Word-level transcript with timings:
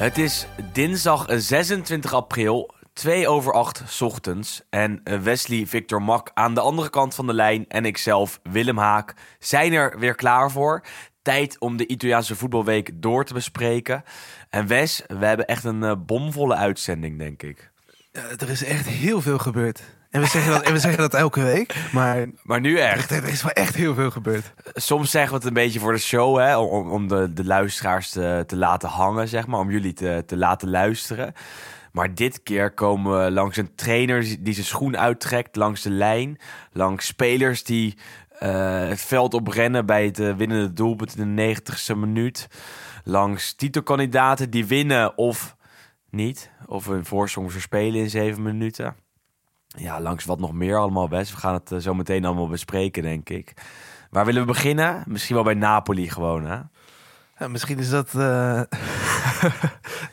Het 0.00 0.18
is 0.18 0.46
dinsdag 0.72 1.26
26 1.28 2.12
april, 2.12 2.74
2 2.92 3.28
over 3.28 3.52
8 3.52 3.82
's 3.86 4.00
ochtends. 4.00 4.62
En 4.70 5.00
eh, 5.04 5.18
Wesley 5.18 5.66
Victor 5.66 6.02
Mak 6.02 6.30
aan 6.34 6.54
de 6.54 6.60
andere 6.60 6.90
kant 6.90 7.14
van 7.14 7.26
de 7.26 7.34
lijn 7.34 7.64
en 7.68 7.84
ikzelf, 7.84 8.40
Willem 8.42 8.78
Haak, 8.78 9.14
zijn 9.38 9.72
er 9.72 9.98
weer 9.98 10.14
klaar 10.14 10.50
voor. 10.50 10.84
Tijd 11.22 11.58
om 11.58 11.76
de 11.76 11.86
Italiaanse 11.86 12.36
voetbalweek 12.36 12.90
door 12.94 13.24
te 13.24 13.34
bespreken. 13.34 14.02
En 14.50 14.66
Wes, 14.66 15.02
we 15.06 15.26
hebben 15.26 15.46
echt 15.46 15.64
een 15.64 15.82
eh, 15.82 15.96
bomvolle 16.06 16.54
uitzending, 16.54 17.18
denk 17.18 17.42
ik. 17.42 17.70
Er 18.12 18.50
is 18.50 18.64
echt 18.64 18.86
heel 18.86 19.20
veel 19.20 19.38
gebeurd. 19.38 19.82
En 20.10 20.20
we 20.20 20.26
zeggen 20.26 20.52
dat, 20.52 20.62
en 20.62 20.72
we 20.72 20.78
zeggen 20.78 21.00
dat 21.00 21.14
elke 21.14 21.42
week. 21.42 21.74
Maar 21.92 22.26
Maar 22.42 22.60
nu 22.60 22.78
echt. 22.78 23.10
er 23.10 23.28
is 23.28 23.42
wel 23.42 23.52
echt 23.52 23.74
heel 23.74 23.94
veel 23.94 24.10
gebeurd. 24.10 24.52
Soms 24.74 25.10
zeggen 25.10 25.30
we 25.30 25.36
het 25.36 25.46
een 25.46 25.52
beetje 25.52 25.80
voor 25.80 25.92
de 25.92 25.98
show, 25.98 26.38
hè, 26.38 26.56
om, 26.56 26.90
om 26.90 27.08
de, 27.08 27.32
de 27.32 27.44
luisteraars 27.44 28.10
te, 28.10 28.44
te 28.46 28.56
laten 28.56 28.88
hangen, 28.88 29.28
zeg 29.28 29.46
maar, 29.46 29.60
om 29.60 29.70
jullie 29.70 29.92
te, 29.92 30.22
te 30.26 30.36
laten 30.36 30.70
luisteren. 30.70 31.32
Maar 31.92 32.14
dit 32.14 32.42
keer 32.42 32.70
komen 32.70 33.24
we 33.24 33.30
langs 33.30 33.56
een 33.56 33.74
trainer 33.74 34.36
die 34.40 34.54
zijn 34.54 34.66
schoen 34.66 34.98
uittrekt 34.98 35.56
langs 35.56 35.82
de 35.82 35.90
lijn, 35.90 36.38
langs 36.72 37.06
spelers 37.06 37.64
die 37.64 37.96
eh, 38.38 38.88
het 38.88 39.00
veld 39.00 39.34
oprennen 39.34 39.86
bij 39.86 40.04
het 40.04 40.18
eh, 40.18 40.36
winnende 40.36 40.72
doelpunt 40.72 41.16
in 41.16 41.36
de 41.36 41.56
90ste 41.56 41.96
minuut, 41.96 42.48
langs 43.04 43.54
titelkandidaten 43.54 44.50
die 44.50 44.66
winnen 44.66 45.18
of 45.18 45.56
niet, 46.10 46.50
of 46.66 46.86
een 46.86 47.04
voorsprong 47.04 47.52
verspelen 47.52 48.00
in 48.00 48.10
zeven 48.10 48.42
minuten. 48.42 48.94
Ja, 49.76 50.00
langs 50.00 50.24
wat 50.24 50.38
nog 50.38 50.52
meer 50.52 50.76
allemaal 50.76 51.08
best. 51.08 51.30
We 51.30 51.36
gaan 51.36 51.54
het 51.54 51.72
eh, 51.72 51.78
zo 51.78 51.94
meteen 51.94 52.24
allemaal 52.24 52.48
bespreken, 52.48 53.02
denk 53.02 53.28
ik. 53.28 53.52
Waar 54.10 54.24
willen 54.24 54.40
we 54.40 54.46
beginnen? 54.46 55.02
Misschien 55.06 55.34
wel 55.34 55.44
bij 55.44 55.54
Napoli 55.54 56.10
gewoon, 56.10 56.44
hè? 56.44 56.58
Ja, 57.38 57.48
misschien 57.48 57.78
is 57.78 57.90
dat 57.90 58.06
eh, 58.06 58.12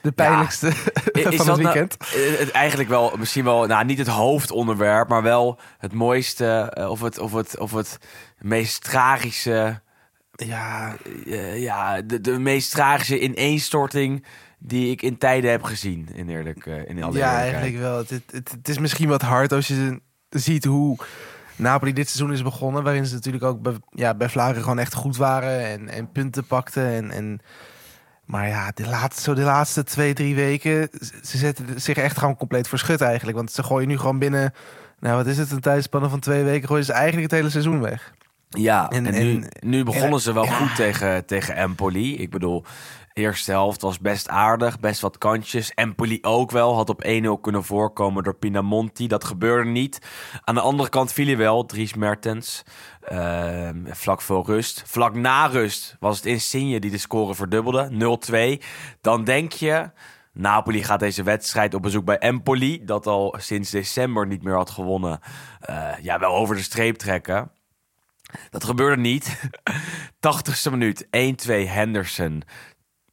de 0.02 0.12
pijnlijkste 0.16 0.72
van 1.12 1.48
het 1.48 1.58
weekend. 1.58 1.98
Nou, 2.00 2.38
het, 2.38 2.52
eigenlijk 2.52 2.90
wel, 2.90 3.14
misschien 3.18 3.44
wel, 3.44 3.66
nou 3.66 3.86
niet 3.86 3.98
het 3.98 4.08
hoofdonderwerp, 4.08 5.10
maar 5.10 5.24
wel 5.24 5.60
het 5.78 5.94
mooiste 5.94 6.72
eh, 6.74 6.90
of 6.90 7.02
het, 7.02 7.20
of 7.20 7.34
het, 7.34 7.58
of 7.58 7.72
het 7.72 7.98
meest 8.38 8.84
tragische, 8.84 9.82
Ja, 10.32 10.96
ja, 11.56 12.02
de, 12.02 12.22
de 12.22 12.40
meest 12.40 12.72
tragische 12.72 13.20
ineenstorting 13.20 14.26
die 14.58 14.92
ik 14.92 15.02
in 15.02 15.18
tijden 15.18 15.52
heb 15.52 15.64
gezien, 15.64 16.10
in 16.14 16.30
eerlijk, 16.30 16.66
eh, 16.66 16.90
in 16.90 17.04
alle 17.04 17.18
ja 17.18 17.40
eigenlijk 17.40 17.78
wel. 17.78 17.98
Het, 17.98 18.22
het, 18.32 18.70
is 18.70 18.78
misschien 18.78 19.10
wat 19.10 19.22
hard 19.22 19.52
als 19.52 19.68
je 19.68 20.02
ziet 20.30 20.66
hoe 20.66 20.98
Napoli 21.56 21.94
dit 21.94 22.10
seizoen 22.10 22.34
is 22.34 22.44
begonnen. 22.44 22.84
Waarin 22.84 23.06
ze 23.06 23.14
natuurlijk 23.14 23.44
ook 23.44 23.62
bij, 23.62 23.74
ja, 23.92 24.14
bij 24.14 24.30
Vlagen 24.30 24.62
gewoon 24.62 24.80
echt 24.80 24.94
goed 24.94 25.18
waren. 25.18 25.66
En, 25.66 25.90
en 25.90 26.12
punten 26.12 26.46
pakten. 26.46 26.86
En, 26.86 27.12
en, 27.12 27.40
maar 28.26 28.48
ja, 28.48 28.72
de 28.74 28.88
laatste, 28.88 29.22
zo 29.22 29.34
de 29.34 29.42
laatste 29.42 29.84
twee, 29.84 30.14
drie 30.14 30.36
weken... 30.36 30.90
Ze 31.24 31.38
zetten 31.38 31.82
zich 31.82 31.98
echt 31.98 32.18
gewoon 32.18 32.38
compleet 32.38 32.68
voor 32.68 32.78
schut 32.78 33.02
eigenlijk. 33.02 33.38
Want 33.38 33.52
ze 33.52 33.64
gooien 33.64 33.88
nu 33.88 33.98
gewoon 33.98 34.20
binnen... 34.20 34.54
Nou, 35.00 35.16
wat 35.16 35.28
is 35.28 35.38
het? 35.38 35.52
Een 35.52 35.60
tijdspanne 35.60 36.10
van 36.10 36.20
twee 36.20 36.44
weken 36.44 36.68
gooien 36.68 36.86
ze 36.86 36.94
eigenlijk 36.94 37.24
het 37.32 37.40
hele 37.40 37.50
seizoen 37.52 37.82
weg. 37.82 38.14
Ja, 38.50 38.90
en, 38.90 39.06
En- 39.06 39.14
nu, 39.14 39.44
nu 39.60 39.84
begonnen 39.84 40.12
en- 40.12 40.20
ze 40.20 40.34
wel 40.34 40.46
ja. 40.46 40.52
goed 40.52 40.76
tegen, 40.76 41.26
tegen 41.26 41.56
Empoli. 41.56 42.18
Ik 42.18 42.30
bedoel, 42.30 42.66
eerste 43.18 43.52
helft 43.52 43.82
was 43.82 44.00
best 44.00 44.30
aardig, 44.30 44.80
best 44.80 45.02
wat 45.02 45.18
kantjes. 45.18 45.72
Empoli 45.76 46.18
ook 46.22 46.52
wel, 46.52 46.76
had 46.76 46.90
op 46.90 47.06
1-0 47.06 47.42
kunnen 47.42 47.64
voorkomen 47.64 48.24
door 48.24 48.36
Pinamonti. 48.36 49.08
Dat 49.08 49.24
gebeurde 49.24 49.70
niet. 49.70 50.02
Aan 50.44 50.56
de 50.56 50.62
andere 50.62 50.90
kant 50.90 51.14
viel 51.14 51.26
hij 51.26 51.38
wel, 51.38 51.66
Dries 51.66 51.94
Mertens. 51.94 52.64
Ehm, 53.02 53.86
vlak 53.86 54.22
voor 54.22 54.46
rust. 54.46 54.84
Vlak 54.86 55.16
na 55.16 55.46
rust 55.46 55.96
was 56.00 56.18
het 56.18 56.26
Insigne 56.26 56.80
die 56.80 56.92
de 56.92 56.98
score 56.98 57.36
verdubbelde, 57.36 57.90
0-2. 57.92 58.62
Dan 59.02 59.24
denk 59.24 59.52
je... 59.52 59.92
Napoli 60.34 60.84
gaat 60.84 61.00
deze 61.00 61.24
wedstrijd 61.24 61.74
op 61.74 61.82
bezoek 61.82 62.06
bij 62.06 62.18
Empoli, 62.18 62.86
dat 62.86 63.08
al 63.08 63.36
sinds 63.38 63.70
december 63.70 64.28
niet 64.28 64.44
meer 64.44 64.56
had 64.56 64.70
gewonnen. 64.70 65.20
eh, 65.60 65.94
ja, 66.02 66.20
wel 66.20 66.36
over 66.36 66.56
de 66.56 66.62
streep 66.62 66.96
trekken. 66.96 67.52
Dat 68.50 68.64
gebeurde 68.64 69.02
niet. 69.02 69.40
80ste 70.28 70.72
minuut 70.72 71.06
1-2 71.06 71.08
Henderson. 71.48 72.44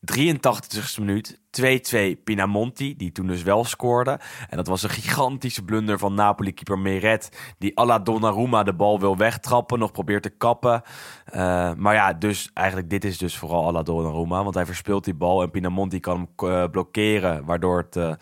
83ste 0.05 0.99
minuut 0.99 1.41
2-2 1.61 2.23
Pinamonti, 2.25 2.97
die 2.97 3.13
toen 3.13 3.27
dus 3.27 3.43
wel 3.43 3.65
scoorde. 3.65 4.21
En 4.49 4.57
dat 4.57 4.67
was 4.67 4.83
een 4.83 4.91
gigantische 4.91 5.65
blunder 5.65 5.99
van 5.99 6.15
Napoli-keeper 6.15 6.79
Meret... 6.79 7.55
die 7.59 7.79
à 7.79 7.85
la 7.85 7.99
Donnarumma 7.99 8.63
de 8.63 8.75
bal 8.75 9.01
wil 9.01 9.17
wegtrappen, 9.17 9.79
nog 9.79 9.93
probeert 9.93 10.23
te 10.23 10.31
kappen. 10.31 10.83
Eh, 11.25 11.73
maar 11.75 11.95
ja, 11.95 12.13
dus 12.13 12.51
eigenlijk 12.55 12.91
dit 12.91 13.05
is 13.05 13.19
dus 13.19 13.37
vooral 13.37 13.67
à 13.67 13.73
la 13.73 13.83
Donnarumma... 13.83 14.43
want 14.43 14.55
hij 14.55 14.67
verspeelt 14.67 15.05
die 15.05 15.15
bal 15.15 15.43
en 15.43 15.51
Pinamonti 15.51 16.01
kan 16.01 16.29
hem 16.37 16.51
eh, 16.51 16.71
blokkeren... 16.71 17.45
waardoor 17.45 17.79
het 17.79 17.97
eh, 17.97 18.13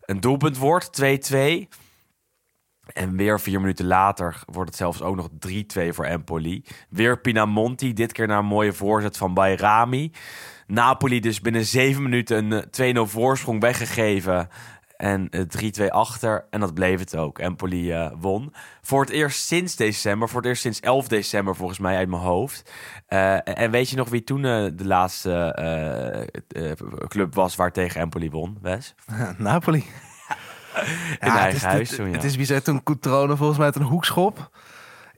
een 0.00 0.20
doelpunt 0.20 0.58
wordt, 0.58 1.02
2-2... 1.32 1.68
En 2.92 3.16
weer 3.16 3.40
vier 3.40 3.60
minuten 3.60 3.86
later 3.86 4.42
wordt 4.46 4.68
het 4.68 4.78
zelfs 4.78 5.02
ook 5.02 5.16
nog 5.16 5.28
3-2 5.48 5.88
voor 5.88 6.04
Empoli. 6.04 6.64
Weer 6.88 7.20
Pinamonti, 7.20 7.92
dit 7.92 8.12
keer 8.12 8.26
naar 8.26 8.38
een 8.38 8.44
mooie 8.44 8.72
voorzet 8.72 9.16
van 9.16 9.34
Bayrami. 9.34 10.12
Napoli 10.70 11.20
dus 11.20 11.40
binnen 11.40 11.64
zeven 11.64 12.02
minuten 12.02 12.52
een 12.52 12.94
eh, 12.94 13.06
2-0 13.06 13.10
voorsprong 13.10 13.60
weggegeven. 13.60 14.48
En 14.96 15.28
eh, 15.30 15.42
3-2 15.80 15.86
achter. 15.88 16.46
En 16.50 16.60
dat 16.60 16.74
bleef 16.74 16.98
het 16.98 17.16
ook. 17.16 17.38
Empoli 17.38 17.92
eh, 17.92 18.10
won. 18.18 18.52
Voor 18.82 19.00
het 19.00 19.10
eerst 19.10 19.46
sinds 19.46 19.76
december. 19.76 20.28
Voor 20.28 20.40
het 20.40 20.48
eerst 20.48 20.62
sinds 20.62 20.80
11 20.80 21.08
december 21.08 21.56
volgens 21.56 21.78
mij 21.78 21.96
uit 21.96 22.08
mijn 22.08 22.22
hoofd. 22.22 22.72
Eh, 23.06 23.58
en 23.58 23.70
weet 23.70 23.90
je 23.90 23.96
nog 23.96 24.08
wie 24.08 24.24
toen 24.24 24.44
eh, 24.44 24.66
de 24.72 24.86
laatste 24.86 25.32
eh, 25.32 26.70
eh, 26.70 26.76
club 27.08 27.34
was 27.34 27.56
waar 27.56 27.72
tegen 27.72 28.00
Empoli 28.00 28.30
won, 28.30 28.58
Wes? 28.62 28.94
Napoli. 29.38 29.84
In 30.74 30.86
het 31.18 31.34
eigen 31.34 31.54
is, 31.54 31.62
huis 31.62 31.88
het, 31.88 31.98
toen, 31.98 32.08
ja. 32.08 32.14
het 32.14 32.24
is 32.24 32.36
bizar. 32.36 32.62
Toen 32.62 32.82
Coutrone 32.82 33.36
volgens 33.36 33.58
mij 33.58 33.66
uit 33.66 33.76
een 33.76 33.82
hoekschop. 33.82 34.50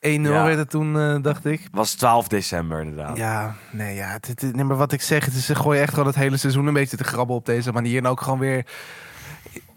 1-0 0.06 0.08
Ja. 0.32 0.44
werd 0.44 0.58
het 0.58 0.70
toen, 0.70 0.98
eh, 0.98 1.16
dacht 1.22 1.44
ik. 1.44 1.68
was 1.72 1.92
12 1.94 2.28
december 2.28 2.80
inderdaad. 2.80 3.16
Ja, 3.16 3.54
nee, 3.70 3.94
ja. 3.94 4.08
Het, 4.08 4.26
het, 4.26 4.42
nee, 4.54 4.64
maar 4.64 4.76
wat 4.76 4.92
ik 4.92 5.02
zeg, 5.02 5.24
het 5.24 5.34
is, 5.34 5.46
ze 5.46 5.54
gooien 5.54 5.82
echt 5.82 5.92
gewoon 5.92 6.06
het 6.06 6.16
hele 6.16 6.36
seizoen 6.36 6.66
een 6.66 6.72
beetje 6.74 6.96
te 6.96 7.04
grabbel 7.04 7.36
op 7.36 7.46
deze 7.46 7.72
manier. 7.72 7.98
En 7.98 8.06
ook 8.06 8.20
gewoon 8.20 8.38
weer... 8.38 8.66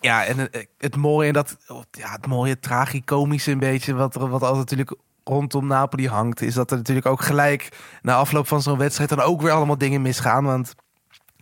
Ja, 0.02 0.25
en 0.25 0.38
het, 0.38 0.68
het 0.78 0.96
mooie, 0.96 1.28
en 1.28 1.34
dat, 1.34 1.58
ja, 1.91 2.12
het 2.12 2.28
mooie 2.28 2.59
tragicomische 2.59 3.52
een 3.52 3.59
beetje, 3.59 3.94
wat, 3.94 4.16
er- 4.16 4.30
wat 4.30 4.41
altijd 4.41 4.58
natuurlijk 4.69 4.96
rondom 5.24 5.68
Napoli 5.68 6.08
hangt, 6.08 6.41
is 6.41 6.53
dat 6.53 6.72
er 6.72 6.78
natuurlijk 6.78 7.06
ook 7.06 7.22
gelijk 7.22 7.69
na 8.02 8.16
afloop 8.16 8.47
van 8.47 8.62
zo'n 8.62 8.78
wedstrijd 8.78 9.09
dan 9.09 9.22
ook 9.22 9.41
weer 9.41 9.52
allemaal 9.52 9.78
dingen 9.78 10.02
misgaan. 10.02 10.44
Want 10.44 10.74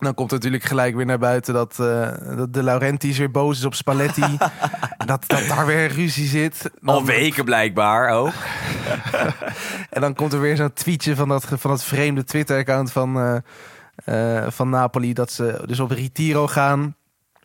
dan 0.04 0.14
komt 0.14 0.32
natuurlijk 0.32 0.64
gelijk 0.64 0.96
weer 0.96 1.06
naar 1.06 1.20
buiten 1.20 1.54
dat, 1.54 1.80
eh, 1.80 2.12
dat 2.38 2.54
de 2.54 2.64
Laurentiis 2.64 3.18
weer 3.18 3.32
boos 3.32 3.58
is 3.58 3.66
op 3.66 3.76
Spalletti. 3.76 4.38
dat, 5.06 5.28
dat 5.28 5.48
daar 5.48 5.66
weer 5.66 5.88
ruzie 5.92 6.28
zit. 6.28 6.72
Al 6.84 7.06
weken 7.06 7.46
blijkbaar 7.46 8.10
ook. 8.10 8.34
En 9.90 10.02
dan 10.02 10.14
komt 10.14 10.34
er 10.34 10.40
weer 10.40 10.56
zo'n 10.56 10.74
tweetje 10.74 11.16
van 11.16 11.28
dat, 11.28 11.46
van 11.50 11.70
dat 11.70 11.84
vreemde 11.84 12.24
Twitter-account 12.24 12.92
van, 12.92 13.44
eh, 14.06 14.44
eh, 14.44 14.52
van 14.52 14.70
Napoli. 14.70 15.14
Dat 15.14 15.32
ze 15.32 15.64
dus 15.66 15.80
op 15.80 15.92
Retiro 15.92 16.48
gaan. 16.48 16.96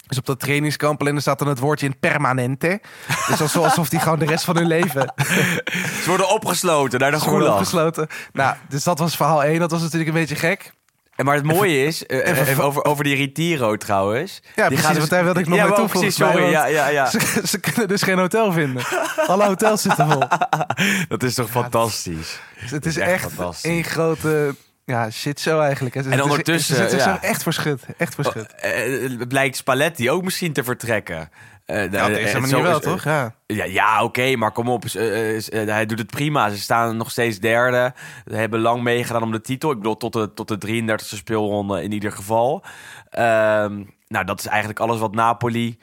Dus 0.06 0.18
op 0.18 0.26
dat 0.26 0.40
trainingskamp. 0.40 1.06
En 1.06 1.14
er 1.14 1.20
staat 1.20 1.38
dan 1.38 1.48
het 1.48 1.58
woordje 1.58 1.86
in 1.86 1.98
permanente. 1.98 2.80
Dus 3.26 3.40
alsof, 3.40 3.64
alsof 3.64 3.88
die 3.88 4.00
gewoon 4.00 4.18
de 4.18 4.24
rest 4.24 4.44
van 4.44 4.56
hun 4.56 4.66
leven 4.66 5.12
Ze 6.02 6.04
worden 6.06 6.30
opgesloten 6.30 7.00
naar 7.00 7.10
de 7.10 7.20
gulag. 7.20 7.52
opgesloten. 7.52 8.06
Nou, 8.32 8.56
dus 8.68 8.84
dat 8.84 8.98
was 8.98 9.16
verhaal 9.16 9.44
1. 9.44 9.58
Dat 9.58 9.70
was 9.70 9.82
natuurlijk 9.82 10.08
een 10.08 10.16
beetje 10.16 10.36
gek. 10.36 10.72
En 11.18 11.24
Maar 11.24 11.34
het 11.34 11.44
mooie 11.44 11.84
is, 11.84 12.06
eh, 12.06 12.34
va- 12.54 12.62
over, 12.62 12.84
over 12.84 13.04
die 13.04 13.16
Retiro 13.16 13.76
trouwens. 13.76 14.40
Ja, 14.54 14.68
die 14.68 14.78
precies, 14.78 14.98
want 14.98 15.10
daar 15.10 15.24
wilde 15.24 15.40
ik 15.40 15.46
nog 15.46 15.58
ja, 15.58 15.64
precies, 15.66 15.90
volgens 15.92 16.16
mij, 16.18 16.30
sorry. 16.32 16.50
Ja, 16.50 16.66
ja, 16.66 16.88
ja. 16.88 17.06
Ze, 17.10 17.40
ze 17.44 17.60
kunnen 17.60 17.88
dus 17.88 18.02
geen 18.02 18.18
hotel 18.18 18.52
vinden. 18.52 18.82
Alle 19.26 19.44
hotels 19.46 19.82
zitten 19.82 20.10
vol. 20.10 20.22
Dat 21.08 21.22
is 21.22 21.34
toch 21.34 21.50
fantastisch. 21.50 22.40
Dus 22.60 22.70
het 22.70 22.86
is 22.86 22.96
echt 22.96 23.30
één 23.62 23.84
grote 23.84 24.54
ja, 24.84 25.10
shit 25.10 25.40
zo 25.40 25.60
eigenlijk. 25.60 25.94
En, 25.94 26.12
En 26.12 26.22
ondertussen, 26.22 26.96
ja. 26.96 27.02
zo 27.02 27.26
echt 27.26 27.42
verschut. 27.42 27.82
Echt 27.96 28.14
verschut. 28.14 28.54
Eh, 28.54 28.72
het 29.18 29.28
blijkt 29.28 29.56
Spalletti 29.56 30.10
ook 30.10 30.22
misschien 30.24 30.52
te 30.52 30.64
vertrekken. 30.64 31.30
Eh, 31.68 31.92
ja, 31.92 32.04
op 32.04 32.10
eh, 32.10 32.14
deze 32.14 32.34
eh, 32.34 32.40
manier 32.40 32.62
wel, 32.62 32.76
is- 32.78 32.84
toch? 32.84 33.04
Ja. 33.04 33.34
Ja, 33.46 33.64
ja 33.64 34.02
oké, 34.04 34.36
maar 34.36 34.52
kom 34.52 34.68
op. 34.68 34.84
eh, 34.84 35.36
eh, 35.36 35.62
eh, 35.62 35.68
hij 35.68 35.86
doet 35.86 35.98
het 35.98 36.10
prima. 36.10 36.48
Ze 36.50 36.58
staan 36.58 36.96
nog 36.96 37.10
steeds 37.10 37.38
derde. 37.38 37.94
Ze 38.26 38.34
hebben 38.34 38.60
lang 38.60 38.82
meegedaan 38.82 39.22
om 39.22 39.32
de 39.32 39.40
titel. 39.40 39.70
Ik 39.70 39.76
bedoel, 39.76 39.96
tot 39.96 40.12
de, 40.12 40.34
tot 40.34 40.48
de 40.48 40.58
33e 40.58 41.16
speelronde 41.16 41.82
in 41.82 41.92
ieder 41.92 42.12
geval. 42.12 42.64
Ehm, 43.10 43.82
nou, 44.08 44.24
dat 44.24 44.38
is 44.38 44.46
eigenlijk 44.46 44.80
alles 44.80 44.98
wat 45.00 45.14
Napoli 45.14 45.78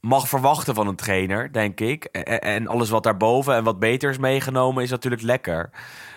mag 0.00 0.28
verwachten 0.28 0.74
van 0.74 0.86
een 0.86 0.96
trainer, 0.96 1.52
denk 1.52 1.80
ik. 1.80 2.04
En, 2.04 2.40
en 2.42 2.66
alles 2.66 2.90
wat 2.90 3.02
daarboven 3.02 3.54
en 3.54 3.64
wat 3.64 3.78
beter 3.78 4.10
is 4.10 4.18
meegenomen 4.18 4.82
is 4.82 4.90
natuurlijk 4.90 5.22
lekker. 5.22 5.70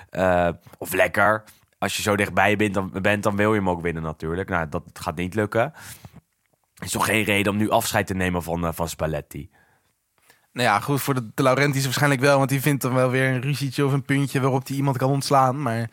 Eh, 0.10 0.50
of 0.78 0.94
lekker. 0.94 1.44
Als 1.80 1.96
je 1.96 2.02
zo 2.02 2.16
dichtbij 2.16 2.56
bent 2.56 2.74
dan, 2.74 2.92
bent, 3.02 3.24
dan 3.24 3.36
wil 3.36 3.54
je 3.54 3.60
hem 3.60 3.70
ook 3.70 3.82
winnen 3.82 4.04
natuurlijk. 4.04 4.50
Nou, 4.50 4.70
dat 4.70 4.84
gaat 4.94 5.16
niet 5.16 5.36
lukken. 5.36 5.74
Is 6.84 6.92
toch 6.92 7.06
geen 7.06 7.24
reden 7.24 7.52
om 7.52 7.58
nu 7.58 7.70
afscheid 7.70 8.08
te 8.08 8.14
nemen 8.14 8.44
van, 8.44 8.66
eh, 8.66 8.74
van 8.74 8.90
Spalletti. 8.90 9.50
Nou 10.54 10.68
ja, 10.70 10.80
goed, 10.80 11.02
voor 11.02 11.14
de, 11.14 11.30
de 11.34 11.44
Laurentiis 11.44 11.84
waarschijnlijk 11.84 12.22
wel. 12.22 12.38
Want 12.38 12.50
die 12.50 12.62
vindt 12.62 12.82
dan 12.82 12.94
wel 12.94 13.10
weer 13.10 13.30
een 13.30 13.42
ruzietje 13.42 13.86
of 13.86 13.94
een 13.94 14.04
puntje 14.06 14.42
waarop 14.42 14.68
hij 14.68 14.76
iemand 14.78 14.98
kan 14.98 15.10
ontslaan. 15.10 15.62
Maar 15.62 15.90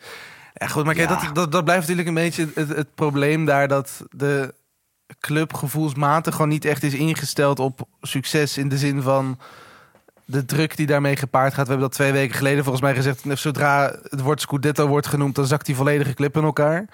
ja, 0.53 0.67
goed, 0.67 0.85
maar 0.85 0.93
kijk, 0.93 1.09
Ja. 1.09 1.15
dat, 1.15 1.35
dat, 1.35 1.51
dat 1.51 1.63
blijft 1.63 1.81
natuurlijk 1.81 2.07
een 2.07 2.23
beetje 2.23 2.47
het, 2.55 2.69
het 2.69 2.95
probleem 2.95 3.45
daar. 3.45 3.67
Dat 3.67 4.05
de 4.09 4.53
club 5.19 5.53
gevoelsmatig 5.53 6.33
gewoon 6.33 6.49
niet 6.49 6.65
echt 6.65 6.83
is 6.83 6.93
ingesteld 6.93 7.59
op 7.59 7.87
succes. 8.01 8.57
In 8.57 8.69
de 8.69 8.77
zin 8.77 9.01
van 9.01 9.39
de 10.25 10.45
druk 10.45 10.75
die 10.77 10.85
daarmee 10.85 11.15
gepaard 11.15 11.53
gaat. 11.53 11.63
We 11.65 11.71
hebben 11.71 11.87
dat 11.87 11.97
twee 11.97 12.11
weken 12.11 12.35
geleden 12.35 12.63
volgens 12.63 12.83
mij 12.83 12.95
gezegd. 12.95 13.23
Zodra 13.39 13.95
het 14.03 14.21
woord 14.21 14.41
Scudetto 14.41 14.87
wordt 14.87 15.07
genoemd, 15.07 15.35
dan 15.35 15.45
zakt 15.45 15.65
die 15.65 15.75
volledige 15.75 16.13
club 16.13 16.37
in 16.37 16.43
elkaar. 16.43 16.85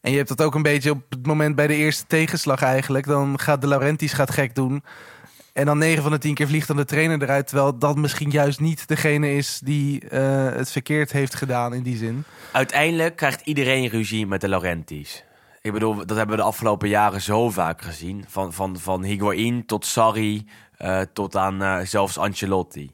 En 0.00 0.10
je 0.10 0.16
hebt 0.16 0.28
dat 0.28 0.42
ook 0.42 0.54
een 0.54 0.62
beetje 0.62 0.90
op 0.90 1.02
het 1.08 1.26
moment 1.26 1.54
bij 1.54 1.66
de 1.66 1.74
eerste 1.74 2.06
tegenslag 2.06 2.62
eigenlijk. 2.62 3.06
Dan 3.06 3.38
gaat 3.38 3.60
de 3.60 3.66
Laurentiis 3.66 4.12
gaat 4.12 4.30
gek 4.30 4.54
doen. 4.54 4.82
En 5.52 5.66
dan 5.66 5.78
9 5.78 6.02
van 6.02 6.12
de 6.12 6.18
10 6.18 6.34
keer 6.34 6.46
vliegt 6.46 6.66
dan 6.66 6.76
de 6.76 6.84
trainer 6.84 7.22
eruit. 7.22 7.46
Terwijl 7.46 7.78
dat 7.78 7.96
misschien 7.96 8.30
juist 8.30 8.60
niet 8.60 8.88
degene 8.88 9.32
is 9.34 9.60
die 9.64 10.08
eh, 10.08 10.52
het 10.52 10.70
verkeerd 10.70 11.12
heeft 11.12 11.34
gedaan 11.34 11.74
in 11.74 11.82
die 11.82 11.96
zin. 11.96 12.24
Uiteindelijk 12.52 13.16
krijgt 13.16 13.40
iedereen 13.40 13.88
ruzie 13.88 14.26
met 14.26 14.40
de 14.40 14.48
Laurentis. 14.48 15.24
Ik 15.62 15.72
bedoel, 15.72 15.94
dat 15.94 16.16
hebben 16.16 16.36
we 16.36 16.42
de 16.42 16.48
afgelopen 16.48 16.88
jaren 16.88 17.20
zo 17.20 17.50
vaak 17.50 17.82
gezien. 17.82 18.24
Van, 18.28 18.52
van, 18.52 18.78
van 18.78 19.02
Higuain 19.02 19.66
tot 19.66 19.86
Sarri, 19.86 20.46
eh, 20.76 21.00
tot 21.12 21.36
aan 21.36 21.62
eh, 21.62 21.78
zelfs 21.80 22.18
Ancelotti. 22.18 22.90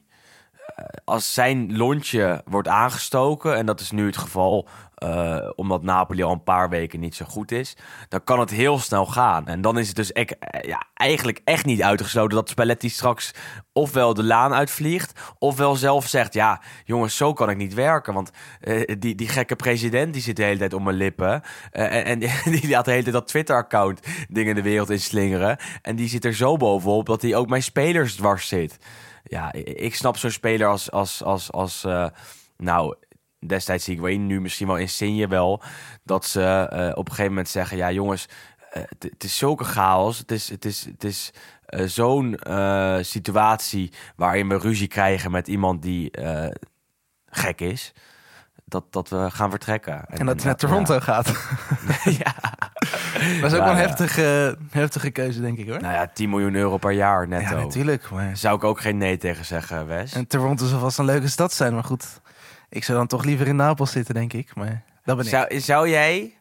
Als 1.05 1.33
zijn 1.33 1.77
lontje 1.77 2.41
wordt 2.45 2.67
aangestoken, 2.67 3.55
en 3.55 3.65
dat 3.65 3.79
is 3.79 3.91
nu 3.91 4.05
het 4.05 4.17
geval... 4.17 4.67
eh, 4.95 5.49
omdat 5.55 5.83
Napoli 5.83 6.23
al 6.23 6.31
een 6.31 6.43
paar 6.43 6.69
weken 6.69 6.99
niet 6.99 7.15
zo 7.15 7.25
goed 7.25 7.51
is... 7.51 7.77
dan 8.09 8.23
kan 8.23 8.39
het 8.39 8.49
heel 8.49 8.79
snel 8.79 9.05
gaan. 9.05 9.47
En 9.47 9.61
dan 9.61 9.77
is 9.77 9.87
het 9.87 9.95
dus 9.95 10.11
eh, 10.11 10.25
ja, 10.61 10.83
eigenlijk 10.93 11.41
echt 11.43 11.65
niet 11.65 11.81
uitgesloten... 11.81 12.37
dat 12.37 12.49
Spalletti 12.49 12.89
straks 12.89 13.33
ofwel 13.73 14.13
de 14.13 14.23
laan 14.23 14.53
uitvliegt... 14.53 15.19
ofwel 15.39 15.75
zelf 15.75 16.07
zegt, 16.07 16.33
ja, 16.33 16.61
jongens, 16.83 17.17
zo 17.17 17.33
kan 17.33 17.49
ik 17.49 17.57
niet 17.57 17.73
werken. 17.73 18.13
Want 18.13 18.31
eh, 18.59 18.95
die, 18.99 19.15
die 19.15 19.27
gekke 19.27 19.55
president 19.55 20.13
die 20.13 20.21
zit 20.21 20.35
de 20.35 20.43
hele 20.43 20.59
tijd 20.59 20.73
om 20.73 20.83
mijn 20.83 20.95
lippen... 20.95 21.41
En, 21.71 22.05
en 22.05 22.19
die 22.55 22.69
laat 22.69 22.85
de 22.85 22.91
hele 22.91 23.03
tijd 23.03 23.15
dat 23.15 23.27
Twitter-account 23.27 23.99
dingen 24.29 24.55
de 24.55 24.61
wereld 24.61 24.89
in 24.89 24.99
slingeren... 25.01 25.57
en 25.81 25.95
die 25.95 26.09
zit 26.09 26.25
er 26.25 26.33
zo 26.33 26.57
bovenop 26.57 27.05
dat 27.05 27.21
hij 27.21 27.35
ook 27.35 27.49
mijn 27.49 27.63
spelers 27.63 28.15
dwars 28.15 28.47
zit... 28.47 28.77
Ja, 29.29 29.53
ik 29.53 29.95
snap 29.95 30.17
zo'n 30.17 30.31
speler 30.31 30.67
als, 30.67 30.91
als, 30.91 31.23
als, 31.23 31.51
als 31.51 31.83
eh, 31.83 32.07
nou, 32.57 32.95
destijds 33.39 33.83
zie 33.83 33.93
ik 33.93 34.01
wel 34.01 34.17
nu 34.17 34.41
misschien 34.41 34.67
wel 34.67 34.77
Insigne 34.77 35.27
wel, 35.27 35.61
dat 36.03 36.25
ze 36.25 36.41
eh, 36.41 36.89
op 36.89 37.05
een 37.05 37.11
gegeven 37.11 37.31
moment 37.31 37.49
zeggen, 37.49 37.77
ja 37.77 37.91
jongens, 37.91 38.27
eh, 38.71 38.83
het 38.99 39.23
is 39.23 39.37
zulke 39.37 39.63
chaos, 39.63 40.17
het 40.17 40.31
is, 40.31 40.49
het 40.49 40.65
is, 40.65 40.85
het 40.85 41.03
is 41.03 41.31
zo'n 41.85 42.39
situatie 43.01 43.91
waarin 44.15 44.49
we 44.49 44.57
ruzie 44.57 44.87
krijgen 44.87 45.31
met 45.31 45.47
iemand 45.47 45.81
die 45.81 46.11
gek 47.29 47.61
is, 47.61 47.93
dat, 48.69 48.83
dat 48.89 49.09
we 49.09 49.27
gaan 49.31 49.49
vertrekken. 49.49 49.93
En 49.93 50.25
dat 50.25 50.35
hij 50.35 50.45
naar 50.45 50.45
ja. 50.45 50.53
Toronto 50.53 50.99
gaat. 50.99 51.27
ja. 52.23 52.33
Dat 53.41 53.51
is 53.51 53.57
ook 53.57 53.63
wel 53.63 53.69
een 53.73 53.77
heftige, 53.77 54.57
heftige 54.71 55.09
keuze, 55.09 55.41
denk 55.41 55.57
ik 55.57 55.69
hoor. 55.69 55.81
Nou 55.81 55.93
ja, 55.93 56.07
10 56.13 56.29
miljoen 56.29 56.55
euro 56.55 56.77
per 56.77 56.91
jaar 56.91 57.27
netto. 57.27 57.55
ja, 57.57 57.63
natuurlijk. 57.63 58.09
Maar... 58.09 58.37
Zou 58.37 58.55
ik 58.55 58.63
ook 58.63 58.79
geen 58.81 58.97
nee 58.97 59.17
tegen 59.17 59.45
zeggen, 59.45 59.87
Wes. 59.87 60.13
En 60.13 60.27
Toronto 60.27 60.65
zal 60.65 60.79
vast 60.79 60.97
een 60.97 61.05
leuke 61.05 61.27
stad 61.27 61.53
zijn. 61.53 61.73
Maar 61.73 61.83
goed, 61.83 62.21
ik 62.69 62.83
zou 62.83 62.97
dan 62.97 63.07
toch 63.07 63.23
liever 63.23 63.47
in 63.47 63.55
Napels 63.55 63.91
zitten, 63.91 64.13
denk 64.13 64.33
ik. 64.33 64.55
Maar 64.55 64.83
dat 65.03 65.15
ben 65.17 65.25
ik. 65.25 65.31
Zou, 65.31 65.59
zou 65.59 65.89
jij 65.89 66.33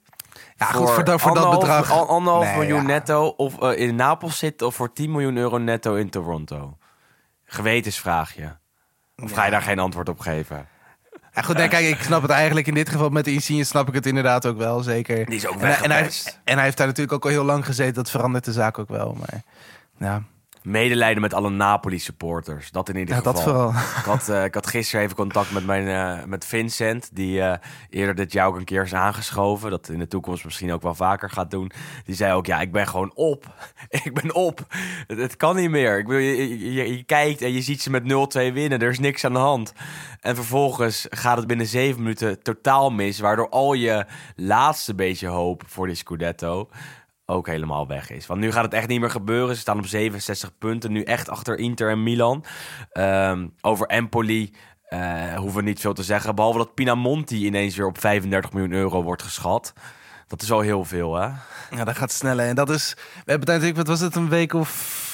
Ja, 0.56 0.66
goed, 0.66 0.90
voor 0.90 1.04
dat- 1.04 1.20
voor 1.20 1.34
dat 1.34 1.50
bedrag. 1.50 1.90
an- 1.92 2.08
anderhalf 2.08 2.44
Nee, 2.44 2.54
miljoen 2.56 2.80
ja. 2.80 2.86
netto 2.86 3.26
of 3.26 3.60
eh, 3.62 3.78
in 3.88 3.94
Napels 3.94 4.38
zitten 4.38 4.66
of 4.66 4.74
voor 4.74 4.92
10 4.92 5.10
miljoen 5.10 5.36
euro 5.36 5.58
netto 5.58 5.94
in 5.94 6.10
Toronto? 6.10 6.76
Gewetensvraag 7.44 8.34
je. 8.34 8.48
Of 9.22 9.32
ga 9.32 9.44
je 9.44 9.50
daar 9.50 9.62
geen 9.62 9.78
antwoord 9.78 10.08
op 10.08 10.18
geven? 10.20 10.66
Ja, 11.36 11.42
goed, 11.42 11.56
nee, 11.56 11.68
kijk, 11.68 11.86
ik 11.86 12.02
snap 12.02 12.22
het 12.22 12.30
eigenlijk 12.30 12.66
in 12.66 12.74
dit 12.74 12.88
geval 12.88 13.08
met 13.08 13.24
de 13.24 13.32
Insigne 13.32 13.64
snap 13.64 13.88
ik 13.88 13.94
het 13.94 14.06
inderdaad 14.06 14.46
ook 14.46 14.56
wel, 14.58 14.80
zeker. 14.82 15.26
Die 15.26 15.34
is 15.34 15.46
ook 15.46 15.54
en, 15.54 15.60
hij- 15.60 15.68
en, 15.76 15.80
hij, 15.80 15.88
weggepest. 15.88 16.40
en 16.44 16.54
hij 16.54 16.64
heeft 16.64 16.76
daar 16.76 16.86
natuurlijk 16.86 17.14
ook 17.14 17.24
al 17.24 17.30
heel 17.30 17.44
lang 17.44 17.64
gezeten. 17.66 17.94
Dat 17.94 18.10
verandert 18.10 18.44
de 18.44 18.52
zaak 18.52 18.78
ook 18.78 18.88
wel. 18.88 19.16
Maar 19.18 19.42
ja, 19.98 20.22
Medelijden 20.66 21.22
met 21.22 21.34
alle 21.34 21.50
Napoli-supporters. 21.50 22.70
Dat 22.70 22.88
in 22.88 22.96
ieder 22.96 23.14
ja 23.14 23.20
geval. 23.20 23.32
dat 23.34 23.42
vooral. 23.42 23.68
Ik 23.70 24.04
had, 24.04 24.28
eh, 24.28 24.44
ik 24.44 24.54
had 24.54 24.66
gisteren 24.66 25.04
even 25.04 25.16
contact 25.16 25.50
met, 25.52 25.66
mijn, 25.66 25.88
eh, 25.88 26.24
met 26.24 26.44
Vincent, 26.44 27.10
die 27.12 27.40
eh, 27.40 27.58
eerder 27.90 28.14
dit 28.14 28.32
jaar 28.32 28.46
ook 28.46 28.56
een 28.56 28.64
keer 28.64 28.82
is 28.82 28.94
aangeschoven. 28.94 29.70
Dat 29.70 29.88
in 29.88 29.98
de 29.98 30.08
toekomst 30.08 30.44
misschien 30.44 30.72
ook 30.72 30.82
wel 30.82 30.94
vaker 30.94 31.30
gaat 31.30 31.50
doen. 31.50 31.70
Die 32.04 32.14
zei 32.14 32.32
ook, 32.32 32.46
ja, 32.46 32.60
ik 32.60 32.72
ben 32.72 32.86
gewoon 32.88 33.12
op. 33.14 33.46
ik 34.04 34.14
ben 34.14 34.34
op. 34.34 34.66
Het, 35.06 35.18
het 35.18 35.36
kan 35.36 35.56
niet 35.56 35.70
meer. 35.70 35.98
Ik 35.98 36.04
bedoel, 36.06 36.20
je, 36.22 36.72
je- 36.72 36.96
je 36.96 37.02
kijkt 37.04 37.42
en 37.42 37.52
je 37.52 37.62
ziet 37.62 37.82
ze 37.82 37.90
met 37.90 38.02
0-2 38.02 38.52
winnen. 38.52 38.80
Er 38.82 38.90
is 38.90 38.98
niks 38.98 39.24
aan 39.24 39.32
de 39.32 39.38
hand. 39.38 39.72
En 40.20 40.34
vervolgens 40.34 41.06
gaat 41.10 41.36
het 41.36 41.46
binnen 41.46 41.66
zeven 41.66 42.02
minuten 42.02 42.42
totaal 42.42 42.90
mis. 42.90 43.18
Waardoor 43.18 43.48
al 43.48 43.72
je 43.72 44.06
laatste 44.36 44.94
beetje 44.94 45.26
hoop 45.28 45.62
voor 45.66 45.86
die 45.86 45.96
Scudetto 45.96 46.68
ook 47.26 47.46
helemaal 47.46 47.86
weg 47.86 48.10
is. 48.10 48.26
Want 48.26 48.40
nu 48.40 48.52
gaat 48.52 48.64
het 48.64 48.74
echt 48.74 48.88
niet 48.88 49.00
meer 49.00 49.10
gebeuren. 49.10 49.54
Ze 49.54 49.60
staan 49.60 49.78
op 49.78 49.86
67 49.86 50.58
punten. 50.58 50.92
Nu 50.92 51.02
echt 51.02 51.28
achter 51.28 51.58
Inter 51.58 51.90
en 51.90 52.02
Milan. 52.02 52.44
Ehm, 52.92 53.46
over 53.60 53.86
Empoli 53.86 54.52
eh, 54.86 55.34
hoeven 55.34 55.58
we 55.58 55.62
niet 55.62 55.80
veel 55.80 55.94
te 55.94 56.02
zeggen. 56.02 56.34
Behalve 56.34 56.58
dat 56.58 56.74
Pinamonti 56.74 57.46
ineens 57.46 57.76
weer 57.76 57.86
op 57.86 58.00
35 58.00 58.52
miljoen 58.52 58.72
euro 58.72 59.02
wordt 59.02 59.22
geschat. 59.22 59.72
Dat 60.26 60.42
is 60.42 60.50
al 60.50 60.60
heel 60.60 60.84
veel, 60.84 61.14
hè? 61.14 61.28
Ja, 61.70 61.84
dat 61.84 61.96
gaat 61.96 62.12
sneller. 62.12 62.46
En 62.46 62.54
dat 62.54 62.70
is. 62.70 62.94
We 63.24 63.30
hebben 63.30 63.48
natuurlijk, 63.48 63.76
wat 63.76 63.86
was 63.86 64.00
het, 64.00 64.14
een 64.14 64.28
week 64.28 64.52
of. 64.52 65.04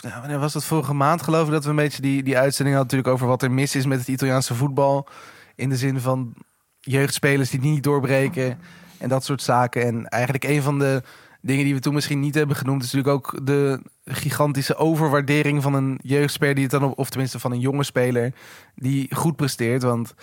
Ja, 0.00 0.20
wanneer 0.20 0.38
was 0.38 0.54
het 0.54 0.64
vorige 0.64 0.94
maand, 0.94 1.22
geloof 1.22 1.46
ik, 1.46 1.52
dat 1.52 1.64
we 1.64 1.70
een 1.70 1.76
beetje 1.76 2.02
die, 2.02 2.22
die 2.22 2.38
uitzending 2.38 2.76
hadden 2.76 2.96
natuurlijk 2.96 3.14
over 3.14 3.26
wat 3.26 3.42
er 3.42 3.50
mis 3.50 3.74
is 3.74 3.86
met 3.86 3.98
het 3.98 4.08
Italiaanse 4.08 4.54
voetbal. 4.54 5.08
In 5.54 5.68
de 5.68 5.76
zin 5.76 6.00
van 6.00 6.34
jeugdspelers 6.80 7.50
die 7.50 7.60
niet 7.60 7.82
doorbreken 7.82 8.58
en 8.98 9.08
dat 9.08 9.24
soort 9.24 9.42
zaken. 9.42 9.82
En 9.82 10.08
eigenlijk 10.08 10.44
een 10.44 10.62
van 10.62 10.78
de 10.78 11.02
dingen 11.46 11.64
die 11.64 11.74
we 11.74 11.80
toen 11.80 11.94
misschien 11.94 12.20
niet 12.20 12.34
hebben 12.34 12.56
genoemd, 12.56 12.82
is 12.82 12.92
natuurlijk 12.92 13.26
ook 13.26 13.46
de 13.46 13.80
gigantische 14.04 14.76
overwaardering 14.76 15.62
van 15.62 15.74
een 15.74 15.98
jeugdspeler 16.02 16.54
die 16.54 16.64
het 16.64 16.72
dan 16.72 16.82
op, 16.84 16.98
of 16.98 17.10
tenminste 17.10 17.38
van 17.38 17.52
een 17.52 17.60
jonge 17.60 17.84
speler 17.84 18.32
die 18.74 19.14
goed 19.14 19.36
presteert. 19.36 19.82
Want 19.82 20.14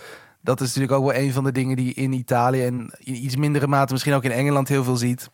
dat 0.41 0.61
is 0.61 0.67
natuurlijk 0.67 0.93
ook 0.93 1.11
wel 1.11 1.21
een 1.21 1.33
van 1.33 1.43
de 1.43 1.51
dingen 1.51 1.75
die 1.75 1.93
in 1.93 2.11
Italië 2.11 2.63
en 2.63 2.91
in 2.99 3.25
iets 3.25 3.35
mindere 3.35 3.67
mate 3.67 3.91
misschien 3.91 4.13
ook 4.13 4.23
in 4.23 4.31
Engeland 4.31 4.67
heel 4.67 4.83
veel 4.83 4.95
ziet. 4.95 5.29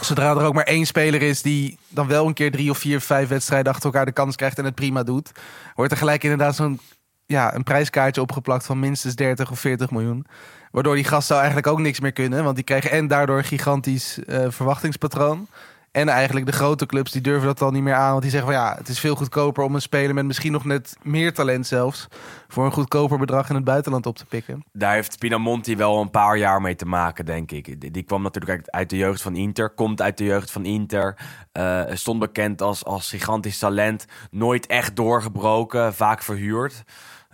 Zodra 0.00 0.30
er 0.30 0.44
ook 0.44 0.54
maar 0.54 0.64
één 0.64 0.86
speler 0.86 1.22
is 1.22 1.42
die 1.42 1.78
dan 1.88 2.06
wel 2.06 2.26
een 2.26 2.34
keer 2.34 2.50
drie 2.50 2.70
of 2.70 2.78
vier, 2.78 3.00
vijf 3.00 3.28
wedstrijden 3.28 3.72
achter 3.72 3.86
elkaar 3.86 4.06
de 4.06 4.12
kans 4.12 4.36
krijgt 4.36 4.58
en 4.58 4.64
het 4.64 4.74
prima 4.74 5.02
doet, 5.02 5.32
wordt 5.74 5.92
er 5.92 5.98
gelijk 5.98 6.22
inderdaad 6.22 6.56
zo'n 6.56 6.80
ja, 7.26 7.54
een 7.54 7.62
prijskaartje 7.62 8.20
opgeplakt 8.20 8.66
van 8.66 8.78
minstens 8.78 9.14
30 9.14 9.50
of 9.50 9.60
40 9.60 9.90
miljoen. 9.90 10.26
Waardoor 10.70 10.94
die 10.94 11.04
gasten 11.04 11.36
eigenlijk 11.36 11.66
ook 11.66 11.78
niks 11.80 12.00
meer 12.00 12.12
kunnen. 12.12 12.44
Want 12.44 12.54
die 12.54 12.64
krijgen 12.64 12.90
en 12.90 13.06
daardoor 13.08 13.38
een 13.38 13.44
gigantisch 13.44 14.24
eh, 14.24 14.44
verwachtingspatroon. 14.48 15.46
En 15.90 16.08
eigenlijk 16.08 16.46
de 16.46 16.52
grote 16.52 16.86
clubs 16.86 17.12
die 17.12 17.20
durven 17.20 17.46
dat 17.46 17.62
al 17.62 17.70
niet 17.70 17.82
meer 17.82 17.94
aan. 17.94 18.10
Want 18.10 18.22
die 18.22 18.30
zeggen 18.30 18.52
van 18.52 18.60
ja, 18.60 18.74
het 18.76 18.88
is 18.88 19.00
veel 19.00 19.14
goedkoper 19.14 19.64
om 19.64 19.74
een 19.74 19.80
speler 19.82 20.14
met 20.14 20.24
misschien 20.24 20.52
nog 20.52 20.64
net 20.64 20.96
meer 21.02 21.34
talent 21.34 21.66
zelfs. 21.66 22.06
voor 22.48 22.64
een 22.64 22.72
goedkoper 22.72 23.18
bedrag 23.18 23.48
in 23.48 23.54
het 23.54 23.64
buitenland 23.64 24.06
op 24.06 24.16
te 24.16 24.24
pikken. 24.26 24.64
Daar 24.72 24.92
heeft 24.94 25.18
Pinamonti 25.18 25.76
wel 25.76 26.00
een 26.00 26.10
paar 26.10 26.36
jaar 26.36 26.60
mee 26.60 26.74
te 26.76 26.86
maken, 26.86 27.24
denk 27.26 27.50
ik. 27.50 27.92
Die, 27.94 28.02
kwam 28.02 28.22
natuurlijk 28.22 28.52
uit- 28.52 28.70
uit 28.70 28.90
de 28.90 28.96
jeugd 28.96 29.22
van 29.22 29.36
Inter. 29.36 29.70
Komt 29.70 30.02
uit 30.02 30.18
de 30.18 30.24
jeugd 30.24 30.50
van 30.50 30.64
Inter. 30.64 31.16
eh, 31.52 31.82
stond 31.92 32.18
bekend 32.18 32.62
als, 32.62 32.84
als 32.84 33.08
gigantisch 33.08 33.58
talent. 33.58 34.04
Nooit 34.30 34.66
echt 34.66 34.96
doorgebroken. 34.96 35.94
Vaak 35.94 36.22
verhuurd. 36.22 36.82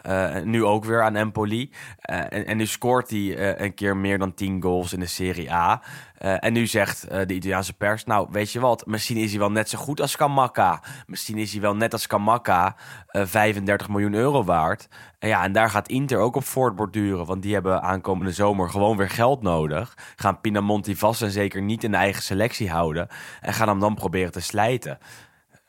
Eh, 0.06 0.42
nu 0.42 0.64
ook 0.64 0.84
weer 0.84 1.02
aan 1.02 1.16
Empoli. 1.16 1.70
Eh, 2.00 2.18
en, 2.18 2.46
en 2.46 2.56
nu 2.56 2.66
scoort 2.66 3.10
hij 3.10 3.36
eh, 3.36 3.64
een 3.64 3.74
keer 3.74 3.96
meer 3.96 4.18
dan 4.18 4.34
10 4.34 4.62
goals 4.62 4.92
in 4.92 5.00
de 5.00 5.06
Serie 5.06 5.52
A. 5.52 5.82
En 6.16 6.52
nu 6.52 6.66
zegt 6.66 7.10
de 7.10 7.34
Italiaanse 7.34 7.72
pers... 7.72 8.04
nou, 8.04 8.28
weet 8.30 8.52
je 8.52 8.60
wat, 8.60 8.86
misschien 8.86 9.16
is 9.16 9.30
hij 9.30 9.40
wel 9.40 9.50
net 9.50 9.68
zo 9.68 9.78
goed 9.78 10.00
als 10.00 10.16
Kamaka. 10.16 10.82
Misschien 11.06 11.38
is 11.38 11.52
hij 11.52 11.60
wel 11.60 11.76
net 11.76 11.92
als 11.92 12.06
Kamaka 12.06 12.76
eh 13.06 13.22
35 13.24 13.88
miljoen 13.88 14.14
euro 14.14 14.44
waard. 14.44 14.88
Ja, 15.18 15.44
en 15.44 15.52
daar 15.52 15.70
gaat 15.70 15.88
Inter 15.88 16.18
ook 16.18 16.36
op 16.36 16.44
voortborduren. 16.44 17.26
Want 17.26 17.42
die 17.42 17.54
hebben 17.54 17.82
aankomende 17.82 18.32
zomer 18.32 18.70
gewoon 18.70 18.96
weer 18.96 19.10
geld 19.10 19.42
nodig. 19.42 19.94
Gaan 20.16 20.40
Pinamonti 20.40 20.96
vast 20.96 21.22
en 21.22 21.30
zeker 21.30 21.62
niet 21.62 21.84
in 21.84 21.90
de 21.90 21.96
eigen 21.96 22.22
selectie 22.22 22.70
houden. 22.70 23.08
En 23.40 23.52
gaan 23.52 23.68
hem 23.68 23.80
dan 23.80 23.94
proberen 23.94 24.32
te 24.32 24.40
slijten 24.40 24.98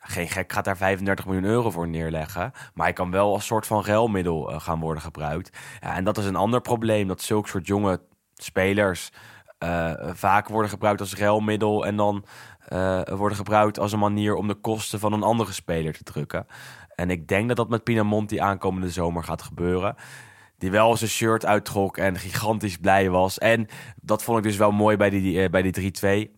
geen 0.08 0.28
gek 0.28 0.54
gaat 0.54 0.66
daar 0.66 0.78
35 0.78 1.26
miljoen 1.26 1.44
euro 1.44 1.72
voor 1.72 1.88
neerleggen. 1.88 2.52
Maar 2.74 2.86
hij 2.86 2.94
kan 2.94 3.12
wel 3.12 3.34
als 3.34 3.46
soort 3.46 3.68
van 3.68 3.86
ruilmiddel 3.86 4.52
uh, 4.52 4.60
gaan 4.60 4.80
worden 4.80 5.04
gebruikt. 5.04 5.58
En 5.80 6.04
dat 6.04 6.18
is 6.18 6.26
een 6.26 6.36
ander 6.36 6.62
probleem. 6.62 7.08
Dat 7.08 7.22
zulke 7.22 7.50
soort 7.50 7.68
jonge 7.68 8.02
spelers 8.36 9.12
uh, 9.64 9.94
vaak 10.14 10.48
worden 10.48 10.72
gebruikt 10.72 11.00
als 11.00 11.16
ruilmiddel. 11.16 11.86
En 11.86 11.96
dan 11.96 12.26
uh, 12.74 13.02
worden 13.04 13.38
gebruikt 13.38 13.80
als 13.80 13.92
een 13.92 14.00
manier 14.00 14.36
om 14.36 14.48
de 14.48 14.56
kosten 14.56 15.00
van 15.00 15.14
een 15.14 15.24
andere 15.24 15.52
speler 15.52 15.94
te 15.94 16.04
drukken. 16.04 16.48
En 16.96 17.10
ik 17.10 17.28
denk 17.28 17.48
dat 17.48 17.58
dat 17.58 17.70
met 17.70 17.84
Pinamonti 17.84 18.40
aankomende 18.40 18.90
zomer 18.90 19.24
gaat 19.24 19.42
gebeuren. 19.42 19.96
Die 20.58 20.72
wel 20.72 20.98
zijn 20.98 21.10
shirt 21.10 21.46
uittrok 21.46 21.98
en 21.98 22.18
gigantisch 22.18 22.78
blij 22.78 23.10
was. 23.10 23.38
En 23.38 23.68
dat 24.02 24.24
vond 24.24 24.38
ik 24.38 24.44
dus 24.44 24.58
wel 24.58 24.72
mooi 24.72 24.98
bij 24.98 25.10
die, 25.10 25.50
bij 25.50 25.62
die 25.62 26.30
3-2 26.32 26.37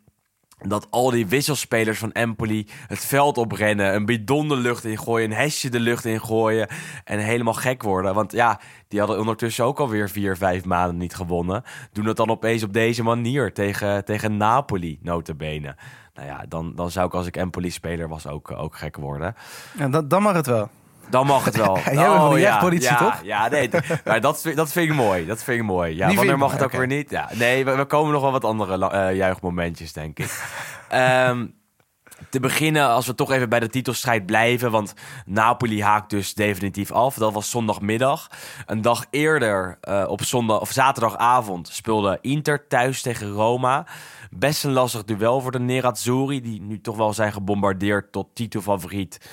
dat 0.67 0.87
al 0.89 1.09
die 1.09 1.27
wisselspelers 1.27 1.99
van 1.99 2.11
Empoli 2.11 2.67
het 2.87 3.05
veld 3.05 3.37
oprennen, 3.37 3.95
een 3.95 4.05
bidon 4.05 4.47
de 4.47 4.55
lucht 4.55 4.85
ingooien, 4.85 5.31
een 5.31 5.37
hesje 5.37 5.69
de 5.69 5.79
lucht 5.79 6.05
ingooien 6.05 6.67
en 7.03 7.19
helemaal 7.19 7.53
gek 7.53 7.83
worden. 7.83 8.13
Want 8.13 8.31
ja, 8.31 8.59
die 8.87 8.99
hadden 8.99 9.19
ondertussen 9.19 9.65
ook 9.65 9.79
alweer 9.79 10.09
vier, 10.09 10.37
vijf 10.37 10.65
maanden 10.65 10.97
niet 10.97 11.15
gewonnen. 11.15 11.63
Doen 11.91 12.05
het 12.05 12.17
dan 12.17 12.29
opeens 12.29 12.63
op 12.63 12.73
deze 12.73 13.03
manier 13.03 13.53
tegen, 13.53 14.05
tegen 14.05 14.37
Napoli, 14.37 14.99
notabene. 15.01 15.75
Nou 16.13 16.27
ja, 16.27 16.45
dan, 16.47 16.75
dan 16.75 16.91
zou 16.91 17.07
ik 17.07 17.13
als 17.13 17.27
ik 17.27 17.37
Empoli-speler 17.37 18.07
was 18.07 18.27
ook, 18.27 18.51
ook 18.51 18.75
gek 18.75 18.95
worden. 18.97 19.35
Ja, 19.77 19.87
dan, 19.87 20.07
dan 20.07 20.21
mag 20.21 20.33
het 20.33 20.47
wel. 20.47 20.69
Dan 21.09 21.25
mag 21.25 21.45
het 21.45 21.55
wel. 21.55 21.77
Jij 21.83 21.93
bent 21.93 22.21
oh, 22.21 22.39
ja, 22.39 22.57
politie, 22.57 22.89
ja, 22.89 22.97
toch? 22.97 23.19
Ja, 23.23 23.47
nee, 23.47 23.69
maar 24.05 24.21
dat, 24.21 24.51
dat 24.55 24.71
vind 24.71 24.89
ik 24.89 24.95
mooi. 24.95 25.25
Dat 25.25 25.43
vind 25.43 25.59
ik 25.59 25.65
mooi. 25.65 25.95
Ja, 25.95 26.13
wanneer 26.13 26.37
mag 26.37 26.51
het 26.51 26.61
ook 26.61 26.67
okay. 26.67 26.79
weer 26.79 26.97
niet? 26.97 27.09
Ja, 27.09 27.29
nee, 27.33 27.65
we, 27.65 27.75
we, 27.75 27.85
komen 27.85 28.13
nog 28.13 28.21
wel 28.21 28.31
wat 28.31 28.43
andere 28.43 28.91
uh, 28.93 29.15
juichmomentjes, 29.15 29.93
denk 29.93 30.19
ik. 30.19 30.43
um, 30.93 31.53
te 32.29 32.39
beginnen, 32.39 32.87
als 32.87 33.07
we 33.07 33.15
toch 33.15 33.31
even 33.31 33.49
bij 33.49 33.59
de 33.59 33.69
titelstrijd 33.69 34.25
blijven. 34.25 34.71
Want 34.71 34.93
Napoli 35.25 35.83
haakt 35.83 36.09
dus 36.09 36.33
definitief 36.33 36.91
af. 36.91 37.15
Dat 37.15 37.33
was 37.33 37.49
zondagmiddag. 37.49 38.27
Een 38.65 38.81
dag 38.81 39.05
eerder, 39.09 39.77
uh, 39.89 40.05
op 40.07 40.23
zondag, 40.23 40.59
of 40.59 40.71
zaterdagavond, 40.71 41.67
speelde 41.67 42.17
Inter 42.21 42.67
thuis 42.67 43.01
tegen 43.01 43.31
Roma. 43.31 43.85
Best 44.31 44.63
een 44.63 44.71
lastig 44.71 45.03
duel 45.03 45.41
voor 45.41 45.51
de 45.51 45.59
Nerazzurri. 45.59 46.41
Die 46.41 46.61
nu 46.61 46.81
toch 46.81 46.97
wel 46.97 47.13
zijn 47.13 47.31
gebombardeerd 47.31 48.11
tot 48.11 48.27
titelfavoriet. 48.33 49.29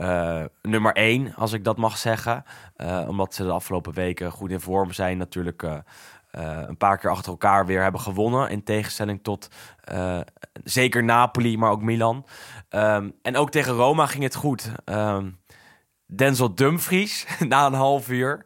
Uh, 0.00 0.44
nummer 0.62 0.92
1, 0.92 1.34
als 1.34 1.52
ik 1.52 1.64
dat 1.64 1.76
mag 1.76 1.96
zeggen. 1.96 2.44
Uh, 2.76 3.04
omdat 3.08 3.34
ze 3.34 3.44
de 3.44 3.50
afgelopen 3.50 3.92
weken 3.92 4.30
goed 4.30 4.50
in 4.50 4.60
vorm 4.60 4.92
zijn. 4.92 5.18
Natuurlijk 5.18 5.62
uh, 5.62 5.78
een 6.66 6.76
paar 6.76 6.98
keer 6.98 7.10
achter 7.10 7.30
elkaar 7.30 7.66
weer 7.66 7.82
hebben 7.82 8.00
gewonnen. 8.00 8.50
In 8.50 8.62
tegenstelling 8.62 9.22
tot 9.22 9.48
zeker 10.64 11.04
Napoli, 11.04 11.58
maar 11.58 11.70
ook 11.70 11.82
Milan. 11.82 12.26
Um, 12.70 13.14
en 13.22 13.36
ook 13.36 13.50
tegen 13.50 13.72
Roma 13.72 14.06
ging 14.06 14.22
het 14.22 14.34
goed. 14.34 14.72
Um, 14.84 15.38
Denzel 16.06 16.54
Dumfries, 16.54 17.26
na 17.48 17.66
een 17.66 17.72
half 17.72 18.08
uur. 18.08 18.44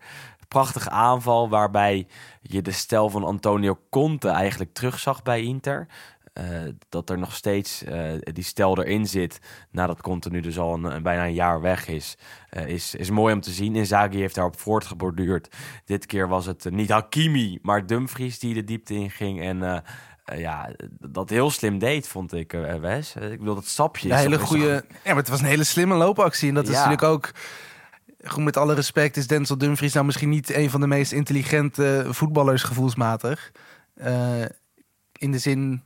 Prachtige 0.48 0.90
aanval 0.90 1.48
waarbij 1.48 2.06
je 2.40 2.62
de 2.62 2.70
stijl 2.70 3.10
van 3.10 3.24
Antonio 3.24 3.78
Conte 3.90 4.28
eigenlijk 4.28 4.72
terugzag 4.72 5.22
bij 5.22 5.42
Inter. 5.42 5.86
Uh, 6.40 6.68
dat 6.88 7.10
er 7.10 7.18
nog 7.18 7.34
steeds 7.34 7.82
uh, 7.82 8.12
die 8.22 8.44
stel 8.44 8.78
erin 8.78 9.06
zit, 9.06 9.38
nadat 9.70 10.00
Conte 10.00 10.30
nu 10.30 10.40
dus 10.40 10.58
al 10.58 10.74
een, 10.74 10.84
een 10.84 11.02
bijna 11.02 11.24
een 11.24 11.34
jaar 11.34 11.60
weg 11.60 11.88
is, 11.88 12.16
uh, 12.50 12.66
is, 12.66 12.94
is 12.94 13.10
mooi 13.10 13.34
om 13.34 13.40
te 13.40 13.50
zien. 13.50 13.76
Inzaghi 13.76 14.18
heeft 14.18 14.34
daarop 14.34 14.58
voortgeborduurd. 14.58 15.56
Dit 15.84 16.06
keer 16.06 16.28
was 16.28 16.46
het 16.46 16.70
niet 16.70 16.90
Hakimi, 16.90 17.58
maar 17.62 17.86
Dumfries 17.86 18.38
die 18.38 18.54
de 18.54 18.64
diepte 18.64 18.94
in 18.94 19.10
ging 19.10 19.40
en 19.40 19.82
ja, 20.36 20.70
dat 21.00 21.30
heel 21.30 21.50
slim 21.50 21.78
deed, 21.78 22.08
vond 22.08 22.32
ik, 22.32 22.52
Wes. 22.80 23.14
Ik 23.14 23.38
bedoel, 23.38 23.54
dat 23.54 23.66
sapje. 23.66 24.10
Een 24.10 24.16
hele 24.16 24.38
goede... 24.38 24.84
Ja, 24.88 24.98
maar 25.04 25.16
het 25.16 25.28
was 25.28 25.40
een 25.40 25.46
hele 25.46 25.64
slimme 25.64 25.94
loopactie. 25.94 26.48
En 26.48 26.54
dat 26.54 26.68
is 26.68 26.74
natuurlijk 26.74 27.02
ook... 27.02 27.30
Goed, 28.24 28.44
met 28.44 28.56
alle 28.56 28.74
respect 28.74 29.16
is 29.16 29.26
Denzel 29.26 29.58
Dumfries 29.58 29.92
nou 29.92 30.06
misschien 30.06 30.28
niet 30.28 30.54
een 30.54 30.70
van 30.70 30.80
de 30.80 30.86
meest 30.86 31.12
intelligente 31.12 32.06
voetballers 32.08 32.62
gevoelsmatig. 32.62 33.52
in 35.12 35.30
de 35.30 35.38
zin 35.38 35.82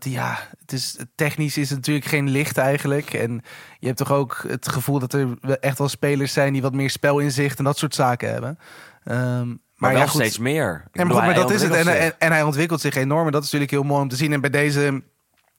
dat 0.00 0.12
ja, 0.12 0.38
het 0.60 0.72
is, 0.72 0.96
technisch 1.14 1.56
is 1.56 1.68
het 1.68 1.78
natuurlijk 1.78 2.06
geen 2.06 2.30
licht 2.30 2.58
eigenlijk. 2.58 3.12
En 3.12 3.42
je 3.78 3.86
hebt 3.86 3.98
toch 3.98 4.12
ook 4.12 4.44
het 4.48 4.68
gevoel 4.68 4.98
dat 4.98 5.12
er 5.12 5.38
echt 5.60 5.78
wel 5.78 5.88
spelers 5.88 6.32
zijn 6.32 6.52
die 6.52 6.62
wat 6.62 6.72
meer 6.72 6.90
spelinzicht 6.90 7.58
en 7.58 7.64
dat 7.64 7.78
soort 7.78 7.94
zaken 7.94 8.30
hebben. 8.30 8.58
Um, 9.04 9.14
maar, 9.14 9.92
maar 9.92 9.92
ja, 9.92 10.06
goed, 10.06 10.20
steeds 10.20 10.38
meer. 10.38 10.84
En, 10.92 11.08
bedoel, 11.08 11.22
maar 11.22 11.34
dat 11.34 11.50
is 11.50 11.62
het. 11.62 11.72
En, 11.72 12.00
en, 12.00 12.14
en, 12.18 12.32
hij 12.32 12.42
ontwikkelt 12.42 12.80
zich 12.80 12.94
enorm. 12.94 13.26
En 13.26 13.32
dat 13.32 13.44
is 13.44 13.50
natuurlijk 13.50 13.70
heel 13.70 13.82
mooi 13.82 14.02
om 14.02 14.08
te 14.08 14.16
zien. 14.16 14.32
En 14.32 14.40
bij 14.40 14.50
deze, 14.50 15.02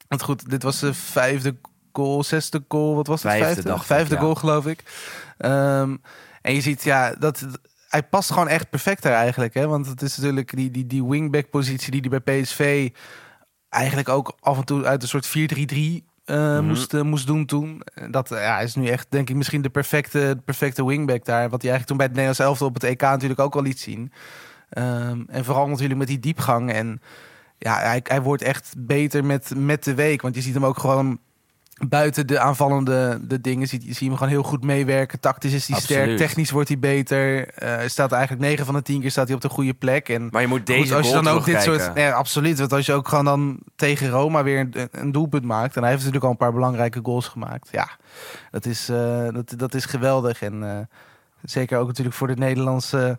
want 0.08 0.22
goed, 0.22 0.50
dit 0.50 0.64
was 0.64 0.80
de 0.80 0.94
vijfde 0.94 1.56
goal, 1.92 2.24
zesde 2.24 2.64
goal. 2.68 2.96
Wat 2.96 3.08
was 3.08 3.24
het? 3.24 3.32
Vijfde, 3.32 3.54
vijfde, 3.54 3.70
dacht 3.70 3.86
vijfde 3.86 4.14
ik, 4.14 4.20
goal, 4.20 4.34
ja. 4.34 4.40
geloof 4.40 4.66
ik. 4.66 4.84
Um, 5.38 6.02
en 6.42 6.54
je 6.54 6.62
ziet, 6.62 6.84
ja, 6.84 7.16
dat 7.20 7.46
hij 7.90 8.04
past 8.04 8.32
gewoon 8.32 8.48
echt 8.48 8.70
perfect 8.70 9.04
daar 9.04 9.14
eigenlijk. 9.14 9.54
Hè? 9.54 9.68
Want 9.68 9.86
het 9.86 10.02
is 10.02 10.18
natuurlijk 10.18 10.56
die, 10.56 10.72
die, 10.72 10.88
die 10.88 11.06
wingback 11.06 11.50
positie 11.50 11.92
die 11.92 12.10
hij 12.10 12.22
bij 12.22 12.42
PSV 12.42 12.90
eigenlijk 13.76 14.10
ook 14.10 14.38
af 14.40 14.58
en 14.58 14.66
toe 14.66 14.86
uit 14.86 15.02
een 15.02 15.08
soort 15.08 15.28
4-3-3 15.28 15.34
uh, 16.26 16.36
mm-hmm. 16.36 16.68
moest, 16.68 16.94
uh, 16.94 17.02
moest 17.02 17.28
doen 17.28 17.46
toen. 17.46 17.82
Dat 18.10 18.32
uh, 18.32 18.40
ja, 18.40 18.60
is 18.60 18.76
nu 18.76 18.88
echt, 18.88 19.08
denk 19.10 19.30
ik, 19.30 19.36
misschien 19.36 19.62
de 19.62 19.70
perfecte, 19.70 20.42
perfecte 20.46 20.86
wingback 20.86 21.26
daar. 21.26 21.50
Wat 21.50 21.62
hij 21.62 21.72
eigenlijk 21.72 21.88
toen 21.88 21.98
bij 21.98 22.06
het 22.06 22.16
Nederlands 22.16 22.40
elftal 22.40 22.68
op 22.68 22.74
het 22.74 22.84
EK 22.84 23.02
natuurlijk 23.02 23.40
ook 23.40 23.56
al 23.56 23.62
liet 23.62 23.80
zien. 23.80 24.12
Um, 24.78 25.26
en 25.30 25.46
vooral 25.46 25.68
natuurlijk 25.68 26.00
met 26.00 26.08
die 26.08 26.20
diepgang. 26.20 26.72
En 26.72 27.02
ja, 27.58 27.80
hij, 27.80 28.00
hij 28.04 28.22
wordt 28.22 28.44
echt 28.44 28.74
beter 28.78 29.26
met, 29.26 29.52
met 29.56 29.84
de 29.84 29.96
week. 29.96 30.22
Want 30.22 30.36
je 30.36 30.42
ziet 30.42 30.54
hem 30.54 30.66
ook 30.66 30.80
gewoon 30.80 31.20
buiten 31.76 32.28
de 32.28 32.40
aanvallende 32.40 33.20
de 33.22 33.42
dingen 33.42 33.68
zie, 33.68 33.82
zie 33.82 33.96
je 34.00 34.06
hem 34.06 34.16
gewoon 34.16 34.30
heel 34.30 34.44
goed 34.44 34.64
meewerken. 34.64 35.20
Tactisch 35.20 35.54
is 35.54 35.68
hij 35.68 35.78
Absoluut. 35.78 36.02
sterk, 36.02 36.18
technisch 36.18 36.52
wordt 36.52 36.68
hij 36.68 36.80
beter. 36.80 37.54
Uh, 37.64 37.88
staat 37.88 38.12
eigenlijk 38.12 38.42
9 38.42 38.66
van 38.66 38.74
de 38.74 38.82
10 38.82 39.02
keer 39.02 39.12
staat 39.12 39.26
hij 39.26 39.36
op 39.36 39.42
de 39.42 39.50
goede 39.50 39.74
plek. 39.74 40.10
En 40.10 40.28
Maar 40.32 40.42
je 40.42 40.48
moet 40.48 40.66
deze 40.66 40.82
goed, 40.82 40.92
als 40.92 41.08
je 41.08 41.14
dan 41.14 41.28
ook 41.28 41.46
dit 41.46 41.62
soort, 41.62 41.92
ja, 41.96 42.12
absoluut. 42.12 42.60
Want 42.60 42.74
als 42.74 42.86
je 42.86 42.94
ook 42.94 43.08
gewoon 43.08 43.26
dan 43.26 43.60
tegen 43.76 44.10
Roma 44.10 44.44
weer 44.44 44.60
een, 44.60 44.90
een 44.92 45.12
doelpunt 45.12 45.44
maakt, 45.44 45.76
en 45.76 45.82
hij 45.82 45.92
heeft 45.92 46.04
natuurlijk 46.04 46.26
al 46.26 46.32
een 46.32 46.46
paar 46.46 46.54
belangrijke 46.54 47.00
goals 47.04 47.28
gemaakt. 47.28 47.70
Ja, 47.72 47.90
dat 48.52 48.66
is, 48.66 48.90
uh, 48.90 49.28
dat, 49.32 49.54
dat 49.58 49.74
is 49.74 49.86
geweldig. 49.86 50.42
En 50.42 50.62
uh, 50.62 50.80
zeker 51.42 51.78
ook 51.78 51.88
natuurlijk 51.88 52.16
voor 52.16 52.28
de 52.28 52.36
Nederlandse 52.36 53.18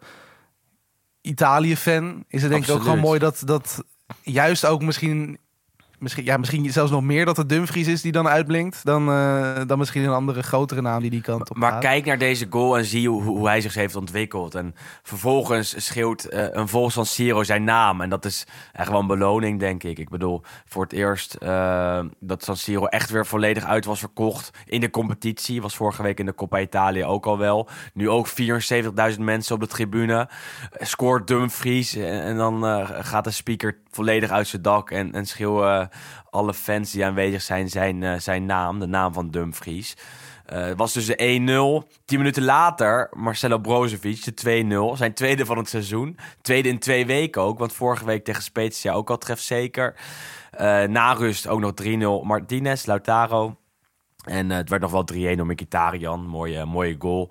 Italië-fan 1.20 2.24
is 2.28 2.42
het 2.42 2.50
denk 2.50 2.64
ik 2.64 2.70
ook 2.70 2.82
gewoon 2.82 2.98
mooi 2.98 3.18
dat 3.18 3.42
dat 3.44 3.84
juist 4.22 4.66
ook 4.66 4.82
misschien 4.82 5.38
Misschien, 5.98 6.24
ja, 6.24 6.36
misschien 6.36 6.72
zelfs 6.72 6.90
nog 6.90 7.02
meer 7.02 7.24
dat 7.24 7.36
het 7.36 7.48
Dumfries 7.48 7.86
is 7.86 8.02
die 8.02 8.12
dan 8.12 8.28
uitblinkt. 8.28 8.84
Dan, 8.84 9.08
uh, 9.08 9.60
dan 9.66 9.78
misschien 9.78 10.02
een 10.02 10.12
andere 10.12 10.42
grotere 10.42 10.80
naam 10.80 11.00
die 11.00 11.10
die 11.10 11.20
kant 11.20 11.50
op 11.50 11.56
Maar 11.56 11.72
gaat. 11.72 11.80
kijk 11.80 12.04
naar 12.04 12.18
deze 12.18 12.46
goal 12.50 12.78
en 12.78 12.84
zie 12.84 13.08
hoe, 13.08 13.22
hoe 13.22 13.46
hij 13.46 13.60
zich 13.60 13.74
heeft 13.74 13.96
ontwikkeld. 13.96 14.54
En 14.54 14.74
vervolgens 15.02 15.84
schreeuwt 15.86 16.26
uh, 16.30 16.46
een 16.50 16.68
vol 16.68 16.90
San 16.90 17.06
Siro 17.06 17.42
zijn 17.42 17.64
naam. 17.64 18.00
En 18.00 18.08
dat 18.08 18.24
is 18.24 18.46
echt 18.72 18.88
wel 18.88 19.00
een 19.00 19.06
beloning, 19.06 19.60
denk 19.60 19.82
ik. 19.82 19.98
Ik 19.98 20.08
bedoel, 20.08 20.42
voor 20.66 20.82
het 20.82 20.92
eerst 20.92 21.36
uh, 21.42 22.00
dat 22.20 22.44
San 22.44 22.56
Siro 22.56 22.86
echt 22.86 23.10
weer 23.10 23.26
volledig 23.26 23.64
uit 23.64 23.84
was 23.84 23.98
verkocht 23.98 24.50
in 24.64 24.80
de 24.80 24.90
competitie. 24.90 25.62
Was 25.62 25.76
vorige 25.76 26.02
week 26.02 26.18
in 26.18 26.26
de 26.26 26.34
Coppa 26.34 26.60
Italia 26.60 27.06
ook 27.06 27.26
al 27.26 27.38
wel. 27.38 27.68
Nu 27.92 28.10
ook 28.10 28.28
74.000 28.28 29.18
mensen 29.18 29.54
op 29.54 29.60
de 29.60 29.66
tribune. 29.66 30.28
Scoort 30.78 31.26
Dumfries 31.26 31.94
en, 31.94 32.22
en 32.22 32.36
dan 32.36 32.86
gaat 32.86 33.24
de 33.24 33.30
speaker 33.30 33.78
volledig 33.90 34.30
uit 34.30 34.46
zijn 34.46 34.62
dak 34.62 34.90
en, 34.90 35.12
en 35.12 35.26
schreeuwen 35.26 35.85
alle 36.30 36.54
fans 36.54 36.90
die 36.90 37.04
aanwezig 37.04 37.42
zijn 37.42 37.68
zijn, 37.68 38.02
uh, 38.02 38.18
zijn 38.18 38.46
naam, 38.46 38.78
de 38.78 38.86
naam 38.86 39.12
van 39.12 39.30
Dumfries. 39.30 39.96
Het 40.46 40.78
was 40.78 40.92
dus 40.92 41.06
de 41.06 41.84
1-0. 41.84 41.96
Tien 42.04 42.18
minuten 42.18 42.42
later, 42.42 43.08
Marcelo 43.12 43.58
Brozovic, 43.58 44.24
de 44.24 44.92
2-0. 44.92 44.96
Zijn 44.96 45.14
tweede 45.14 45.46
van 45.46 45.56
het 45.56 45.68
seizoen. 45.68 46.18
Tweede 46.40 46.68
in 46.68 46.78
twee 46.78 47.06
weken 47.06 47.42
ook, 47.42 47.58
want 47.58 47.72
vorige 47.72 48.04
week 48.04 48.24
tegen 48.24 48.42
Spezia 48.42 48.92
ook 48.92 49.10
al 49.10 49.18
trefzeker. 49.18 49.94
Uh, 50.60 50.82
na 50.82 51.12
rust 51.12 51.48
ook 51.48 51.60
nog 51.60 51.72
3-0 52.22 52.26
Martinez, 52.26 52.84
Lautaro. 52.84 53.56
En 54.24 54.50
het 54.50 54.68
werd 54.68 54.82
nog 54.82 54.90
wel 54.90 55.08
3-1 55.12 55.36
door 55.36 55.46
Mkhitaryan. 55.46 56.26
Mooie, 56.26 56.64
mooie 56.64 56.96
goal. 56.98 57.30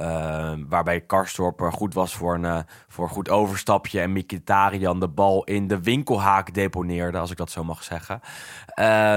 Uh, 0.00 0.52
waarbij 0.68 1.00
Karstorp 1.00 1.60
goed 1.60 1.94
was 1.94 2.14
voor 2.14 2.34
een, 2.34 2.44
uh, 2.44 2.58
voor 2.88 3.08
goed 3.08 3.30
overstapje. 3.30 4.00
En 4.00 4.12
Mkhitaryan 4.12 5.00
de 5.00 5.08
bal 5.08 5.44
in 5.44 5.68
de 5.68 5.82
winkelhaak 5.82 6.54
deponeerde, 6.54 7.18
als 7.18 7.30
ik 7.30 7.36
dat 7.36 7.50
zo 7.50 7.64
mag 7.64 7.82
zeggen. 7.82 8.20
Uh, 8.80 9.16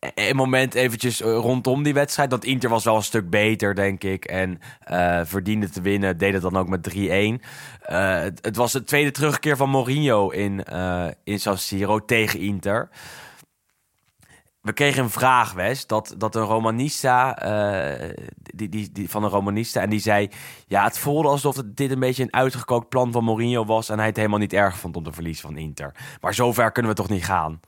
een 0.00 0.36
moment 0.36 0.74
eventjes 0.74 1.20
eh, 1.20 1.28
rondom 1.28 1.82
die 1.82 1.94
wedstrijd. 1.94 2.30
Dat 2.30 2.44
Inter 2.44 2.70
was 2.70 2.84
wel 2.84 2.96
een 2.96 3.02
stuk 3.02 3.30
beter, 3.30 3.74
denk 3.74 4.04
ik. 4.04 4.24
En 4.24 4.60
eh, 4.80 5.20
verdiende 5.24 5.70
te 5.70 5.80
winnen. 5.80 6.18
Deed 6.18 6.32
het 6.32 6.42
dan 6.42 6.56
ook 6.56 6.68
met 6.68 6.82
3-1. 6.82 7.44
Eh, 7.80 8.20
het, 8.20 8.56
was 8.56 8.72
de 8.72 8.84
tweede 8.84 9.10
terugkeer 9.10 9.56
van 9.56 9.70
Mourinho 9.70 10.30
in, 10.30 10.64
eh, 10.64 11.06
in 11.24 11.40
San 11.40 11.58
Siro 11.58 12.04
tegen 12.04 12.40
Inter. 12.40 12.88
We 14.68 14.74
kregen 14.74 15.02
een 15.02 15.10
vraag, 15.10 15.52
Wes, 15.52 15.86
dat, 15.86 16.14
dat 16.18 16.34
een 16.34 16.42
Romanista, 16.42 17.38
eh, 17.38 18.10
die, 18.54 18.68
die, 18.68 18.92
die, 18.92 19.10
van 19.10 19.24
een 19.24 19.30
Romanista, 19.30 19.80
en 19.80 19.90
die 19.90 20.00
zei, 20.00 20.30
ja, 20.66 20.84
het 20.84 20.98
voelde 20.98 21.28
alsof 21.28 21.56
het, 21.56 21.76
dit 21.76 21.90
een 21.90 21.98
beetje 21.98 22.22
een 22.22 22.32
uitgekookt 22.32 22.88
plan 22.88 23.12
van 23.12 23.24
Mourinho 23.24 23.64
was 23.64 23.88
en 23.88 23.98
hij 23.98 24.06
het 24.06 24.16
helemaal 24.16 24.38
niet 24.38 24.52
erg 24.52 24.78
vond 24.78 24.96
om 24.96 25.02
te 25.02 25.12
verliezen 25.12 25.48
van 25.48 25.56
Inter. 25.56 25.94
Maar 26.20 26.34
zover 26.34 26.72
kunnen 26.72 26.90
we 26.90 26.96
toch 26.96 27.08
niet 27.08 27.24
gaan? 27.24 27.60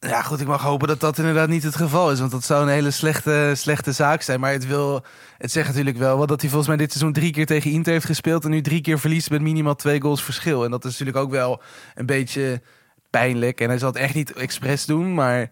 Ja, 0.00 0.22
goed, 0.22 0.40
ik 0.40 0.46
mag 0.46 0.62
hopen 0.62 0.88
dat 0.88 1.00
dat 1.00 1.18
inderdaad 1.18 1.48
niet 1.48 1.62
het 1.62 1.76
geval 1.76 2.10
is. 2.10 2.18
Want 2.18 2.30
dat 2.30 2.44
zou 2.44 2.62
een 2.62 2.72
hele 2.72 2.90
slechte, 2.90 3.52
slechte 3.56 3.92
zaak 3.92 4.22
zijn. 4.22 4.40
Maar 4.40 4.52
het, 4.52 4.66
wil, 4.66 5.04
het 5.38 5.52
zegt 5.52 5.68
natuurlijk 5.68 5.96
wel 5.96 6.18
wat 6.18 6.28
dat 6.28 6.40
hij 6.40 6.50
volgens 6.50 6.68
mij 6.68 6.78
dit 6.78 6.92
seizoen 6.92 7.12
drie 7.12 7.32
keer 7.32 7.46
tegen 7.46 7.70
Inter 7.70 7.92
heeft 7.92 8.06
gespeeld. 8.06 8.44
En 8.44 8.50
nu 8.50 8.60
drie 8.60 8.80
keer 8.80 8.98
verliest 8.98 9.30
met 9.30 9.42
minimaal 9.42 9.74
twee 9.74 10.00
goals 10.00 10.22
verschil. 10.22 10.64
En 10.64 10.70
dat 10.70 10.84
is 10.84 10.90
natuurlijk 10.90 11.24
ook 11.24 11.30
wel 11.30 11.62
een 11.94 12.06
beetje 12.06 12.62
pijnlijk. 13.10 13.60
En 13.60 13.68
hij 13.68 13.78
zal 13.78 13.88
het 13.88 13.98
echt 13.98 14.14
niet 14.14 14.32
expres 14.32 14.86
doen. 14.86 15.14
Maar 15.14 15.50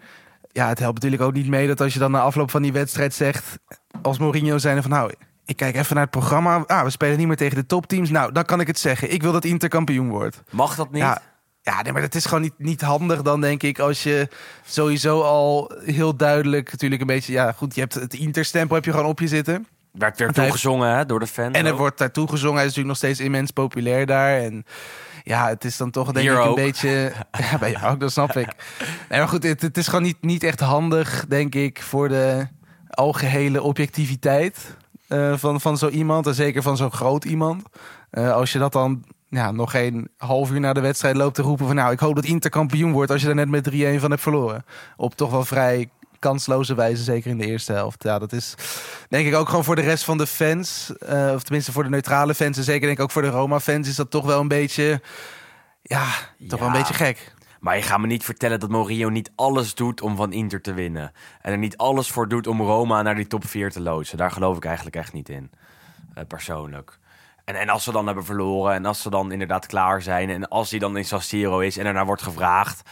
ja, 0.53 0.69
het 0.69 0.79
helpt 0.79 0.95
natuurlijk 0.95 1.23
ook 1.23 1.33
niet 1.33 1.49
mee 1.49 1.67
dat 1.67 1.81
als 1.81 1.93
je 1.93 1.99
dan 1.99 2.11
na 2.11 2.21
afloop 2.21 2.51
van 2.51 2.63
die 2.63 2.73
wedstrijd 2.73 3.15
zegt... 3.15 3.59
als 4.03 4.19
Mourinho 4.19 4.59
zijn 4.59 4.83
van 4.83 4.91
nou, 4.91 5.13
ik 5.45 5.57
kijk 5.57 5.77
even 5.77 5.95
naar 5.95 6.05
het 6.05 6.13
programma. 6.13 6.65
Ah, 6.67 6.83
we 6.83 6.91
spelen 6.91 7.19
niet 7.19 7.27
meer 7.27 7.37
tegen 7.37 7.57
de 7.57 7.67
topteams. 7.67 8.11
Nou, 8.11 8.33
dan 8.33 8.45
kan 8.45 8.61
ik 8.61 8.67
het 8.67 8.79
zeggen. 8.79 9.13
Ik 9.13 9.23
wil 9.23 9.33
dat 9.33 9.45
Inter 9.45 9.69
kampioen 9.69 10.09
wordt. 10.09 10.43
Mag 10.51 10.75
dat 10.75 10.91
niet? 10.91 11.03
Ja, 11.03 11.23
ja, 11.63 11.83
nee, 11.83 11.93
maar 11.93 12.03
dat 12.03 12.15
is 12.15 12.25
gewoon 12.25 12.43
niet, 12.43 12.59
niet 12.59 12.81
handig 12.81 13.23
dan, 13.23 13.41
denk 13.41 13.63
ik. 13.63 13.79
Als 13.79 14.03
je 14.03 14.29
sowieso 14.65 15.21
al 15.21 15.73
heel 15.85 16.17
duidelijk 16.17 16.71
natuurlijk 16.71 17.01
een 17.01 17.07
beetje... 17.07 17.33
Ja, 17.33 17.53
goed, 17.53 17.75
je 17.75 17.81
hebt 17.81 17.95
het 17.95 18.15
Interstempel 18.15 18.75
heb 18.75 18.85
je 18.85 18.91
gewoon 18.91 19.07
op 19.07 19.21
je 19.21 19.29
zitten. 19.29 19.67
Werd 19.93 20.19
weer 20.19 20.33
toegezongen 20.33 20.97
hè, 20.97 21.07
door 21.07 21.21
de 21.21 21.27
fans. 21.27 21.57
En 21.57 21.67
er 21.67 21.73
ook. 21.73 21.79
wordt 21.79 21.99
daartoe 21.99 22.29
gezongen. 22.29 22.57
Hij 22.57 22.67
is 22.67 22.75
natuurlijk 22.75 23.01
nog 23.01 23.11
steeds 23.11 23.21
immens 23.21 23.51
populair 23.51 24.07
daar. 24.07 24.39
En 24.39 24.65
ja, 25.23 25.49
het 25.49 25.65
is 25.65 25.77
dan 25.77 25.91
toch 25.91 26.13
denk 26.13 26.27
Hier 26.27 26.37
ik 26.37 26.43
een 26.45 26.49
ook. 26.49 26.57
beetje... 26.57 27.13
Ja, 27.51 27.59
bij 27.59 27.71
jou 27.71 27.93
ook, 27.93 28.01
dat 28.01 28.13
snap 28.13 28.37
ik. 28.37 28.47
Nee, 29.09 29.19
maar 29.19 29.29
goed, 29.29 29.43
het, 29.43 29.63
het 29.63 29.77
is 29.77 29.87
gewoon 29.87 30.03
niet, 30.03 30.17
niet 30.21 30.43
echt 30.43 30.61
handig, 30.61 31.25
denk 31.29 31.55
ik, 31.55 31.83
voor 31.83 32.09
de 32.09 32.47
algehele 32.91 33.63
objectiviteit 33.63 34.77
eh, 35.09 35.37
van, 35.37 35.61
van 35.61 35.79
zo 35.79 35.89
iemand. 35.89 36.27
En 36.27 36.35
zeker 36.35 36.63
van 36.63 36.77
zo'n 36.77 36.93
groot 36.93 37.25
iemand. 37.25 37.63
Eh, 38.11 38.33
als 38.33 38.53
je 38.53 38.59
dat 38.59 38.73
dan 38.73 39.05
ja, 39.29 39.51
nog 39.51 39.71
geen 39.71 40.09
half 40.17 40.51
uur 40.51 40.61
na 40.61 40.73
de 40.73 40.81
wedstrijd 40.81 41.17
loopt 41.17 41.35
te 41.35 41.43
roepen 41.43 41.67
van... 41.67 41.75
nou, 41.75 41.93
ik 41.93 42.01
hoop 42.01 42.15
dat 42.15 42.25
Inter 42.25 42.51
kampioen 42.51 42.93
wordt 42.93 43.11
als 43.11 43.23
je 43.23 43.29
er 43.29 43.35
net 43.35 43.49
met 43.49 43.71
3-1 43.71 43.75
van 44.01 44.11
hebt 44.11 44.23
verloren. 44.23 44.65
Op 44.97 45.15
toch 45.15 45.31
wel 45.31 45.45
vrij 45.45 45.91
kansloze 46.23 46.75
wijze, 46.75 47.03
zeker 47.03 47.31
in 47.31 47.39
de 47.39 47.47
eerste 47.47 47.73
helft. 47.73 48.03
Ja, 48.03 48.19
dat 48.19 48.33
is 48.33 48.55
denk 49.09 49.27
ik 49.27 49.35
ook 49.35 49.49
gewoon 49.49 49.65
voor 49.65 49.77
de 49.77 49.83
rest 49.83 50.05
van 50.05 50.19
de 50.19 50.27
fans... 50.27 50.93
eh, 50.99 51.33
of 51.35 51.43
tenminste 51.43 51.73
voor 51.73 51.83
de 51.83 51.89
neutrale 51.89 52.35
fans... 52.35 52.57
en 52.57 52.65
zeker 52.65 52.81
denk 52.81 52.97
ik 52.99 53.03
ook 53.03 53.11
voor 53.11 53.23
de 53.23 53.29
Roma-fans... 53.29 53.89
is 53.89 53.97
dat 53.97 54.11
toch 54.11 54.25
wel 54.25 54.41
een 54.41 54.49
beetje... 54.49 55.01
Ja, 55.83 56.07
toch 56.49 56.59
wel 56.59 56.69
een 56.69 56.75
beetje 56.75 56.95
gek. 56.95 57.35
Maar 57.61 57.77
je 57.77 57.83
gaat 57.83 57.99
me 57.99 58.07
niet 58.07 58.25
vertellen 58.25 58.61
dat 58.61 58.71
Mourinho 58.71 59.09
niet 59.09 59.31
alles 59.35 59.75
doet 59.75 60.01
om 60.01 60.17
van 60.17 60.33
Inter 60.33 60.61
te 60.61 60.73
winnen. 60.73 61.13
En 61.41 61.53
er 61.53 61.59
niet 61.59 61.77
alles 61.77 62.09
voor 62.11 62.29
doet 62.29 62.47
om 62.47 62.61
Roma 62.61 63.03
naar 63.03 63.15
die 63.15 63.27
top 63.27 63.47
4 63.47 63.71
te 63.71 63.81
loodsen. 63.81 64.19
Daar 64.19 64.31
geloof 64.31 64.57
ik 64.57 64.65
eigenlijk 64.65 64.97
echt 64.97 65.13
niet 65.13 65.29
in. 65.29 65.51
eh, 66.15 66.25
persoonlijk. 66.29 66.99
En, 67.45 67.55
en 67.55 67.69
als 67.69 67.85
ze 67.85 67.93
dan 67.93 68.07
hebben 68.07 68.25
verloren 68.25 68.75
en 68.75 68.85
als 68.85 69.03
ze 69.03 69.11
dan 69.11 69.33
inderdaad 69.33 69.67
klaar 69.67 70.03
zijn... 70.03 70.31
en 70.31 70.49
als 70.49 70.71
hij 70.71 70.79
dan 70.79 70.97
in 70.97 71.05
San 71.05 71.21
Siro 71.21 71.59
is 71.59 71.77
en 71.77 71.87
ernaar 71.87 72.07
wordt 72.07 72.23
gevraagd... 72.23 72.83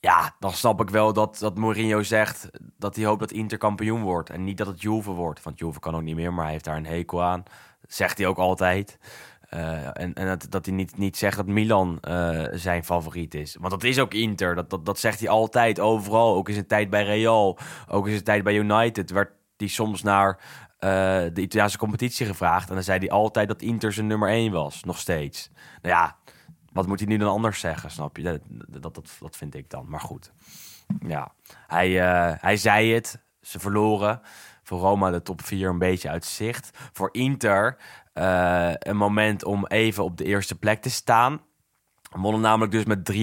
ja, 0.00 0.34
dan 0.38 0.52
snap 0.52 0.80
ik 0.80 0.90
wel 0.90 1.12
dat, 1.12 1.38
dat 1.38 1.58
Mourinho 1.58 2.02
zegt 2.02 2.50
dat 2.76 2.96
hij 2.96 3.04
hoopt 3.04 3.20
dat 3.20 3.30
Inter 3.30 3.58
kampioen 3.58 4.02
wordt. 4.02 4.30
En 4.30 4.44
niet 4.44 4.58
dat 4.58 4.66
het 4.66 4.82
Juve 4.82 5.10
wordt. 5.10 5.42
Want 5.42 5.58
Juve 5.58 5.80
kan 5.80 5.94
ook 5.94 6.02
niet 6.02 6.16
meer, 6.16 6.32
maar 6.32 6.44
hij 6.44 6.52
heeft 6.52 6.64
daar 6.64 6.76
een 6.76 6.86
hekel 6.86 7.22
aan. 7.22 7.42
Zegt 7.86 8.18
hij 8.18 8.26
ook 8.26 8.38
altijd. 8.38 8.98
Eh, 9.48 9.86
en 9.86 10.14
en 10.14 10.26
dat, 10.26 10.46
dat 10.48 10.66
hij 10.66 10.74
niet, 10.74 10.96
niet 10.96 11.16
zegt 11.16 11.36
dat 11.36 11.46
Milan 11.46 11.98
eh, 12.00 12.44
zijn 12.52 12.84
favoriet 12.84 13.34
is. 13.34 13.56
Want 13.60 13.70
dat 13.70 13.84
is 13.84 13.98
ook 13.98 14.14
Inter. 14.14 14.54
Dat, 14.54 14.70
dat, 14.70 14.86
dat 14.86 14.98
zegt 14.98 15.20
hij 15.20 15.28
altijd, 15.28 15.80
overal. 15.80 16.34
Ook 16.34 16.48
in 16.48 16.54
zijn 16.54 16.66
tijd 16.66 16.90
bij 16.90 17.04
Real. 17.04 17.58
Ook 17.88 18.06
in 18.06 18.12
zijn 18.12 18.24
tijd 18.24 18.44
bij 18.44 18.54
United. 18.54 19.10
Werd 19.10 19.30
hij 19.56 19.68
soms 19.68 20.02
naar 20.02 20.38
eh, 20.78 20.90
de 21.32 21.40
Italiaanse 21.40 21.78
competitie 21.78 22.26
gevraagd. 22.26 22.68
En 22.68 22.74
dan 22.74 22.84
zei 22.84 22.98
hij 22.98 23.10
altijd 23.10 23.48
dat 23.48 23.62
Inter 23.62 23.92
zijn 23.92 24.06
nummer 24.06 24.28
1 24.28 24.52
was. 24.52 24.84
Nog 24.84 24.98
steeds. 24.98 25.50
Nou 25.82 25.94
ja, 25.94 26.16
wat 26.78 26.86
moet 26.86 26.98
hij 26.98 27.08
nu 27.08 27.16
dan 27.16 27.28
anders 27.28 27.60
zeggen, 27.60 27.90
snap 27.90 28.16
je? 28.16 28.22
Dat, 28.22 28.40
dat, 28.82 28.94
dat, 29.20 29.36
vind 29.36 29.54
ik 29.54 29.70
dan. 29.70 29.86
Maar 29.88 30.00
goed. 30.00 30.32
Ja, 31.06 31.32
hij, 31.66 32.00
eh, 32.00 32.34
hij 32.40 32.56
zei 32.56 32.94
het. 32.94 33.22
Ze 33.40 33.58
verloren. 33.58 34.20
Voor 34.62 34.78
Roma 34.78 35.10
de 35.10 35.22
top 35.22 35.42
4 35.42 35.68
een 35.68 35.78
beetje 35.78 36.08
uit 36.08 36.24
zicht. 36.24 36.70
Voor 36.92 37.08
Inter 37.12 37.76
eh, 38.12 38.72
een 38.78 38.96
moment 38.96 39.44
om 39.44 39.66
even 39.66 40.04
op 40.04 40.16
de 40.16 40.24
eerste 40.24 40.58
plek 40.58 40.82
te 40.82 40.90
staan. 40.90 41.40
Wonnen 42.10 42.40
namelijk 42.40 42.72
dus 42.72 42.84
met 42.84 43.12
3-1. 43.12 43.14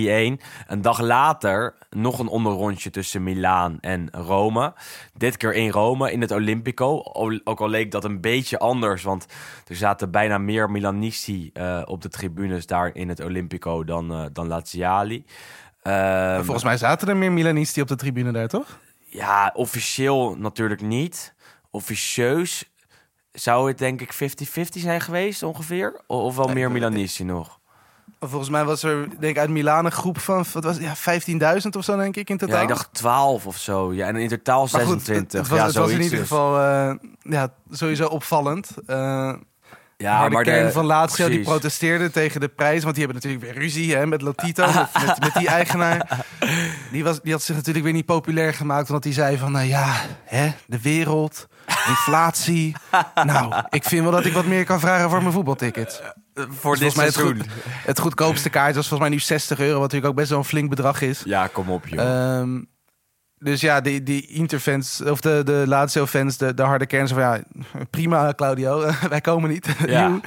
Een 0.67 0.81
dag 0.81 0.99
later 0.99 1.75
nog 1.89 2.19
een 2.19 2.27
onderrondje 2.27 2.89
tussen 2.89 3.23
Milaan 3.23 3.77
en 3.79 4.09
Rome. 4.11 4.73
Dit 5.13 5.37
keer 5.37 5.53
in 5.53 5.69
Rome, 5.69 6.11
in 6.11 6.21
het 6.21 6.31
Olympico. 6.31 7.03
Ook 7.43 7.59
al 7.59 7.69
leek 7.69 7.91
dat 7.91 8.03
een 8.03 8.21
beetje 8.21 8.59
anders, 8.59 9.03
want 9.03 9.25
er 9.67 9.75
zaten 9.75 10.11
bijna 10.11 10.37
meer 10.37 10.71
Milanisti 10.71 11.50
eh, 11.53 11.81
op 11.85 12.01
de 12.01 12.09
tribunes 12.09 12.65
daar 12.65 12.95
in 12.95 13.09
het 13.09 13.19
Olympico 13.19 13.83
dan, 13.83 14.11
eh 14.11 14.25
dan 14.33 14.48
Laziali. 14.48 15.25
Ehm, 15.81 16.43
Volgens 16.43 16.63
mij 16.63 16.77
zaten 16.77 17.07
er 17.07 17.17
meer 17.17 17.31
Milanisti 17.31 17.81
op 17.81 17.87
de 17.87 17.95
tribune 17.95 18.31
daar, 18.31 18.48
toch? 18.48 18.79
ja, 19.15 19.51
officieel 19.53 20.35
natuurlijk 20.37 20.81
niet. 20.81 21.33
Officieus 21.71 22.71
zou 23.31 23.67
het 23.67 23.77
denk 23.77 24.01
ik 24.01 24.13
50-50 24.13 24.17
zijn 24.81 25.01
geweest 25.01 25.43
ongeveer. 25.43 26.01
Of 26.07 26.35
wel 26.35 26.48
meer 26.48 26.71
Milanisti 26.71 27.24
nog. 27.24 27.59
Volgens 28.27 28.50
mij 28.50 28.66
was 28.66 28.83
er 28.83 29.07
denk 29.20 29.35
ik 29.35 29.38
uit 29.38 29.50
Milaan 29.50 29.85
een 29.85 29.92
groep 29.92 30.20
van 30.20 30.46
wat 30.53 30.64
was, 30.64 30.77
ja, 30.77 30.96
15.000 31.61 31.70
of 31.77 31.83
zo, 31.83 31.98
denk 31.98 32.16
ik, 32.16 32.29
in 32.29 32.38
totaal. 32.38 32.55
Ja, 32.55 32.61
ik 32.61 32.68
dacht 32.68 32.94
12 32.94 33.48
of 33.48 33.57
zo. 33.57 33.94
Ja, 33.94 34.07
en 34.07 34.16
in 34.16 34.27
totaal 34.27 34.68
Maar 34.72 34.81
goed, 34.81 35.01
26. 35.01 35.22
het, 35.22 35.31
het 35.31 35.48
was, 35.48 35.59
ja, 35.59 35.66
het 35.66 35.75
was 35.75 35.92
in 35.92 36.01
ieder 36.01 36.20
geval 36.20 36.59
eh, 36.59 36.96
ja, 37.20 37.53
sowieso 37.70 38.07
opvallend. 38.07 38.70
Eh 38.85 39.33
Ja, 39.98 40.20
maar 40.20 40.44
de 40.44 40.51
kern 40.51 40.72
van 40.72 40.86
Lazio 40.86 41.29
die 41.29 41.42
protesteerde 41.42 42.12
tegen 42.12 42.40
de 42.40 42.48
prijs. 42.48 42.84
Want 42.84 42.96
die 42.96 43.05
hebben 43.05 43.24
natuurlijk 43.24 43.53
weer 43.53 43.64
ruzie 43.64 43.96
hè, 43.96 44.05
met 44.05 44.22
Lotito, 44.22 44.66
met, 44.74 45.05
met, 45.05 45.20
met 45.20 45.34
die 45.34 45.48
eigenaar. 45.48 46.25
Die, 46.92 47.03
was, 47.03 47.22
die 47.22 47.31
had 47.31 47.42
zich 47.42 47.55
natuurlijk 47.55 47.86
weer 47.86 47.94
niet 47.94 48.05
populair 48.05 48.53
gemaakt. 48.53 48.88
Want 48.88 49.03
die 49.03 49.14
zei 49.14 49.38
van, 49.38 49.51
nou 49.51 49.66
ja, 49.66 50.01
hè, 50.24 50.51
de 50.68 50.81
wereld, 50.81 51.48
inflatie. 51.88 52.75
nou, 53.25 53.64
ik 53.70 53.84
vind 53.84 54.03
wel 54.03 54.12
dat 54.12 54.25
ik 54.25 54.34
wat 54.34 54.46
meer 54.46 54.66
kan 54.66 54.79
vragen 54.79 55.10
voor 55.10 55.22
mijn 55.22 55.34
voetbalticket. 55.34 56.01
Voor 56.34 56.46
dit 56.46 56.55
Volgens 56.60 56.96
mij 56.96 57.05
het, 57.05 57.14
seizoen. 57.14 57.38
goed, 57.40 57.50
het 57.86 58.00
goedkoopste 58.00 58.50
kaart 58.50 58.75
was 58.75 58.88
volgens 58.88 59.10
mij 59.10 59.18
nu 59.18 59.24
60 59.24 59.60
euro. 59.60 59.72
Wat 59.72 59.81
natuurlijk 59.81 60.12
ook 60.12 60.16
best 60.16 60.29
wel 60.29 60.40
een 60.40 60.46
flink 60.46 60.70
bedrag 60.70 61.01
is. 61.01 61.22
Ja, 61.25 61.48
kom 61.48 61.70
op, 61.70 61.88
joh. 61.88 62.01
Ehm, 62.40 62.62
dus 63.46 63.62
ja, 63.62 63.81
die, 63.81 64.03
die 64.03 64.27
Interfans, 64.27 65.01
of 65.01 65.22
de, 65.22 65.42
de 65.44 65.64
Lazio-fans, 65.68 66.38
de, 66.38 66.53
de 66.53 66.62
harde 66.62 66.86
kern, 66.86 67.08
van 67.08 67.20
ja, 67.20 67.40
prima 67.90 68.34
Claudio, 68.36 68.86
wij 69.10 69.22
komen 69.22 69.50
niet. 69.50 69.68
Ja. 69.86 70.20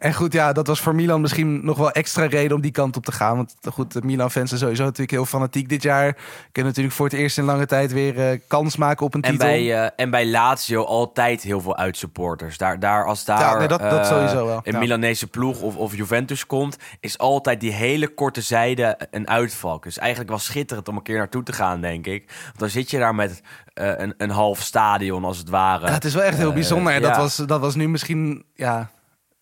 En 0.00 0.14
goed, 0.14 0.32
ja, 0.32 0.52
dat 0.52 0.66
was 0.66 0.80
voor 0.80 0.94
Milan 0.94 1.20
misschien 1.20 1.64
nog 1.64 1.78
wel 1.78 1.90
extra 1.90 2.24
reden 2.26 2.56
om 2.56 2.62
die 2.62 2.70
kant 2.70 2.96
op 2.96 3.04
te 3.04 3.12
gaan. 3.12 3.36
Want 3.36 3.54
goed, 3.72 3.92
de 3.92 4.00
Milan-fans 4.04 4.48
zijn 4.48 4.60
sowieso 4.60 4.82
natuurlijk 4.82 5.10
heel 5.10 5.24
fanatiek 5.24 5.68
dit 5.68 5.82
jaar. 5.82 6.16
Kunnen 6.52 6.70
natuurlijk 6.72 6.96
voor 6.96 7.06
het 7.06 7.14
eerst 7.14 7.38
in 7.38 7.44
lange 7.44 7.66
tijd 7.66 7.92
weer 7.92 8.30
eh, 8.30 8.38
kans 8.48 8.76
maken 8.76 9.06
op 9.06 9.14
een 9.14 9.22
en, 9.22 9.30
titel. 9.30 9.46
bij, 9.46 9.84
eh, 9.84 9.90
en 9.96 10.10
bij 10.10 10.26
Lazio 10.26 10.84
altijd 10.84 11.42
heel 11.42 11.60
veel 11.60 11.76
uitsupporters. 11.76 12.58
Daar, 12.58 12.78
daar, 12.80 13.06
als 13.06 13.24
daar 13.24 13.40
Ja, 13.40 13.58
nee, 13.58 13.68
dat- 13.68 13.80
dat 13.80 13.92
eh, 14.00 14.04
sowieso 14.08 14.46
wel. 14.46 14.60
een 14.64 14.72
Ja. 14.72 14.78
Milanese 14.78 15.26
ploeg 15.26 15.60
of, 15.60 15.76
of 15.76 15.96
Juventus 15.96 16.46
komt... 16.46 16.76
is 17.00 17.18
altijd 17.18 17.60
die 17.60 17.72
hele 17.72 18.08
korte 18.08 18.40
zijde 18.40 18.98
een 19.10 19.28
uitval. 19.28 19.80
Dus 19.80 19.98
eigenlijk 19.98 20.30
wel 20.30 20.38
schitterend 20.38 20.88
om 20.88 20.96
een 20.96 21.02
keer 21.02 21.18
naartoe 21.18 21.42
te 21.42 21.52
gaan, 21.52 21.80
denk 21.80 22.06
ik. 22.06 22.32
Want 22.44 22.58
dan 22.58 22.68
zit 22.68 22.90
je 22.90 22.98
daar 22.98 23.14
met 23.14 23.42
een, 23.74 24.14
een 24.16 24.30
half 24.30 24.60
stadion, 24.60 25.24
als 25.24 25.38
het 25.38 25.48
ware. 25.48 25.86
Ja, 25.86 25.92
het 25.92 26.04
is 26.04 26.14
wel 26.14 26.22
echt 26.22 26.36
heel 26.36 26.52
bijzonder. 26.52 26.92
En 26.92 27.02
dat, 27.02 27.16
was, 27.16 27.36
dat 27.36 27.60
was 27.60 27.74
nu 27.74 27.88
misschien 27.88 28.44
ja, 28.54 28.90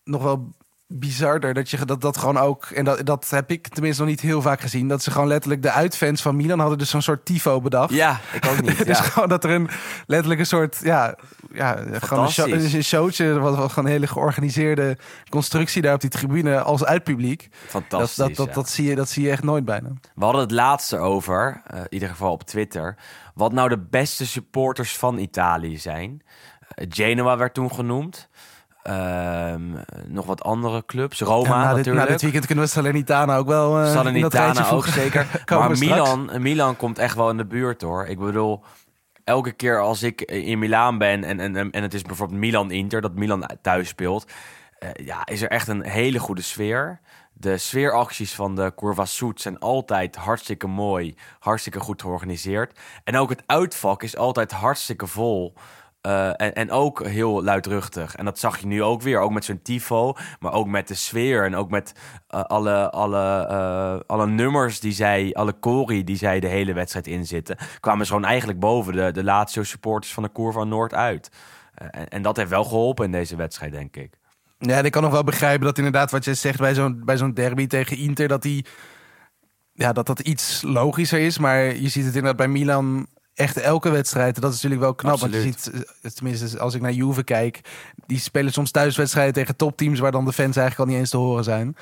nog 0.03 0.23
wel 0.23 0.53
bizarder. 0.91 1.53
Dat, 1.53 1.69
je, 1.69 1.85
dat 1.85 2.01
dat 2.01 2.17
gewoon 2.17 2.37
ook... 2.37 2.65
En 2.65 2.85
dat, 2.85 3.05
dat 3.05 3.29
heb 3.29 3.51
ik 3.51 3.67
tenminste 3.67 4.01
nog 4.01 4.11
niet 4.11 4.21
heel 4.21 4.41
vaak 4.41 4.61
gezien. 4.61 4.87
Dat 4.87 5.03
ze 5.03 5.11
gewoon 5.11 5.27
letterlijk 5.27 5.61
de 5.61 5.71
uitfans 5.71 6.21
van 6.21 6.35
Milan 6.35 6.59
hadden 6.59 6.77
dus 6.77 6.89
zo'n 6.89 7.01
soort 7.01 7.25
tifo 7.25 7.61
bedacht. 7.61 7.93
Ja, 7.93 8.19
ik 8.33 8.45
ook 8.45 8.61
niet. 8.61 8.77
Dus 8.89 8.97
ja. 8.97 9.03
gewoon 9.03 9.29
dat 9.29 9.43
er 9.43 9.49
een 9.49 9.69
letterlijk 10.05 10.39
een 10.39 10.45
soort 10.45 10.79
ja, 10.83 11.15
ja 11.53 11.77
gewoon 11.91 12.23
een, 12.23 12.31
show, 12.31 12.51
een 12.51 12.83
showtje, 12.83 13.39
was 13.39 13.55
was 13.55 13.69
gewoon 13.69 13.85
een 13.85 13.91
hele 13.91 14.07
georganiseerde 14.07 14.97
constructie 15.29 15.81
daar 15.81 15.93
op 15.93 16.01
die 16.01 16.09
tribune 16.09 16.61
als 16.61 16.85
uitpubliek. 16.85 17.49
Fantastisch. 17.67 18.15
dat, 18.15 18.35
dat, 18.35 18.47
ja. 18.47 18.53
dat, 18.53 18.69
zie 18.69 18.89
je, 18.89 18.95
dat 18.95 19.09
zie 19.09 19.23
je 19.23 19.31
echt 19.31 19.43
nooit 19.43 19.65
bijna. 19.65 19.89
We 20.15 20.23
hadden 20.23 20.41
het 20.41 20.51
laatste 20.51 20.97
over, 20.97 21.61
eh, 21.65 21.79
in 21.79 21.87
ieder 21.89 22.09
geval 22.09 22.31
op 22.31 22.43
Twitter, 22.43 22.97
wat 23.33 23.51
nou 23.51 23.69
de 23.69 23.79
beste 23.89 24.27
supporters 24.27 24.97
van 24.97 25.17
Italië 25.17 25.77
zijn. 25.77 26.21
Eh, 26.75 26.85
Genoa 26.89 27.37
werd 27.37 27.53
toen 27.53 27.73
genoemd. 27.73 28.29
Ehm, 28.83 29.61
nog 30.07 30.25
wat 30.25 30.43
andere 30.43 30.85
clubs. 30.85 31.19
Roma 31.19 31.47
Ja, 31.47 31.55
na, 31.55 31.67
dit, 31.67 31.75
natuurlijk. 31.75 32.05
na 32.05 32.11
dit 32.11 32.21
weekend 32.21 32.45
kunnen 32.45 32.65
we 32.65 32.69
Salernitana 32.69 33.37
ook 33.37 33.47
wel 33.47 33.77
in 33.77 33.83
dat 33.83 33.93
Salernitana 33.93 34.69
ook 34.69 34.85
zeker. 34.85 35.27
Maar. 35.49 35.77
Milan, 35.77 36.29
Milan 36.37 36.75
komt 36.75 36.97
echt 36.97 37.15
wel 37.15 37.29
in 37.29 37.37
de 37.37 37.45
buurt 37.45 37.81
hoor. 37.81 38.05
Ik 38.05 38.19
bedoel, 38.19 38.63
elke 39.23 39.51
keer 39.51 39.81
als 39.81 40.03
ik 40.03 40.21
in 40.21 40.59
Milaan 40.59 40.97
ben 40.97 41.23
en, 41.23 41.39
en, 41.39 41.71
en 41.71 41.81
het 41.81 41.93
is 41.93 42.01
bijvoorbeeld 42.01 42.39
Milan-Inter, 42.39 43.01
dat 43.01 43.15
Milan 43.15 43.49
thuis 43.61 43.87
speelt, 43.87 44.31
eh, 44.79 44.89
ja, 45.05 45.25
is 45.25 45.41
er 45.41 45.49
echt 45.49 45.67
een 45.67 45.83
hele 45.83 46.19
goede 46.19 46.41
sfeer. 46.41 46.99
De 47.33 47.57
sfeeracties 47.57 48.35
van 48.35 48.55
de 48.55 48.73
Curva 48.75 49.05
Soet 49.05 49.41
zijn 49.41 49.59
altijd 49.59 50.15
hartstikke 50.15 50.67
mooi, 50.67 51.15
hartstikke 51.39 51.79
goed 51.79 52.01
georganiseerd. 52.01 52.79
En 53.03 53.17
ook 53.17 53.29
het 53.29 53.43
uitvak 53.45 54.03
is 54.03 54.17
altijd 54.17 54.51
hartstikke 54.51 55.07
vol. 55.07 55.53
Eh, 56.01 56.27
en, 56.27 56.53
en 56.53 56.71
ook 56.71 57.05
heel 57.05 57.43
luidruchtig. 57.43 58.15
En 58.15 58.25
dat 58.25 58.39
zag 58.39 58.57
je 58.57 58.67
nu 58.67 58.83
ook 58.83 59.01
weer. 59.01 59.19
Ook 59.19 59.31
met 59.31 59.45
zo'n 59.45 59.61
tifo. 59.61 60.13
Maar 60.39 60.53
ook 60.53 60.67
met 60.67 60.87
de 60.87 60.93
sfeer. 60.93 61.45
En 61.45 61.55
ook 61.55 61.69
met 61.69 61.93
eh, 62.27 62.41
alle, 62.41 62.91
alle, 62.91 63.45
eh, 63.49 63.99
alle 64.07 64.27
nummers 64.27 64.79
die 64.79 64.91
zij... 64.91 65.33
Alle 65.33 65.59
cori 65.59 66.03
die 66.03 66.17
zij 66.17 66.39
de 66.39 66.47
hele 66.47 66.73
wedstrijd 66.73 67.07
inzitten. 67.07 67.57
Kwamen 67.79 68.05
ze 68.05 68.11
gewoon 68.11 68.27
eigenlijk 68.27 68.59
boven 68.59 68.93
de, 68.93 69.11
de 69.11 69.23
Lazio 69.23 69.63
supporters 69.63 70.13
van 70.13 70.23
de 70.23 70.29
Koer 70.29 70.51
van 70.51 70.69
Noord 70.69 70.93
uit. 70.93 71.31
En, 71.73 72.09
en 72.09 72.21
dat 72.21 72.37
heeft 72.37 72.49
wel 72.49 72.63
geholpen 72.63 73.05
in 73.05 73.11
deze 73.11 73.35
wedstrijd, 73.35 73.71
denk 73.71 73.95
ik. 73.95 74.17
Ja, 74.57 74.77
ik 74.77 74.91
kan 74.91 75.03
nog 75.03 75.11
wel 75.11 75.23
begrijpen 75.23 75.65
dat 75.65 75.77
inderdaad 75.77 76.11
wat 76.11 76.25
je 76.25 76.33
zegt 76.33 76.59
bij 76.59 76.73
zo'n, 76.73 77.01
bij 77.05 77.17
zo'n 77.17 77.33
derby 77.33 77.67
tegen 77.67 77.97
Inter, 77.97 78.27
dat 78.27 78.41
die, 78.41 78.65
ja, 79.73 79.93
dat 79.93 80.05
dat 80.05 80.19
iets 80.19 80.61
logischer 80.61 81.19
is. 81.19 81.37
Maar 81.37 81.59
je 81.75 81.89
ziet 81.89 82.05
het 82.05 82.15
inderdaad 82.15 82.35
bij 82.35 82.47
Milan 82.47 83.07
echt 83.39 83.57
elke 83.57 83.89
wedstrijd. 83.89 84.41
Dat 84.41 84.53
is 84.53 84.55
natuurlijk 84.55 84.81
wel 84.81 84.93
knap. 84.93 85.19
Want 85.19 85.33
je 85.33 85.41
ziet, 85.41 85.71
eh, 86.01 86.11
tenminste 86.11 86.59
als 86.59 86.73
ik 86.73 86.81
naar 86.81 86.91
Juve 86.91 87.23
kijk, 87.23 87.61
die 88.05 88.19
spelen 88.19 88.53
soms 88.53 88.71
thuiswedstrijden 88.71 89.33
tegen 89.33 89.55
topteams 89.55 89.99
waar 89.99 90.11
dan 90.11 90.25
de 90.25 90.33
fans 90.33 90.55
eigenlijk 90.57 90.79
al 90.79 90.85
niet 90.85 91.01
eens 91.01 91.09
te 91.09 91.17
horen 91.17 91.43
zijn. 91.43 91.75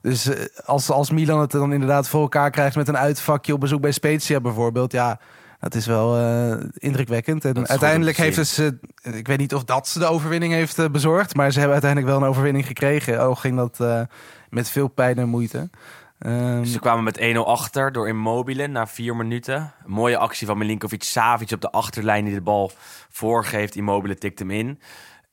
Dus 0.00 0.26
eh, 0.26 0.44
als, 0.64 0.90
als 0.90 1.10
Milan 1.10 1.40
het 1.40 1.50
dan 1.50 1.72
inderdaad 1.72 2.08
voor 2.08 2.20
elkaar 2.20 2.50
krijgt 2.50 2.76
met 2.76 2.88
een 2.88 2.96
uitvakje 2.96 3.52
op 3.52 3.60
bezoek 3.60 3.80
bij 3.80 3.92
Spezia 3.92 4.40
bijvoorbeeld, 4.40 4.92
ja, 4.92 5.20
dat 5.60 5.74
is 5.74 5.86
wel 5.86 6.18
eh, 6.18 6.66
indrukwekkend. 6.74 7.44
En 7.44 7.68
uiteindelijk 7.68 8.16
heeft 8.16 8.46
ze, 8.46 8.78
ik 9.02 9.26
weet 9.26 9.38
niet 9.38 9.54
of 9.54 9.64
dat 9.64 9.88
ze 9.88 9.98
de 9.98 10.06
overwinning 10.06 10.52
heeft 10.52 10.92
bezorgd, 10.92 11.34
maar 11.34 11.50
ze 11.50 11.58
hebben 11.58 11.82
uiteindelijk 11.82 12.12
wel 12.12 12.22
een 12.22 12.28
overwinning 12.28 12.66
gekregen. 12.66 13.20
Al 13.20 13.34
ging 13.34 13.56
dat 13.56 14.06
met 14.50 14.68
veel 14.68 14.88
pijn 14.88 15.18
en 15.18 15.28
moeite. 15.28 15.70
Ehm, 16.24 16.64
Ze 16.64 16.78
kwamen 16.78 17.04
met 17.04 17.18
1-0 17.18 17.46
achter 17.46 17.92
door 17.92 18.08
Immobile 18.08 18.66
na 18.66 18.86
vier 18.86 19.16
minuten. 19.16 19.72
Mooie 19.86 20.16
actie 20.16 20.46
van 20.46 20.58
Milinkovic-Savic 20.58 21.52
op 21.52 21.60
de 21.60 21.70
achterlijn 21.70 22.24
die 22.24 22.34
de 22.34 22.40
bal 22.40 22.70
voorgeeft. 23.10 23.74
Immobile 23.76 24.14
tikt 24.14 24.38
hem 24.38 24.50
in. 24.50 24.80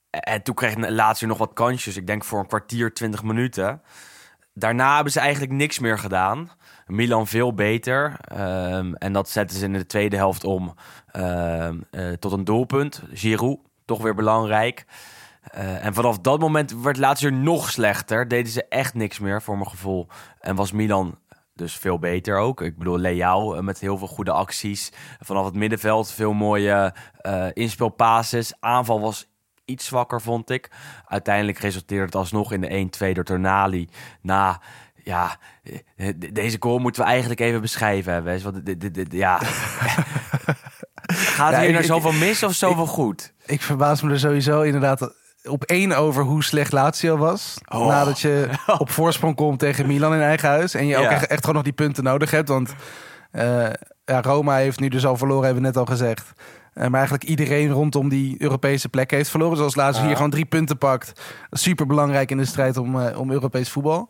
En 0.10 0.44
toen 0.44 0.56
kreeg 0.56 0.76
Lazio 0.78 1.28
nog 1.28 1.38
wat 1.38 1.54
kansjes. 1.54 1.98
Ik 1.98 2.08
denk 2.08 2.24
voor 2.24 2.40
een 2.40 2.48
kwartier, 2.48 2.94
20 2.94 3.24
minuten. 3.24 3.82
Daarna 4.54 4.96
hebben 4.96 5.14
ze 5.14 5.20
eigenlijk 5.20 5.52
niks 5.52 5.80
meer 5.80 6.00
gedaan. 6.00 6.52
Milan 6.86 7.28
veel 7.28 7.54
beter. 7.54 8.16
Ehm, 8.22 8.94
en 8.94 9.14
dat 9.14 9.30
zetten 9.30 9.58
ze 9.58 9.66
in 9.66 9.74
de 9.74 9.86
tweede 9.86 10.16
helft 10.16 10.44
om 10.44 10.74
ehm, 11.12 11.80
eh, 11.92 12.12
tot 12.12 12.32
een 12.32 12.44
doelpunt. 12.44 13.04
Giroud, 13.14 13.60
toch 13.86 14.02
weer 14.02 14.16
belangrijk. 14.16 14.86
Eh, 15.42 15.86
en 15.86 15.94
vanaf 15.94 16.20
dat 16.20 16.40
moment 16.40 16.82
werd 16.82 16.98
Lazio 16.98 17.30
nog 17.30 17.70
slechter. 17.70 18.28
Deden 18.28 18.52
ze 18.52 18.66
echt 18.70 18.94
niks 18.94 19.20
meer, 19.20 19.42
voor 19.42 19.58
mijn 19.58 19.70
gevoel. 19.70 20.08
En 20.40 20.56
was 20.56 20.72
Milan 20.72 21.20
dus 21.54 21.76
veel 21.78 22.00
beter 22.00 22.38
ook. 22.38 22.62
Ik 22.62 22.78
bedoel, 22.78 22.98
Leao 22.98 23.54
eh, 23.54 23.62
met 23.62 23.80
heel 23.80 23.98
veel 23.98 24.08
goede 24.08 24.32
acties. 24.32 24.92
Vanaf 25.20 25.46
het 25.46 25.54
middenveld 25.56 26.12
veel 26.12 26.34
mooie 26.34 26.94
inspelpases. 27.54 28.54
Aanval 28.60 29.02
was 29.02 29.30
iets 29.66 29.86
zwakker, 29.86 30.22
vond 30.22 30.50
ik. 30.50 30.70
Uiteindelijk 31.08 31.58
resulteerde 31.58 32.06
het 32.06 32.16
alsnog 32.16 32.52
in 32.52 32.62
de 32.62 32.90
1-2 33.10 33.12
door 33.14 33.24
Tonali. 33.24 33.90
Na, 34.22 34.62
ja, 35.04 35.36
de- 35.96 36.32
deze 36.32 36.58
goal 36.60 36.80
moeten 36.80 37.02
we 37.04 37.08
eigenlijk 37.10 37.40
even 37.40 37.62
beschrijven. 37.62 38.44
Want 38.44 38.66
dit, 38.66 38.82
dit, 38.82 38.94
dit- 38.94 39.12
ja... 39.14 39.40
Gaat 41.06 41.52
Ja, 41.52 41.58
hier 41.60 41.68
ik- 41.68 41.74
naar 41.74 41.82
ik- 41.82 41.88
zoveel 41.88 42.12
mis 42.12 42.44
of 42.44 42.54
zoveel 42.54 42.86
goed? 42.86 43.34
Ik 43.46 43.62
verbaas 43.62 44.02
me 44.02 44.12
er 44.12 44.20
sowieso 44.20 44.62
inderdaad 44.62 45.14
op 45.50 45.64
één 45.64 45.98
over 45.98 46.24
hoe 46.24 46.44
slecht 46.44 46.72
Lazio 46.72 47.18
was. 47.18 47.58
Oh. 47.70 47.88
Nadat 47.88 48.20
je 48.20 48.50
op 48.78 48.90
voorsprong 48.92 49.36
komt 49.36 49.60
tegen 49.60 49.88
Milan 49.88 50.14
in 50.14 50.22
eigen 50.22 50.50
huis. 50.50 50.74
En 50.74 50.88
je 50.88 50.98
ook 50.98 51.04
Ja. 51.04 51.10
echt, 51.10 51.28
echt 51.28 51.40
gewoon 51.40 51.56
nog 51.56 51.64
die 51.64 51.74
punten 51.74 52.04
nodig 52.04 52.32
hebt. 52.32 52.48
Want 52.50 52.74
eh, 53.32 53.66
ja, 54.06 54.22
Roma 54.22 54.56
heeft 54.56 54.80
nu 54.80 54.88
dus 54.88 55.06
al 55.06 55.18
verloren, 55.18 55.44
hebben 55.44 55.62
we 55.62 55.68
net 55.68 55.78
al 55.78 55.86
gezegd. 55.86 56.34
Eh, 56.74 56.84
maar 56.88 57.00
eigenlijk 57.00 57.24
iedereen 57.24 57.72
rondom 57.72 58.10
die 58.10 58.36
Europese 58.42 58.90
plek 58.90 59.12
heeft 59.12 59.30
verloren. 59.30 59.58
Zoals 59.58 59.76
Lazio 59.76 60.06
hier 60.06 60.16
gewoon 60.16 60.32
drie 60.32 60.46
punten 60.46 60.78
pakt. 60.78 61.22
Super 61.52 61.86
belangrijk 61.86 62.32
in 62.32 62.38
de 62.38 62.46
strijd 62.46 62.78
om, 62.78 63.00
eh, 63.00 63.20
om 63.20 63.32
Europees 63.32 63.70
voetbal. 63.70 64.10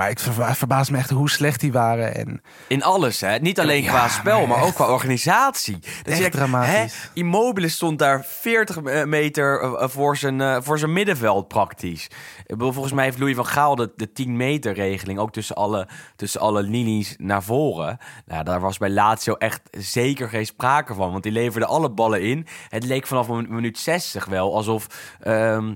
Maar 0.00 0.10
ik 0.10 0.18
verba- 0.18 0.54
verbaas 0.54 0.90
me 0.90 0.98
echt 0.98 1.10
hoe 1.10 1.30
slecht 1.30 1.60
die 1.60 1.72
waren. 1.72 2.14
En 2.14 2.42
In 2.68 2.82
alles, 2.82 3.20
hè? 3.20 3.38
Niet 3.38 3.60
alleen 3.60 3.82
Ja, 3.82 3.88
qua 3.90 4.08
spel, 4.08 4.46
maar 4.46 4.62
ook 4.62 4.74
qua 4.74 4.92
organisatie. 4.92 5.78
Dat 6.02 6.18
Echt 6.18 6.32
dramatisch. 6.32 7.02
Hè? 7.02 7.08
Immobile 7.14 7.68
stond 7.68 7.98
daar 7.98 8.24
40 8.24 9.04
meter 9.06 9.60
eh, 9.62 9.88
voor 9.88 10.16
zijn, 10.16 10.40
eh, 10.40 10.56
voor 10.60 10.78
zijn 10.78 10.92
middenveld 10.92 11.48
praktisch. 11.48 12.08
Volgens 12.46 12.92
mij 12.92 13.04
heeft 13.04 13.18
Louis 13.18 13.36
van 13.36 13.46
Gaal 13.46 13.74
de, 13.74 13.92
de 13.96 14.12
10 14.12 14.36
meter 14.36 14.74
regeling 14.74 15.18
ook 15.18 15.32
tussen 15.32 15.56
alle, 15.56 15.88
tussen 16.16 16.40
alle 16.40 16.62
linies 16.62 17.14
naar 17.18 17.42
voren. 17.42 17.98
Nou, 18.26 18.44
daar 18.44 18.60
was 18.60 18.78
bij 18.78 18.90
Lazio 18.90 19.34
echt 19.34 19.60
zeker 19.70 20.28
geen 20.28 20.46
sprake 20.46 20.94
van, 20.94 21.10
want 21.10 21.22
die 21.22 21.32
leverden 21.32 21.68
alle 21.68 21.90
ballen 21.90 22.22
in. 22.22 22.46
Het 22.68 22.84
leek 22.84 23.06
vanaf 23.06 23.28
een 23.28 23.46
minuut 23.48 23.78
60 23.78 24.24
wel 24.24 24.54
alsof... 24.54 24.86
ehm, 25.20 25.74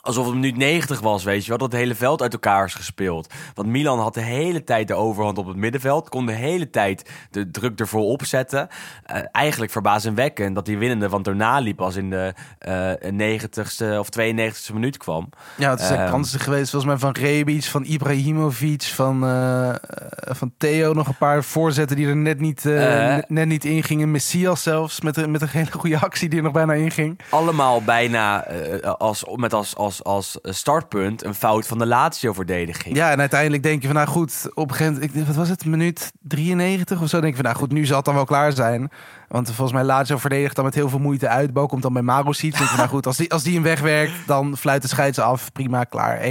Alsof 0.00 0.24
het 0.26 0.34
minuut 0.34 0.56
90 0.56 1.00
was, 1.00 1.24
weet 1.24 1.42
je 1.42 1.48
wel. 1.48 1.58
Dat 1.58 1.72
het 1.72 1.80
hele 1.80 1.94
veld 1.94 2.22
uit 2.22 2.32
elkaar 2.32 2.64
is 2.64 2.74
gespeeld. 2.74 3.32
Want 3.54 3.68
Milan 3.68 3.98
had 3.98 4.14
de 4.14 4.20
hele 4.20 4.64
tijd 4.64 4.88
de 4.88 4.94
overhand 4.94 5.38
op 5.38 5.46
het 5.46 5.56
middenveld. 5.56 6.08
Kon 6.08 6.26
de 6.26 6.32
hele 6.32 6.70
tijd 6.70 7.10
de 7.30 7.50
druk 7.50 7.80
ervoor 7.80 8.02
opzetten. 8.02 8.68
Eh, 9.04 9.20
eigenlijk 9.32 9.72
verbazingwekkend 9.72 10.54
dat 10.54 10.66
die 10.66 10.78
winnende 10.78 11.08
van 11.08 11.22
Tonali 11.22 11.74
pas 11.74 11.96
in 11.96 12.10
de 12.10 12.34
eh 12.58 12.90
90ste 13.10 13.98
of 13.98 14.08
92ste 14.10 14.72
minuut 14.72 14.96
kwam. 14.96 15.28
ja, 15.56 15.70
het 15.70 15.80
zijn 15.80 16.00
Ehm. 16.00 16.10
kansen 16.10 16.40
geweest 16.40 16.70
volgens 16.70 16.90
mij 16.92 17.00
van 17.00 17.22
Rebic, 17.24 17.64
van 17.64 17.84
Ibrahimovic, 17.84 18.82
van, 18.82 19.24
eh, 19.26 19.74
van 20.16 20.52
Theo. 20.58 20.92
Nog 20.92 21.08
een 21.08 21.16
paar 21.16 21.44
voorzetten 21.44 21.96
die 21.96 22.06
er 22.06 22.16
net 22.16 22.40
niet, 22.40 22.64
net- 22.64 23.28
net 23.30 23.46
niet 23.46 23.64
ingingen. 23.64 24.10
Messias 24.10 24.62
zelfs, 24.62 25.00
met, 25.00 25.16
een- 25.16 25.30
met 25.30 25.42
een 25.42 25.48
hele 25.48 25.72
goede 25.72 25.98
actie 26.00 26.28
die 26.28 26.38
er 26.38 26.44
nog 26.44 26.52
bijna 26.52 26.72
inging. 26.72 27.18
Allemaal 27.30 27.82
bijna 27.82 28.46
als, 28.82 29.24
met 29.36 29.52
als, 29.52 29.76
als, 29.84 30.04
als 30.04 30.38
startpunt 30.42 31.24
een 31.24 31.34
fout 31.34 31.66
van 31.66 31.78
de 31.78 31.86
Lazio-verdediging. 31.86 32.96
Ja, 32.96 33.10
en 33.10 33.20
uiteindelijk 33.20 33.62
denk 33.62 33.80
je 33.80 33.86
van, 33.86 33.96
nou 33.96 34.08
goed, 34.08 34.48
op 34.54 34.70
een 34.70 34.76
gegeven 34.76 35.00
moment, 35.00 35.26
wat 35.26 35.36
was 35.36 35.48
het, 35.48 35.64
minuut 35.64 36.12
93 36.20 37.02
of 37.02 37.08
zo? 37.08 37.20
Denk 37.20 37.36
je 37.36 37.42
van, 37.42 37.44
nou 37.44 37.56
goed, 37.56 37.72
nu 37.72 37.86
zal 37.86 37.96
het 37.96 38.04
dan 38.04 38.14
wel 38.14 38.24
klaar 38.24 38.52
zijn. 38.52 38.90
Want 39.28 39.46
volgens 39.46 39.72
mij 39.72 39.84
Lazio 39.84 40.18
verdedigt 40.18 40.56
dan 40.56 40.64
met 40.64 40.74
heel 40.74 40.88
veel 40.88 40.98
moeite 40.98 41.28
uit. 41.28 41.52
Bal 41.52 41.66
komt 41.66 41.82
dan 41.82 41.92
bij 41.92 42.02
Marusic. 42.02 42.58
Denk 42.58 42.70
je, 42.70 42.76
nou 42.76 42.88
goed, 42.88 43.06
als 43.06 43.16
die, 43.16 43.32
als 43.32 43.42
die 43.42 43.54
hem 43.54 43.62
wegwerkt, 43.62 44.12
dan 44.26 44.56
fluit 44.56 44.82
de 44.82 44.88
scheids 44.88 45.18
af. 45.18 45.52
Prima, 45.52 45.84
klaar. 45.84 46.18
1-1. 46.18 46.22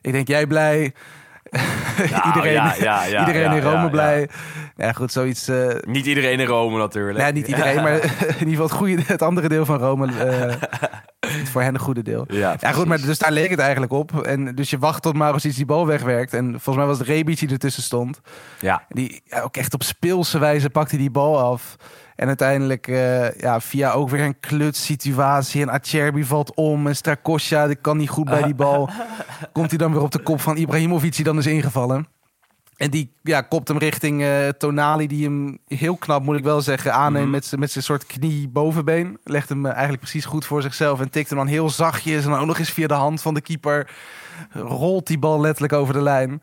Ik 0.00 0.12
denk, 0.12 0.28
jij 0.28 0.46
blij. 0.46 0.94
iedereen 2.26 2.52
ja, 2.52 2.74
ja, 2.74 3.04
ja, 3.04 3.20
iedereen 3.26 3.52
in 3.52 3.62
Rome 3.62 3.90
blij. 3.90 4.28
Ja, 4.76 4.92
goed, 4.92 5.12
zoiets... 5.12 5.48
eh, 5.48 5.66
Niet 5.80 6.06
iedereen 6.06 6.40
in 6.40 6.46
Rome 6.46 6.78
natuurlijk. 6.78 7.18
nou, 7.18 7.32
niet 7.32 7.48
iedereen, 7.48 7.82
maar 7.82 7.92
in 8.40 8.48
ieder 8.48 8.48
geval 8.48 8.62
het, 8.66 8.72
goede, 8.72 9.02
het 9.06 9.22
andere 9.22 9.48
deel 9.48 9.64
van 9.64 9.78
Rome. 9.78 10.12
het 11.20 11.48
voor 11.48 11.62
hen 11.62 11.74
een 11.74 11.80
goede 11.80 12.02
deel. 12.02 12.24
Ja, 12.28 12.56
goed, 12.72 12.86
maar 12.86 13.00
dus 13.00 13.18
daar 13.18 13.32
leek 13.32 13.50
het 13.50 13.58
eigenlijk 13.58 13.92
op. 13.92 14.26
En 14.26 14.54
dus 14.54 14.70
je 14.70 14.78
wacht 14.78 15.02
tot 15.02 15.16
Marusic 15.16 15.54
die 15.54 15.64
bal 15.66 15.86
wegwerkt. 15.86 16.34
En 16.34 16.50
volgens 16.50 16.76
mij 16.76 16.86
was 16.86 16.98
het 16.98 17.06
Rebic 17.06 17.38
die 17.38 17.48
ertussen 17.50 17.82
stond. 17.82 18.20
Ja. 18.60 18.82
Die 18.88 19.22
ook 19.42 19.56
echt 19.56 19.74
op 19.74 19.82
speelse 19.82 20.38
wijze 20.38 20.70
pakte 20.70 20.96
die 20.96 21.10
bal 21.10 21.40
af. 21.40 21.76
En 22.18 22.26
uiteindelijk, 22.26 22.86
eh, 22.88 23.30
ja, 23.32 23.60
via 23.60 23.92
ook 23.92 24.08
weer 24.08 24.20
een 24.20 24.40
klutssituatie. 24.40 25.62
En 25.62 25.70
Acerbi 25.70 26.24
valt 26.24 26.54
om. 26.54 26.86
En 26.86 26.96
Strakosja, 26.96 27.66
die 27.66 27.76
kan 27.76 27.96
niet 27.96 28.08
goed 28.08 28.24
bij 28.24 28.42
die 28.42 28.54
bal. 28.54 28.90
Komt 29.52 29.68
hij 29.68 29.78
dan 29.78 29.92
weer 29.92 30.02
op 30.02 30.10
de 30.10 30.22
kop 30.22 30.40
van 30.40 30.56
Ibrahimovic, 30.56 31.16
die 31.16 31.24
dan 31.24 31.38
is 31.38 31.46
ingevallen. 31.46 32.06
En 32.76 32.90
die 32.90 33.12
ja, 33.22 33.40
kopt 33.40 33.68
hem 33.68 33.78
richting 33.78 34.22
eh, 34.22 34.48
Tonali, 34.48 35.06
die 35.06 35.24
hem 35.24 35.58
heel 35.66 35.96
knap, 35.96 36.22
moet 36.22 36.36
ik 36.36 36.44
wel 36.44 36.60
zeggen, 36.60 36.92
aanneemt 36.92 37.50
Mhm. 37.50 37.58
met 37.60 37.70
zijn 37.70 37.84
soort 37.84 38.06
knie 38.06 38.48
bovenbeen. 38.48 39.18
Legt 39.24 39.48
hem 39.48 39.66
eh, 39.66 39.72
eigenlijk 39.72 40.00
precies 40.00 40.24
goed 40.24 40.44
voor 40.44 40.62
zichzelf 40.62 41.00
en 41.00 41.10
tikt 41.10 41.28
hem 41.28 41.38
dan 41.38 41.46
heel 41.46 41.70
zachtjes. 41.70 42.24
En 42.24 42.30
dan 42.30 42.40
ook 42.40 42.46
nog 42.46 42.58
eens 42.58 42.70
via 42.70 42.86
de 42.86 42.94
hand 42.94 43.22
van 43.22 43.34
de 43.34 43.40
keeper 43.40 43.90
rolt 44.52 45.06
die 45.06 45.18
bal 45.18 45.40
letterlijk 45.40 45.72
over 45.72 45.94
de 45.94 46.02
lijn. 46.02 46.42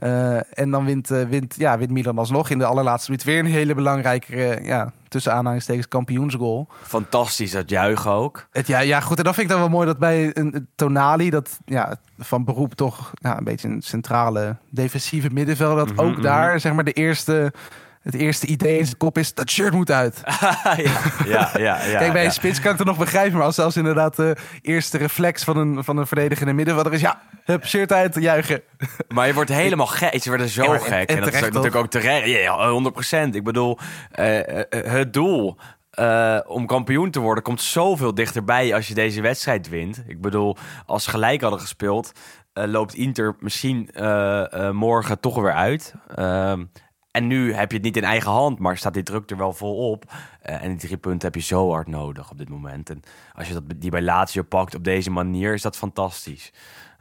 Eh, 0.00 0.58
en 0.58 0.70
dan 0.70 0.84
wint, 0.84 1.10
eh, 1.10 1.22
wint, 1.22 1.54
ja, 1.58 1.78
wint 1.78 1.90
Milan 1.90 2.18
alsnog 2.18 2.50
in 2.50 2.58
de 2.58 2.64
allerlaatste 2.64 3.10
minuut 3.10 3.26
weer 3.26 3.38
een 3.38 3.46
hele 3.46 3.74
belangrijke, 3.74 4.58
ja, 4.62 4.92
tussen 5.08 5.32
aanhalingstekens, 5.32 5.88
kampioensgoal. 5.88 6.68
Fantastisch 6.82 7.50
dat 7.50 7.70
juichen 7.70 8.10
ook. 8.10 8.46
Het, 8.50 8.66
ja, 8.66 8.78
ja, 8.78 9.00
goed. 9.00 9.18
En 9.18 9.24
dat 9.24 9.34
vind 9.34 9.46
ik 9.46 9.52
dan 9.52 9.62
wel 9.62 9.70
mooi 9.70 9.86
dat 9.86 9.98
bij 9.98 10.30
een, 10.36 10.68
Tonali, 10.74 11.30
dat 11.30 11.58
ja, 11.64 11.96
van 12.18 12.44
beroep 12.44 12.74
toch 12.74 13.10
ja, 13.14 13.38
een 13.38 13.44
beetje 13.44 13.68
een 13.68 13.82
centrale 13.82 14.56
defensieve 14.70 15.30
middenvelder, 15.32 15.86
dat 15.86 15.98
ook 15.98 16.12
mhm. 16.12 16.22
daar 16.22 16.60
zeg 16.60 16.72
maar 16.72 16.84
de 16.84 16.92
eerste 16.92 17.52
het 18.02 18.14
eerste 18.14 18.46
idee 18.46 18.78
in 18.78 18.84
zijn 18.84 18.96
kop 18.96 19.18
is, 19.18 19.34
dat 19.34 19.50
shirt 19.50 19.72
moet 19.72 19.90
uit. 19.90 20.22
ja, 20.24 20.76
ja, 21.26 21.50
ja, 21.58 21.84
ja, 21.84 21.98
Kijk, 21.98 22.12
bij 22.12 22.24
een 22.24 22.32
spits 22.32 22.60
kan 22.60 22.72
ik 22.72 22.78
het 22.78 22.86
nog 22.86 22.98
begrijpen, 22.98 23.36
maar 23.36 23.46
als 23.46 23.54
zelfs 23.54 23.76
inderdaad 23.76 24.16
de 24.16 24.36
eerste 24.62 24.98
reflex 24.98 25.44
van 25.44 25.56
een, 25.56 25.84
van 25.84 25.96
een 25.96 26.06
verdedigende 26.06 26.52
middenvelder 26.52 26.92
is, 26.92 27.00
ja, 27.00 27.20
hup, 27.44 27.66
shirt 27.66 27.92
uit, 27.92 28.14
juichen. 28.14 28.62
Maar 29.08 29.26
je 29.26 29.34
wordt 29.34 29.50
helemaal 29.50 29.86
gek. 29.86 30.22
Ze 30.22 30.30
werden 30.30 30.48
zo 30.48 30.62
Ja, 30.62 30.68
maar 30.68 30.78
en- 30.80 30.84
gek. 30.86 31.08
en 31.08 31.16
En, 31.16 31.22
dat 31.22 31.32
is 31.32 31.38
ook 31.38 31.46
natuurlijk 31.46 31.76
ook 31.76 31.90
terecht. 31.90 32.26
Ja, 32.26 32.70
100 32.70 32.94
procent. 32.94 33.34
Ik 33.34 33.44
bedoel, 33.44 33.78
eh, 34.10 34.58
eh, 34.58 34.64
het 34.92 35.12
doel 35.12 35.56
eh, 35.90 36.38
om 36.46 36.66
kampioen 36.66 37.10
te 37.10 37.20
worden 37.20 37.42
komt 37.44 37.62
zoveel 37.62 38.14
dichterbij 38.14 38.74
als 38.74 38.88
je 38.88 38.94
deze 38.94 39.20
wedstrijd 39.20 39.68
wint. 39.68 40.02
Ik 40.06 40.20
bedoel, 40.20 40.56
als 40.86 41.04
ze 41.04 41.10
gelijk 41.10 41.40
hadden 41.40 41.60
gespeeld, 41.60 42.12
eh, 42.52 42.64
loopt 42.66 42.94
Inter 42.94 43.36
misschien 43.38 43.90
eh, 43.92 44.52
eh, 44.52 44.70
morgen 44.70 45.20
toch 45.20 45.40
weer 45.40 45.52
uit. 45.52 45.94
En 47.10 47.26
nu 47.26 47.54
heb 47.54 47.70
je 47.70 47.76
het 47.76 47.86
niet 47.86 47.96
in 47.96 48.04
eigen 48.04 48.30
hand, 48.30 48.58
maar 48.58 48.76
staat 48.76 48.94
die 48.94 49.02
druk 49.02 49.30
er 49.30 49.36
wel 49.36 49.52
vol 49.52 49.90
op. 49.90 50.12
Eh, 50.42 50.62
en 50.62 50.68
die 50.68 50.78
drie 50.78 50.96
punten 50.96 51.32
heb 51.32 51.34
je 51.34 51.46
zo 51.46 51.70
hard 51.70 51.86
nodig 51.86 52.30
op 52.30 52.38
dit 52.38 52.48
moment. 52.48 52.90
En 52.90 53.02
als 53.34 53.48
je 53.48 53.54
dat, 53.54 53.62
die 53.76 53.90
bij 53.90 54.02
Lazio 54.02 54.42
pakt 54.42 54.74
op 54.74 54.84
deze 54.84 55.10
manier, 55.10 55.54
is 55.54 55.62
dat 55.62 55.76
fantastisch. 55.76 56.52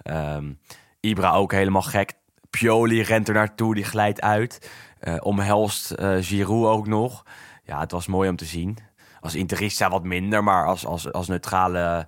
Ehm, 0.04 0.54
Ibra 1.00 1.34
ook 1.34 1.52
helemaal 1.52 1.82
gek. 1.82 2.14
Pioli 2.50 3.02
rent 3.02 3.28
er 3.28 3.34
naartoe, 3.34 3.76
die 3.76 3.84
glijdt 3.84 4.22
uit. 4.22 4.70
Eh, 5.00 5.16
omhelst 5.20 5.92
eh 5.92 6.18
Giroud 6.20 6.66
ook 6.66 6.88
nog. 6.88 7.26
Ja, 7.64 7.80
het 7.80 7.92
was 7.92 8.08
mooi 8.08 8.30
om 8.30 8.36
te 8.36 8.46
zien. 8.46 8.78
Als 9.20 9.36
interista 9.36 9.90
wat 9.90 10.04
minder, 10.04 10.44
maar 10.44 10.66
als, 10.66 10.86
als, 10.86 11.12
als 11.12 11.28
neutrale 11.28 12.08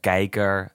kijker 0.00 0.72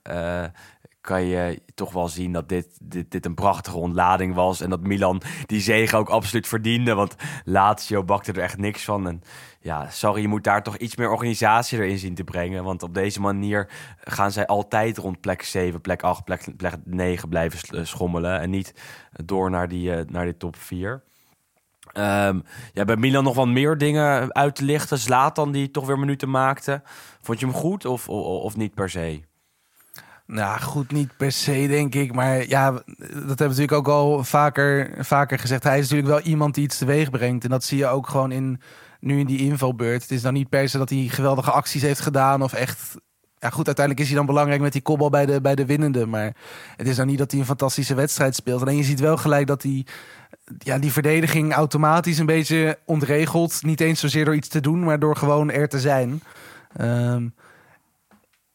kan 1.09 1.25
je 1.25 1.61
toch 1.75 1.91
wel 1.91 2.07
zien 2.07 2.31
dat 2.31 2.49
dit, 2.49 2.67
dit, 2.81 3.11
dit 3.11 3.25
een 3.25 3.33
prachtige 3.33 3.77
ontlading 3.77 4.35
was. 4.35 4.61
En 4.61 4.69
dat 4.69 4.81
Milan 4.81 5.21
die 5.45 5.61
zege 5.61 5.97
ook 5.97 6.09
absoluut 6.09 6.47
verdiende. 6.47 6.93
Want 6.93 7.15
Lazio 7.43 8.03
bakte 8.03 8.31
er 8.31 8.39
echt 8.39 8.57
niks 8.57 8.83
van. 8.83 9.07
En 9.07 9.21
ja, 9.59 9.89
sorry, 9.89 10.21
je 10.21 10.27
moet 10.27 10.43
daar 10.43 10.63
toch 10.63 10.77
iets 10.77 10.95
meer 10.95 11.09
organisatie 11.09 11.77
erin 11.77 11.97
zien 11.97 12.15
te 12.15 12.23
brengen. 12.23 12.63
Want 12.63 12.83
op 12.83 12.93
deze 12.93 13.21
manier 13.21 13.69
gaan 13.99 14.31
zij 14.31 14.45
altijd 14.45 14.97
rond 14.97 15.21
plek 15.21 15.41
7, 15.43 15.81
plek 15.81 16.03
8, 16.03 16.23
plek, 16.23 16.57
plek 16.57 16.73
9 16.83 17.29
blijven 17.29 17.87
schommelen. 17.87 18.39
En 18.39 18.49
niet 18.49 18.73
door 19.25 19.49
naar 19.49 19.67
die, 19.67 19.93
eh, 19.93 20.05
naar 20.05 20.25
die 20.25 20.37
top 20.37 20.55
4. 20.55 21.03
Ehm, 21.93 22.39
ja, 22.73 22.85
bij 22.85 22.97
Milan 22.97 23.23
nog 23.23 23.35
wel 23.35 23.47
meer 23.47 23.77
dingen 23.77 24.33
uit 24.35 24.55
te 24.55 24.63
lichten. 24.63 24.97
Zlatan 24.97 25.51
die 25.51 25.71
toch 25.71 25.85
weer 25.85 25.99
minuten 25.99 26.29
maakte. 26.29 26.81
Vond 27.21 27.39
je 27.39 27.45
hem 27.45 27.55
goed 27.55 27.85
of, 27.85 28.09
of, 28.09 28.43
of 28.43 28.55
niet 28.55 28.73
per 28.73 28.89
se? 28.89 29.28
Nou, 30.31 30.61
goed, 30.61 30.91
niet 30.91 31.17
per 31.17 31.31
se, 31.31 31.67
denk 31.67 31.95
ik. 31.95 32.13
Maar 32.13 32.47
ja, 32.47 32.71
dat 32.71 32.83
hebben 32.99 33.37
we 33.37 33.43
natuurlijk 33.43 33.71
ook 33.71 33.87
al 33.87 34.23
vaker, 34.23 34.91
vaker 34.99 35.39
gezegd. 35.39 35.63
Hij 35.63 35.79
is 35.79 35.89
natuurlijk 35.89 36.23
wel 36.23 36.31
iemand 36.31 36.55
die 36.55 36.63
iets 36.63 36.77
teweeg 36.77 37.09
brengt. 37.09 37.43
En 37.43 37.49
dat 37.49 37.63
zie 37.63 37.77
je 37.77 37.87
ook 37.87 38.07
gewoon 38.07 38.31
in, 38.31 38.61
nu 38.99 39.19
in 39.19 39.25
die 39.25 39.39
invalbeurt. 39.39 40.01
Het 40.01 40.11
is 40.11 40.21
dan 40.21 40.33
niet 40.33 40.49
per 40.49 40.69
se 40.69 40.77
dat 40.77 40.89
hij 40.89 41.07
geweldige 41.07 41.51
acties 41.51 41.81
heeft 41.81 41.99
gedaan 41.99 42.41
of 42.41 42.53
echt... 42.53 42.95
Ja 43.37 43.49
goed, 43.49 43.65
uiteindelijk 43.65 44.05
is 44.05 44.11
hij 44.11 44.17
dan 44.17 44.25
belangrijk 44.25 44.61
met 44.61 44.73
die 44.73 44.81
kopbal 44.81 45.09
bij 45.09 45.25
de, 45.25 45.41
bij 45.41 45.55
de 45.55 45.65
winnende. 45.65 46.05
Maar 46.05 46.35
het 46.75 46.87
is 46.87 46.95
dan 46.95 47.07
niet 47.07 47.17
dat 47.17 47.31
hij 47.31 47.39
een 47.39 47.45
fantastische 47.45 47.95
wedstrijd 47.95 48.35
speelt. 48.35 48.61
Alleen 48.61 48.77
je 48.77 48.83
ziet 48.83 48.99
wel 48.99 49.17
gelijk 49.17 49.47
dat 49.47 49.63
hij 49.63 49.85
ja, 50.57 50.77
die 50.77 50.91
verdediging 50.91 51.53
automatisch 51.53 52.17
een 52.17 52.25
beetje 52.25 52.77
ontregelt. 52.85 53.63
Niet 53.63 53.81
eens 53.81 53.99
zozeer 53.99 54.25
door 54.25 54.35
iets 54.35 54.47
te 54.47 54.59
doen, 54.59 54.83
maar 54.83 54.99
door 54.99 55.15
gewoon 55.15 55.51
er 55.51 55.69
te 55.69 55.79
zijn. 55.79 56.21
Ehm, 56.75 57.27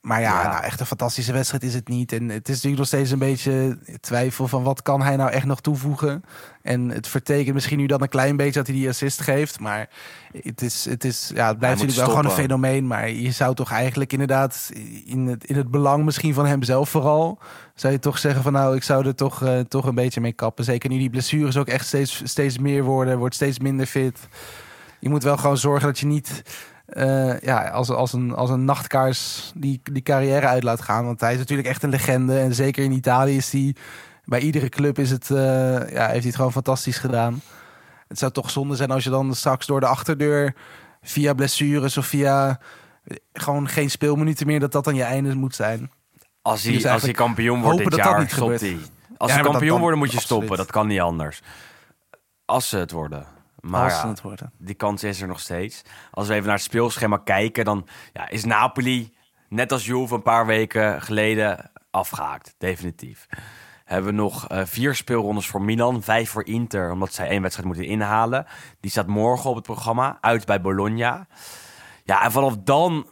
maar 0.05 0.21
ja, 0.21 0.43
Ja. 0.43 0.49
Nou, 0.49 0.65
echt 0.65 0.81
een 0.81 0.87
fantastische 0.87 1.33
wedstrijd 1.33 1.63
is 1.63 1.75
het 1.75 1.89
niet. 1.89 2.13
En 2.13 2.29
het 2.29 2.49
is 2.49 2.55
natuurlijk 2.55 2.77
nog 2.77 2.87
steeds 2.87 3.11
een 3.11 3.19
beetje 3.19 3.79
twijfel 4.01 4.49
van 4.49 4.63
wat 4.63 4.83
kan 4.83 5.03
hij 5.03 5.17
nou 5.17 5.31
echt 5.31 5.45
nog 5.45 5.61
toevoegen. 5.61 6.25
En 6.63 6.89
het 6.89 7.09
vertekent 7.09 7.55
misschien 7.55 7.79
nu 7.79 7.87
dan 7.87 8.03
een 8.03 8.09
klein 8.09 8.37
beetje 8.37 8.53
dat 8.53 8.67
hij 8.67 8.77
die 8.77 8.89
assist 8.89 9.21
geeft. 9.21 9.61
Maar 9.61 9.89
het, 10.43 10.63
is, 10.63 10.85
het, 10.85 11.05
is, 11.05 11.31
ja, 11.35 11.49
het 11.49 11.59
blijft 11.59 11.81
natuurlijk 11.81 12.07
wel 12.07 12.17
gewoon 12.17 12.31
een 12.31 12.43
fenomeen. 12.43 12.87
Maar 12.87 13.11
je 13.11 13.31
zou 13.31 13.55
toch 13.55 13.71
eigenlijk 13.71 14.13
inderdaad 14.13 14.71
in 15.05 15.27
het, 15.27 15.45
in 15.45 15.57
het 15.57 15.71
belang 15.71 16.05
misschien 16.05 16.35
van 16.35 16.47
hemzelf 16.47 16.89
vooral... 16.89 17.39
zou 17.75 17.93
je 17.93 17.99
toch 17.99 18.19
zeggen 18.19 18.43
van 18.43 18.53
nou, 18.53 18.77
ik 18.77 18.83
zou 18.83 19.07
er 19.07 19.15
toch, 19.15 19.43
eh, 19.43 19.61
toch 19.61 19.87
een 19.87 19.95
beetje 19.95 20.21
mee 20.21 20.33
kappen. 20.33 20.65
Zeker 20.65 20.91
nu 20.91 20.99
die 20.99 21.11
blessures 21.11 21.57
ook 21.57 21.69
echt 21.69 21.87
steeds, 21.87 22.21
steeds 22.25 22.59
meer 22.59 22.83
worden. 22.83 23.19
Wordt 23.19 23.35
steeds 23.35 23.59
minder 23.59 23.87
fit. 23.87 24.19
Je 25.01 25.09
moet 25.09 25.23
wel 25.23 25.37
gewoon 25.37 25.59
zorgen 25.59 25.87
dat 25.87 25.99
je 25.99 26.07
niet 26.07 26.43
eh, 26.87 27.41
ja, 27.41 27.69
als, 27.69 27.91
als, 27.91 28.13
een, 28.13 28.35
als 28.35 28.51
een 28.51 28.65
nachtkaars 28.65 29.53
die, 29.55 29.81
die 29.93 30.03
carrière 30.03 30.47
uit 30.47 30.63
laat 30.63 30.83
gaan. 30.83 31.05
Want 31.05 31.21
hij 31.21 31.33
is 31.33 31.39
natuurlijk 31.39 31.69
echt 31.69 31.83
een 31.83 31.91
legende. 31.91 32.39
En 32.39 32.55
zeker 32.55 32.85
in 32.85 32.93
Italië 32.93 33.37
is 33.37 33.53
hij 33.53 33.75
bij 34.25 34.41
iedere 34.41 34.69
club 34.69 34.99
is 34.99 35.11
het, 35.11 35.31
eh, 35.31 35.37
ja, 35.93 36.07
heeft 36.07 36.13
hij 36.13 36.21
het 36.23 36.37
gewoon 36.37 36.53
fantastisch 36.53 36.99
gedaan. 36.99 37.43
Het 38.09 38.19
zou 38.19 38.33
toch 38.33 38.51
zonde 38.51 38.77
zijn 38.77 38.91
als 38.91 39.05
je 39.05 39.11
dan 39.11 39.35
straks 39.35 39.67
door 39.67 39.81
de 39.81 39.87
achterdeur 39.87 40.55
via 41.03 41.35
blessures 41.35 41.97
of 41.97 42.07
via 42.07 42.59
gewoon 43.33 43.69
geen 43.69 43.91
speelminuten 43.91 44.47
meer, 44.47 44.61
dat 44.61 44.73
dat 44.73 44.85
dan 44.85 44.95
je 44.95 45.03
einde 45.03 45.35
moet 45.35 45.55
zijn. 45.55 45.91
Als 46.43 46.63
hij, 46.63 46.73
Dus 46.73 46.87
als 46.87 47.03
hij 47.03 47.13
kampioen 47.13 47.63
wordt 47.63 47.79
dit 47.79 47.91
dat 47.91 47.99
dat 47.99 48.09
jaar, 48.09 48.21
niet 48.21 48.31
stopt 48.31 48.61
hij. 48.61 48.79
Als 49.17 49.31
Ja, 49.31 49.37
dat 49.43 49.51
kampioen 49.51 49.81
worden, 49.81 49.99
moet 49.99 50.11
je 50.11 50.17
absoluut. 50.17 50.43
stoppen. 50.43 50.65
Dat 50.65 50.73
kan 50.73 50.87
niet 50.87 51.01
anders. 51.01 51.41
Als 52.45 52.69
ze 52.69 52.77
het 52.77 52.91
worden. 52.91 53.27
Maar 53.65 53.91
ja, 53.91 54.09
het 54.09 54.21
worden. 54.21 54.53
die 54.59 54.75
kans 54.75 55.05
is 55.05 55.21
er 55.21 55.29
nog 55.29 55.41
steeds. 55.41 55.83
Als 56.11 56.27
we 56.27 56.33
even 56.33 56.47
naar 56.47 56.55
het 56.55 56.65
speelschema 56.65 57.17
kijken, 57.17 57.65
dan 57.65 57.87
ja, 58.13 58.29
is 58.29 58.45
Napoli, 58.45 59.15
net 59.49 59.73
als 59.73 59.87
Juve 59.87 60.15
een 60.15 60.23
paar 60.23 60.47
weken 60.47 61.03
geleden, 61.03 61.71
afgehaakt. 61.91 62.55
Definitief. 62.59 63.27
Hebben 63.85 64.11
we 64.11 64.17
nog 64.17 64.49
eh, 64.49 64.63
vier 64.65 64.95
speelrondes 64.95 65.47
voor 65.47 65.63
Milan, 65.63 66.03
vijf 66.03 66.31
voor 66.31 66.47
Inter, 66.47 66.91
omdat 66.93 67.13
zij 67.13 67.29
één 67.29 67.43
wedstrijd 67.43 67.69
moeten 67.69 67.87
inhalen. 67.87 68.47
Die 68.81 68.91
staat 68.91 69.07
morgen 69.07 69.51
op 69.51 69.57
het 69.57 69.65
programma, 69.65 70.19
uit 70.21 70.47
bij 70.47 70.61
Bologna. 70.61 71.27
Ja, 72.05 72.23
en 72.23 72.33
vanaf 72.33 72.57
dan 72.57 73.07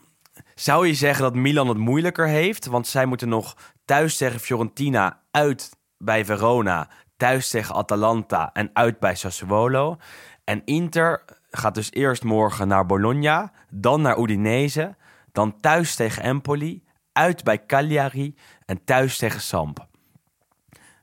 zou 0.54 0.86
je 0.86 0.94
zeggen 0.94 1.22
dat 1.22 1.34
Milan 1.34 1.68
het 1.68 1.78
moeilijker 1.78 2.26
heeft. 2.26 2.66
Want 2.66 2.86
zij 2.86 3.06
moeten 3.06 3.28
nog 3.28 3.56
thuis 3.84 4.16
tegen 4.16 4.40
Fiorentina, 4.40 5.20
uit 5.30 5.70
bij 5.98 6.24
Verona, 6.24 6.88
thuis 7.16 7.48
tegen 7.48 7.74
Atalanta 7.74 8.50
en 8.52 8.70
uit 8.72 8.98
bij 8.98 9.14
Sassuolo. 9.14 9.96
En 10.44 10.62
Inter 10.64 11.24
gaat 11.50 11.74
dus 11.74 11.92
eerst 11.92 12.24
morgen 12.24 12.68
naar 12.68 12.86
Bologna, 12.86 13.52
dan 13.70 14.02
naar 14.02 14.18
Udinese, 14.18 14.96
dan 15.32 15.60
thuis 15.60 15.94
tegen 15.94 16.22
Empoli, 16.22 16.84
uit 17.12 17.44
bij 17.44 17.66
Cagliari 17.66 18.36
en 18.66 18.84
thuis 18.84 19.16
tegen 19.16 19.40
Samp. 19.40 19.86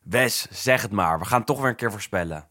Wes, 0.04 0.47
zeg 0.49 0.82
het 0.82 0.91
maar. 0.91 1.19
We 1.19 1.25
gaan 1.25 1.43
toch 1.43 1.60
weer 1.60 1.69
een 1.69 1.75
keer 1.75 1.91
voorspellen. 1.91 2.47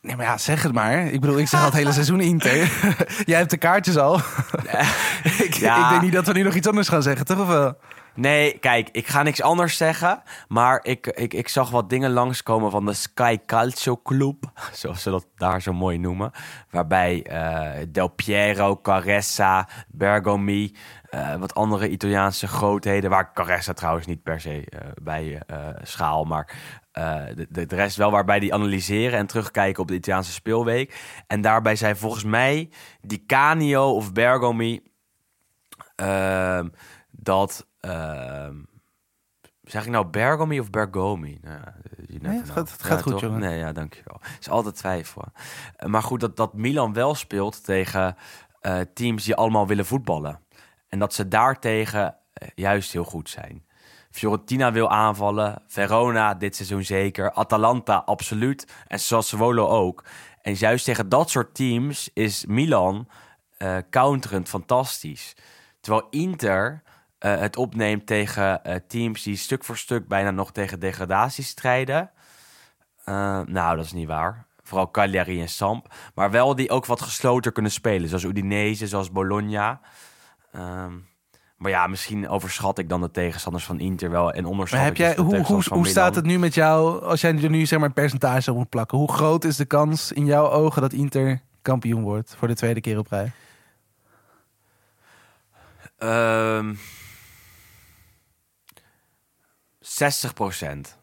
Nee, 0.00 0.16
maar 0.16 0.26
ja, 0.26 0.38
zeg 0.38 0.62
het 0.62 0.72
maar. 0.72 1.06
Ik 1.06 1.20
bedoel, 1.20 1.38
ik 1.38 1.48
zeg 1.48 1.60
al 1.60 1.66
het 1.66 1.74
hele 1.74 1.92
seizoen 1.92 2.20
Inter. 2.20 2.56
Jij 3.30 3.38
hebt 3.38 3.50
de 3.50 3.56
kaartjes 3.56 3.96
al. 3.96 4.16
ik, 5.24 5.54
ik 5.54 5.60
denk 5.60 6.00
niet 6.00 6.12
dat 6.12 6.26
we 6.26 6.32
nu 6.32 6.42
nog 6.42 6.54
iets 6.54 6.68
anders 6.68 6.88
gaan 6.88 7.02
zeggen, 7.02 7.26
toch? 7.26 7.38
Of 7.38 7.46
wel? 7.46 7.76
Nee, 8.14 8.58
kijk, 8.58 8.88
ik 8.92 9.06
ga 9.06 9.22
niks 9.22 9.42
anders 9.42 9.76
zeggen. 9.76 10.22
Maar 10.48 10.80
ik, 10.82 11.06
ik, 11.06 11.34
ik 11.34 11.48
zag 11.48 11.70
wat 11.70 11.90
dingen 11.90 12.10
langskomen 12.10 12.70
van 12.70 12.86
de 12.86 12.92
Sky 12.92 13.38
Calcio 13.46 14.00
Club. 14.02 14.50
Zoals 14.72 15.02
ze 15.02 15.10
dat 15.10 15.26
daar 15.36 15.62
zo 15.62 15.72
mooi 15.72 15.98
noemen. 15.98 16.30
Waarbij 16.70 17.22
eh, 17.22 17.86
Del 17.88 18.08
Piero, 18.08 18.76
Caressa, 18.76 19.68
Bergomi... 19.88 20.76
eh, 21.10 21.34
wat 21.34 21.54
andere 21.54 21.88
Italiaanse 21.88 22.46
grootheden... 22.46 23.10
waar 23.10 23.32
Caressa 23.32 23.72
trouwens 23.72 24.06
niet 24.06 24.22
per 24.22 24.40
se 24.40 24.64
eh, 24.68 24.88
bij 25.02 25.42
schaal... 25.82 26.24
maar 26.24 26.52
de, 27.34 27.46
de, 27.48 27.66
de 27.66 27.76
rest 27.76 27.96
wel 27.96 28.10
waarbij 28.10 28.38
die 28.38 28.54
analyseren... 28.54 29.18
en 29.18 29.26
terugkijken 29.26 29.82
op 29.82 29.88
de 29.88 29.94
Italiaanse 29.94 30.32
speelweek. 30.32 31.22
En 31.26 31.40
daarbij 31.40 31.76
zei 31.76 31.94
volgens 31.94 32.24
mij 32.24 32.70
die 33.00 33.24
Canio 33.26 33.94
of 33.94 34.12
Bergomi... 34.12 34.82
Ehm, 35.96 36.68
dat. 37.10 37.66
Ehm, 37.84 38.56
zeg 39.62 39.84
ik 39.84 39.90
nou 39.90 40.06
Bergomi 40.06 40.60
of 40.60 40.70
Bergomi? 40.70 41.38
Nou, 41.42 41.60
Nee, 42.20 42.38
het 42.38 42.50
gaat- 42.50 42.70
het 42.72 42.82
gaat 42.82 43.02
goed, 43.02 43.20
jongen. 43.20 43.40
Nee, 43.40 43.58
ja, 43.58 43.72
dankjewel. 43.72 44.18
Het 44.20 44.40
is 44.40 44.48
altijd 44.48 44.74
twijfel. 44.76 45.24
Eh, 45.76 45.88
Maar 45.88 46.02
goed, 46.02 46.20
dat, 46.20 46.36
dat 46.36 46.54
Milan 46.54 46.92
wel 46.92 47.14
speelt 47.14 47.64
tegen 47.64 48.16
eh, 48.60 48.80
teams 48.94 49.24
die 49.24 49.34
allemaal 49.34 49.66
willen 49.66 49.86
voetballen. 49.86 50.40
En 50.88 50.98
dat 50.98 51.14
ze 51.14 51.28
daartegen 51.28 52.16
eh, 52.32 52.48
juist 52.54 52.92
heel 52.92 53.04
goed 53.04 53.30
zijn. 53.30 53.66
Fiorentina 54.10 54.72
wil 54.72 54.90
aanvallen. 54.90 55.62
Verona 55.66 56.34
dit 56.34 56.56
seizoen 56.56 56.84
zeker. 56.84 57.32
Atalanta 57.32 57.96
absoluut. 57.96 58.72
En 58.86 58.98
Sassuolo 59.00 59.66
ook. 59.68 60.04
En 60.42 60.52
juist 60.54 60.84
tegen 60.84 61.08
dat 61.08 61.30
soort 61.30 61.54
teams 61.54 62.10
is 62.12 62.46
Milan 62.46 63.08
eh 63.58 63.76
counterend 63.90 64.48
fantastisch. 64.48 65.36
Terwijl 65.80 66.06
Inter 66.10 66.82
eh, 67.24 67.38
het 67.38 67.56
opneemt 67.56 68.06
tegen 68.06 68.64
eh, 68.64 68.76
teams 68.88 69.22
die 69.22 69.36
stuk 69.36 69.64
voor 69.64 69.76
stuk 69.76 70.08
bijna 70.08 70.30
nog 70.30 70.52
tegen 70.52 70.80
degradatie 70.80 71.44
strijden. 71.44 72.10
Eh, 73.04 73.40
nou, 73.46 73.76
dat 73.76 73.84
is 73.84 73.92
niet 73.92 74.06
waar. 74.06 74.46
Vooral 74.62 74.90
Cagliari 74.90 75.40
en 75.40 75.48
Samp. 75.48 75.94
Maar 76.14 76.30
wel 76.30 76.54
die 76.54 76.70
ook 76.70 76.86
wat 76.86 77.02
gesloten 77.02 77.52
kunnen 77.52 77.72
spelen. 77.72 78.08
Zoals 78.08 78.24
Udinese, 78.24 78.86
zoals 78.86 79.10
Bologna. 79.10 79.80
Ehm, 80.52 80.92
maar 81.56 81.70
ja, 81.70 81.86
misschien 81.86 82.28
overschat 82.28 82.78
ik 82.78 82.88
dan 82.88 83.00
de 83.00 83.10
tegenstanders 83.10 83.64
van 83.64 83.80
Inter 83.80 84.10
wel. 84.10 84.32
En 84.32 84.44
onderschat 84.44 84.78
Maar 84.78 84.88
heb 84.88 84.96
dus 84.96 85.06
jij, 85.06 85.42
hoe, 85.44 85.62
hoe, 85.68 85.88
staat 85.88 86.14
het 86.14 86.24
nu 86.24 86.38
met 86.38 86.54
jou, 86.54 87.02
als 87.02 87.20
jij 87.20 87.42
er 87.42 87.50
nu 87.50 87.66
zeg 87.66 87.78
maar 87.78 87.88
een 87.88 87.94
percentage 87.94 88.50
op 88.50 88.56
moet 88.56 88.68
plakken? 88.68 88.98
Hoe 88.98 89.12
groot 89.12 89.44
is 89.44 89.56
de 89.56 89.64
kans 89.64 90.12
in 90.12 90.24
jouw 90.24 90.50
ogen 90.50 90.82
dat 90.82 90.92
Inter 90.92 91.40
kampioen 91.62 92.02
wordt 92.02 92.34
voor 92.38 92.48
de 92.48 92.54
tweede 92.54 92.80
keer 92.80 92.98
op 92.98 93.06
rij? 93.08 93.32
Ehm 95.98 96.74
60 99.94 100.32
procent. 100.34 100.98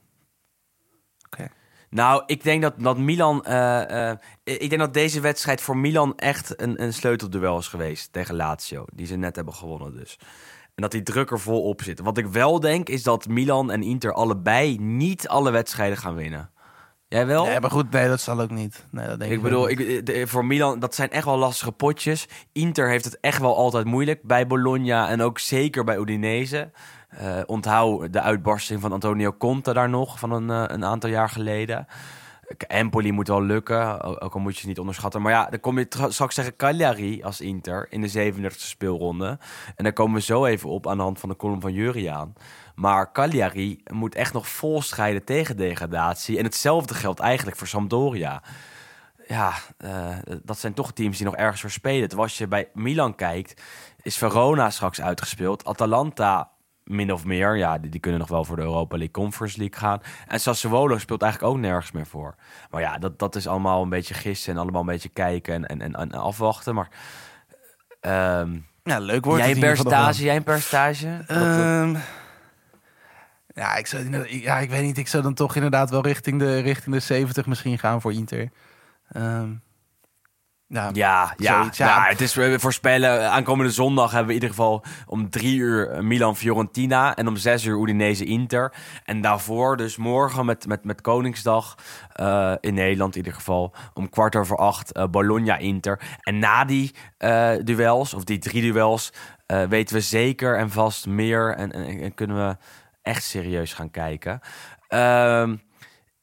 Oké. 1.25 1.47
Nou, 1.89 2.23
ik 2.25 2.43
denk 2.43 2.61
dat, 2.61 2.73
dat 2.77 2.97
Milan. 2.97 3.45
eh, 3.45 4.09
eh, 4.11 4.17
ik 4.43 4.69
denk 4.69 4.77
dat 4.81 4.93
deze 4.93 5.19
wedstrijd 5.19 5.61
voor 5.61 5.77
Milan 5.77 6.17
echt 6.17 6.61
een, 6.61 6.81
een 6.83 6.93
sleutelduel 6.93 7.57
is 7.57 7.67
geweest 7.67 8.13
tegen 8.13 8.35
Lazio. 8.35 8.85
Die 8.93 9.05
ze 9.05 9.15
net 9.15 9.35
hebben 9.35 9.53
gewonnen, 9.53 9.97
dus. 9.97 10.17
En 10.75 10.81
dat 10.81 10.91
die 10.91 11.03
druk 11.03 11.31
er 11.31 11.39
vol 11.39 11.63
op 11.63 11.81
zit. 11.81 11.99
Wat 11.99 12.17
ik 12.17 12.25
wel 12.27 12.59
denk, 12.59 12.89
is 12.89 13.03
dat 13.03 13.27
Milan 13.27 13.71
en 13.71 13.83
Inter 13.83 14.13
allebei 14.13 14.77
niet 14.79 15.27
alle 15.27 15.51
wedstrijden 15.51 15.97
gaan 15.97 16.15
winnen. 16.15 16.49
Jij 17.07 17.25
wel? 17.25 17.45
Nee, 17.45 17.59
maar 17.59 17.71
goed, 17.71 17.91
nee, 17.91 18.07
dat 18.07 18.21
zal 18.21 18.39
ook 18.41 18.49
niet. 18.51 18.85
Nee, 18.91 19.07
dat 19.07 19.19
denk 19.19 19.31
ik, 19.31 19.37
Ik 19.37 19.43
bedoel, 19.43 19.69
ik, 19.69 20.05
de- 20.05 20.27
voor 20.27 20.45
Milan, 20.45 20.79
dat 20.79 20.95
zijn 20.95 21.09
echt 21.09 21.25
wel 21.25 21.37
lastige 21.37 21.71
potjes. 21.71 22.27
Inter 22.51 22.89
heeft 22.89 23.05
het 23.05 23.19
echt 23.19 23.39
wel 23.41 23.55
altijd 23.57 23.85
moeilijk 23.85 24.23
bij 24.23 24.47
Bologna 24.47 25.09
en 25.09 25.21
ook 25.21 25.39
zeker 25.39 25.83
bij 25.83 25.97
Udinese. 25.97 26.71
Eh, 27.11 27.39
onthoud 27.45 28.13
de 28.13 28.21
uitbarsting 28.21 28.81
van 28.81 28.91
Antonio 28.91 29.33
Conte 29.33 29.73
daar 29.73 29.89
nog 29.89 30.19
van 30.19 30.31
een, 30.31 30.49
eh, 30.49 30.75
een 30.75 30.85
aantal 30.85 31.09
jaar 31.09 31.29
geleden. 31.29 31.87
Empoli 32.67 33.11
moet 33.11 33.27
wel 33.27 33.43
lukken, 33.43 34.03
ook 34.21 34.33
al 34.33 34.39
moet 34.39 34.55
je 34.55 34.61
ze 34.61 34.67
niet 34.67 34.79
onderschatten. 34.79 35.21
Maar 35.21 35.31
ja, 35.31 35.45
dan 35.49 35.59
kom 35.59 35.77
je 35.77 35.87
tra- 35.87 36.09
straks 36.09 36.35
tegen 36.35 36.55
Cagliari 36.55 37.23
als 37.23 37.41
Inter 37.41 37.87
in 37.89 38.01
de 38.01 38.07
37e 38.07 38.67
speelronde. 38.67 39.39
En 39.75 39.83
daar 39.83 39.93
komen 39.93 40.15
we 40.15 40.21
zo 40.21 40.45
even 40.45 40.69
op 40.69 40.87
aan 40.87 40.97
de 40.97 41.03
hand 41.03 41.19
van 41.19 41.29
de 41.29 41.35
column 41.35 41.61
van 41.61 41.73
Juriaan. 41.73 42.33
Maar 42.75 43.11
Cagliari 43.11 43.83
moet 43.91 44.15
echt 44.15 44.33
nog 44.33 44.47
vol 44.47 44.81
strijden 44.81 45.23
tegen 45.23 45.57
degradatie. 45.57 46.37
En 46.37 46.43
hetzelfde 46.43 46.93
geldt 46.93 47.19
eigenlijk 47.19 47.57
voor 47.57 47.67
Sampdoria 47.67 48.41
ja, 49.31 49.53
eh, 49.77 50.17
dat 50.43 50.57
zijn 50.59 50.73
toch 50.73 50.91
teams 50.91 51.17
die 51.17 51.25
nog 51.25 51.35
ergens 51.35 51.61
voor 51.61 51.69
spelen. 51.69 52.07
Terwijl 52.07 52.27
als 52.27 52.37
je 52.37 52.47
bij 52.47 52.69
Milan 52.73 53.15
kijkt, 53.15 53.61
is 54.01 54.17
Verona 54.17 54.69
straks 54.69 55.01
uitgespeeld. 55.01 55.65
Atalanta 55.65 56.49
min 56.91 57.13
of 57.13 57.25
meer, 57.25 57.57
ja, 57.57 57.77
die, 57.77 57.89
die 57.89 57.99
kunnen 57.99 58.19
nog 58.19 58.29
wel 58.29 58.45
voor 58.45 58.55
de 58.55 58.61
Europa 58.61 58.97
League 58.97 59.13
Conference 59.13 59.57
League 59.57 59.79
gaan. 59.79 60.01
En 60.27 60.39
Sassuolo 60.39 60.97
speelt 60.97 61.21
eigenlijk 61.21 61.53
ook 61.53 61.59
nergens 61.59 61.91
meer 61.91 62.05
voor. 62.05 62.35
Maar 62.69 62.81
ja, 62.81 62.97
dat, 62.97 63.19
dat 63.19 63.35
is 63.35 63.47
allemaal 63.47 63.83
een 63.83 63.89
beetje 63.89 64.13
gissen 64.13 64.53
en 64.53 64.59
allemaal 64.59 64.81
een 64.81 64.87
beetje 64.87 65.09
kijken 65.09 65.53
en, 65.53 65.67
en, 65.67 65.81
en, 65.81 65.95
en 65.95 66.11
afwachten. 66.11 66.75
Maar 66.75 66.89
ehm, 67.99 68.57
Ja, 68.83 68.99
leuk 68.99 69.25
wordt 69.25 69.43
jij 69.43 69.51
een 69.51 69.59
percentage, 69.59 70.23
jij 70.23 70.35
een 70.35 70.43
percentage? 70.43 71.23
Ehm, 71.27 71.95
ja, 73.53 73.75
ik 73.75 73.87
zou, 73.87 74.27
ja, 74.27 74.59
ik 74.59 74.69
weet 74.69 74.83
niet. 74.83 74.97
Ik 74.97 75.07
zou 75.07 75.23
dan 75.23 75.33
toch 75.33 75.55
inderdaad 75.55 75.89
wel 75.89 76.01
richting 76.01 76.39
de, 76.39 76.59
richting 76.59 76.95
de 76.95 77.01
70 77.01 77.45
misschien 77.45 77.79
gaan 77.79 78.01
voor 78.01 78.13
Inter. 78.13 78.49
Ehm, 79.11 79.49
ja, 80.71 80.89
Ja, 80.93 81.33
ja, 81.37 81.69
ja. 81.71 81.85
ja. 81.85 82.05
het 82.07 82.21
is 82.21 82.33
we 82.33 82.59
voorspellen. 82.59 83.31
Aankomende 83.31 83.71
zondag 83.71 84.11
hebben 84.11 84.27
we 84.27 84.33
in 84.33 84.41
ieder 84.41 84.55
geval 84.55 84.83
om 85.05 85.29
drie 85.29 85.57
uur 85.57 86.03
Milan-Fiorentina 86.03 87.15
en 87.15 87.27
om 87.27 87.35
zes 87.35 87.65
uur 87.65 87.81
Udinese-Inter. 87.81 88.73
En 89.05 89.21
daarvoor, 89.21 89.77
dus 89.77 89.97
morgen 89.97 90.45
met, 90.45 90.67
met, 90.67 90.83
met 90.83 91.01
Koningsdag 91.01 91.77
eh, 92.13 92.53
in 92.59 92.73
Nederland 92.73 93.15
in 93.15 93.17
ieder 93.17 93.37
geval, 93.37 93.73
om 93.93 94.09
kwart 94.09 94.35
over 94.35 94.57
acht 94.57 94.91
eh, 94.91 95.05
Bologna-Inter. 95.05 95.99
En 96.21 96.39
na 96.39 96.65
die 96.65 96.95
eh, 97.17 97.51
duels, 97.63 98.13
of 98.13 98.23
die 98.23 98.39
drie 98.39 98.61
duels, 98.61 99.13
eh, 99.45 99.63
weten 99.63 99.95
we 99.95 100.01
zeker 100.01 100.57
en 100.57 100.69
vast 100.69 101.07
meer 101.07 101.55
en, 101.55 101.71
en, 101.71 102.01
en 102.01 102.13
kunnen 102.13 102.47
we 102.47 102.57
echt 103.01 103.23
serieus 103.23 103.73
gaan 103.73 103.91
kijken. 103.91 104.39
Ehm 104.87 105.55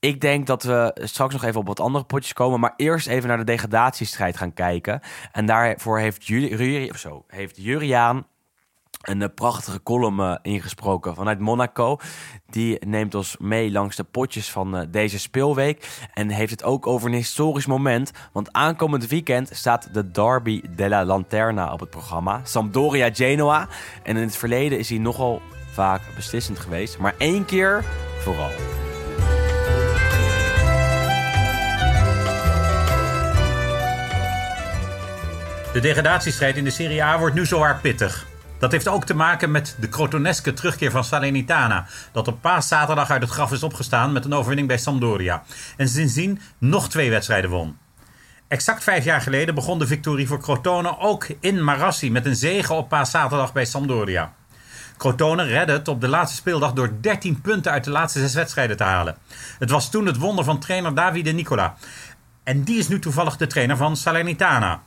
ik 0.01 0.21
denk 0.21 0.47
dat 0.47 0.63
we 0.63 0.97
straks 1.03 1.33
nog 1.33 1.45
even 1.45 1.61
op 1.61 1.67
wat 1.67 1.81
andere 1.81 2.05
potjes 2.05 2.33
komen. 2.33 2.61
Maar 2.61 2.75
eerst 2.77 3.07
even 3.07 3.29
naar 3.29 3.39
de 3.39 3.45
degradatiestrijd 3.45 4.37
gaan 4.37 4.53
kijken. 4.53 5.01
En 5.33 5.47
daarvoor 5.47 5.99
heeft, 5.99 6.27
Juri, 6.27 6.49
Juri- 6.49 6.91
of 6.91 6.99
zo, 6.99 7.25
heeft 7.27 7.57
Juriaan 7.57 8.27
een 9.03 9.23
eh, 9.23 9.29
prachtige 9.35 9.83
column 9.83 10.21
eh, 10.21 10.35
ingesproken 10.43 11.15
vanuit 11.15 11.39
Monaco. 11.39 11.97
Die 12.51 12.87
neemt 12.87 13.15
ons 13.15 13.37
mee 13.39 13.71
langs 13.71 13.97
de 13.97 14.05
potjes 14.05 14.51
van 14.51 14.77
eh, 14.77 14.87
deze 14.91 15.19
speelweek. 15.19 15.89
En 16.15 16.29
heeft 16.29 16.51
het 16.51 16.63
ook 16.63 16.87
over 16.87 17.09
een 17.09 17.15
historisch 17.15 17.67
moment. 17.67 18.11
Want 18.33 18.53
aankomend 18.53 19.07
weekend 19.07 19.51
staat 19.53 19.95
de 19.95 20.11
Derby 20.11 20.63
della 20.77 21.05
Lanterna 21.05 21.73
op 21.73 21.81
het 21.81 21.91
programma. 21.91 22.41
Sampdoria 22.45 23.11
Genoa. 23.13 23.69
En 24.03 24.17
in 24.17 24.23
het 24.23 24.37
verleden 24.37 24.79
is 24.79 24.89
hij 24.89 24.99
nogal 24.99 25.43
vaak 25.73 26.01
beslissend 26.15 26.59
geweest. 26.59 26.99
Maar 26.99 27.15
één 27.19 27.45
keer 27.45 27.85
vooral. 28.19 28.51
De 35.73 35.81
degradatiestrijd 35.81 36.57
in 36.57 36.65
de 36.65 36.71
Serie 36.71 37.03
A 37.03 37.19
wordt 37.19 37.35
nu 37.35 37.47
zowaar 37.47 37.81
pittig. 37.81 38.27
Dat 38.59 38.73
heeft 38.73 38.89
ook 38.89 39.05
te 39.05 39.15
maken 39.15 39.51
met 39.51 39.77
de 39.81 39.89
crotoneske 39.89 40.53
terugkeer 40.53 40.91
van 40.91 41.05
Salernitana, 41.05 41.87
dat 42.13 42.29
op 42.29 42.41
paaszaterdag 42.41 43.11
uit 43.11 43.23
het 43.23 43.31
graf 43.31 43.53
is 43.53 43.63
opgestaan 43.63 44.13
met 44.13 44.25
een 44.25 44.33
overwinning 44.33 44.69
bij 44.69 44.79
Sampdoria. 44.79 45.43
En 45.77 45.89
sindsdien 45.89 46.41
nog 46.59 46.89
twee 46.89 47.11
wedstrijden 47.11 47.51
won. 47.51 47.79
Exact 48.49 48.83
vijf 48.83 49.05
jaar 49.05 49.21
geleden 49.21 49.55
begon 49.55 49.79
de 49.79 49.87
victorie 49.87 50.27
voor 50.27 50.41
Crotone 50.41 50.99
ook 50.99 51.27
in 51.41 51.65
Marassi 51.65 52.11
met 52.11 52.27
een 52.27 52.37
zege 52.37 52.73
op 52.73 52.89
paaszaterdag 52.89 53.53
bij 53.53 53.65
Sampdoria. 53.65 54.33
Crotone 54.97 55.43
redde 55.43 55.73
het 55.73 55.89
op 55.89 56.01
de 56.01 56.09
laatste 56.09 56.37
speeldag 56.37 56.73
door 56.73 56.91
13 57.01 57.41
punten 57.41 57.73
uit 57.73 57.85
de 57.85 57.91
laatste 57.91 58.21
zes 58.21 58.35
wedstrijden 58.35 58.77
te 58.77 58.85
halen. 58.85 59.17
Het 59.59 59.71
was 59.71 59.91
toen 59.91 60.07
het 60.07 60.17
wonder 60.17 60.45
van 60.45 60.59
trainer 60.59 60.95
Davide 60.95 61.31
Nicola. 61.31 61.75
En 62.45 62.63
die 62.63 62.79
is 62.79 62.89
nu 62.89 62.99
toevallig 62.99 63.37
de 63.37 63.47
trainer 63.47 63.77
van 63.77 63.97
Salernitana. 63.97 64.83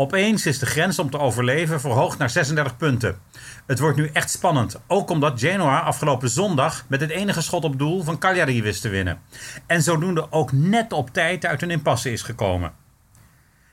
Opeens 0.00 0.46
is 0.46 0.58
de 0.58 0.66
grens 0.66 0.98
om 0.98 1.10
te 1.10 1.18
overleven 1.18 1.80
verhoogd 1.80 2.18
naar 2.18 2.30
36 2.30 2.76
punten. 2.76 3.18
Het 3.66 3.78
wordt 3.78 3.96
nu 3.96 4.10
echt 4.12 4.30
spannend, 4.30 4.80
ook 4.86 5.10
omdat 5.10 5.40
Genoa 5.40 5.80
afgelopen 5.80 6.30
zondag 6.30 6.84
met 6.88 7.00
het 7.00 7.10
enige 7.10 7.40
schot 7.40 7.64
op 7.64 7.78
doel 7.78 8.02
van 8.02 8.18
Cagliari 8.18 8.62
wist 8.62 8.82
te 8.82 8.88
winnen. 8.88 9.20
En 9.66 9.82
zodoende 9.82 10.32
ook 10.32 10.52
net 10.52 10.92
op 10.92 11.12
tijd 11.12 11.46
uit 11.46 11.62
een 11.62 11.70
impasse 11.70 12.12
is 12.12 12.22
gekomen. 12.22 12.72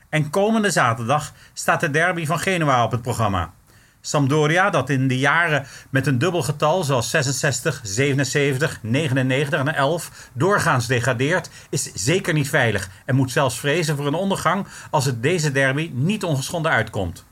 En 0.08 0.30
komende 0.30 0.70
zaterdag 0.70 1.32
staat 1.52 1.80
de 1.80 1.90
derby 1.90 2.26
van 2.26 2.38
Genoa 2.38 2.84
op 2.84 2.90
het 2.90 3.02
programma. 3.02 3.52
Sampdoria, 4.08 4.70
dat 4.70 4.90
in 4.90 5.08
de 5.08 5.18
jaren 5.18 5.66
met 5.90 6.06
een 6.06 6.18
dubbel 6.18 6.42
getal 6.42 6.84
zoals 6.84 7.10
66, 7.10 7.80
77, 7.82 8.78
99 8.82 9.58
en 9.58 9.74
11 9.74 10.30
doorgaans 10.32 10.86
degradeert, 10.86 11.50
is 11.70 11.92
zeker 11.92 12.34
niet 12.34 12.48
veilig 12.48 12.90
en 13.04 13.14
moet 13.14 13.30
zelfs 13.30 13.58
vrezen 13.58 13.96
voor 13.96 14.06
een 14.06 14.14
ondergang 14.14 14.66
als 14.90 15.04
het 15.04 15.22
deze 15.22 15.52
derby 15.52 15.90
niet 15.94 16.24
ongeschonden 16.24 16.72
uitkomt. 16.72 17.24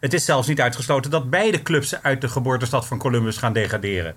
Het 0.00 0.14
is 0.14 0.24
zelfs 0.24 0.48
niet 0.48 0.60
uitgesloten 0.60 1.10
dat 1.10 1.30
beide 1.30 1.62
clubs 1.62 2.02
uit 2.02 2.20
de 2.20 2.28
geboortestad 2.28 2.86
van 2.86 2.98
Columbus 2.98 3.36
gaan 3.36 3.52
degraderen. 3.52 4.14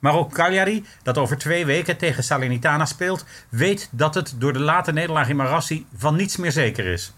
Maar 0.00 0.14
ook 0.14 0.32
Cagliari, 0.32 0.84
dat 1.02 1.18
over 1.18 1.38
twee 1.38 1.66
weken 1.66 1.96
tegen 1.96 2.24
Salernitana 2.24 2.84
speelt, 2.84 3.24
weet 3.48 3.88
dat 3.92 4.14
het 4.14 4.34
door 4.38 4.52
de 4.52 4.58
late 4.60 4.92
nederlaag 4.92 5.28
in 5.28 5.36
Marassi 5.36 5.86
van 5.96 6.16
niets 6.16 6.36
meer 6.36 6.52
zeker 6.52 6.86
is. 6.86 7.12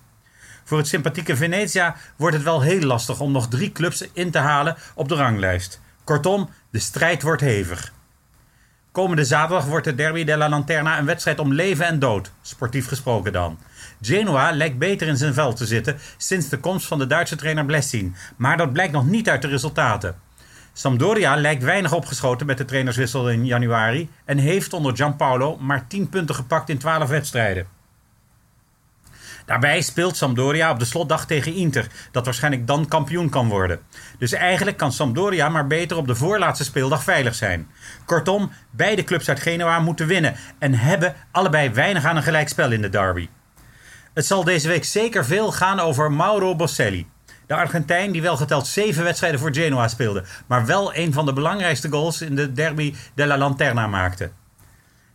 Voor 0.69 0.79
het 0.79 0.87
sympathieke 0.87 1.37
Venezia 1.37 1.97
wordt 2.17 2.37
het 2.37 2.45
wel 2.45 2.61
heel 2.61 2.81
lastig 2.81 3.21
om 3.21 3.33
nog 3.33 3.49
drie 3.49 3.73
clubs 3.73 4.05
in 4.13 4.31
te 4.31 4.39
halen 4.39 4.77
op 4.95 5.09
de 5.09 5.15
ranglijst. 5.15 5.81
Kortom, 6.05 6.49
de 6.71 6.79
strijd 6.79 7.23
wordt 7.23 7.41
hevig. 7.41 7.93
Komende 8.93 9.25
zaterdag 9.25 9.65
wordt 9.65 9.85
de 9.85 9.95
Derby 9.95 10.25
della 10.25 10.49
Lanterna 10.49 10.99
een 10.99 11.05
wedstrijd 11.05 11.39
om 11.39 11.53
leven 11.53 11.87
en 11.87 11.99
dood, 11.99 12.33
sportief 12.43 12.87
gesproken 12.87 13.33
dan. 13.33 13.59
Genoa 14.01 14.51
lijkt 14.51 14.79
beter 14.79 15.07
in 15.07 15.17
zijn 15.17 15.35
vel 15.35 15.53
te 15.53 15.67
zitten 15.67 15.99
sinds 16.17 16.49
de 16.49 16.59
komst 16.59 16.87
van 16.87 16.99
de 16.99 17.07
Duitse 17.07 17.37
trainer 17.37 17.65
Blessin, 17.65 18.15
maar 18.37 18.57
dat 18.57 18.73
blijkt 18.73 18.93
nog 18.93 19.07
niet 19.07 19.29
uit 19.29 19.43
de 19.43 19.49
resultaten. 19.49 20.17
Sampdoria 20.73 21.37
lijkt 21.37 21.63
weinig 21.63 21.93
opgeschoten 21.93 22.47
met 22.47 22.59
de 22.59 22.65
trainerswissel 22.65 23.31
in 23.31 23.47
januari 23.47 24.11
en 24.25 24.39
heeft 24.39 24.73
onder 24.73 24.97
Gianpaolo 24.97 25.57
maar 25.57 25.87
10 25.87 26.09
punten 26.09 26.35
gepakt 26.35 26.69
in 26.69 26.79
12 26.79 27.09
wedstrijden. 27.09 27.78
Daarbij 29.49 29.81
speelt 29.81 30.17
Sampdoria 30.17 30.71
op 30.71 30.79
de 30.79 30.85
slotdag 30.85 31.27
tegen 31.27 31.55
Inter, 31.55 31.87
dat 32.11 32.25
waarschijnlijk 32.25 32.67
dan 32.67 32.89
kampioen 32.89 33.29
kan 33.29 33.49
worden. 33.49 33.81
Dus 34.19 34.33
eigenlijk 34.33 34.77
kan 34.77 34.93
Sampdoria 34.93 35.49
maar 35.49 35.67
beter 35.67 35.97
op 35.97 36.07
de 36.07 36.15
voorlaatste 36.15 36.65
speeldag 36.65 37.03
veilig 37.03 37.35
zijn. 37.35 37.69
Kortom, 38.05 38.51
beide 38.71 39.05
clubs 39.05 39.29
uit 39.29 39.41
Genoa 39.41 39.79
moeten 39.81 40.07
winnen 40.07 40.35
en 40.59 40.75
hebben 40.75 41.15
allebei 41.31 41.71
weinig 41.71 42.05
aan 42.05 42.17
een 42.17 42.23
gelijkspel 42.23 42.73
in 42.73 42.83
de 42.83 42.89
derby. 42.89 43.29
Het 44.15 44.27
zal 44.27 44.45
deze 44.45 44.69
week 44.69 44.85
zeker 44.85 45.25
veel 45.25 45.53
gaan 45.53 45.81
over 45.81 46.13
Mauro 46.13 46.57
Bosselli. 46.57 47.07
De 47.47 47.55
Argentijn 47.55 48.13
die 48.13 48.23
wel 48.23 48.37
geteld 48.37 48.67
zeven 48.67 49.05
wedstrijden 49.05 49.41
voor 49.41 49.55
Genoa 49.55 49.89
speelde, 49.89 50.25
maar 50.47 50.67
wel 50.67 50.97
een 50.97 51.13
van 51.13 51.27
de 51.27 51.33
belangrijkste 51.33 51.91
goals 51.91 52.21
in 52.21 52.37
de 52.37 52.53
derby 52.53 52.95
della 53.15 53.39
Lanterna 53.39 53.87
maakte. 53.87 54.31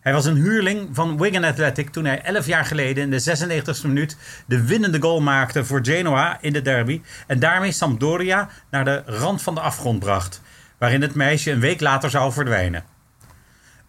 Hij 0.03 0.13
was 0.13 0.25
een 0.25 0.35
huurling 0.35 0.89
van 0.91 1.17
Wigan 1.17 1.43
Athletic 1.43 1.89
toen 1.89 2.05
hij 2.05 2.21
11 2.21 2.45
jaar 2.45 2.65
geleden 2.65 3.03
in 3.03 3.09
de 3.09 3.61
96e 3.81 3.85
minuut 3.87 4.17
de 4.45 4.65
winnende 4.65 5.01
goal 5.01 5.21
maakte 5.21 5.65
voor 5.65 5.79
Genoa 5.81 6.37
in 6.41 6.53
de 6.53 6.61
derby 6.61 7.01
en 7.27 7.39
daarmee 7.39 7.71
Sampdoria 7.71 8.49
naar 8.69 8.85
de 8.85 9.03
rand 9.05 9.41
van 9.41 9.55
de 9.55 9.61
afgrond 9.61 9.99
bracht, 9.99 10.41
waarin 10.77 11.01
het 11.01 11.15
meisje 11.15 11.51
een 11.51 11.59
week 11.59 11.81
later 11.81 12.09
zou 12.09 12.31
verdwijnen. 12.31 12.83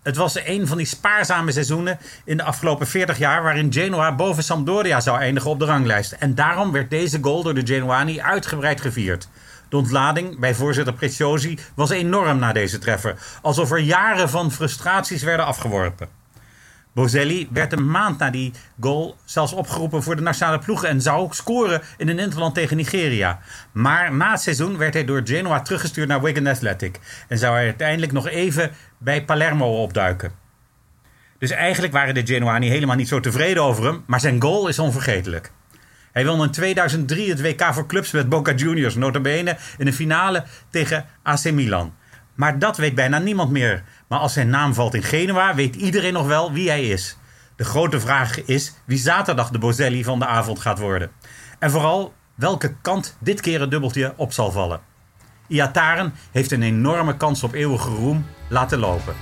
Het 0.03 0.17
was 0.17 0.47
een 0.47 0.67
van 0.67 0.77
die 0.77 0.87
spaarzame 0.87 1.53
seizoenen 1.53 1.99
in 2.25 2.37
de 2.37 2.43
afgelopen 2.43 2.87
40 2.87 3.19
jaar 3.19 3.43
waarin 3.43 3.73
Genoa 3.73 4.15
boven 4.15 4.43
Sampdoria 4.43 5.01
zou 5.01 5.19
eindigen 5.19 5.51
op 5.51 5.59
de 5.59 5.65
ranglijst. 5.65 6.13
En 6.13 6.35
daarom 6.35 6.73
werd 6.73 6.91
deze 6.91 7.19
goal 7.21 7.43
door 7.43 7.55
de 7.55 7.67
Genoani 7.67 8.21
uitgebreid 8.21 8.81
gevierd. 8.81 9.29
De 9.75 9.81
ontlading 9.81 10.39
bij 10.39 10.55
voorzitter 10.55 10.95
Preziosi 10.95 11.59
was 11.75 11.91
enorm 11.91 12.39
na 12.39 12.53
deze 12.53 12.79
treffer, 12.79 13.17
alsof 13.43 13.71
er 13.71 13.79
jaren 13.79 14.29
van 14.29 14.53
frustraties 14.53 15.23
werden 15.23 15.47
afgeworpen. 15.47 16.09
Bozelli 16.93 17.49
werd 17.53 17.73
een 17.73 17.91
maand 17.91 18.19
na 18.19 18.31
die 18.31 18.53
goal 18.81 19.17
zelfs 19.25 19.53
opgeroepen 19.53 20.03
voor 20.03 20.17
de 20.17 20.23
nationale 20.23 20.59
ploeg 20.59 20.85
en 20.85 21.01
zou 21.01 21.29
scoren 21.31 21.83
in 21.97 22.09
een 22.09 22.19
interland 22.19 22.55
tegen 22.55 22.77
Nigeria. 22.77 23.39
Maar 23.73 24.15
na 24.15 24.31
het 24.31 24.41
seizoen 24.41 24.77
werd 24.77 24.95
hij 24.95 25.05
door 25.05 25.21
Genoa 25.25 25.61
teruggestuurd 25.61 26.09
naar 26.09 26.23
Wigan 26.23 26.49
Athletic 26.49 27.01
en 27.29 27.39
zou 27.39 27.55
hij 27.55 27.65
uiteindelijk 27.65 28.13
nog 28.13 28.29
even 28.29 28.71
bij 28.99 29.25
Palermo 29.25 29.83
opduiken. 29.83 30.33
Dus 31.39 31.51
eigenlijk 31.51 31.93
waren 31.93 32.15
de 32.15 32.27
Genoani 32.27 32.69
helemaal 32.69 32.97
niet 32.97 33.09
zo 33.09 33.21
tevreden 33.21 33.63
over 33.63 33.85
hem, 33.85 34.03
maar 34.07 34.21
zijn 34.21 34.43
goal 34.43 34.69
is 34.69 34.79
onvergetelijk. 34.79 35.53
Hij 36.15 36.27
won 36.27 36.43
in 36.43 36.51
2003 36.51 37.31
het 37.31 37.41
WK 37.41 37.75
voor 37.75 37.87
clubs 37.87 38.11
met 38.11 38.29
Boca 38.29 38.53
Juniors, 38.53 38.95
notabene 38.95 39.57
in 39.79 39.85
de 39.85 39.93
finale 39.93 40.45
tegen 40.71 41.07
AC 41.23 41.51
Milan. 41.53 41.95
Maar 42.35 42.59
dat 42.59 42.77
weet 42.77 42.95
bijna 42.95 43.19
niemand 43.19 43.51
meer. 43.51 43.83
Maar 44.09 44.19
als 44.19 44.33
zijn 44.33 44.49
naam 44.49 44.75
valt 44.75 44.95
in 44.95 45.03
Genua, 45.03 45.55
weet 45.55 45.75
iedereen 45.75 46.13
nog 46.13 46.27
wel 46.27 46.53
wie 46.53 46.69
hij 46.69 46.85
is. 46.85 47.17
De 47.57 47.65
grote 47.65 48.01
vraag 48.01 48.45
is 48.45 48.75
wie 48.85 48.99
zaterdag 48.99 49.51
de 49.51 49.59
Bozelli 49.59 50.05
van 50.05 50.19
de 50.19 50.27
avond 50.27 50.59
gaat 50.61 50.79
worden. 50.79 51.11
En 51.59 51.71
vooral 51.71 52.15
welke 52.35 52.75
kant 52.83 53.17
dit 53.21 53.41
keer 53.41 53.61
het 53.61 53.71
dubbeltje 53.71 54.13
op 54.17 54.33
zal 54.33 54.51
vallen. 54.51 54.81
Iataren 55.47 56.15
heeft 56.33 56.53
een 56.53 56.63
enorme 56.63 57.17
kans 57.17 57.43
op 57.43 57.53
eeuwige 57.53 57.89
roem 57.89 58.27
laten 58.49 58.79
lopen. 58.79 59.15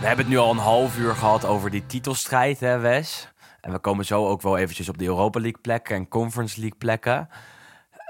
We 0.00 0.06
hebben 0.06 0.24
het 0.24 0.34
nu 0.34 0.40
al 0.40 0.50
een 0.50 0.56
half 0.56 0.98
uur 0.98 1.14
gehad 1.14 1.44
over 1.44 1.70
die 1.70 1.86
titelstrijd, 1.86 2.60
hè 2.60 2.78
Wes? 2.78 3.32
En 3.60 3.72
we 3.72 3.78
komen 3.78 4.04
zo 4.04 4.26
ook 4.26 4.42
wel 4.42 4.56
eventjes 4.56 4.88
op 4.88 4.98
de 4.98 5.04
Europa 5.04 5.40
League 5.40 5.60
plekken 5.60 5.96
en 5.96 6.08
Conference 6.08 6.60
League 6.60 6.78
plekken. 6.78 7.28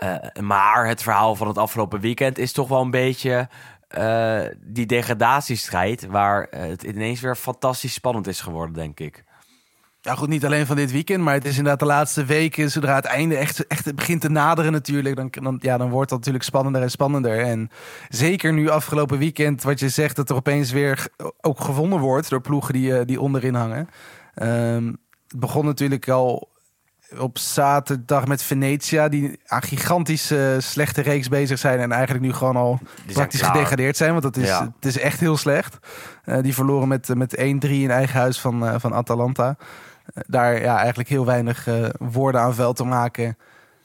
Uh, 0.04 0.14
maar 0.40 0.86
het 0.86 1.02
verhaal 1.02 1.34
van 1.34 1.48
het 1.48 1.58
afgelopen 1.58 2.00
weekend 2.00 2.38
is 2.38 2.52
toch 2.52 2.68
wel 2.68 2.80
een 2.80 2.90
beetje 2.90 3.48
uh, 3.98 4.40
die 4.60 4.86
degradatiestrijd... 4.86 6.06
waar 6.06 6.46
het 6.50 6.82
ineens 6.82 7.20
weer 7.20 7.36
fantastisch 7.36 7.92
spannend 7.92 8.26
is 8.26 8.40
geworden, 8.40 8.74
denk 8.74 9.00
ik. 9.00 9.24
Ja, 10.00 10.14
goed, 10.14 10.28
niet 10.28 10.44
alleen 10.44 10.66
van 10.66 10.76
dit 10.76 10.92
weekend, 10.92 11.24
maar 11.24 11.34
het 11.34 11.44
is 11.44 11.56
inderdaad 11.56 11.80
de 11.80 11.86
laatste 11.86 12.24
weken, 12.24 12.70
zodra 12.70 12.94
het 12.94 13.04
einde 13.04 13.36
echt, 13.36 13.66
echt 13.66 13.94
begint 13.94 14.20
te 14.20 14.30
naderen 14.30 14.72
natuurlijk, 14.72 15.16
dan, 15.16 15.30
dan, 15.30 15.58
ja, 15.60 15.76
dan 15.76 15.90
wordt 15.90 16.08
dat 16.08 16.18
natuurlijk 16.18 16.44
spannender 16.44 16.82
en 16.82 16.90
spannender. 16.90 17.40
En 17.40 17.70
zeker 18.08 18.52
nu 18.52 18.68
afgelopen 18.68 19.18
weekend, 19.18 19.62
wat 19.62 19.80
je 19.80 19.88
zegt, 19.88 20.16
dat 20.16 20.30
er 20.30 20.36
opeens 20.36 20.70
weer 20.70 21.08
ook 21.40 21.60
gewonnen 21.60 21.98
wordt 21.98 22.28
door 22.30 22.40
ploegen 22.40 22.72
die, 22.72 23.04
die 23.04 23.20
onderin 23.20 23.54
hangen. 23.54 23.88
Um, 24.42 24.98
het 25.28 25.40
begon 25.40 25.64
natuurlijk 25.64 26.08
al 26.08 26.48
op 27.16 27.38
zaterdag 27.38 28.26
met 28.26 28.42
Venetia, 28.42 29.08
die 29.08 29.38
aan 29.46 29.62
gigantische 29.62 30.56
slechte 30.58 31.00
reeks 31.00 31.28
bezig 31.28 31.58
zijn 31.58 31.80
en 31.80 31.92
eigenlijk 31.92 32.24
nu 32.24 32.32
gewoon 32.32 32.56
al 32.56 32.78
praktisch 33.12 33.42
gedegradeerd 33.42 33.96
zijn, 33.96 34.10
want 34.10 34.22
dat 34.22 34.36
is, 34.36 34.48
ja. 34.48 34.72
het 34.74 34.84
is 34.84 34.98
echt 34.98 35.20
heel 35.20 35.36
slecht. 35.36 35.78
Uh, 36.24 36.42
die 36.42 36.54
verloren 36.54 36.88
met, 36.88 37.14
met 37.14 37.36
1-3 37.36 37.40
in 37.40 37.90
eigen 37.90 38.20
huis 38.20 38.40
van, 38.40 38.64
uh, 38.64 38.74
van 38.78 38.94
Atalanta. 38.94 39.48
Uh, 39.48 40.22
daar 40.26 40.60
ja, 40.60 40.76
eigenlijk 40.78 41.08
heel 41.08 41.24
weinig 41.24 41.68
woorden 41.98 42.40
aan 42.40 42.54
vuil 42.54 42.72
te 42.72 42.84
maken. 42.84 43.36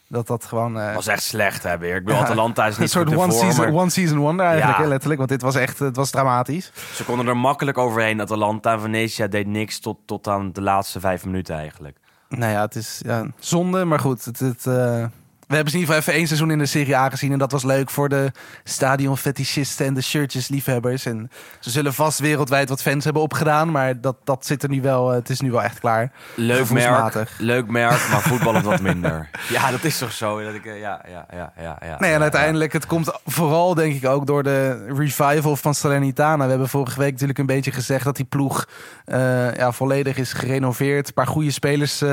Dat 0.07 0.27
dat 0.27 0.45
gewoon... 0.45 0.73
was 0.73 1.07
echt 1.07 1.23
slecht, 1.23 1.63
hè, 1.63 1.77
weer. 1.77 1.95
Ik 1.95 2.03
bedoel, 2.03 2.19
ja, 2.19 2.25
Atalanta 2.25 2.65
is 2.65 2.77
niet 2.77 2.81
Een 2.81 2.89
soort 2.89 3.15
one, 3.15 3.31
season, 3.31 3.65
maar... 3.65 3.81
one 3.81 3.89
season 3.89 4.17
wonder 4.17 4.45
eigenlijk, 4.45 4.79
ja. 4.79 4.87
letterlijk. 4.87 5.17
Want 5.17 5.31
dit 5.31 5.41
was 5.41 5.55
echt 5.55 5.79
het 5.79 5.95
was 5.95 6.09
dramatisch. 6.09 6.71
Ze 6.93 7.03
konden 7.03 7.27
er 7.27 7.37
makkelijk 7.37 7.77
overheen. 7.77 8.21
Atalanta 8.21 8.73
en 8.73 8.79
Venetia 8.79 9.27
deed 9.27 9.47
niks 9.47 9.79
tot, 9.79 9.97
tot 10.05 10.27
aan 10.27 10.51
de 10.51 10.61
laatste 10.61 10.99
vijf 10.99 11.25
minuten 11.25 11.55
eigenlijk. 11.55 11.97
Nou 12.37 12.51
ja, 12.51 12.61
het 12.61 12.75
is 12.75 12.99
ja, 13.05 13.25
zonde, 13.39 13.85
maar 13.85 13.99
goed. 13.99 14.25
Het, 14.25 14.39
het, 14.39 14.65
uh, 14.65 15.05
we 15.53 15.59
hebben 15.59 15.79
ze 15.79 15.79
in 15.79 15.83
ieder 15.83 15.95
geval 15.95 16.13
even 16.13 16.19
één 16.19 16.27
seizoen 16.27 16.51
in 16.51 16.57
de 16.57 16.65
Serie 16.65 16.97
A 16.97 17.09
gezien. 17.09 17.31
En 17.31 17.37
dat 17.37 17.51
was 17.51 17.63
leuk 17.63 17.89
voor 17.89 18.09
de 18.09 18.31
stadionfetischisten 18.63 19.85
en 19.85 19.93
de 19.93 20.01
shirtjes-liefhebbers. 20.01 21.05
En 21.05 21.31
ze 21.59 21.69
zullen 21.69 21.93
vast 21.93 22.19
wereldwijd 22.19 22.69
wat 22.69 22.81
fans 22.81 23.03
hebben 23.03 23.21
opgedaan. 23.21 23.71
Maar 23.71 24.01
dat, 24.01 24.15
dat 24.23 24.45
zit 24.45 24.63
er 24.63 24.69
nu 24.69 24.81
wel, 24.81 25.09
het 25.09 25.29
is 25.29 25.41
nu 25.41 25.51
wel 25.51 25.63
echt 25.63 25.79
klaar. 25.79 26.11
Leuk 26.35 26.69
merk, 26.69 27.33
leuk 27.37 27.67
merk, 27.67 28.09
maar 28.11 28.21
voetballend 28.31 28.65
wat 28.65 28.81
minder. 28.81 29.29
Ja, 29.49 29.71
dat 29.71 29.83
is 29.83 29.97
toch 29.97 30.11
zo? 30.11 30.43
Dat 30.43 30.53
ik, 30.53 30.65
ja, 30.65 31.05
ja, 31.09 31.25
ja, 31.31 31.53
ja, 31.57 31.77
ja. 31.81 31.99
Nee, 31.99 32.13
en 32.13 32.21
uiteindelijk, 32.21 32.73
het 32.73 32.85
komt 32.85 33.11
vooral 33.25 33.73
denk 33.73 33.95
ik 33.95 34.05
ook 34.05 34.27
door 34.27 34.43
de 34.43 34.85
revival 34.85 35.55
van 35.55 35.73
Salernitana. 35.73 36.43
We 36.43 36.49
hebben 36.49 36.69
vorige 36.69 36.99
week 36.99 37.11
natuurlijk 37.11 37.39
een 37.39 37.45
beetje 37.45 37.71
gezegd 37.71 38.03
dat 38.03 38.15
die 38.15 38.25
ploeg 38.25 38.67
uh, 39.05 39.55
ja, 39.55 39.71
volledig 39.71 40.17
is 40.17 40.33
gerenoveerd. 40.33 41.07
Een 41.07 41.13
paar 41.13 41.27
goede 41.27 41.51
spelers 41.51 42.01
uh, 42.01 42.09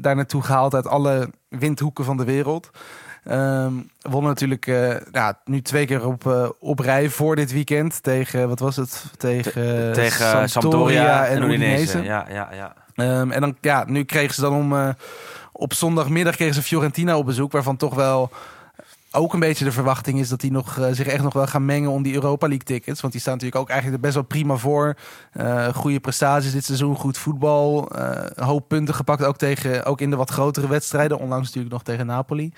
daar 0.00 0.16
naartoe 0.16 0.42
gehaald 0.42 0.74
uit 0.74 0.86
alle 0.86 1.30
windhoeken 1.50 2.04
van 2.04 2.16
de 2.16 2.24
wereld. 2.24 2.70
Um, 3.30 3.90
wonnen 4.00 4.30
natuurlijk 4.30 4.66
uh, 4.66 4.96
ja, 5.12 5.38
nu 5.44 5.62
twee 5.62 5.86
keer 5.86 6.06
op, 6.06 6.24
uh, 6.24 6.48
op 6.58 6.78
rij 6.78 7.08
voor 7.08 7.36
dit 7.36 7.52
weekend 7.52 8.02
tegen, 8.02 8.48
wat 8.48 8.58
was 8.58 8.76
het? 8.76 9.04
Tegen, 9.16 9.52
Te 9.52 9.90
tegen 9.94 10.26
Sampdoria, 10.26 10.46
Sampdoria 10.48 11.26
en, 11.26 11.42
en 11.42 11.50
Udinese. 11.50 12.02
Ja, 12.02 12.26
ja, 12.30 12.48
ja. 12.52 12.74
Um, 13.20 13.30
en 13.30 13.40
dan, 13.40 13.56
ja, 13.60 13.84
nu 13.86 14.04
kregen 14.04 14.34
ze 14.34 14.40
dan 14.40 14.54
om, 14.54 14.72
uh, 14.72 14.88
op 15.52 15.74
zondagmiddag 15.74 16.36
kregen 16.36 16.54
ze 16.54 16.62
Fiorentina 16.62 17.16
op 17.16 17.26
bezoek, 17.26 17.52
waarvan 17.52 17.76
toch 17.76 17.94
wel 17.94 18.30
ook 19.10 19.32
een 19.32 19.40
beetje 19.40 19.64
de 19.64 19.72
verwachting 19.72 20.18
is 20.18 20.28
dat 20.28 20.40
die 20.40 20.50
nog, 20.50 20.76
uh, 20.76 20.86
zich 20.90 21.06
echt 21.06 21.22
nog 21.22 21.32
wel 21.32 21.46
gaan 21.46 21.64
mengen 21.64 21.90
om 21.90 22.02
die 22.02 22.14
Europa 22.14 22.46
League 22.46 22.66
tickets. 22.66 23.00
Want 23.00 23.12
die 23.12 23.22
staan 23.22 23.34
natuurlijk 23.34 23.60
ook 23.60 23.68
eigenlijk 23.70 24.02
best 24.02 24.14
wel 24.14 24.22
prima 24.22 24.56
voor. 24.56 24.96
Uh, 25.34 25.68
goede 25.68 26.00
prestaties 26.00 26.52
dit 26.52 26.64
seizoen, 26.64 26.96
goed 26.96 27.18
voetbal. 27.18 27.98
Uh, 27.98 28.20
hoop 28.34 28.68
punten 28.68 28.94
gepakt, 28.94 29.24
ook, 29.24 29.36
tegen, 29.36 29.84
ook 29.84 30.00
in 30.00 30.10
de 30.10 30.16
wat 30.16 30.30
grotere 30.30 30.68
wedstrijden. 30.68 31.18
Onlangs 31.18 31.46
natuurlijk 31.46 31.72
nog 31.72 31.82
tegen 31.82 32.06
Napoli. 32.06 32.52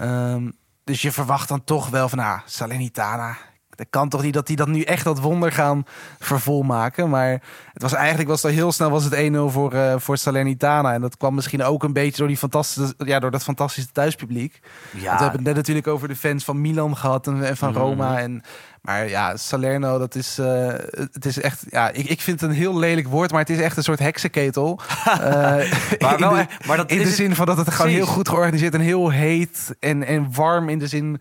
Um, 0.00 0.52
dus 0.84 1.02
je 1.02 1.12
verwacht 1.12 1.48
dan 1.48 1.64
toch 1.64 1.88
wel 1.88 2.08
van, 2.08 2.18
ah, 2.18 2.40
Salernitana, 2.44 3.36
dat 3.80 3.90
kan 3.90 4.08
toch 4.08 4.22
niet 4.22 4.34
dat 4.34 4.46
die 4.46 4.56
dat 4.56 4.68
nu 4.68 4.82
echt 4.82 5.04
dat 5.04 5.18
wonder 5.18 5.52
gaan 5.52 5.84
vervolmaken. 6.18 7.10
Maar 7.10 7.30
het 7.72 7.82
was 7.82 7.92
eigenlijk 7.92 8.28
was 8.28 8.44
er 8.44 8.50
heel 8.50 8.72
snel 8.72 8.90
was 8.90 9.04
het 9.04 9.14
1-0 9.14 9.36
voor, 9.46 9.74
uh, 9.74 9.94
voor 9.96 10.16
Salernitana. 10.16 10.92
En 10.92 11.00
dat 11.00 11.16
kwam 11.16 11.34
misschien 11.34 11.62
ook 11.62 11.82
een 11.82 11.92
beetje 11.92 12.16
door, 12.16 12.26
die 12.26 12.36
fantastische, 12.36 12.94
ja, 12.98 13.18
door 13.18 13.30
dat 13.30 13.42
fantastische 13.42 13.92
thuispubliek. 13.92 14.60
Ja. 14.90 14.90
Want 14.90 15.04
we 15.04 15.08
hebben 15.08 15.32
het 15.32 15.42
net 15.42 15.54
natuurlijk 15.56 15.86
over 15.86 16.08
de 16.08 16.16
fans 16.16 16.44
van 16.44 16.60
Milan 16.60 16.96
gehad 16.96 17.26
en, 17.26 17.44
en 17.44 17.56
van 17.56 17.72
Roma. 17.72 18.10
Mm. 18.10 18.16
En, 18.16 18.42
maar 18.82 19.08
ja, 19.08 19.36
Salerno, 19.36 19.98
dat 19.98 20.14
is, 20.14 20.38
uh, 20.38 20.68
het 21.12 21.24
is 21.24 21.40
echt, 21.40 21.64
ja, 21.70 21.90
ik, 21.90 22.08
ik 22.08 22.20
vind 22.20 22.40
het 22.40 22.50
een 22.50 22.56
heel 22.56 22.78
lelijk 22.78 23.08
woord, 23.08 23.30
maar 23.30 23.40
het 23.40 23.50
is 23.50 23.60
echt 23.60 23.76
een 23.76 23.82
soort 23.82 23.98
heksenketel. 23.98 24.80
uh, 25.06 25.14
maar, 25.98 26.18
wel, 26.18 26.36
in 26.36 26.46
de, 26.46 26.66
maar 26.66 26.76
dat 26.76 26.90
in 26.90 26.98
de 26.98 27.10
zin 27.10 27.34
van 27.34 27.46
dat 27.46 27.56
het 27.56 27.70
gewoon 27.70 27.90
heel 27.90 28.06
goed 28.06 28.28
georganiseerd 28.28 28.74
en 28.74 28.80
heel 28.80 29.10
heet 29.10 29.74
en, 29.78 30.02
en 30.02 30.34
warm 30.34 30.68
in 30.68 30.78
de 30.78 30.86
zin 30.86 31.20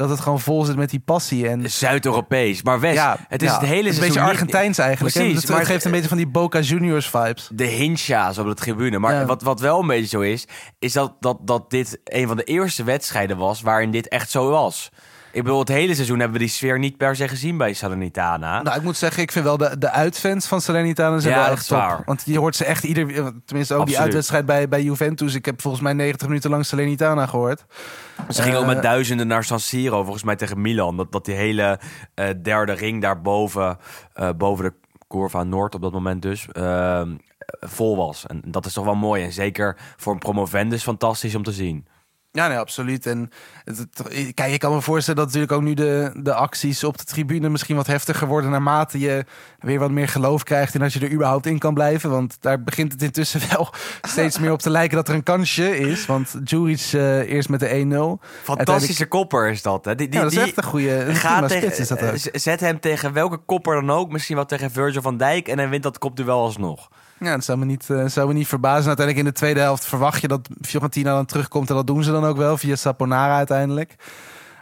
dat 0.00 0.08
het 0.08 0.20
gewoon 0.20 0.40
vol 0.40 0.64
zit 0.64 0.76
met 0.76 0.90
die 0.90 1.02
passie. 1.04 1.48
En... 1.48 1.70
Zuid-Europees. 1.70 2.62
Maar 2.62 2.80
West, 2.80 2.94
ja, 2.94 3.16
het 3.28 3.42
is 3.42 3.48
ja, 3.48 3.58
het 3.58 3.68
hele 3.68 3.90
Een 3.90 4.00
beetje 4.00 4.20
Argentijns 4.20 4.78
eigenlijk. 4.78 5.14
Precies, 5.14 5.36
het, 5.36 5.48
maar 5.48 5.58
het 5.58 5.66
geeft 5.66 5.84
een 5.84 5.90
beetje 5.90 6.08
van 6.08 6.16
die 6.16 6.26
Boca 6.26 6.60
Juniors 6.60 7.08
vibes. 7.08 7.48
De 7.52 7.64
hincha's 7.64 8.38
op 8.38 8.46
de 8.46 8.54
tribune. 8.54 8.98
Maar 8.98 9.14
ja. 9.14 9.24
wat, 9.24 9.42
wat 9.42 9.60
wel 9.60 9.80
een 9.80 9.86
beetje 9.86 10.06
zo 10.06 10.20
is, 10.20 10.46
is 10.78 10.92
dat, 10.92 11.16
dat, 11.20 11.46
dat 11.46 11.70
dit 11.70 12.00
een 12.04 12.26
van 12.26 12.36
de 12.36 12.44
eerste 12.44 12.84
wedstrijden 12.84 13.36
was 13.36 13.60
waarin 13.60 13.90
dit 13.90 14.08
echt 14.08 14.30
zo 14.30 14.50
was. 14.50 14.90
Ik 15.32 15.42
bedoel, 15.42 15.58
het 15.58 15.68
hele 15.68 15.94
seizoen 15.94 16.18
hebben 16.18 16.38
we 16.38 16.44
die 16.44 16.54
sfeer 16.54 16.78
niet 16.78 16.96
per 16.96 17.16
se 17.16 17.28
gezien 17.28 17.56
bij 17.56 17.72
Salernitana. 17.72 18.62
Nou, 18.62 18.76
ik 18.76 18.82
moet 18.82 18.96
zeggen, 18.96 19.22
ik 19.22 19.32
vind 19.32 19.44
wel 19.44 19.56
de, 19.56 19.78
de 19.78 19.90
uitfans 19.90 20.46
van 20.46 20.60
Salernitana 20.60 21.18
zijn 21.18 21.34
ja, 21.34 21.42
wel 21.42 21.52
echt 21.52 21.66
top. 21.66 22.02
Want 22.04 22.22
je 22.24 22.38
hoort 22.38 22.56
ze 22.56 22.64
echt 22.64 22.84
ieder... 22.84 23.06
Tenminste, 23.06 23.74
ook 23.74 23.80
Absoluut. 23.80 23.86
die 23.86 23.98
uitwedstrijd 23.98 24.46
bij, 24.46 24.68
bij 24.68 24.82
Juventus. 24.82 25.34
Ik 25.34 25.44
heb 25.44 25.60
volgens 25.60 25.82
mij 25.82 25.92
90 25.92 26.26
minuten 26.28 26.50
lang 26.50 26.66
Salernitana 26.66 27.26
gehoord. 27.26 27.64
Ze 28.28 28.42
gingen 28.42 28.56
uh, 28.56 28.60
ook 28.60 28.74
met 28.74 28.82
duizenden 28.82 29.26
naar 29.26 29.44
San 29.44 29.60
Siro, 29.60 30.02
volgens 30.02 30.24
mij 30.24 30.36
tegen 30.36 30.60
Milan. 30.60 30.96
Dat, 30.96 31.12
dat 31.12 31.24
die 31.24 31.34
hele 31.34 31.80
uh, 32.14 32.26
derde 32.42 32.72
ring 32.72 33.02
daarboven, 33.02 33.78
uh, 34.20 34.28
boven 34.36 34.64
de 34.64 34.72
Curva 35.08 35.42
Noord 35.42 35.74
op 35.74 35.82
dat 35.82 35.92
moment 35.92 36.22
dus, 36.22 36.46
vol 37.60 37.96
was. 37.96 38.26
En 38.26 38.42
dat 38.44 38.66
is 38.66 38.72
toch 38.72 38.84
wel 38.84 38.94
mooi. 38.94 39.24
En 39.24 39.32
zeker 39.32 39.76
voor 39.96 40.12
een 40.12 40.18
promovendus 40.18 40.82
fantastisch 40.82 41.34
om 41.34 41.42
te 41.42 41.52
zien. 41.52 41.86
Ja, 42.32 42.48
nee, 42.48 42.58
absoluut. 42.58 43.06
En 43.06 43.30
het, 43.64 43.78
het, 43.78 44.34
kijk, 44.34 44.50
je 44.50 44.58
kan 44.58 44.74
me 44.74 44.80
voorstellen 44.80 45.18
dat 45.20 45.26
natuurlijk 45.26 45.52
ook 45.52 45.62
nu 45.62 45.74
de, 45.74 46.10
de 46.16 46.34
acties 46.34 46.84
op 46.84 46.98
de 46.98 47.04
tribune 47.04 47.48
misschien 47.48 47.76
wat 47.76 47.86
heftiger 47.86 48.26
worden 48.26 48.50
naarmate 48.50 48.98
je 48.98 49.24
weer 49.58 49.78
wat 49.78 49.90
meer 49.90 50.08
geloof 50.08 50.42
krijgt 50.42 50.74
en 50.74 50.82
als 50.82 50.92
je 50.92 51.00
er 51.00 51.12
überhaupt 51.12 51.46
in 51.46 51.58
kan 51.58 51.74
blijven. 51.74 52.10
Want 52.10 52.36
daar 52.40 52.62
begint 52.62 52.92
het 52.92 53.02
intussen 53.02 53.40
wel 53.50 53.72
steeds 54.02 54.38
meer 54.38 54.52
op 54.52 54.60
te 54.60 54.70
lijken 54.70 54.96
dat 54.96 55.08
er 55.08 55.14
een 55.14 55.22
kansje 55.22 55.78
is. 55.78 56.06
Want 56.06 56.36
Juric 56.44 56.90
uh, 56.92 57.18
eerst 57.18 57.48
met 57.48 57.60
de 57.60 58.18
1-0. 58.22 58.26
Fantastische 58.42 59.06
kopper 59.06 59.48
is 59.48 59.62
dat. 59.62 59.84
Hè? 59.84 59.94
Die, 59.94 60.08
die, 60.08 60.18
ja, 60.18 60.24
dat 60.24 60.32
is 60.32 60.38
echt 60.38 60.56
een 60.56 60.62
goede 60.62 61.14
gaat 61.14 61.48
tegen, 61.48 61.78
is 61.78 61.88
dat 61.88 62.02
ook. 62.02 62.14
Zet 62.32 62.60
hem 62.60 62.80
tegen 62.80 63.12
welke 63.12 63.36
kopper 63.36 63.74
dan 63.74 63.90
ook. 63.90 64.12
Misschien 64.12 64.36
wel 64.36 64.46
tegen 64.46 64.70
Virgil 64.70 65.02
van 65.02 65.16
Dijk 65.16 65.48
en 65.48 65.58
hij 65.58 65.68
wint 65.68 65.82
dat 65.82 65.98
kopduel 65.98 66.40
alsnog. 66.40 66.88
Ja, 67.20 67.34
dat 67.34 67.44
zou 67.44 67.58
me, 67.58 67.64
niet, 67.64 67.88
uh, 67.90 68.06
zou 68.06 68.28
me 68.28 68.34
niet 68.34 68.48
verbazen. 68.48 68.86
Uiteindelijk 68.86 69.26
in 69.26 69.32
de 69.32 69.38
tweede 69.38 69.60
helft 69.60 69.84
verwacht 69.84 70.20
je 70.20 70.28
dat 70.28 70.48
Fiorentina 70.60 71.14
dan 71.14 71.26
terugkomt. 71.26 71.68
En 71.68 71.74
dat 71.74 71.86
doen 71.86 72.04
ze 72.04 72.10
dan 72.10 72.24
ook 72.24 72.36
wel 72.36 72.56
via 72.56 72.76
Saponara 72.76 73.36
uiteindelijk. 73.36 73.94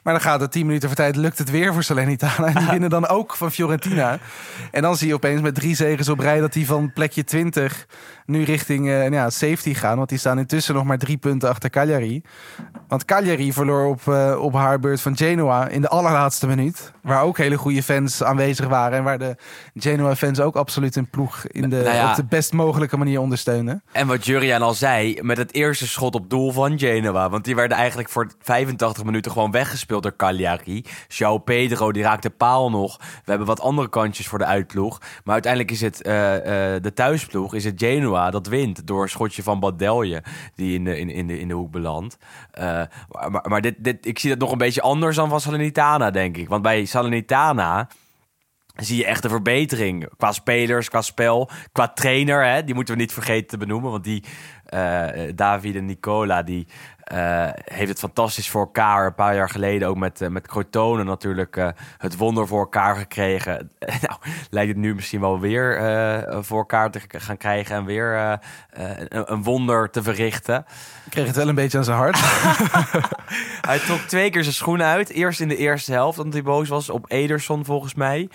Maar 0.02 0.12
dan 0.12 0.22
gaat 0.22 0.40
het 0.40 0.52
10 0.52 0.66
minuten 0.66 0.88
voor 0.88 0.96
tijd, 0.96 1.16
lukt 1.16 1.38
het 1.38 1.50
weer 1.50 1.72
voor 1.72 1.82
Salernitana. 1.82 2.46
En 2.48 2.54
die 2.54 2.70
winnen 2.70 2.90
dan 2.90 3.08
ook 3.08 3.36
van 3.36 3.50
Fiorentina. 3.50 4.18
En 4.70 4.82
dan 4.82 4.96
zie 4.96 5.08
je 5.08 5.14
opeens 5.14 5.40
met 5.40 5.54
drie 5.54 5.74
zegens 5.74 6.08
op 6.08 6.18
rij 6.18 6.40
dat 6.40 6.52
die 6.52 6.66
van 6.66 6.92
plekje 6.92 7.24
20 7.24 7.86
nu 8.26 8.42
richting 8.42 8.88
eh, 8.88 9.10
ja, 9.10 9.30
safety 9.30 9.74
gaan. 9.74 9.96
Want 9.96 10.08
die 10.08 10.18
staan 10.18 10.38
intussen 10.38 10.74
nog 10.74 10.84
maar 10.84 10.98
drie 10.98 11.16
punten 11.16 11.48
achter 11.48 11.70
Cagliari. 11.70 12.22
Want 12.88 13.04
Cagliari 13.04 13.52
verloor 13.52 13.86
op, 13.86 14.08
eh, 14.08 14.38
op 14.40 14.54
haar 14.54 14.80
beurt 14.80 15.00
van 15.00 15.16
Genoa 15.16 15.68
in 15.68 15.80
de 15.80 15.88
allerlaatste 15.88 16.46
minuut. 16.46 16.92
Waar 17.02 17.22
ook 17.22 17.38
hele 17.38 17.58
goede 17.58 17.82
fans 17.82 18.22
aanwezig 18.22 18.66
waren. 18.66 18.98
En 18.98 19.04
waar 19.04 19.18
de 19.18 19.36
Genoa-fans 19.74 20.40
ook 20.40 20.56
absoluut 20.56 20.94
hun 20.94 21.10
ploeg 21.10 21.46
in 21.46 21.70
de, 21.70 21.76
Nou 21.76 21.94
ja. 21.96 22.10
op 22.10 22.16
de 22.16 22.24
best 22.24 22.52
mogelijke 22.52 22.96
manier 22.96 23.20
ondersteunen. 23.20 23.82
En 23.92 24.06
wat 24.06 24.24
Jurian 24.24 24.62
al 24.62 24.74
zei, 24.74 25.18
met 25.22 25.36
het 25.36 25.54
eerste 25.54 25.86
schot 25.86 26.14
op 26.14 26.30
doel 26.30 26.52
van 26.52 26.78
Genoa. 26.78 27.30
Want 27.30 27.44
die 27.44 27.54
werden 27.54 27.76
eigenlijk 27.76 28.08
voor 28.08 28.30
85 28.40 29.04
minuten 29.04 29.32
gewoon 29.32 29.50
weggespeeld 29.50 29.97
door 30.02 30.16
Cagliari. 30.16 30.84
João 31.08 31.44
Pedro, 31.44 31.92
die 31.92 32.02
raakte 32.02 32.30
paal 32.30 32.70
nog. 32.70 32.96
We 32.98 33.30
hebben 33.30 33.46
wat 33.46 33.60
andere 33.60 33.88
kantjes 33.88 34.26
voor 34.26 34.38
de 34.38 34.44
uitploeg. 34.44 34.98
Maar 35.24 35.32
uiteindelijk 35.32 35.72
is 35.72 35.80
het 35.80 36.02
eh, 36.02 36.74
eh, 36.74 36.82
de 36.82 36.92
thuisploeg, 36.92 37.54
is 37.54 37.64
het 37.64 37.74
Genoa 37.76 38.30
dat 38.30 38.46
wint. 38.46 38.86
Door 38.86 39.02
een 39.02 39.08
schotje 39.08 39.42
van 39.42 39.60
Badelje, 39.60 40.22
die 40.54 40.74
in 40.74 40.84
de, 40.84 40.98
in, 40.98 41.10
in 41.10 41.26
de, 41.26 41.40
in 41.40 41.48
de 41.48 41.54
hoek 41.54 41.70
belandt. 41.70 42.16
Eh, 42.50 42.82
maar 43.42 43.58
maar, 43.58 43.60
dit, 43.60 43.84
dit, 43.84 44.06
ik 44.06 44.18
zie 44.18 44.30
dat 44.30 44.38
nog 44.38 44.52
een 44.52 44.58
beetje 44.58 44.82
anders 44.82 45.16
dan 45.16 45.28
van 45.28 45.40
Salernitana, 45.40 46.10
denk 46.10 46.36
ik. 46.36 46.48
Want 46.48 46.62
bij 46.62 46.84
Salernitana 46.84 47.88
zie 48.74 48.96
je 48.96 49.04
echt 49.04 49.24
een 49.24 49.30
verbetering. 49.30 50.08
Qua 50.16 50.32
spelers, 50.32 50.88
qua 50.88 51.02
spel, 51.02 51.50
qua 51.72 51.88
trainer. 51.88 52.44
Hè? 52.44 52.64
Die 52.64 52.74
moeten 52.74 52.94
we 52.94 53.00
niet 53.00 53.12
vergeten 53.12 53.46
te 53.46 53.56
benoemen. 53.56 53.90
Want 53.90 54.04
die 54.04 54.24
Davide 55.34 55.80
Nicola, 55.80 56.42
die 56.42 56.66
eh, 57.08 57.48
heeft 57.64 57.88
het 57.88 57.98
fantastisch 57.98 58.50
voor 58.50 58.60
elkaar. 58.60 59.06
Een 59.06 59.14
paar 59.14 59.34
jaar 59.34 59.50
geleden 59.50 59.88
ook 59.88 59.96
met, 59.96 60.20
eh, 60.20 60.28
met 60.28 60.46
Crotone 60.46 61.04
natuurlijk 61.04 61.56
eh, 61.56 61.68
het 61.98 62.16
wonder 62.16 62.46
voor 62.46 62.58
elkaar 62.58 62.96
gekregen. 62.96 63.70
nou, 64.06 64.18
lijkt 64.50 64.68
het 64.68 64.78
nu 64.78 64.94
misschien 64.94 65.20
wel 65.20 65.40
weer 65.40 65.76
eh, 65.76 66.38
voor 66.40 66.58
elkaar 66.58 66.90
te 66.90 67.00
gaan 67.08 67.36
krijgen. 67.36 67.76
En 67.76 67.84
weer 67.84 68.14
eh, 68.14 68.32
eh, 68.32 68.40
een, 69.08 69.32
een 69.32 69.42
wonder 69.42 69.90
te 69.90 70.02
verrichten. 70.02 70.64
Ik 71.04 71.10
kreeg 71.10 71.26
het 71.26 71.36
wel 71.36 71.48
een 71.48 71.54
beetje 71.54 71.78
aan 71.78 71.84
zijn 71.84 71.96
hart. 71.96 72.18
Hij 73.68 73.78
trok 73.78 74.00
twee 74.00 74.30
keer 74.30 74.42
zijn 74.42 74.54
schoenen 74.54 74.86
uit. 74.86 75.10
Eerst 75.10 75.40
in 75.40 75.48
de 75.48 75.56
eerste 75.56 75.92
helft, 75.92 76.18
omdat 76.18 76.34
hij 76.34 76.42
boos 76.42 76.68
was 76.68 76.90
op 76.90 77.04
Ederson 77.10 77.64
volgens 77.64 77.94
mij. 77.94 78.28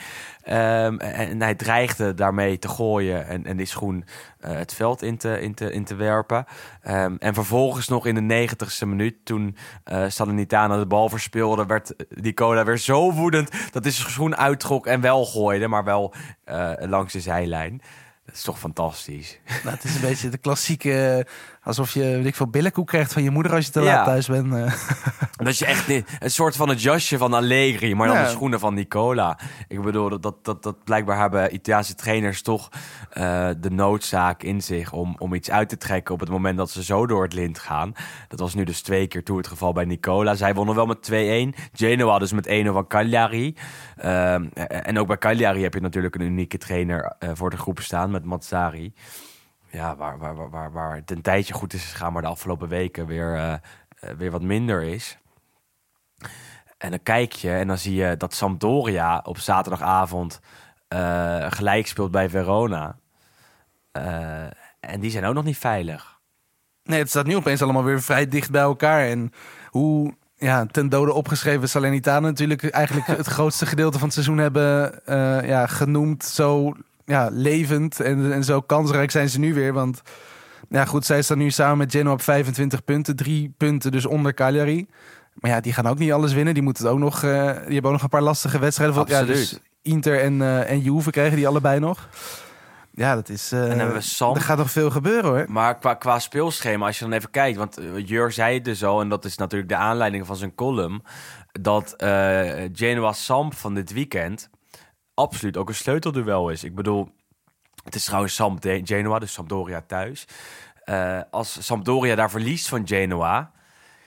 Ehm, 0.44 0.98
en 0.98 1.42
hij 1.42 1.56
dreigde 1.56 2.14
daarmee 2.14 2.60
te 2.60 2.68
gooien 2.68 3.28
en, 3.28 3.46
en 3.46 3.58
die 3.58 3.66
schoen 3.66 4.06
eh, 4.40 4.54
het 4.54 4.74
veld 4.74 5.02
in 5.02 5.18
te, 5.18 5.42
in 5.42 5.54
te, 5.54 5.72
in 5.72 5.84
te 5.84 5.96
werpen. 5.96 6.46
Ehm, 6.82 7.16
en 7.20 7.34
vervolgens 7.34 7.88
nog 7.88 8.06
in 8.06 8.16
de 8.16 8.22
negentigste 8.22 8.86
minuut, 8.86 9.16
toen 9.24 9.58
eh 9.84 10.06
Salernitana 10.08 10.78
de 10.78 10.86
bal 10.86 11.10
verspeelde, 11.10 11.66
werd 11.66 11.94
Nicola 12.10 12.66
weer 12.66 12.78
zo 12.78 13.12
woedend 13.12 13.52
dat 13.72 13.84
hij 13.84 13.92
zijn 13.92 14.10
schoen 14.10 14.38
uittrok 14.38 14.88
en 14.88 15.02
wel 15.02 15.26
gooide, 15.26 15.68
maar 15.68 15.84
wel 15.84 16.14
eh, 16.44 16.72
langs 16.80 17.14
de 17.14 17.20
zijlijn. 17.20 17.82
Dat 18.26 18.36
is 18.36 18.42
toch 18.42 18.60
fantastisch. 18.60 19.40
het 19.46 19.84
is 19.84 19.96
een 19.96 20.02
beetje 20.02 20.30
de 20.30 20.38
klassieke... 20.38 21.28
Alsof 21.64 21.94
je, 21.94 22.00
weet 22.00 22.26
ik 22.26 22.36
veel, 22.36 22.48
billenkoek 22.48 22.88
krijgt 22.88 23.14
van 23.14 23.24
je 23.24 23.30
moeder 23.30 23.54
als 23.54 23.66
je 23.66 23.72
te 23.72 23.80
Ja. 23.82 23.86
laat 23.86 24.06
thuis 24.06 24.28
bent. 24.28 24.54
eh. 24.54 24.74
Dat 25.44 25.58
je 25.58 25.66
echt 25.66 25.90
een 25.90 26.06
soort 26.32 26.56
van 26.56 26.70
het 26.70 26.82
jasje 26.82 27.18
van 27.18 27.34
Allegri, 27.34 27.96
maar 27.96 28.08
dan 28.08 28.16
Ja. 28.18 28.24
de 28.24 28.30
schoenen 28.30 28.60
van 28.60 28.74
Nicola. 28.74 29.40
Ik 29.68 29.82
bedoel, 29.82 30.10
dat, 30.10 30.22
dat, 30.24 30.46
dat, 30.46 30.64
dat 30.64 30.84
blijkbaar 30.84 31.20
hebben 31.20 31.54
Italiaanse 31.54 31.96
trainers 31.96 32.42
toch 32.42 32.70
eh, 33.10 33.50
de 33.60 33.70
noodzaak 33.72 34.44
in 34.44 34.62
zich 34.62 34.92
om, 34.92 35.16
om 35.18 35.34
iets 35.34 35.52
uit 35.52 35.70
te 35.70 35.78
trekken 35.78 36.14
op 36.14 36.20
het 36.20 36.30
moment 36.30 36.58
dat 36.58 36.70
ze 36.72 36.84
zo 36.84 37.06
door 37.08 37.24
het 37.24 37.34
lint 37.34 37.60
gaan. 37.60 37.94
Dat 38.28 38.40
was 38.40 38.54
nu 38.54 38.64
dus 38.64 38.82
twee 38.82 39.08
keer 39.08 39.24
toe 39.24 39.38
het 39.38 39.48
geval 39.48 39.74
bij 39.74 39.86
Nicola. 39.86 40.36
Zij 40.36 40.54
wonnen 40.54 40.76
wel 40.76 40.86
met 40.86 41.12
2-1. 41.12 41.60
Genoa 41.74 42.20
dus 42.20 42.32
met 42.34 42.48
1-0 42.48 42.74
van 42.74 42.88
Cagliari. 42.88 43.56
Ehm, 43.98 44.44
en 44.68 45.00
ook 45.00 45.08
bij 45.08 45.18
Cagliari 45.18 45.64
heb 45.64 45.74
je 45.74 45.80
natuurlijk 45.82 46.16
een 46.16 46.22
unieke 46.22 46.58
trainer 46.58 47.16
eh, 47.20 47.30
voor 47.34 47.50
de 47.50 47.58
groep 47.58 47.80
staan 47.80 48.12
met 48.12 48.26
Mazzari. 48.26 48.94
Ja, 49.74 49.96
waar, 49.96 50.18
waar, 50.18 50.50
waar, 50.50 50.72
waar, 50.72 50.96
het 50.96 51.12
een 51.12 51.22
tijdje 51.22 51.54
goed 51.54 51.74
is 51.74 51.84
gegaan, 51.84 52.14
maar 52.14 52.22
de 52.22 52.28
afgelopen 52.28 52.68
weken 52.68 53.06
weer, 53.06 53.36
eh, 53.36 53.54
eh, 53.54 53.60
weer 54.18 54.32
wat 54.32 54.42
minder 54.42 54.84
is. 54.84 55.18
En 56.78 56.90
dan 56.90 57.04
kijk 57.04 57.32
je 57.32 57.52
en 57.52 57.68
dan 57.68 57.78
zie 57.78 57.96
je 57.96 58.18
dat 58.18 58.34
Sampdoria 58.34 59.22
op 59.24 59.38
zaterdagavond 59.38 60.40
eh, 60.88 61.52
gelijk 61.52 61.88
speelt 61.88 62.12
bij 62.12 62.30
Verona. 62.30 62.96
En 64.80 65.00
die 65.00 65.12
zijn 65.12 65.26
ook 65.26 65.34
nog 65.34 65.44
niet 65.44 65.58
veilig. 65.58 66.20
Nee, 66.84 67.00
het 67.00 67.10
staat 67.10 67.26
nu 67.26 67.36
opeens 67.36 67.62
allemaal 67.62 67.84
weer 67.84 68.02
vrij 68.02 68.28
dicht 68.28 68.52
bij 68.52 68.62
elkaar. 68.62 69.06
En 69.08 69.32
hoe 69.70 70.14
ja, 70.36 70.66
ten 70.66 70.90
dode 70.90 71.14
opgeschreven 71.14 71.70
Salernitana 71.70 72.28
natuurlijk 72.28 72.70
eigenlijk 72.70 73.08
het 73.24 73.28
grootste 73.28 73.66
gedeelte 73.66 73.98
van 73.98 74.08
het 74.08 74.14
seizoen 74.14 74.38
hebben 74.38 75.02
ja, 75.48 75.68
genoemd. 75.68 76.24
Zo 76.24 76.74
ja, 77.06 77.30
levend 77.32 78.00
en, 78.00 78.34
en 78.34 78.44
zo 78.44 78.62
kansrijk 78.62 79.12
zijn 79.12 79.30
ze 79.30 79.40
nu 79.40 79.54
weer. 79.54 79.74
Want 79.74 80.02
ja, 80.70 80.86
goed, 80.86 81.06
zij 81.06 81.22
staan 81.22 81.38
nu 81.38 81.52
samen 81.52 81.78
met 81.78 81.92
Genoa 81.92 82.14
op 82.14 82.22
25 82.22 82.84
punten. 82.84 83.16
Drie 83.16 83.54
punten 83.58 83.92
dus 83.92 84.06
onder 84.06 84.34
Cagliari. 84.34 84.88
Maar 85.34 85.52
ja, 85.52 85.60
die 85.60 85.74
gaan 85.74 85.88
ook 85.88 85.98
niet 85.98 86.12
alles 86.12 86.34
winnen. 86.34 86.54
Die, 86.54 86.64
moeten 86.64 86.90
ook 86.90 87.00
nog, 87.00 87.24
eh, 87.24 87.32
die 87.32 87.74
hebben 87.74 87.84
ook 87.84 87.92
nog 87.92 88.02
een 88.02 88.10
paar 88.10 88.22
lastige 88.22 88.60
wedstrijden. 88.60 88.96
Ja, 88.96 89.02
Absoluut. 89.02 89.28
dus 89.28 89.60
Inter 89.82 90.22
en, 90.22 90.42
eh 90.42 90.72
en 90.72 90.80
Juve 90.80 91.12
krijgen 91.12 91.36
die 91.36 91.48
allebei 91.48 91.80
nog. 91.80 92.10
Ja, 92.92 93.16
dat 93.16 93.30
is... 93.30 93.52
eh, 93.52 93.60
dan 93.60 93.70
hebben 93.70 93.94
we 93.96 94.02
Sam. 94.02 94.36
Er 94.36 94.42
gaat 94.42 94.58
nog 94.58 94.72
veel 94.72 94.90
gebeuren 94.90 95.30
hoor. 95.30 95.46
Maar 95.48 95.78
qua, 95.78 95.94
qua 95.94 96.20
speelschema, 96.20 96.86
als 96.86 97.00
je 97.00 97.04
dan 97.04 97.14
even 97.14 97.30
kijkt... 97.30 97.58
want 97.58 97.80
Jur 98.06 98.32
zei 98.32 98.54
het 98.54 98.66
dus 98.66 98.84
al, 98.84 99.02
en 99.02 99.10
dat 99.10 99.26
is 99.26 99.38
natuurlijk 99.38 99.70
de 99.70 99.76
aanleiding 99.76 100.26
van 100.26 100.36
zijn 100.36 100.56
column... 100.56 101.04
dat 101.52 101.94
Genoa 102.74 103.12
Samp 103.12 103.54
van 103.56 103.74
dit 103.74 103.94
weekend 103.94 104.50
absoluut 105.14 105.58
ook 105.58 105.70
een 105.70 105.76
sleutelduel 105.76 106.50
is. 106.50 106.64
Ik 106.64 106.76
bedoel, 106.76 107.10
het 107.84 107.96
is 107.96 108.06
trouwens 108.06 108.36
Samp 108.36 108.62
de- 108.62 108.82
Genoa, 108.84 109.20
dus 109.20 109.34
Sampdoria 109.34 109.82
thuis. 109.88 110.26
Eh, 110.84 111.22
als 111.32 111.66
Sampdoria 111.66 112.16
daar 112.16 112.30
verliest 112.30 112.68
van 112.68 112.88
Genoa... 112.88 113.52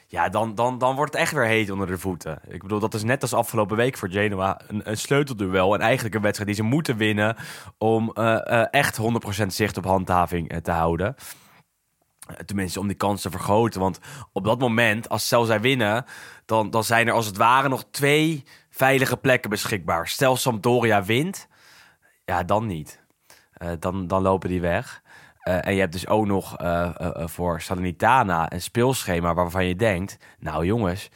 Ja, 0.09 0.29
dan, 0.29 0.55
dan, 0.55 0.79
dan 0.79 0.95
wordt 0.97 1.13
het 1.13 1.21
echt 1.23 1.33
weer 1.33 1.45
heet 1.45 1.71
onder 1.71 1.87
de 1.87 1.99
voeten. 1.99 2.41
Ik 2.49 2.63
bedoel, 2.63 2.79
dat 2.79 2.95
is 2.95 3.03
net 3.03 3.23
als 3.23 3.35
afgelopen 3.35 3.77
week 3.77 3.97
voor 3.97 4.11
Genoa 4.11 4.61
een, 4.67 4.97
sleutelduel. 4.97 5.75
En 5.75 5.81
eigenlijk 5.81 6.15
een 6.15 6.21
wedstrijd 6.23 6.49
die 6.51 6.59
ze 6.65 6.69
moeten 6.69 6.97
winnen 6.97 7.37
om 7.79 8.11
eh, 8.13 8.61
eh, 8.61 8.67
echt 8.71 8.99
100% 9.43 9.47
zicht 9.47 9.77
op 9.77 9.85
handhaving 9.85 10.61
te 10.63 10.71
houden. 10.71 11.15
Tenminste, 12.45 12.81
om 12.81 12.87
die 12.87 12.97
kans 12.97 13.23
te 13.23 13.31
vergroten. 13.31 13.81
Want 13.81 13.99
op 14.33 14.45
dat 14.45 14.59
moment, 14.59 15.09
als 15.09 15.27
stel 15.27 15.45
zij 15.45 15.61
winnen, 15.61 16.05
dan, 16.45 16.71
dan 16.71 16.85
zijn 16.85 17.07
er 17.07 17.13
als 17.13 17.27
het 17.27 17.37
ware 17.37 17.69
nog 17.69 17.85
twee 17.91 18.45
veilige 18.77 19.17
plekken 19.17 19.51
beschikbaar. 19.51 20.09
Stel 20.09 20.37
Sampdoria 20.37 21.05
wint, 21.05 21.49
ja, 22.25 22.43
dan 22.43 22.67
niet. 22.67 23.03
Eh, 23.53 23.71
dan, 23.79 24.07
dan 24.07 24.23
lopen 24.23 24.49
die 24.49 24.61
weg. 24.61 25.03
Eh, 25.39 25.67
en 25.67 25.75
je 25.75 25.81
hebt 25.81 25.93
dus 25.93 26.07
ook 26.07 26.27
nog 26.27 26.57
eh, 26.57 26.91
voor 27.15 27.61
Salernitana 27.61 28.53
een 28.53 28.63
speelschema 28.63 29.35
waarvan 29.35 29.67
je 29.67 29.77
denkt... 29.77 30.19
Nou 30.39 30.67
jongens, 30.67 31.09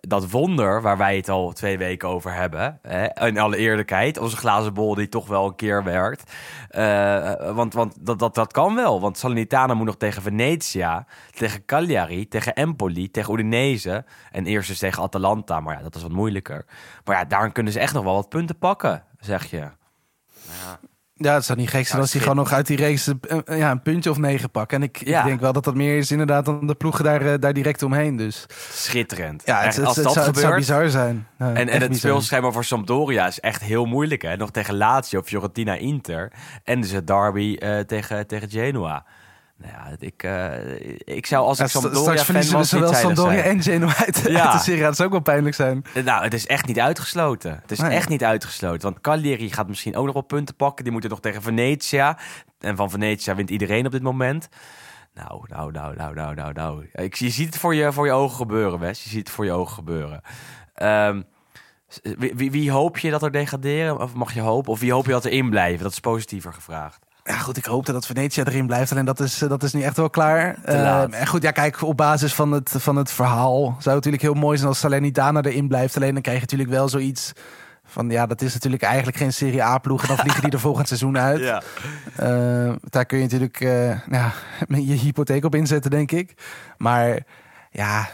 dat 0.00 0.30
wonder 0.30 0.82
waar 0.82 0.96
wij 0.96 1.16
het 1.16 1.28
al 1.28 1.52
twee 1.52 1.78
weken 1.78 2.08
over 2.08 2.34
hebben... 2.34 2.78
Hè, 2.82 3.26
in 3.26 3.38
alle 3.38 3.56
eerlijkheid, 3.56 4.18
onze 4.18 4.36
glazen 4.36 4.74
bol 4.74 4.94
die 4.94 5.08
toch 5.08 5.26
wel 5.26 5.46
een 5.46 5.54
keer 5.54 5.84
werkt. 5.84 6.32
Eh, 6.68 7.54
want 7.54 7.74
want 7.74 8.06
dat, 8.06 8.18
dat, 8.18 8.34
dat 8.34 8.52
kan 8.52 8.74
wel, 8.74 9.00
want 9.00 9.18
Salernitana 9.18 9.74
moet 9.74 9.86
nog 9.86 9.96
tegen 9.96 10.22
Venezia... 10.22 11.06
tegen 11.30 11.64
Cagliari, 11.64 12.28
tegen 12.28 12.54
Empoli, 12.54 13.10
tegen 13.10 13.34
Udinese... 13.34 14.04
en 14.30 14.46
eerst 14.46 14.68
dus 14.68 14.78
tegen 14.78 15.02
Atalanta, 15.02 15.60
maar 15.60 15.76
ja, 15.76 15.82
dat 15.82 15.94
is 15.94 16.02
wat 16.02 16.12
moeilijker. 16.12 16.64
Maar 17.04 17.16
ja, 17.16 17.24
daar 17.24 17.52
kunnen 17.52 17.72
ze 17.72 17.80
echt 17.80 17.94
nog 17.94 18.04
wel 18.04 18.14
wat 18.14 18.28
punten 18.28 18.58
pakken, 18.58 19.04
zeg 19.18 19.50
je. 19.50 19.68
Ja, 20.48 20.78
het 21.18 21.44
zou 21.44 21.58
niet 21.58 21.68
gek 21.68 21.84
zijn 21.84 21.96
Ja, 21.96 22.02
als 22.02 22.12
hij 22.12 22.20
gewoon 22.22 22.36
nog 22.36 22.52
uit 22.52 22.66
die 22.66 22.76
race 22.76 23.18
eh, 23.46 23.58
ja, 23.58 23.70
een 23.70 23.82
puntje 23.82 24.10
of 24.10 24.18
negen 24.18 24.50
pakken. 24.50 24.76
En 24.76 24.82
ik, 24.82 25.06
Ja. 25.06 25.18
ik 25.20 25.26
denk 25.26 25.40
wel 25.40 25.52
dat 25.52 25.64
dat 25.64 25.74
meer 25.74 25.98
is 25.98 26.10
inderdaad 26.10 26.44
dan 26.44 26.66
de 26.66 26.74
ploegen 26.74 27.04
daar, 27.04 27.20
eh, 27.32 27.34
daar 27.40 27.52
direct 27.52 27.82
omheen. 27.82 28.16
Dus 28.16 28.46
Schitterend. 28.72 29.42
ja, 29.44 29.56
het, 29.56 29.66
Echt, 29.66 29.76
het, 29.76 29.86
als 29.86 29.96
het 29.96 30.04
dat 30.04 30.14
zou, 30.14 30.26
het 30.26 30.38
zou 30.38 30.54
bizar 30.54 30.88
zijn. 30.88 31.26
Ja, 31.38 31.46
En, 31.48 31.68
en 31.68 31.80
het 31.80 31.88
bizar. 31.90 32.10
speelschema 32.10 32.50
voor 32.50 32.64
Sampdoria 32.64 33.26
is 33.26 33.40
echt 33.40 33.62
heel 33.62 33.84
moeilijk. 33.84 34.22
Hè? 34.22 34.36
Nog 34.36 34.50
tegen 34.50 34.76
Lazio, 34.76 35.22
Fiorentina, 35.22 35.74
Inter. 35.74 36.32
En 36.64 36.80
dus 36.80 36.90
het 36.90 37.06
derby 37.06 37.56
eh, 37.58 37.78
tegen, 37.78 38.26
tegen 38.26 38.50
Genoa. 38.50 39.04
Nou 39.58 39.72
ja, 39.72 39.96
ik, 39.98 40.22
eh, 40.22 41.16
ik 41.16 41.26
zou 41.26 41.46
als 41.46 41.60
ik 41.60 41.66
Sampdoria 41.66 42.00
straks 42.00 42.22
verliezen 42.22 42.58
we 42.58 42.64
zowel 42.64 42.94
Sampdoria 42.94 43.42
en 43.42 43.62
Genoa 43.62 43.96
uit, 43.96 44.22
Ja. 44.26 44.52
de 44.52 44.58
Serie. 44.58 44.82
Dat 44.82 44.96
zou 44.96 45.08
ook 45.08 45.14
wel 45.14 45.22
pijnlijk 45.34 45.54
zijn. 45.54 45.84
Nou, 46.04 46.22
het 46.24 46.34
is 46.34 46.46
echt 46.46 46.66
niet 46.66 46.80
uitgesloten. 46.80 47.58
Het 47.62 47.70
is 47.70 47.78
Nee. 47.78 47.90
echt 47.90 48.08
niet 48.08 48.24
uitgesloten. 48.24 48.82
Want 48.82 49.00
Cagliari 49.00 49.52
gaat 49.52 49.68
misschien 49.68 49.96
ook 49.96 50.04
nog 50.04 50.14
wel 50.14 50.22
punten 50.22 50.54
pakken. 50.56 50.82
Die 50.84 50.92
moeten 50.92 51.10
nog 51.10 51.20
tegen 51.20 51.42
Venetia. 51.42 52.18
En 52.58 52.76
van 52.76 52.90
Venetia 52.90 53.34
wint 53.34 53.50
iedereen 53.50 53.86
op 53.86 53.92
dit 53.92 54.02
moment. 54.02 54.48
Nou, 55.14 55.44
nou, 55.48 55.72
nou, 55.72 55.96
nou, 55.96 56.14
nou, 56.14 56.34
nou, 56.34 56.52
nou. 56.52 56.86
Ik, 56.92 57.14
je 57.14 57.30
ziet 57.30 57.46
het 57.46 57.58
voor 57.58 57.74
je, 57.74 57.92
voor 57.92 58.06
je 58.06 58.12
ogen 58.12 58.36
gebeuren, 58.36 58.78
Wes. 58.78 59.04
Je 59.04 59.08
ziet 59.10 59.18
het 59.26 59.30
voor 59.30 59.44
je 59.44 59.52
ogen 59.52 59.74
gebeuren. 59.74 60.20
Ehm, 60.74 61.22
wie, 62.02 62.32
wie, 62.34 62.50
wie 62.50 62.70
hoop 62.70 62.98
je 62.98 63.10
dat 63.10 63.22
er 63.22 63.30
degraderen? 63.32 64.00
Of 64.00 64.14
mag 64.14 64.34
je 64.34 64.40
hopen? 64.40 64.72
Of 64.72 64.80
wie 64.80 64.92
hoop 64.92 65.04
je 65.06 65.12
dat 65.12 65.24
er 65.24 65.30
in 65.32 65.50
blijven? 65.50 65.82
Dat 65.82 65.92
is 65.92 66.00
positiever 66.00 66.52
gevraagd. 66.52 67.06
Ja, 67.28 67.34
goed, 67.34 67.56
ik 67.56 67.64
hoopte 67.64 67.92
dat 67.92 68.06
Venetia 68.06 68.44
erin 68.44 68.66
blijft. 68.66 68.92
Alleen 68.92 69.04
dat 69.04 69.20
is, 69.20 69.42
eh, 69.42 69.48
dat 69.48 69.62
is 69.62 69.72
nu 69.72 69.82
echt 69.82 69.96
wel 69.96 70.10
klaar. 70.10 70.56
Eh, 70.64 71.20
en 71.20 71.26
goed, 71.26 71.42
ja, 71.42 71.50
kijk, 71.50 71.82
op 71.82 71.96
basis 71.96 72.34
van 72.34 72.52
het, 72.52 72.74
van 72.76 72.96
het 72.96 73.10
verhaal 73.10 73.62
zou 73.62 73.74
het 73.74 73.84
natuurlijk 73.84 74.22
heel 74.22 74.34
mooi 74.34 74.56
zijn 74.56 74.68
als 74.68 74.78
Salernitana 74.78 75.42
erin 75.42 75.68
blijft. 75.68 75.96
Alleen 75.96 76.12
dan 76.12 76.22
krijg 76.22 76.36
je 76.36 76.42
natuurlijk 76.42 76.70
wel 76.70 76.88
zoiets 76.88 77.32
van, 77.84 78.10
ja, 78.10 78.26
dat 78.26 78.42
is 78.42 78.52
natuurlijk 78.52 78.82
eigenlijk 78.82 79.16
geen 79.16 79.32
Serie 79.32 79.62
A-ploeg. 79.62 80.02
En 80.02 80.08
dan 80.08 80.16
vliegen 80.16 80.42
die 80.42 80.50
er 80.52 80.60
volgend 80.60 80.88
seizoen 80.88 81.18
uit. 81.28 81.40
Ja. 81.40 81.62
Eh, 82.16 82.74
daar 82.80 83.04
kun 83.04 83.16
je 83.18 83.24
natuurlijk 83.24 83.60
nou, 84.06 84.06
ja, 84.10 84.32
je 84.92 84.94
hypotheek 84.94 85.44
op 85.44 85.54
inzetten, 85.54 85.90
denk 85.90 86.12
ik. 86.12 86.34
Maar 86.76 87.18
ja, 87.70 88.08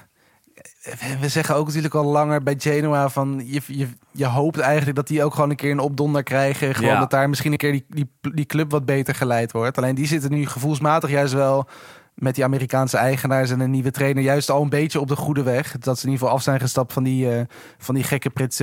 we- 1.20 1.28
zeggen 1.28 1.54
ook 1.54 1.66
natuurlijk 1.66 1.94
al 1.94 2.04
langer 2.04 2.42
bij 2.42 2.54
Genoa 2.58 3.08
van 3.08 3.42
je, 3.44 3.60
je, 3.66 3.88
je 4.10 4.26
hoopt 4.26 4.58
eigenlijk 4.58 4.96
dat 4.96 5.06
die 5.06 5.24
ook 5.24 5.34
gewoon 5.34 5.50
een 5.50 5.56
keer 5.56 5.70
een 5.70 5.78
opdonder 5.78 6.22
krijgen. 6.22 6.74
Gewoon 6.74 6.90
Ja. 6.92 6.98
dat 6.98 7.10
daar 7.10 7.28
misschien 7.28 7.52
een 7.52 7.58
keer 7.58 7.72
die, 7.72 7.84
die, 7.88 8.10
die 8.34 8.44
club 8.46 8.70
wat 8.70 8.84
beter 8.84 9.14
geleid 9.14 9.52
wordt. 9.52 9.76
Alleen 9.78 9.94
die 9.94 10.06
zitten 10.06 10.30
nu 10.30 10.46
gevoelsmatig 10.46 11.10
juist 11.10 11.32
wel 11.32 11.68
met 12.14 12.34
die 12.34 12.44
Amerikaanse 12.44 12.96
eigenaars 12.96 13.50
en 13.50 13.60
een 13.60 13.70
nieuwe 13.70 13.90
trainer 13.90 14.22
juist 14.22 14.50
al 14.50 14.62
een 14.62 14.68
beetje 14.68 15.00
op 15.00 15.08
de 15.08 15.16
goede 15.16 15.42
weg. 15.42 15.76
Dat 15.78 15.98
ze 15.98 16.04
in 16.06 16.10
ieder 16.12 16.18
geval 16.26 16.38
af 16.38 16.42
zijn 16.42 16.60
gestapt 16.60 16.92
van 16.92 17.02
die, 17.02 17.30
eh, 17.36 17.44
van 17.78 17.94
die 17.94 18.04
gekke 18.04 18.30
Pret. 18.30 18.62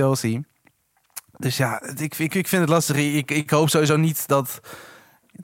Dus 1.36 1.56
ja, 1.56 1.82
ik, 1.96 2.18
ik 2.18 2.48
vind 2.48 2.60
het 2.62 2.68
lastig. 2.68 2.96
Ik, 2.96 3.30
ik 3.30 3.50
hoop 3.50 3.68
sowieso 3.68 3.96
niet 3.96 4.28
dat. 4.28 4.60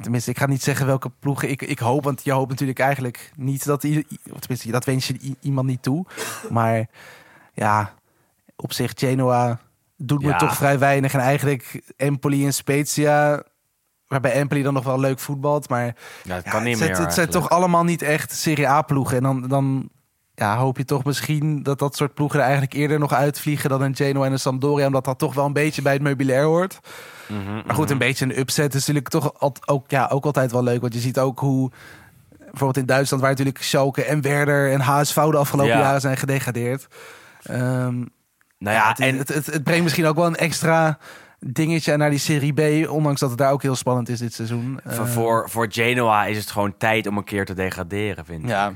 Tenminste, 0.00 0.30
ik 0.30 0.38
ga 0.38 0.46
niet 0.46 0.62
zeggen 0.62 0.86
welke 0.86 1.10
ploegen 1.18 1.50
ik, 1.50 1.62
ik 1.62 1.78
hoop. 1.78 2.04
Want 2.04 2.24
je 2.24 2.32
hoopt 2.32 2.50
natuurlijk 2.50 2.78
eigenlijk 2.78 3.30
niet 3.36 3.64
dat. 3.64 3.80
tenminste, 3.80 4.70
dat 4.70 4.84
wens 4.84 5.06
je 5.06 5.36
iemand 5.40 5.66
niet 5.66 5.82
toe. 5.82 6.06
Maar 6.50 6.86
ja, 7.54 7.94
op 8.56 8.72
zich, 8.72 8.92
Genoa 8.96 9.58
doet 9.96 10.22
me 10.22 10.28
Ja. 10.28 10.36
toch 10.38 10.56
vrij 10.56 10.78
weinig. 10.78 11.12
En 11.12 11.20
eigenlijk 11.20 11.82
Empoli 11.96 12.44
en 12.46 12.54
Spezia. 12.54 13.42
Waarbij 14.06 14.32
Empoli 14.32 14.62
dan 14.62 14.74
nog 14.74 14.84
wel 14.84 15.00
leuk 15.00 15.18
voetbalt. 15.18 15.68
Maar 15.68 15.84
Ja, 16.24 16.34
het 16.34 16.44
ja, 16.44 16.50
kan 16.50 16.62
niet 16.62 16.78
het, 16.78 16.86
meer. 16.86 16.94
zijn- 16.94 17.06
het 17.06 17.16
zijn 17.16 17.30
toch 17.30 17.48
allemaal 17.50 17.84
niet 17.84 18.02
echt 18.02 18.32
Serie 18.32 18.68
A-ploegen. 18.68 19.16
En 19.16 19.22
dan, 19.22 19.48
dan 19.48 19.88
ja, 20.38 20.56
hoop 20.56 20.76
je 20.76 20.84
toch 20.84 21.04
misschien 21.04 21.62
dat 21.62 21.78
dat 21.78 21.96
soort 21.96 22.14
ploegen 22.14 22.38
er 22.38 22.44
eigenlijk 22.44 22.74
eerder 22.74 22.98
nog 22.98 23.12
uitvliegen 23.12 23.70
dan 23.70 23.82
een 23.82 23.96
Genoa 23.96 24.26
en 24.26 24.32
een 24.32 24.38
Sampdoria. 24.38 24.86
Omdat 24.86 25.04
dat 25.04 25.18
toch 25.18 25.34
wel 25.34 25.46
een 25.46 25.52
beetje 25.52 25.82
bij 25.82 25.92
het 25.92 26.02
meubilair 26.02 26.44
hoort. 26.44 26.78
Mhm, 27.28 27.54
Maar 27.66 27.74
goed, 27.74 27.90
een 27.90 27.98
beetje 27.98 28.24
een 28.24 28.38
upset 28.38 28.74
is 28.74 28.80
natuurlijk 28.80 29.08
toch 29.08 29.40
al- 29.40 29.54
ook, 29.66 29.90
ja, 29.90 30.08
ook 30.12 30.24
altijd 30.24 30.52
wel 30.52 30.62
leuk. 30.62 30.80
Want 30.80 30.94
je 30.94 31.00
ziet 31.00 31.18
ook 31.18 31.38
hoe 31.38 31.70
bijvoorbeeld 32.38 32.76
in 32.76 32.86
Duitsland, 32.86 33.22
waar 33.22 33.32
natuurlijk 33.32 33.62
Schalke 33.62 34.04
en 34.04 34.20
Werder 34.20 34.72
en 34.72 34.80
HSV 34.80 35.14
de 35.14 35.36
afgelopen 35.36 35.72
Ja. 35.72 35.78
jaren 35.80 36.00
zijn 36.00 36.16
gedegradeerd. 36.16 36.86
Ehm, 37.42 38.04
Nou 38.58 38.76
ja, 38.76 38.88
het, 38.88 39.00
en 39.00 39.18
het, 39.18 39.28
het, 39.34 39.46
het 39.46 39.62
brengt 39.64 39.82
misschien 39.82 40.06
ook 40.06 40.16
wel 40.16 40.26
een 40.26 40.36
extra 40.36 40.98
dingetje 41.40 41.96
naar 41.96 42.10
die 42.10 42.18
Serie 42.18 42.52
B. 42.84 42.88
Ondanks 42.90 43.20
dat 43.20 43.28
het 43.30 43.38
daar 43.38 43.52
ook 43.52 43.62
heel 43.62 43.76
spannend 43.76 44.08
is 44.08 44.18
dit 44.18 44.34
seizoen. 44.34 44.80
voor, 44.86 45.04
Eh, 45.04 45.10
voor, 45.12 45.50
voor 45.50 45.66
Genoa 45.70 46.24
is 46.26 46.36
het 46.36 46.50
gewoon 46.50 46.74
tijd 46.78 47.06
om 47.06 47.16
een 47.16 47.24
keer 47.24 47.44
te 47.44 47.54
degraderen, 47.54 48.24
vind 48.24 48.42
ik. 48.42 48.48
ja, 48.48 48.72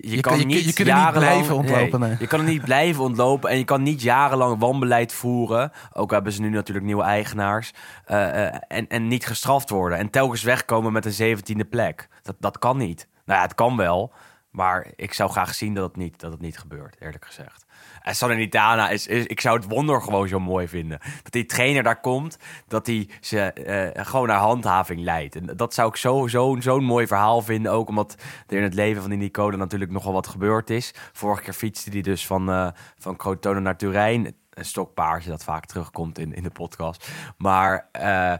Je, 0.00 0.20
kan 0.20 0.38
je- 0.38 0.44
niet 0.46 0.56
je 0.56 0.62
kunt 0.64 0.78
niet 0.78 0.86
jarenlang- 0.86 1.16
blijven 1.26 1.54
ontlopen, 1.54 2.00
nee. 2.00 2.16
Je 2.18 2.26
kan 2.26 2.40
er 2.40 2.46
niet 2.46 2.64
blijven 2.64 3.02
ontlopen 3.04 3.50
en 3.50 3.58
je 3.58 3.64
kan 3.64 3.82
niet 3.82 4.02
jarenlang 4.02 4.58
wanbeleid 4.60 5.12
voeren. 5.12 5.72
Ook 5.92 6.10
hebben 6.10 6.32
ze 6.32 6.40
nu 6.40 6.50
natuurlijk 6.50 6.86
nieuwe 6.86 7.02
eigenaars. 7.02 7.72
eh, 8.04 8.46
eh, 8.46 8.54
en, 8.68 8.88
en 8.88 9.08
niet 9.08 9.26
gestraft 9.26 9.70
worden. 9.70 9.98
En 9.98 10.10
telkens 10.10 10.42
wegkomen 10.42 10.92
met 10.92 11.04
een 11.04 11.12
zeventiende 11.12 11.64
plek. 11.64 12.08
Dat, 12.22 12.36
dat 12.38 12.58
kan 12.58 12.76
niet. 12.76 13.08
Nou 13.24 13.38
ja, 13.38 13.44
het 13.44 13.54
kan 13.54 13.76
wel. 13.76 14.12
Maar 14.50 14.86
ik 14.96 15.12
zou 15.14 15.30
graag 15.30 15.54
zien 15.54 15.74
dat 15.74 15.84
het 15.86 15.96
niet, 15.96 16.20
dat 16.20 16.32
het 16.32 16.40
niet 16.40 16.58
gebeurt, 16.58 16.96
eerlijk 16.98 17.24
gezegd. 17.24 17.64
En 18.02 18.14
Salernitana 18.14 18.90
is, 18.90 19.06
is... 19.06 19.26
Ik 19.26 19.40
zou 19.40 19.56
het 19.56 19.68
wonder 19.68 20.02
gewoon 20.02 20.28
zo 20.28 20.40
mooi 20.40 20.68
vinden. 20.68 20.98
Dat 21.22 21.32
die 21.32 21.46
trainer 21.46 21.82
daar 21.82 22.00
komt, 22.00 22.38
dat 22.68 22.86
hij 22.86 23.08
ze 23.20 23.40
eh, 23.52 24.04
gewoon 24.06 24.26
naar 24.26 24.38
handhaving 24.38 25.00
leidt. 25.00 25.36
En 25.36 25.46
dat 25.56 25.74
zou 25.74 25.88
ik 25.88 25.96
zo, 25.96 26.26
zo, 26.26 26.56
zo'n 26.60 26.84
mooi 26.84 27.06
verhaal 27.06 27.42
vinden. 27.42 27.72
Ook 27.72 27.88
omdat 27.88 28.16
er 28.46 28.56
in 28.56 28.62
het 28.62 28.74
leven 28.74 29.00
van 29.00 29.10
die 29.10 29.18
Nicole 29.18 29.56
natuurlijk 29.56 29.90
nogal 29.90 30.12
wat 30.12 30.26
gebeurd 30.26 30.70
is. 30.70 30.94
Vorige 31.12 31.42
keer 31.42 31.52
fietste 31.52 31.90
hij 31.90 32.00
dus 32.00 32.26
van, 32.26 32.50
eh 32.50 32.68
van 32.98 33.16
Crotone 33.16 33.60
naar 33.60 33.76
Turijn. 33.76 34.34
Een 34.50 34.64
stokpaardje 34.64 35.30
dat 35.30 35.44
vaak 35.44 35.66
terugkomt 35.66 36.18
in, 36.18 36.34
in 36.34 36.42
de 36.42 36.50
podcast. 36.50 37.10
Maar 37.36 37.88
eh, 37.92 38.34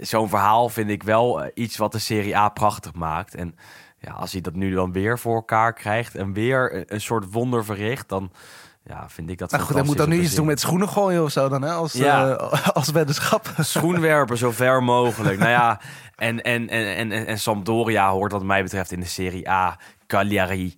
zo'n 0.00 0.28
verhaal 0.28 0.68
vind 0.68 0.90
ik 0.90 1.02
wel 1.02 1.42
eh, 1.42 1.50
iets 1.54 1.76
wat 1.76 1.92
de 1.92 1.98
Serie 1.98 2.36
A 2.36 2.48
prachtig 2.48 2.94
maakt. 2.94 3.34
En 3.34 3.56
ja, 3.98 4.12
als 4.12 4.32
hij 4.32 4.40
dat 4.40 4.54
nu 4.54 4.74
dan 4.74 4.92
weer 4.92 5.18
voor 5.18 5.34
elkaar 5.34 5.72
krijgt 5.72 6.14
en 6.14 6.32
weer 6.32 6.92
een 6.92 7.00
soort 7.00 7.32
wonder 7.32 7.64
verricht, 7.64 8.08
dan 8.08 8.30
ja, 8.90 9.08
vind 9.08 9.30
ik 9.30 9.38
dat 9.38 9.50
nou 9.50 9.62
goed, 9.62 9.74
hij 9.74 9.84
moet 9.84 9.96
dan 9.96 10.08
nu 10.08 10.20
iets 10.20 10.34
doen 10.34 10.46
met 10.46 10.60
schoenen 10.60 10.88
gooien 10.88 11.22
of 11.22 11.30
zo 11.30 11.48
dan, 11.48 11.62
hè? 11.62 11.72
Als, 11.72 11.92
Ja. 11.92 12.36
eh, 12.36 12.68
als 12.78 12.90
weddenschap. 12.90 13.52
Schoenwerpen 13.58 14.38
zo 14.38 14.50
ver 14.50 14.82
mogelijk. 14.82 15.38
nou 15.38 15.50
ja, 15.50 15.80
en, 16.16 16.42
en, 16.42 16.68
en, 16.68 17.10
en, 17.12 17.26
en, 17.26 17.38
Sampdoria 17.38 18.10
hoort 18.10 18.32
wat 18.32 18.42
mij 18.42 18.62
betreft 18.62 18.92
in 18.92 19.00
de 19.00 19.06
Serie 19.06 19.50
A. 19.50 19.78
Cagliari 20.06 20.76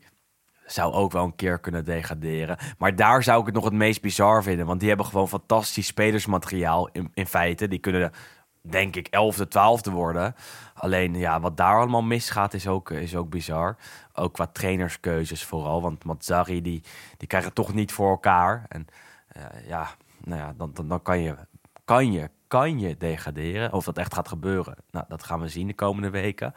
zou 0.67 0.93
ook 0.93 1.13
wel 1.13 1.25
een 1.25 1.37
keer 1.37 1.59
kunnen 1.59 1.85
degraderen. 1.85 2.57
Maar 2.79 2.97
daar 2.97 3.23
zou 3.23 3.41
ik 3.41 3.47
het 3.47 3.55
nog 3.55 3.65
het 3.65 3.73
meest 3.73 4.01
bizar 4.01 4.43
vinden. 4.43 4.67
Want 4.67 4.81
die 4.81 4.89
hebben 4.89 5.07
gewoon 5.07 5.29
fantastisch 5.29 5.87
spelersmateriaal 5.87 6.89
in, 6.93 7.11
in 7.15 7.27
feite. 7.27 7.69
Die 7.69 7.79
kunnen, 7.79 8.13
denk 8.61 8.97
ik, 8.97 9.07
11e, 9.07 9.45
12e 9.45 9.93
worden. 9.93 10.35
Alleen, 10.75 11.15
ja, 11.15 11.41
wat 11.41 11.57
daar 11.57 11.77
allemaal 11.77 12.03
misgaat 12.03 12.55
is 12.55 12.67
ook, 12.67 12.91
is 12.91 13.17
ook 13.17 13.31
bizar. 13.31 13.77
Ook 14.15 14.33
qua 14.33 14.47
trainerskeuzes 14.47 15.45
vooral. 15.45 15.83
Want 15.83 16.05
Mazzari, 16.05 16.63
die, 16.63 16.83
die 17.17 17.29
krijgt 17.29 17.47
het 17.47 17.55
toch 17.55 17.75
niet 17.75 17.93
voor 17.93 18.11
elkaar. 18.11 18.67
En 18.69 18.87
eh, 19.29 19.69
ja, 19.69 19.89
nou 20.25 20.41
ja, 20.41 20.53
dan, 20.57 20.71
dan, 20.75 20.89
dan 20.89 21.03
kan 21.03 21.21
je, 21.21 21.37
kan 21.85 22.13
je, 22.13 22.31
kan 22.47 22.79
je 22.79 22.97
degraderen. 22.97 23.73
Of 23.73 23.85
dat 23.85 23.99
echt 23.99 24.15
gaat 24.15 24.29
gebeuren, 24.29 24.77
nou, 24.91 25.05
dat 25.09 25.23
gaan 25.23 25.41
we 25.41 25.49
zien 25.49 25.67
de 25.67 25.75
komende 25.75 26.11
weken. 26.11 26.55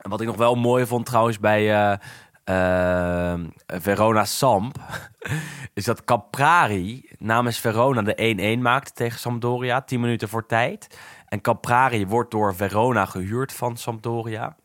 En 0.00 0.10
wat 0.10 0.20
ik 0.20 0.26
nog 0.26 0.36
wel 0.36 0.54
mooi 0.54 0.86
vond 0.86 1.06
trouwens 1.06 1.38
bij 1.38 1.74
eh, 1.74 1.98
eh, 2.44 3.40
Verona 3.66 4.24
Samp... 4.24 4.78
is 5.74 5.84
dat 5.84 6.04
Caprari 6.04 7.10
namens 7.18 7.58
Verona 7.58 8.02
de 8.02 8.56
1-1 8.58 8.60
maakte 8.60 8.92
tegen 8.92 9.18
Sampdoria. 9.18 9.80
10 9.80 10.00
minuten 10.00 10.28
voor 10.28 10.46
tijd. 10.46 10.98
En 11.28 11.40
Caprari 11.40 12.06
wordt 12.06 12.30
door 12.30 12.54
Verona 12.54 13.04
gehuurd 13.04 13.52
van 13.52 13.76
Sampdoria. 13.76 14.56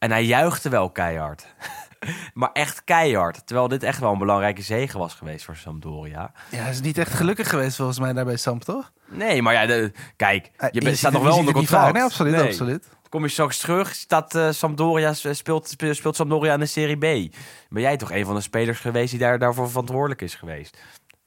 En 0.00 0.10
hij 0.10 0.24
juichte 0.24 0.68
wel 0.68 0.90
keihard. 0.90 1.46
maar 2.34 2.50
echt 2.52 2.84
keihard. 2.84 3.46
Terwijl 3.46 3.68
dit 3.68 3.82
echt 3.82 3.98
wel 4.00 4.12
een 4.12 4.18
belangrijke 4.18 4.62
zege 4.62 4.98
was 4.98 5.14
geweest 5.14 5.44
voor 5.44 5.56
Sampdoria. 5.56 6.32
Ja, 6.50 6.58
hij 6.62 6.70
is 6.70 6.80
niet 6.80 6.98
echt 6.98 7.12
gelukkig 7.12 7.48
geweest 7.48 7.76
volgens 7.76 7.98
mij 7.98 8.12
daar 8.12 8.24
bij 8.24 8.36
Samp, 8.36 8.64
toch? 8.64 8.92
Nee, 9.08 9.42
maar 9.42 9.52
ja, 9.54 9.66
de- 9.66 9.92
kijk, 10.16 10.50
Eh, 10.56 10.68
je, 10.72 10.80
bent- 10.80 10.96
staat 10.96 11.12
nog 11.12 11.22
wel 11.22 11.36
onder 11.36 11.54
contract. 11.54 11.92
Nee, 11.92 12.02
absoluut, 12.02 12.34
Nee. 12.36 12.46
absoluut. 12.46 12.88
Kom 13.08 13.22
je 13.22 13.28
straks 13.28 13.58
terug, 13.58 13.94
staat 13.94 14.34
eh, 14.34 14.50
Sampdoria, 14.50 15.12
speelt, 15.14 15.36
speelt, 15.68 15.96
speelt 15.96 16.16
Sampdoria 16.16 16.52
in 16.54 16.60
de 16.60 16.66
Serie 16.66 16.96
B. 16.96 17.34
Ben 17.68 17.82
jij 17.82 17.96
toch 17.96 18.12
een 18.12 18.24
van 18.24 18.34
de 18.34 18.40
spelers 18.40 18.78
geweest 18.80 19.10
die 19.10 19.20
daar, 19.20 19.38
daarvoor 19.38 19.68
verantwoordelijk 19.68 20.22
is 20.22 20.34
geweest? 20.34 20.78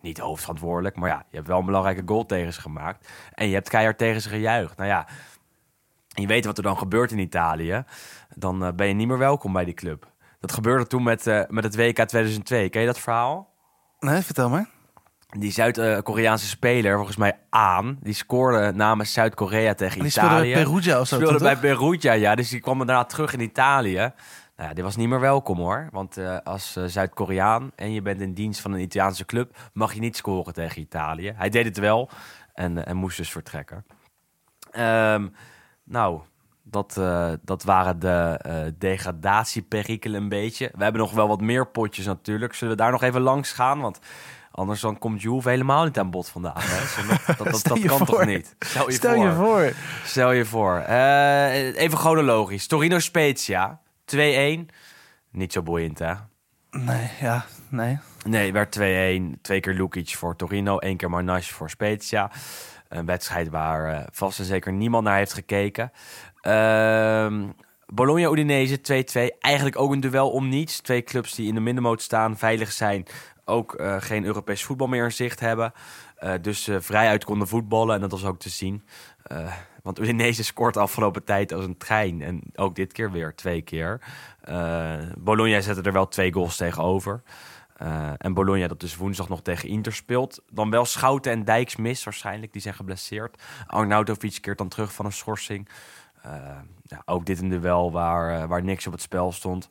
Niet 0.02 0.18
hoofdverantwoordelijk, 0.18 0.96
maar 0.96 1.10
ja, 1.10 1.26
je 1.30 1.36
hebt 1.36 1.48
wel 1.48 1.60
een 1.60 1.66
belangrijke 1.66 2.02
goal 2.06 2.26
tegen 2.26 2.54
ze 2.54 2.62
gemaakt. 2.62 3.08
En 3.34 3.48
je 3.48 3.54
hebt 3.54 3.70
keihard 3.70 3.98
tegen 3.98 4.22
ze 4.22 4.30
gejuicht. 4.30 4.78
Nou 4.78 4.90
ja, 4.90 5.08
je 6.14 6.28
weet 6.28 6.46
wat 6.46 6.58
er 6.58 6.64
dan 6.64 6.78
gebeurt 6.78 7.12
in 7.12 7.20
Italië. 7.20 7.84
Dan 8.36 8.66
eh, 8.66 8.74
ben 8.74 8.88
je 8.88 8.94
niet 8.94 9.08
meer 9.08 9.18
welkom 9.18 9.54
bij 9.54 9.66
die 9.66 9.74
club. 9.74 10.12
Dat 10.40 10.52
gebeurde 10.52 10.88
toen 10.88 11.04
met, 11.04 11.28
eh, 11.28 11.42
met 11.48 11.64
het 11.64 11.76
WK 11.76 11.96
2002. 12.06 12.70
Ken 12.70 12.82
je 12.82 12.88
dat 12.88 13.00
verhaal? 13.00 13.50
Nee, 14.00 14.22
vertel 14.22 14.50
maar. 14.50 14.70
Die 15.40 15.52
Zuid-Koreaanse 15.52 16.48
speler, 16.48 16.96
volgens 16.96 17.18
mij 17.18 17.38
Aan, 17.50 17.98
die 18.02 18.14
scoorde 18.14 18.72
namens 18.72 19.14
Zuid-Korea 19.14 19.74
tegen 19.74 20.02
Die 20.02 20.10
speelde 20.10 20.30
Italië. 20.30 20.54
bij 20.54 20.64
Perugia 20.64 21.00
of 21.00 21.08
zo, 21.08 21.16
Speelde 21.16 21.40
bij 21.40 21.58
Perugia, 21.58 22.12
ja. 22.14 22.36
Dus 22.36 22.50
die 22.50 22.60
kwam 22.60 22.78
daarna 22.78 23.04
terug 23.04 23.34
in 23.34 23.40
Italië. 23.40 24.12
Nou 24.56 24.70
ja, 24.70 24.74
die 24.74 24.84
was 24.84 24.96
niet 24.96 25.10
meer 25.10 25.20
welkom 25.20 25.58
hoor. 25.58 25.88
Want 25.92 26.18
eh, 26.18 26.38
als 26.44 26.78
Zuid-Koreaan 26.86 27.72
en 27.76 27.94
je 27.94 28.02
bent 28.02 28.22
in 28.22 28.34
dienst 28.34 28.62
van 28.62 28.72
een 28.72 28.80
Italiaanse 28.80 29.26
club, 29.26 29.58
mag 29.74 29.94
je 29.94 30.00
niet 30.00 30.18
scoren 30.18 30.54
tegen 30.54 30.82
Italië. 30.82 31.34
Hij 31.36 31.50
deed 31.50 31.66
het 31.66 31.78
wel 31.78 32.10
en, 32.54 32.86
en 32.86 32.96
moest 32.96 33.18
dus 33.18 33.32
vertrekken. 33.32 33.86
Ehm, 34.72 35.28
nou, 35.94 36.22
dat, 36.64 36.98
eh, 36.98 37.32
dat 37.42 37.64
waren 37.64 38.00
de 38.00 38.40
eh 38.42 38.56
degradatieperikelen 38.78 40.22
een 40.22 40.30
beetje. 40.30 40.72
We 40.76 40.84
hebben 40.84 41.02
nog 41.02 41.12
wel 41.12 41.28
wat 41.28 41.42
meer 41.42 41.68
potjes 41.68 42.06
natuurlijk. 42.06 42.54
Zullen 42.54 42.76
we 42.76 42.82
daar 42.82 42.92
nog 42.92 43.02
even 43.02 43.22
langs 43.22 43.52
gaan? 43.52 43.80
Want 43.80 44.00
anders 44.52 44.82
dan 44.82 44.98
komt 44.98 45.22
Juve 45.22 45.50
helemaal 45.50 45.84
niet 45.84 46.00
aan 46.00 46.10
bod 46.10 46.30
vandaag. 46.30 46.64
Hè? 46.66 47.16
Dat, 47.38 47.52
dat, 47.52 47.64
dat, 47.64 47.80
kan 47.80 47.98
voor. 47.98 48.06
toch 48.06 48.26
niet? 48.26 48.56
Stel 48.60 48.90
je 48.90 48.96
Stel 48.96 49.16
voor. 49.16 49.26
je 49.26 49.32
voor. 49.32 49.74
Stel 50.06 50.32
je 50.32 50.46
voor. 50.46 50.78
Eh, 50.78 51.76
even 51.76 51.98
chronologisch. 51.98 52.68
Torino 52.68 53.00
Spezia. 53.00 53.82
2-1. 54.06 54.70
Niet 55.32 55.54
zo 55.54 55.62
boeiend, 55.62 56.00
hè? 56.00 56.14
Nee, 56.72 57.10
ja, 57.20 57.46
nee. 57.70 58.00
Nee, 58.26 58.54
werd 58.54 58.80
2-1. 58.80 59.42
Twee 59.42 59.60
keer 59.60 59.74
Lukic 59.74 60.16
voor 60.16 60.36
Torino. 60.36 60.78
één 60.78 60.98
keer 60.98 61.10
Marnash 61.10 61.50
voor 61.50 61.70
Spezia. 61.70 62.32
Een 62.94 63.06
wedstrijd 63.06 63.50
waar 63.50 63.94
eh, 63.94 64.08
vast 64.12 64.40
en 64.40 64.46
zeker 64.46 64.74
niemand 64.74 65.04
naar 65.04 65.18
heeft 65.18 65.34
gekeken. 65.34 65.92
Ehm 66.42 67.44
Bologna-Udinese 67.94 69.06
2-2. 69.36 69.38
Eigenlijk 69.40 69.80
ook 69.80 69.92
een 69.92 70.00
duel 70.00 70.30
om 70.30 70.50
niets. 70.50 70.80
Twee 70.80 71.04
clubs 71.04 71.36
die 71.36 71.48
in 71.48 71.54
de 71.54 71.60
middenmoot 71.60 72.02
staan, 72.02 72.38
veilig 72.38 72.72
zijn. 72.72 73.06
Ook 73.46 73.74
eh, 73.74 73.96
geen 74.00 74.26
Europees 74.26 74.64
voetbal 74.64 74.88
meer 74.88 75.04
in 75.04 75.12
zicht 75.12 75.40
hebben. 75.40 75.74
Eh, 76.16 76.34
dus 76.42 76.68
eh, 76.68 76.76
vrij 76.80 77.08
uit 77.08 77.24
konden 77.24 77.48
voetballen 77.48 77.96
en 77.96 78.02
dat 78.02 78.12
was 78.12 78.26
ook 78.26 78.40
te 78.40 78.50
zien. 78.50 78.84
Want 79.84 80.00
Udinese 80.00 80.44
scoort 80.44 80.78
afgelopen 80.78 81.24
tijd 81.24 81.54
als 81.54 81.66
een 81.66 81.78
trein. 81.78 82.22
En 82.22 82.42
ook 82.56 82.76
dit 82.76 82.94
keer 82.94 83.12
weer 83.12 83.36
twee 83.36 83.62
keer. 83.62 84.02
Bologna 85.18 85.62
zette 85.62 85.82
er 85.82 85.94
wel 85.94 86.08
twee 86.08 86.34
goals 86.34 86.56
tegenover. 86.56 87.22
Eh, 87.84 88.12
en 88.18 88.34
Bologna 88.34 88.68
dat 88.68 88.80
dus 88.80 88.96
woensdag 88.96 89.30
nog 89.30 89.42
tegen 89.42 89.70
Inter 89.70 89.94
speelt. 89.94 90.42
Dan 90.50 90.70
wel 90.70 90.86
Schouten 90.86 91.32
en 91.32 91.44
Dijks 91.44 91.76
mis 91.76 92.04
waarschijnlijk. 92.04 92.54
Die 92.54 92.62
zijn 92.62 92.74
geblesseerd. 92.74 93.42
Arnautovic 93.68 94.38
keert 94.42 94.58
dan 94.58 94.68
terug 94.68 94.94
van 94.94 95.06
een 95.06 95.12
schorsing. 95.12 95.70
Eh, 96.22 96.32
ja, 96.84 97.02
ook 97.06 97.26
dit 97.26 97.42
een 97.42 97.50
duel 97.50 97.92
waar, 97.92 98.42
eh, 98.42 98.48
waar 98.48 98.64
niks 98.64 98.88
op 98.88 98.94
het 98.94 99.02
spel 99.02 99.32
stond. 99.32 99.68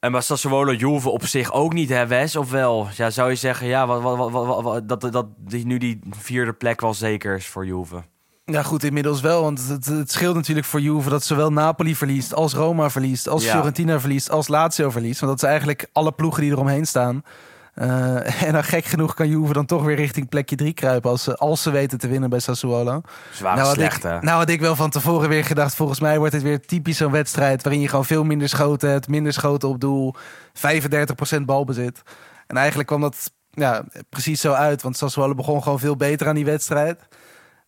En 0.00 0.12
maar 0.12 0.22
Sassuolo 0.22 0.72
Juve 0.72 1.08
op 1.08 1.24
zich 1.24 1.52
ook 1.52 1.72
niet, 1.72 1.88
hè 1.88 2.06
Wes? 2.06 2.36
Of 2.36 2.50
wel? 2.50 2.88
Ja, 2.96 3.10
zou 3.10 3.30
je 3.30 3.36
zeggen 3.36 3.66
ja, 3.66 3.86
wat, 3.86 4.02
wat, 4.02 4.62
wat, 4.62 4.88
dat, 4.88 5.12
dat 5.12 5.26
die, 5.36 5.66
nu 5.66 5.78
die 5.78 6.00
vierde 6.10 6.52
plek 6.52 6.80
wel 6.80 6.94
zeker 6.94 7.36
is 7.36 7.46
voor 7.46 7.66
Juve? 7.66 8.02
Ja, 8.50 8.62
goed, 8.62 8.84
inmiddels 8.84 9.20
wel. 9.20 9.42
Want 9.42 9.68
het, 9.68 9.84
het 9.84 10.12
scheelt 10.12 10.34
natuurlijk 10.34 10.66
voor 10.66 10.80
Juve 10.80 11.08
dat 11.08 11.24
zowel 11.24 11.52
Napoli 11.52 11.96
verliest, 11.96 12.34
als 12.34 12.54
Roma 12.54 12.90
verliest, 12.90 13.28
als 13.28 13.44
Ja. 13.44 13.50
Fiorentina 13.50 14.00
verliest, 14.00 14.30
als 14.30 14.48
Lazio 14.48 14.90
verliest. 14.90 15.20
Want 15.20 15.32
dat 15.32 15.40
zijn 15.40 15.52
eigenlijk 15.52 15.88
alle 15.92 16.12
ploegen 16.12 16.42
die 16.42 16.50
eromheen 16.50 16.86
staan. 16.86 17.22
Eh, 17.74 18.42
en 18.46 18.52
dan 18.52 18.64
gek 18.64 18.84
genoeg 18.84 19.14
kan 19.14 19.28
Juve 19.28 19.52
dan 19.52 19.66
toch 19.66 19.84
weer 19.84 19.96
richting 19.96 20.28
plekje 20.28 20.56
3 20.56 20.72
kruipen 20.72 21.10
als 21.10 21.22
ze, 21.22 21.36
als 21.36 21.62
ze 21.62 21.70
weten 21.70 21.98
te 21.98 22.08
winnen 22.08 22.30
bij 22.30 22.38
Sassuolo. 22.38 23.00
Waren 23.40 23.64
had 23.64 23.74
slecht, 23.74 24.04
ik, 24.04 24.22
nou 24.22 24.38
had 24.38 24.48
ik 24.48 24.60
wel 24.60 24.76
van 24.76 24.90
tevoren 24.90 25.28
weer 25.28 25.44
gedacht, 25.44 25.74
volgens 25.74 26.00
mij 26.00 26.18
wordt 26.18 26.32
het 26.32 26.42
weer 26.42 26.66
typisch 26.66 26.96
zo'n 26.96 27.12
wedstrijd 27.12 27.62
waarin 27.62 27.80
je 27.80 27.88
gewoon 27.88 28.04
veel 28.04 28.24
minder 28.24 28.48
schoten 28.48 28.90
hebt, 28.90 29.08
minder 29.08 29.32
schoten 29.32 29.68
op 29.68 29.80
doel, 29.80 30.14
35% 31.38 31.40
balbezit. 31.44 32.02
En 32.46 32.56
eigenlijk 32.56 32.88
kwam 32.88 33.00
dat 33.00 33.32
ja, 33.50 33.84
precies 34.08 34.40
zo 34.40 34.52
uit, 34.52 34.82
want 34.82 34.96
Sassuolo 34.96 35.34
begon 35.34 35.62
gewoon 35.62 35.78
veel 35.78 35.96
beter 35.96 36.28
aan 36.28 36.34
die 36.34 36.44
wedstrijd. 36.44 36.98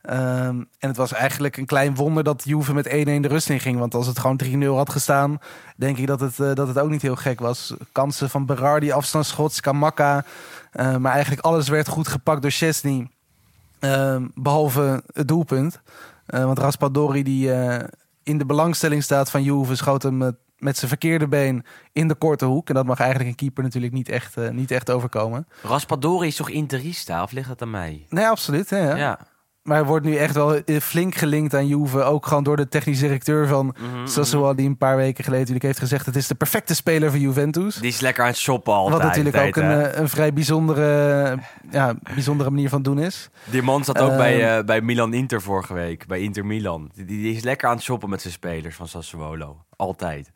Ehm, 0.02 0.56
en 0.78 0.88
het 0.88 0.96
was 0.96 1.12
eigenlijk 1.12 1.56
een 1.56 1.66
klein 1.66 1.94
wonder 1.94 2.24
dat 2.24 2.42
Juve 2.44 2.74
met 2.74 2.86
1-1 2.86 3.22
de 3.22 3.28
rust 3.28 3.50
in 3.50 3.60
ging. 3.60 3.78
Want 3.78 3.94
als 3.94 4.06
het 4.06 4.18
gewoon 4.18 4.36
3-0 4.36 4.76
had 4.76 4.90
gestaan, 4.90 5.38
denk 5.76 5.96
ik 5.98 6.06
dat 6.06 6.20
het, 6.20 6.40
eh, 6.40 6.54
dat 6.54 6.68
het 6.68 6.78
ook 6.78 6.90
niet 6.90 7.02
heel 7.02 7.16
gek 7.16 7.40
was. 7.40 7.74
Kansen 7.92 8.30
van 8.30 8.46
Berardi, 8.46 8.90
afstandsschots, 8.90 9.56
Skamaka. 9.56 10.24
Eh, 10.72 10.96
maar 10.96 11.12
eigenlijk 11.12 11.44
alles 11.44 11.68
werd 11.68 11.88
goed 11.88 12.08
gepakt 12.08 12.42
door 12.42 12.50
Chesney. 12.50 13.08
Ehm, 13.78 14.26
behalve 14.34 15.02
het 15.12 15.28
doelpunt. 15.28 15.80
Eh, 16.26 16.44
want 16.44 16.58
Raspadori, 16.58 17.22
die 17.22 17.52
eh, 17.52 17.86
in 18.22 18.38
de 18.38 18.46
belangstelling 18.46 19.02
staat 19.02 19.30
van 19.30 19.42
Juve, 19.42 19.76
schoot 19.76 20.02
hem 20.02 20.16
met, 20.16 20.34
met 20.58 20.76
zijn 20.76 20.88
verkeerde 20.88 21.28
been 21.28 21.64
in 21.92 22.08
de 22.08 22.14
korte 22.14 22.44
hoek. 22.44 22.68
En 22.68 22.74
dat 22.74 22.86
mag 22.86 23.00
eigenlijk 23.00 23.30
een 23.30 23.36
keeper 23.36 23.62
natuurlijk 23.62 23.92
niet 23.92 24.08
echt, 24.08 24.36
niet 24.50 24.70
echt 24.70 24.90
overkomen. 24.90 25.46
Raspadori 25.62 26.26
is 26.26 26.36
toch 26.36 26.50
interista 26.50 27.22
of 27.22 27.32
ligt 27.32 27.48
dat 27.48 27.62
aan 27.62 27.70
mij? 27.70 28.06
Nee, 28.08 28.26
absoluut. 28.26 28.70
Hè, 28.70 28.78
ja. 28.78 28.96
Ja. 28.96 29.18
Maar 29.62 29.76
hij 29.76 29.86
wordt 29.86 30.06
nu 30.06 30.16
echt 30.16 30.34
wel 30.34 30.54
eh, 30.56 30.80
flink 30.80 31.14
gelinkt 31.14 31.54
aan 31.54 31.66
Juve. 31.66 32.02
Ook 32.02 32.26
gewoon 32.26 32.42
door 32.44 32.56
de 32.56 32.68
technische 32.68 33.04
directeur 33.04 33.46
van 33.46 33.74
Mhm, 33.80 34.06
Sassuolo... 34.06 34.54
die 34.54 34.66
een 34.68 34.76
paar 34.78 34.96
weken 34.96 35.14
geleden 35.24 35.38
natuurlijk 35.38 35.64
heeft 35.64 35.78
gezegd... 35.78 36.06
het 36.06 36.16
is 36.16 36.26
de 36.26 36.34
perfecte 36.34 36.74
speler 36.74 37.10
voor 37.10 37.18
Juventus. 37.20 37.74
Die 37.76 37.88
is 37.90 38.00
lekker 38.00 38.22
aan 38.24 38.28
het 38.30 38.38
shoppen 38.38 38.72
altijd. 38.72 38.96
Wat 38.96 39.06
natuurlijk 39.06 39.36
ook 39.36 39.56
een, 39.56 39.70
eh, 39.84 40.00
een 40.00 40.08
vrij 40.08 40.32
bijzondere, 40.32 41.38
ja, 41.70 41.94
bijzondere 42.14 42.50
manier 42.50 42.68
van 42.68 42.82
doen 42.82 42.98
is. 42.98 43.30
Die 43.44 43.62
man 43.62 43.84
zat 43.84 43.98
ook 43.98 44.08
Ehm, 44.08 44.16
bij, 44.18 44.58
eh, 44.58 44.64
bij 44.64 44.80
Milan 44.80 45.14
Inter 45.14 45.42
vorige 45.42 45.74
week. 45.74 46.06
Bij 46.06 46.20
Inter 46.20 46.46
Milan. 46.46 46.90
Die, 46.94 47.04
die 47.04 47.34
is 47.34 47.42
lekker 47.42 47.68
aan 47.68 47.74
het 47.74 47.84
shoppen 47.84 48.08
met 48.10 48.20
zijn 48.20 48.32
spelers 48.32 48.76
van 48.76 48.88
Sassuolo. 48.88 49.56
Altijd. 49.76 50.30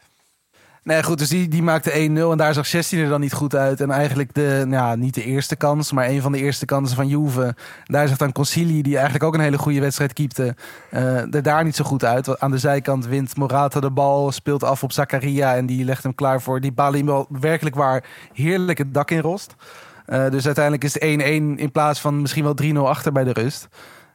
Nee, 0.84 1.02
goed, 1.02 1.18
dus 1.18 1.28
die, 1.28 1.62
maakte 1.62 1.90
1-0 1.90 1.94
en 1.94 2.36
daar 2.36 2.54
zag 2.54 2.66
16 2.66 2.98
er 2.98 3.08
dan 3.08 3.20
niet 3.20 3.32
goed 3.32 3.54
uit. 3.54 3.80
En 3.80 3.90
eigenlijk 3.90 4.34
de, 4.34 4.64
nou 4.66 4.96
niet 4.96 5.14
de 5.14 5.24
eerste 5.24 5.56
kans, 5.56 5.92
maar 5.92 6.08
een 6.08 6.22
van 6.22 6.32
de 6.32 6.38
eerste 6.38 6.64
kansen 6.64 6.96
van 6.96 7.08
Juve. 7.08 7.54
Daar 7.84 8.08
zag 8.08 8.16
dan 8.16 8.32
Concili, 8.32 8.82
die 8.82 8.94
eigenlijk 8.94 9.24
ook 9.24 9.34
een 9.34 9.40
hele 9.40 9.58
goede 9.58 9.80
wedstrijd 9.80 10.12
keepte, 10.12 10.54
eh, 10.90 11.34
er 11.34 11.42
daar 11.42 11.64
niet 11.64 11.76
zo 11.76 11.84
goed 11.84 12.04
uit. 12.04 12.40
Aan 12.40 12.50
de 12.50 12.58
zijkant 12.58 13.06
wint 13.06 13.36
Morata 13.36 13.80
de 13.80 13.90
bal, 13.90 14.32
speelt 14.32 14.64
af 14.64 14.82
op 14.82 14.92
Zakaria 14.92 15.54
en 15.54 15.66
die 15.66 15.84
legt 15.84 16.02
hem 16.02 16.14
klaar 16.14 16.42
voor 16.42 16.60
die 16.60 16.72
bal 16.72 16.92
die 16.92 17.04
wel 17.04 17.26
werkelijk 17.28 17.76
waar 17.76 18.04
heerlijk 18.32 18.78
het 18.78 18.94
dak 18.94 19.10
in 19.10 19.20
rost. 19.20 19.54
Eh, 20.06 20.30
dus 20.30 20.46
uiteindelijk 20.46 20.84
is 20.84 20.94
het 20.94 21.02
1-1 21.02 21.58
in 21.58 21.70
plaats 21.72 22.00
van 22.00 22.20
misschien 22.20 22.44
wel 22.44 22.54
3-0 22.54 22.88
achter 22.88 23.12
bij 23.12 23.24
de 23.24 23.32
rust. 23.32 23.68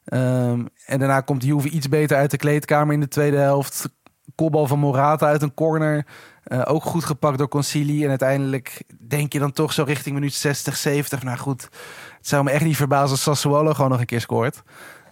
Ehm, 0.05 0.65
en 0.86 0.99
daarna 0.99 1.22
komt 1.22 1.43
Juve 1.43 1.70
iets 1.70 1.89
beter 1.89 2.17
uit 2.17 2.32
de 2.32 2.38
kleedkamer 2.38 2.93
in 2.93 2.99
de 2.99 3.07
tweede 3.07 3.38
helft. 3.38 3.89
Kopbal 4.36 4.67
van 4.67 4.80
Morata 4.80 5.28
uit 5.28 5.41
een 5.41 5.53
corner. 5.53 6.05
Eh, 6.49 6.61
ook 6.65 6.83
goed 6.83 7.03
gepakt 7.03 7.37
door 7.37 7.47
Concili. 7.47 8.03
En 8.03 8.09
uiteindelijk 8.09 8.83
denk 9.07 9.33
je 9.33 9.39
dan 9.39 9.51
toch 9.51 9.73
zo 9.73 9.83
richting 9.83 10.15
minuut 10.15 10.33
60, 10.33 10.77
70. 10.77 11.23
Nou 11.23 11.37
goed, 11.37 11.61
het 12.17 12.27
zou 12.27 12.43
me 12.43 12.51
echt 12.51 12.63
niet 12.63 12.75
verbazen 12.75 13.09
als 13.09 13.21
Sassuolo 13.21 13.73
gewoon 13.73 13.89
nog 13.89 13.99
een 13.99 14.05
keer 14.05 14.21
scoort. 14.21 14.61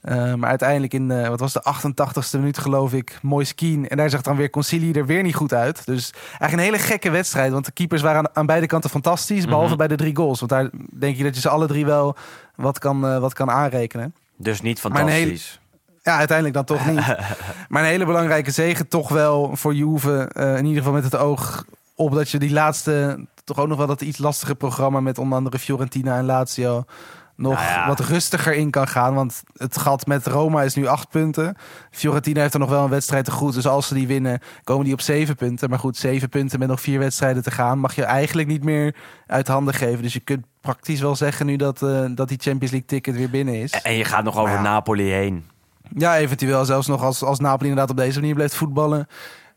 Eh, 0.01 0.33
maar 0.33 0.49
uiteindelijk 0.49 0.93
in, 0.93 1.27
wat 1.29 1.39
was 1.39 1.53
de 1.53 1.63
88ste 1.75 2.39
minuut 2.39 2.57
geloof 2.57 2.93
ik, 2.93 3.19
mooi 3.21 3.45
skien. 3.45 3.87
En 3.87 3.97
daar 3.97 4.09
zag 4.09 4.21
dan 4.21 4.35
weer 4.35 4.49
Concili 4.49 4.91
er 4.91 5.05
weer 5.05 5.23
niet 5.23 5.35
goed 5.35 5.53
uit. 5.53 5.85
Dus 5.85 6.11
eigenlijk 6.29 6.53
een 6.53 6.73
hele 6.73 6.79
gekke 6.79 7.09
wedstrijd. 7.09 7.51
Want 7.51 7.65
de 7.65 7.71
keepers 7.71 8.01
waren 8.01 8.19
aan, 8.19 8.35
aan 8.35 8.45
beide 8.45 8.67
kanten 8.67 8.89
fantastisch. 8.89 9.45
Behalve 9.45 9.75
bij 9.75 9.87
de 9.87 9.95
drie 9.95 10.15
goals. 10.15 10.39
Want 10.39 10.51
daar 10.51 10.69
denk 10.99 11.17
je 11.17 11.23
dat 11.23 11.35
je 11.35 11.41
ze 11.41 11.49
alle 11.49 11.67
drie 11.67 11.85
wel 11.85 12.15
wat 12.55 12.79
kan, 12.79 13.05
eh, 13.05 13.19
wat 13.19 13.33
kan 13.33 13.51
aanrekenen. 13.51 14.15
Dus 14.37 14.61
niet 14.61 14.79
fantastisch. 14.79 15.59
Ja, 16.07 16.17
uiteindelijk 16.17 16.55
dan 16.55 16.65
toch 16.65 16.85
niet. 16.85 17.17
maar 17.69 17.81
een 17.83 17.89
hele 17.89 18.05
belangrijke 18.05 18.51
zegen 18.51 18.87
toch 18.87 19.09
wel 19.09 19.55
voor 19.55 19.73
Juve. 19.73 20.29
eh, 20.33 20.57
in 20.57 20.65
ieder 20.65 20.77
geval 20.77 20.93
met 20.93 21.03
het 21.03 21.15
oog 21.15 21.65
op 21.95 22.13
dat 22.13 22.29
je 22.29 22.39
die 22.39 22.51
laatste... 22.51 23.25
toch 23.43 23.57
ook 23.57 23.67
nog 23.67 23.77
wel 23.77 23.87
dat 23.87 24.01
iets 24.01 24.17
lastige 24.17 24.55
programma... 24.55 24.99
met 24.99 25.17
onder 25.17 25.37
andere 25.37 25.59
Fiorentina 25.59 26.17
en 26.17 26.25
Lazio... 26.25 26.83
nog 27.35 27.53
Nou 27.53 27.65
ja. 27.65 27.87
wat 27.87 27.99
rustiger 27.99 28.53
in 28.53 28.71
kan 28.71 28.87
gaan. 28.87 29.13
Want 29.13 29.43
het 29.57 29.77
gat 29.77 30.05
met 30.05 30.27
Roma 30.27 30.63
is 30.63 30.75
nu 30.75 30.85
acht 30.85 31.09
punten. 31.09 31.55
Fiorentina 31.91 32.41
heeft 32.41 32.53
er 32.53 32.59
nog 32.59 32.69
wel 32.69 32.83
een 32.83 32.89
wedstrijd 32.89 33.25
te 33.25 33.31
goed. 33.31 33.53
Dus 33.53 33.67
als 33.67 33.87
ze 33.87 33.93
die 33.93 34.07
winnen, 34.07 34.39
komen 34.63 34.83
die 34.83 34.93
op 34.93 35.01
zeven 35.01 35.35
punten. 35.35 35.69
Maar 35.69 35.79
goed, 35.79 35.97
zeven 35.97 36.29
punten 36.29 36.59
met 36.59 36.67
nog 36.67 36.81
vier 36.81 36.99
wedstrijden 36.99 37.43
te 37.43 37.51
gaan... 37.51 37.79
mag 37.79 37.95
je 37.95 38.03
eigenlijk 38.03 38.47
niet 38.47 38.63
meer 38.63 38.95
uit 39.25 39.47
handen 39.47 39.73
geven. 39.73 40.01
Dus 40.01 40.13
je 40.13 40.19
kunt 40.19 40.45
praktisch 40.61 41.01
wel 41.01 41.15
zeggen 41.15 41.45
nu 41.45 41.55
dat, 41.55 41.81
eh, 41.81 42.05
dat 42.09 42.27
die 42.27 42.39
Champions 42.41 42.71
League 42.71 42.87
ticket 42.87 43.15
weer 43.15 43.29
binnen 43.29 43.61
is. 43.61 43.71
En 43.71 43.93
je 43.93 44.05
gaat 44.05 44.23
nog 44.23 44.37
over 44.37 44.55
ja. 44.55 44.61
Napoli 44.61 45.11
heen. 45.11 45.55
Ja, 45.95 46.17
eventueel 46.17 46.65
zelfs 46.65 46.87
nog 46.87 47.03
als, 47.03 47.23
als 47.23 47.39
Napoli 47.39 47.69
inderdaad 47.69 47.91
op 47.91 47.97
deze 47.97 48.19
manier 48.19 48.35
blijft 48.35 48.55
voetballen. 48.55 49.07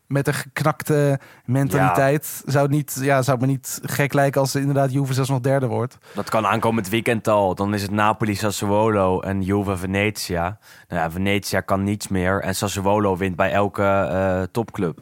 Met 0.07 0.27
een 0.27 0.33
geknakte 0.33 1.19
mentaliteit. 1.45 2.41
Zou, 2.45 2.63
het 2.63 2.73
niet, 2.73 2.97
ja, 3.01 3.21
zou 3.21 3.37
het 3.37 3.45
me 3.45 3.51
niet 3.51 3.79
gek 3.83 4.13
lijken 4.13 4.41
als 4.41 4.55
inderdaad 4.55 4.91
Juve 4.91 5.13
zelfs 5.13 5.29
nog 5.29 5.39
derde 5.39 5.67
wordt. 5.67 5.97
Dat 6.13 6.29
kan 6.29 6.47
aankomend 6.47 6.89
weekend 6.89 7.27
al. 7.27 7.55
Dan 7.55 7.73
is 7.73 7.81
het 7.81 7.91
Napoli, 7.91 8.35
Sassuolo 8.35 9.19
en 9.19 9.41
Juve 9.41 9.77
Venetia. 9.77 10.57
Nou 10.87 11.01
ja, 11.01 11.11
Venetia 11.11 11.61
kan 11.61 11.83
niets 11.83 12.07
meer. 12.07 12.41
En 12.41 12.55
Sassuolo 12.55 13.17
wint 13.17 13.35
bij 13.35 13.51
elke 13.51 13.83
eh, 13.83 14.41
topclub. 14.51 14.99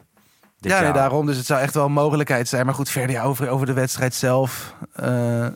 ja, 0.56 0.80
nee, 0.80 0.92
daarom. 0.92 1.26
Dus 1.26 1.36
het 1.36 1.46
zou 1.46 1.60
echt 1.60 1.74
wel 1.74 1.84
een 1.84 1.92
mogelijkheid 1.92 2.48
zijn. 2.48 2.66
Maar 2.66 2.74
goed, 2.74 2.90
verder 2.90 3.16
ja, 3.16 3.22
over, 3.22 3.48
over 3.48 3.66
de 3.66 3.72
wedstrijd 3.72 4.14
zelf. 4.14 4.74
Eh, 4.92 5.46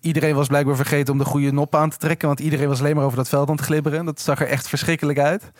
iedereen 0.00 0.34
was 0.34 0.46
blijkbaar 0.46 0.76
vergeten 0.76 1.12
om 1.12 1.18
de 1.18 1.24
goede 1.24 1.52
nop 1.52 1.74
aan 1.74 1.90
te 1.90 1.96
trekken. 1.96 2.28
Want 2.28 2.40
iedereen 2.40 2.68
was 2.68 2.80
alleen 2.80 2.96
maar 2.96 3.04
over 3.04 3.16
dat 3.16 3.28
veld 3.28 3.48
aan 3.48 3.56
het 3.56 3.64
glibberen. 3.64 4.04
Dat 4.04 4.20
zag 4.20 4.40
er 4.40 4.46
echt 4.46 4.68
verschrikkelijk 4.68 5.18
uit. 5.18 5.50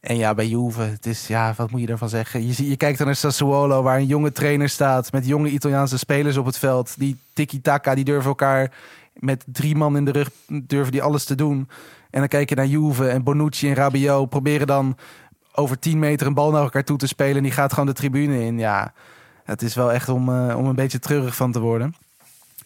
En 0.00 0.16
ja, 0.16 0.34
bij 0.34 0.46
Juve, 0.46 0.80
het 0.80 1.06
is, 1.06 1.26
ja, 1.26 1.54
wat 1.56 1.70
moet 1.70 1.80
je 1.80 1.86
daarvan 1.86 2.08
zeggen? 2.08 2.46
Je, 2.46 2.68
je 2.68 2.76
kijkt 2.76 2.98
dan 2.98 3.06
naar 3.06 3.16
Sassuolo, 3.16 3.82
waar 3.82 3.98
een 3.98 4.06
jonge 4.06 4.32
trainer 4.32 4.68
staat... 4.68 5.12
met 5.12 5.26
jonge 5.26 5.48
Italiaanse 5.48 5.98
spelers 5.98 6.36
op 6.36 6.46
het 6.46 6.58
veld. 6.58 6.98
Die 6.98 7.16
tiki-taka, 7.32 7.94
die 7.94 8.04
durven 8.04 8.28
elkaar 8.28 8.72
met 9.14 9.44
drie 9.46 9.76
man 9.76 9.96
in 9.96 10.04
de 10.04 10.10
rug... 10.10 10.30
durven 10.46 10.92
die 10.92 11.02
alles 11.02 11.24
te 11.24 11.34
doen. 11.34 11.68
En 12.10 12.18
dan 12.20 12.28
kijk 12.28 12.48
je 12.48 12.54
naar 12.54 12.66
Juve 12.66 13.08
en 13.08 13.22
Bonucci 13.22 13.68
en 13.68 13.74
Rabiot... 13.74 14.28
proberen 14.28 14.66
dan 14.66 14.96
over 15.52 15.78
10 15.78 15.98
meter 15.98 16.26
een 16.26 16.34
bal 16.34 16.50
naar 16.50 16.62
elkaar 16.62 16.84
toe 16.84 16.98
te 16.98 17.06
spelen... 17.06 17.36
en 17.36 17.42
die 17.42 17.52
gaat 17.52 17.72
gewoon 17.72 17.88
de 17.88 17.92
tribune 17.92 18.44
in. 18.44 18.58
Ja, 18.58 18.92
het 19.44 19.62
is 19.62 19.74
wel 19.74 19.92
echt 19.92 20.08
om, 20.08 20.28
eh, 20.28 20.56
om 20.58 20.66
een 20.66 20.74
beetje 20.74 20.98
treurig 20.98 21.36
van 21.36 21.52
te 21.52 21.60
worden. 21.60 21.94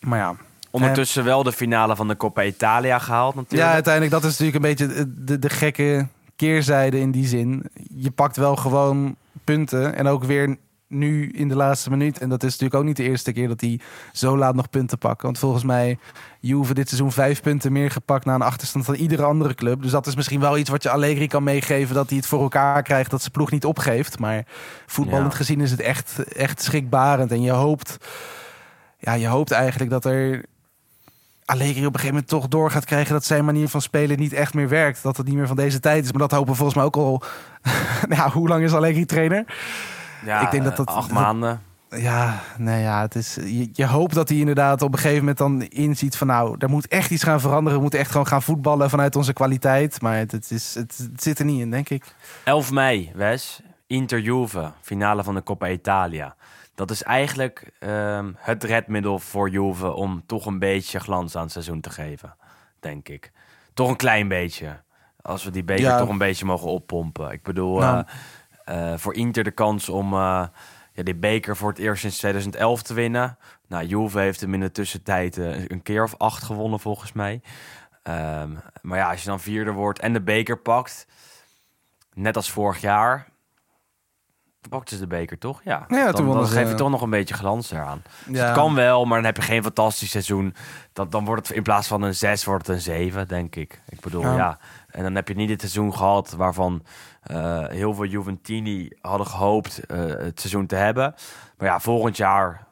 Maar 0.01 0.18
ja, 0.18 0.37
Ondertussen 0.75 1.25
wel 1.25 1.43
de 1.43 1.53
finale 1.53 1.97
van 1.97 2.09
de 2.09 2.16
Coppa 2.16 2.43
Italia 2.43 2.99
gehaald 2.99 3.35
natuurlijk. 3.35 3.62
ja, 3.62 3.72
uiteindelijk 3.75 4.12
dat 4.12 4.25
is 4.25 4.39
natuurlijk 4.39 4.57
een 4.57 4.70
beetje 4.70 5.09
de, 5.25 5.39
de, 5.39 5.51
gekke 5.51 6.07
keerzijde 6.37 7.01
in 7.01 7.11
die 7.11 7.27
zin. 7.27 7.70
Je 7.95 8.11
pakt 8.11 8.37
wel 8.37 8.57
gewoon 8.57 9.16
punten 9.45 9.95
en 9.95 10.07
ook 10.07 10.25
weer 10.25 10.57
nu 10.89 11.31
in 11.31 11.49
de 11.49 11.57
laatste 11.57 11.91
minuut. 11.91 12.18
En 12.18 12.29
dat 12.29 12.43
is 12.43 12.51
natuurlijk 12.51 12.81
ook 12.81 12.85
niet 12.85 12.97
de 12.97 13.03
eerste 13.03 13.33
keer 13.33 13.49
dat 13.49 13.61
hij 13.61 13.81
zo 14.12 14.39
laat 14.39 14.55
nog 14.55 14.70
punten 14.70 14.99
pakken. 14.99 15.27
Want 15.27 15.39
volgens 15.39 15.64
mij 15.64 15.99
Juve 16.41 16.75
dit 16.75 16.89
seizoen 16.89 17.12
vijf 17.12 17.43
punten 17.43 17.72
meer 17.72 17.91
gepakt 17.91 18.25
na 18.25 18.35
een 18.35 18.43
achterstand 18.43 18.87
dan 18.87 18.95
iedere 18.95 19.25
andere 19.25 19.55
club. 19.55 19.83
Dus 19.83 19.91
dat 19.91 20.07
is 20.07 20.14
misschien 20.16 20.41
wel 20.41 20.59
iets 20.59 20.70
wat 20.70 20.83
je 20.83 20.91
Allegri 20.91 21.27
kan 21.27 21.43
meegeven 21.43 21.95
dat 21.95 22.09
hij 22.09 22.18
het 22.18 22.27
voor 22.27 22.43
elkaar 22.43 22.83
krijgt 22.83 23.11
dat 23.11 23.20
zijn 23.20 23.33
ploeg 23.33 23.51
niet 23.51 23.64
opgeeft. 23.64 24.18
Maar 24.18 24.45
voetballend 24.87 25.33
Ja. 25.33 25.37
gezien 25.37 25.61
is 25.61 25.70
het 25.70 25.81
echt, 25.81 26.25
echt 26.35 26.62
schrikbarend. 26.62 27.31
En 27.31 27.43
je 27.43 27.51
hoopt, 27.53 27.97
ja, 28.99 29.12
je 29.12 29.27
hoopt 29.27 29.51
eigenlijk 29.51 29.91
dat 29.91 30.05
er 30.05 30.45
Allegri 31.45 31.71
op 31.87 31.95
een 31.95 32.01
gegeven 32.01 32.07
moment 32.09 32.29
toch 32.29 32.49
door 32.49 32.71
gaat 32.71 32.85
krijgen 32.85 33.13
dat 33.13 33.25
zijn 33.25 33.45
manier 33.45 33.69
van 33.69 33.81
spelen 33.83 34.19
niet 34.19 34.33
echt 34.33 34.55
meer 34.55 34.69
werkt. 34.69 35.03
Dat 35.03 35.17
het 35.17 35.27
niet 35.27 35.35
meer 35.37 35.47
van 35.47 35.57
deze 35.57 35.81
tijd 35.81 36.05
is. 36.05 36.11
Maar 36.11 36.21
dat 36.29 36.31
hopen 36.39 36.55
volgens 36.57 36.77
mij 36.77 36.85
ook 36.87 36.97
al. 36.97 37.23
ja, 38.09 38.31
hoe 38.31 38.49
lang 38.49 38.65
is 38.65 38.73
Allegri 38.73 39.05
trainer? 39.05 39.45
Ja, 40.25 40.41
ik 40.41 40.51
denk 40.51 40.65
dat 40.65 40.77
dat- 40.77 40.87
acht 40.87 41.09
dat- 41.09 41.19
maanden. 41.19 41.63
Ja, 41.97 42.41
nee, 42.59 42.83
ja, 42.83 43.01
het 43.01 43.15
is, 43.15 43.35
je, 43.35 43.69
je 43.73 43.87
hoopt 43.87 44.15
dat 44.15 44.29
hij 44.29 44.39
inderdaad 44.39 44.83
op 44.83 44.93
een 44.93 44.99
gegeven 44.99 45.19
moment 45.19 45.39
dan 45.39 45.63
inziet 45.63 46.17
van 46.17 46.27
nou, 46.27 46.55
er 46.59 46.69
moet 46.69 46.89
echt 46.89 47.11
iets 47.11 47.23
gaan 47.23 47.41
veranderen. 47.41 47.75
We 47.75 47.81
moeten 47.81 47.99
echt 48.01 48.11
gewoon 48.11 48.27
gaan 48.27 48.43
voetballen 48.43 48.91
vanuit 48.91 49.17
onze 49.17 49.33
kwaliteit. 49.33 50.01
Maar 50.01 50.17
het, 50.17 50.33
het, 50.33 50.51
is, 50.51 50.75
het, 50.75 50.97
het 51.13 51.23
zit 51.23 51.39
er 51.39 51.45
niet 51.45 51.61
in, 51.61 51.71
denk 51.71 51.89
ik. 51.89 52.05
11 52.45 52.71
mei, 52.71 53.11
Wes. 53.15 53.61
Inter 53.87 54.21
Juve, 54.21 54.73
finale 54.81 55.25
van 55.25 55.35
de 55.35 55.43
Coppa 55.43 55.69
Italia. 55.69 56.35
Dat 56.75 56.91
is 56.91 57.03
eigenlijk 57.03 57.70
ehm, 57.79 58.33
het 58.37 58.64
redmiddel 58.64 59.18
voor 59.18 59.51
Juve 59.51 59.93
om 59.93 60.22
toch 60.27 60.47
een 60.47 60.59
beetje 60.59 61.01
glans 61.01 61.37
aan 61.37 61.43
het 61.43 61.53
seizoen 61.53 61.81
te 61.81 61.91
geven, 61.91 62.37
denk 62.81 63.09
ik. 63.09 63.33
Toch 63.75 63.89
een 63.89 63.97
klein 63.97 64.29
beetje. 64.29 64.83
Als 65.22 65.45
we 65.45 65.51
die 65.51 65.64
beker 65.64 65.83
Ja. 65.85 65.99
toch 65.99 66.09
een 66.09 66.18
beetje 66.18 66.45
mogen 66.45 66.68
oppompen. 66.68 67.31
Ik 67.31 67.43
bedoel, 67.43 67.79
Nou. 67.79 68.05
eh, 68.64 68.93
eh, 68.93 68.99
voor 68.99 69.14
Inter 69.14 69.45
de 69.45 69.51
kans 69.51 69.89
om 69.89 70.12
eh, 70.12 70.47
ja, 70.93 71.03
die 71.03 71.14
beker 71.14 71.57
voor 71.57 71.68
het 71.68 71.79
eerst 71.79 72.01
sinds 72.01 72.18
2011 72.18 72.83
te 72.83 72.95
winnen. 72.95 73.39
Nou, 73.68 73.85
Juve 73.87 74.18
heeft 74.18 74.41
hem 74.41 74.55
in 74.55 74.61
de 74.61 74.70
tussentijd 74.72 75.37
een 75.37 75.83
keer 75.83 76.03
of 76.03 76.14
acht 76.18 76.43
gewonnen, 76.43 76.81
volgens 76.81 77.12
mij. 77.12 77.41
Ehm, 78.03 78.51
maar 78.83 78.99
ja, 78.99 79.11
als 79.11 79.22
je 79.22 79.29
dan 79.29 79.41
vierde 79.41 79.70
wordt 79.72 79.99
en 79.99 80.12
de 80.12 80.20
beker 80.22 80.59
pakt, 80.59 81.07
net 82.14 82.37
als 82.37 82.51
vorig 82.51 82.81
jaar, 82.81 83.29
pakten 84.69 84.97
ze 84.97 85.03
de 85.03 85.09
beker 85.09 85.39
toch? 85.39 85.61
Ja, 85.65 85.85
Ja, 85.89 86.12
dan, 86.12 86.47
geef 86.47 86.62
je 86.62 86.69
ja. 86.69 86.75
toch 86.75 86.91
nog 86.91 87.03
een 87.03 87.11
beetje 87.11 87.35
glans 87.35 87.71
eraan. 87.71 88.03
Dus 88.27 88.37
Ja. 88.39 88.45
het 88.45 88.55
kan 88.55 88.75
wel, 88.75 89.05
maar 89.05 89.17
dan 89.17 89.27
heb 89.27 89.37
je 89.37 89.43
geen 89.43 89.62
fantastisch 89.62 90.11
seizoen. 90.11 90.55
Dan, 90.93 91.11
dan 91.11 91.25
wordt 91.25 91.49
het 91.49 91.57
in 91.57 91.62
plaats 91.62 91.87
van 91.89 92.03
een 92.03 92.15
6 92.15 92.45
wordt 92.45 92.67
het 92.67 92.77
een 92.77 92.83
7, 92.83 93.29
denk 93.29 93.57
ik. 93.57 93.81
Ik 93.89 94.01
bedoel, 94.01 94.23
ja. 94.23 94.37
Ja. 94.37 94.59
En 94.91 95.03
dan 95.03 95.15
heb 95.15 95.29
je 95.29 95.35
niet 95.35 95.51
het 95.51 95.61
seizoen 95.61 95.95
gehad 95.97 96.33
waarvan 96.33 96.83
eh, 97.23 97.67
heel 97.69 97.95
veel 97.95 98.05
Juventini 98.07 98.91
hadden 99.01 99.27
gehoopt 99.27 99.87
eh, 99.87 99.99
het 100.07 100.41
seizoen 100.41 100.67
te 100.67 100.77
hebben. 100.77 101.15
Maar 101.59 101.69
ja, 101.69 101.81
volgend 101.81 102.17
jaar 102.17 102.67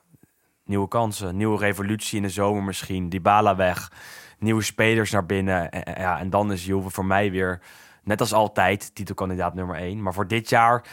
nieuwe 0.64 0.88
kansen, 0.88 1.36
nieuwe 1.36 1.58
revolutie 1.58 2.16
in 2.16 2.22
de 2.22 2.28
zomer 2.28 2.62
misschien. 2.62 3.08
Dybala 3.08 3.56
weg, 3.56 3.92
nieuwe 4.38 4.62
spelers 4.62 5.10
naar 5.10 5.26
binnen. 5.26 5.70
En, 5.70 5.84
en- 5.84 6.00
ja, 6.02 6.18
en 6.18 6.30
dan 6.30 6.52
is 6.52 6.64
Juve 6.64 6.90
voor 6.90 7.04
mij 7.04 7.30
weer, 7.30 7.60
net 8.04 8.20
als 8.20 8.32
altijd, 8.32 8.94
titelkandidaat 8.94 9.54
nummer 9.54 9.76
1. 9.76 10.02
Maar 10.02 10.12
voor 10.14 10.26
dit 10.26 10.48
jaar, 10.48 10.84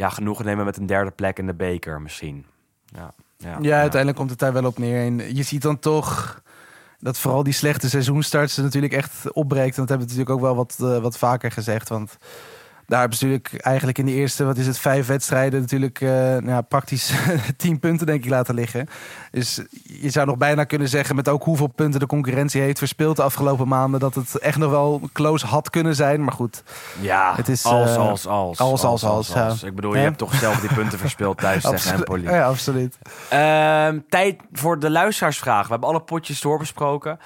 ja, 0.00 0.08
genoegen 0.08 0.44
nemen 0.44 0.64
met 0.64 0.76
een 0.76 0.86
derde 0.86 1.10
plek 1.10 1.38
in 1.38 1.46
de 1.46 1.54
beker 1.54 2.00
misschien. 2.00 2.46
Ja, 2.84 3.14
ja, 3.36 3.58
Ja, 3.60 3.80
uiteindelijk 3.80 4.16
komt 4.16 4.30
het 4.30 4.38
daar 4.38 4.52
wel 4.52 4.64
op 4.64 4.78
neer. 4.78 5.04
En 5.04 5.34
je 5.34 5.42
ziet 5.42 5.62
dan 5.62 5.78
toch 5.78 6.42
dat 6.98 7.18
vooral 7.18 7.42
die 7.42 7.52
slechte 7.52 7.88
seizoenstarts 7.88 8.56
natuurlijk 8.56 8.92
echt 8.92 9.32
opbreekt. 9.32 9.76
En 9.76 9.80
dat 9.80 9.88
hebben 9.88 10.06
we 10.08 10.12
natuurlijk 10.12 10.30
ook 10.30 10.40
wel 10.40 10.54
wat, 10.54 10.76
eh, 10.80 11.02
wat 11.02 11.18
vaker 11.18 11.50
gezegd. 11.50 11.88
Want 11.88 12.16
daar 12.90 13.00
hebben 13.00 13.18
ze 13.18 13.26
natuurlijk 13.26 13.64
eigenlijk 13.64 13.98
in 13.98 14.06
de 14.06 14.12
eerste, 14.12 14.44
wat 14.44 14.56
is 14.56 14.66
het, 14.66 14.78
vijf 14.78 15.06
wedstrijden 15.06 15.60
natuurlijk 15.60 16.00
eh, 16.00 16.10
nou 16.10 16.48
ja, 16.48 16.60
praktisch 16.60 17.12
tien 17.56 17.78
punten 17.78 18.06
denk 18.06 18.24
ik 18.24 18.30
laten 18.30 18.54
liggen. 18.54 18.88
Dus 19.30 19.60
je 19.82 20.10
zou 20.10 20.26
nog 20.26 20.36
bijna 20.36 20.64
kunnen 20.64 20.88
zeggen 20.88 21.16
met 21.16 21.28
ook 21.28 21.44
hoeveel 21.44 21.66
punten 21.66 22.00
de 22.00 22.06
concurrentie 22.06 22.60
heeft 22.60 22.78
verspeeld 22.78 23.16
de 23.16 23.22
afgelopen 23.22 23.68
maanden. 23.68 24.00
Dat 24.00 24.14
het 24.14 24.38
echt 24.38 24.58
nog 24.58 24.70
wel 24.70 25.00
close 25.12 25.46
had 25.46 25.70
kunnen 25.70 25.94
zijn. 25.94 26.24
Maar 26.24 26.32
goed, 26.32 26.62
Ja, 27.00 27.32
Het 27.36 27.48
is, 27.48 27.64
als, 27.64 27.90
eh, 27.90 27.96
als, 27.96 28.26
als, 28.26 28.58
als, 28.58 28.84
als, 28.84 29.04
als, 29.04 29.28
ja. 29.28 29.54
Ik 29.66 29.74
bedoel, 29.74 29.94
je 29.94 30.00
hebt 30.00 30.18
toch 30.18 30.34
zelf 30.34 30.60
die 30.60 30.74
punten 30.74 30.98
verspeeld 31.08 31.38
thuis 31.38 31.62
tegen 31.62 31.94
Empoli. 31.94 32.22
ja, 32.22 32.46
absoluut. 32.46 32.98
Ehm, 33.28 33.98
tijd 34.08 34.40
voor 34.52 34.78
de 34.78 34.90
luisteraarsvragen. 34.90 35.64
We 35.64 35.70
hebben 35.70 35.88
alle 35.88 36.00
potjes 36.00 36.40
doorbesproken. 36.40 37.18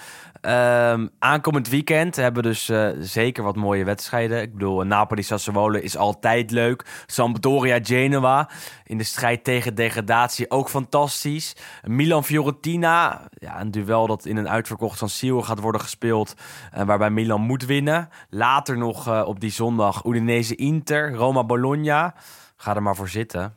Ehm, 0.44 1.06
aankomend 1.18 1.68
weekend 1.68 2.16
hebben 2.16 2.42
we 2.42 2.48
dus 2.48 2.68
eh, 2.68 2.88
zeker 2.98 3.44
wat 3.44 3.56
mooie 3.56 3.84
wedstrijden. 3.84 4.42
Ik 4.42 4.52
bedoel, 4.52 4.82
Napoli 4.82 5.22
Sassuolo 5.22 5.78
is 5.78 5.96
altijd 5.96 6.50
leuk. 6.50 7.04
Sampdoria 7.06 7.78
Genoa 7.82 8.50
in 8.84 8.98
de 8.98 9.04
strijd 9.04 9.44
tegen 9.44 9.74
degradatie 9.74 10.50
ook 10.50 10.68
fantastisch. 10.68 11.56
Milan 11.82 12.24
Fiorentina, 12.24 13.28
ja, 13.32 13.60
een 13.60 13.70
duel 13.70 14.06
dat 14.06 14.24
in 14.24 14.36
een 14.36 14.48
uitverkocht 14.48 14.98
San 14.98 15.08
Siro 15.08 15.42
gaat 15.42 15.60
worden 15.60 15.80
gespeeld, 15.80 16.34
eh, 16.72 16.82
waarbij 16.82 17.10
Milan 17.10 17.40
moet 17.40 17.64
winnen. 17.64 18.08
Later 18.28 18.78
nog 18.78 19.08
eh, 19.08 19.22
op 19.26 19.40
die 19.40 19.52
zondag 19.52 20.04
Udinese 20.04 20.54
Inter, 20.54 21.14
Roma 21.14 21.44
Bologna. 21.44 22.14
Ga 22.56 22.74
er 22.74 22.82
maar 22.82 22.96
voor 22.96 23.08
zitten. 23.08 23.56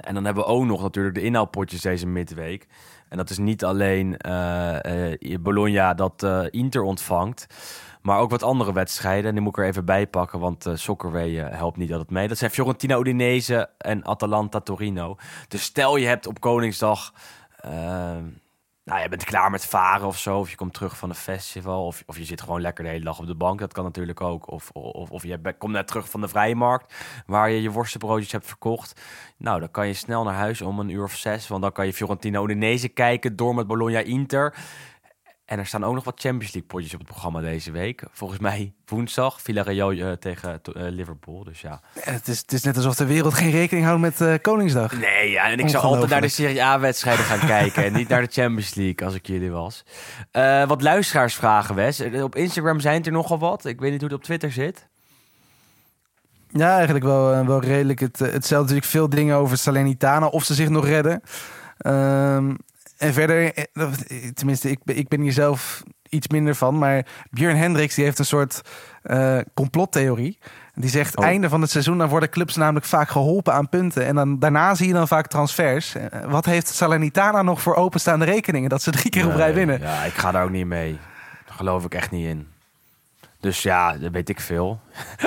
En 0.00 0.14
dan 0.14 0.24
hebben 0.24 0.44
we 0.44 0.48
ook 0.48 0.64
nog 0.64 0.82
natuurlijk 0.82 1.14
de 1.14 1.22
inhaalpotjes 1.22 1.80
deze 1.80 2.06
midweek. 2.06 2.66
En 3.12 3.18
dat 3.18 3.30
is 3.30 3.38
niet 3.38 3.64
alleen 3.64 4.16
eh, 4.16 5.10
eh, 5.10 5.40
Bologna 5.40 5.94
dat 5.94 6.22
eh, 6.22 6.44
Inter 6.50 6.82
ontvangt. 6.82 7.46
Maar 8.02 8.18
ook 8.18 8.30
wat 8.30 8.42
andere 8.42 8.72
wedstrijden. 8.72 9.24
En 9.24 9.32
die 9.32 9.42
moet 9.42 9.56
ik 9.56 9.62
er 9.62 9.68
even 9.68 9.84
bij 9.84 10.06
pakken, 10.06 10.40
want 10.40 10.66
uh, 10.66 10.74
Soccerway 10.76 11.30
helpt 11.30 11.76
niet 11.76 11.90
altijd 11.90 12.10
mee. 12.10 12.28
Dat 12.28 12.38
zijn 12.38 12.50
Fiorentina 12.50 12.98
Udinese 12.98 13.68
en 13.78 14.04
Atalanta 14.04 14.60
Torino. 14.60 15.16
Dus 15.48 15.62
stel 15.62 15.96
je 15.96 16.06
hebt 16.06 16.26
op 16.26 16.40
Koningsdag... 16.40 17.12
nou, 18.84 19.02
je 19.02 19.08
bent 19.08 19.24
klaar 19.24 19.50
met 19.50 19.66
varen 19.66 20.06
of 20.06 20.18
zo. 20.18 20.38
Of 20.38 20.50
je 20.50 20.56
komt 20.56 20.74
terug 20.74 20.96
van 20.96 21.08
een 21.08 21.14
festival. 21.14 21.86
Of, 21.86 22.02
of 22.06 22.18
je 22.18 22.24
zit 22.24 22.40
gewoon 22.40 22.60
lekker 22.60 22.84
de 22.84 22.90
hele 22.90 23.04
dag 23.04 23.18
op 23.18 23.26
de 23.26 23.34
bank. 23.34 23.58
Dat 23.58 23.72
kan 23.72 23.84
natuurlijk 23.84 24.20
ook. 24.20 24.50
Of, 24.50 24.70
of, 24.70 25.10
of 25.10 25.22
je 25.22 25.54
komt 25.58 25.72
net 25.72 25.86
terug 25.86 26.10
van 26.10 26.20
de 26.20 26.28
vrije 26.28 26.54
markt. 26.54 26.94
Waar 27.26 27.50
je 27.50 27.62
je 27.62 27.70
worstenbroodjes 27.70 28.32
hebt 28.32 28.46
verkocht. 28.46 29.00
Nou, 29.36 29.60
dan 29.60 29.70
kan 29.70 29.86
je 29.86 29.94
snel 29.94 30.24
naar 30.24 30.34
huis 30.34 30.62
om 30.62 30.78
een 30.78 30.88
uur 30.88 31.04
of 31.04 31.14
zes. 31.14 31.48
Want 31.48 31.62
dan 31.62 31.72
kan 31.72 31.86
je 31.86 31.92
Fiorentina 31.92 32.40
Udinese 32.40 32.88
kijken. 32.88 33.36
Door 33.36 33.54
met 33.54 33.66
Bologna 33.66 33.98
Inter. 33.98 34.54
En 35.52 35.58
er 35.58 35.66
staan 35.66 35.84
ook 35.84 35.94
nog 35.94 36.04
wat 36.04 36.20
Champions 36.20 36.52
League 36.52 36.70
potjes 36.70 36.92
op 36.92 36.98
het 36.98 37.08
programma 37.08 37.40
deze 37.40 37.70
week. 37.70 38.02
Volgens 38.12 38.40
mij 38.40 38.72
woensdag 38.86 39.42
Villarreal 39.42 39.90
eh, 39.90 40.12
tegen 40.12 40.60
eh, 40.62 40.72
Liverpool. 40.74 41.44
Dus 41.44 41.60
ja. 41.60 41.80
Het 42.00 42.28
is, 42.28 42.38
het 42.38 42.52
is 42.52 42.62
net 42.62 42.76
alsof 42.76 42.94
de 42.94 43.06
wereld 43.06 43.34
geen 43.34 43.50
rekening 43.50 43.86
houdt 43.86 44.00
met 44.00 44.20
eh, 44.20 44.34
Koningsdag. 44.42 44.98
Nee, 44.98 45.30
ja, 45.30 45.50
en 45.50 45.58
ik 45.58 45.68
zou 45.68 45.84
altijd 45.84 46.10
naar 46.10 46.20
de. 46.20 46.28
Serie 46.28 46.62
A-wedstrijden 46.64 47.24
gaan 47.24 47.46
kijken. 47.46 47.84
En 47.84 47.92
niet 47.92 48.08
naar 48.08 48.20
de 48.20 48.32
Champions 48.40 48.74
League, 48.74 49.06
als 49.06 49.14
ik 49.14 49.26
jullie 49.26 49.50
was. 49.50 49.84
Eh, 50.30 50.66
wat 50.66 50.82
luisteraarsvragen, 50.82 51.74
Wes. 51.74 52.00
Eh, 52.00 52.22
Op 52.22 52.36
Instagram 52.36 52.80
zijn 52.80 53.04
er 53.04 53.12
nogal 53.12 53.38
wat. 53.38 53.64
Ik 53.64 53.80
weet 53.80 53.90
niet 53.90 54.00
hoe 54.00 54.10
het 54.10 54.18
op 54.18 54.24
Twitter 54.24 54.52
zit. 54.52 54.88
Ja, 56.48 56.74
eigenlijk 56.74 57.04
wel, 57.04 57.32
eh, 57.32 57.46
wel 57.46 57.60
redelijk 57.60 58.00
het, 58.00 58.20
eh, 58.20 58.32
hetzelfde. 58.32 58.74
Natuurlijk 58.74 58.86
veel 58.86 59.08
dingen 59.08 59.36
over 59.36 59.58
Salernitana, 59.58 60.26
of 60.26 60.44
ze 60.44 60.54
zich 60.54 60.68
nog 60.68 60.86
redden. 60.86 61.22
Ehm, 61.78 62.54
en 63.02 63.12
verder, 63.12 63.54
eh, 63.54 63.64
eh, 63.72 63.88
tenminste, 64.34 64.70
ik, 64.70 64.78
ben- 64.84 64.96
ik 64.96 65.08
ben 65.08 65.20
hier 65.20 65.32
zelf 65.32 65.82
iets 66.08 66.28
minder 66.28 66.54
van. 66.54 66.78
Maar 66.78 67.06
Björn 67.30 67.56
Hendricks 67.56 67.94
die 67.94 68.04
heeft 68.04 68.18
een 68.18 68.24
soort 68.24 68.62
eh, 69.02 69.38
complottheorie. 69.54 70.38
Die 70.74 70.90
zegt, 70.90 71.16
Oh. 71.16 71.24
einde 71.24 71.48
van 71.48 71.60
het 71.60 71.70
seizoen, 71.70 71.98
dan 71.98 72.08
worden 72.08 72.28
clubs 72.30 72.56
namelijk 72.56 72.86
vaak 72.86 73.08
geholpen 73.08 73.52
aan 73.52 73.68
punten. 73.68 74.06
En 74.06 74.14
dan, 74.14 74.38
daarna 74.38 74.74
zie 74.74 74.86
je 74.86 74.92
dan 74.92 75.08
vaak 75.08 75.26
transfers. 75.26 75.94
Wat 76.26 76.44
heeft 76.44 76.68
Salernitana 76.68 77.42
nog 77.42 77.62
voor 77.62 77.74
openstaande 77.74 78.24
rekeningen? 78.24 78.68
Dat 78.70 78.82
ze 78.82 78.90
drie 78.90 79.10
keer 79.10 79.26
op 79.26 79.34
rij 79.34 79.46
Nee, 79.46 79.54
winnen. 79.54 79.80
Ja, 79.80 80.02
ik 80.04 80.14
ga 80.14 80.30
daar 80.30 80.44
ook 80.44 80.50
niet 80.50 80.66
mee. 80.66 80.98
Daar 81.46 81.56
geloof 81.56 81.84
ik 81.84 81.94
echt 81.94 82.10
niet 82.10 82.26
in. 82.26 82.46
Dus 83.40 83.62
ja, 83.62 83.92
dat 83.98 84.12
weet 84.12 84.28
ik 84.28 84.40
veel. 84.40 84.80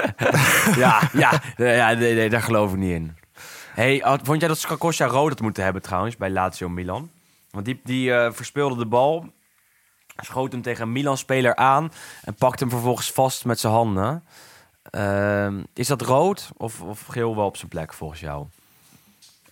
ja, 0.76 1.02
ja, 1.14 1.42
ja 1.58 1.94
nee, 1.94 2.14
nee, 2.16 2.30
daar 2.30 2.42
geloof 2.42 2.72
ik 2.72 2.78
niet 2.78 2.92
in. 2.92 3.16
Hey, 3.74 4.04
vond 4.24 4.40
jij 4.40 4.48
dat 4.48 4.58
Skakosha 4.58 5.06
rood 5.06 5.30
had 5.30 5.42
moeten 5.42 5.64
hebben 5.64 5.82
trouwens 5.82 6.18
bij 6.18 6.30
Lazio 6.30 6.70
Milan? 6.70 7.10
Want 7.56 7.66
die, 7.66 7.82
die 7.84 8.14
eh, 8.14 8.32
verspeelde 8.32 8.76
de 8.76 8.86
bal, 8.86 9.34
schoot 10.16 10.52
hem 10.52 10.62
tegen 10.62 10.84
een 10.84 10.92
Milan-speler 10.92 11.56
aan 11.56 11.92
en 12.22 12.36
pakte 12.36 12.64
hem 12.64 12.70
vervolgens 12.70 13.12
vast 13.12 13.46
met 13.46 13.60
zijn 13.60 13.74
handen. 13.74 14.24
Ehm, 14.90 15.64
is 15.74 15.88
dat 15.88 16.02
rood 16.02 16.50
of, 16.58 16.82
of 16.82 17.06
geel 17.06 17.36
wel 17.36 17.46
op 17.46 17.58
zijn 17.58 17.70
plek 17.70 17.94
volgens 17.94 18.20
jou? 18.20 18.46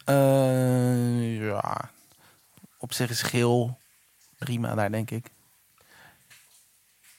Eh, 0.05 1.45
ja, 1.45 1.89
op 2.77 2.93
zich 2.93 3.09
is 3.09 3.21
geel 3.21 3.77
prima 4.37 4.75
daar, 4.75 4.91
denk 4.91 5.11
ik. 5.11 5.31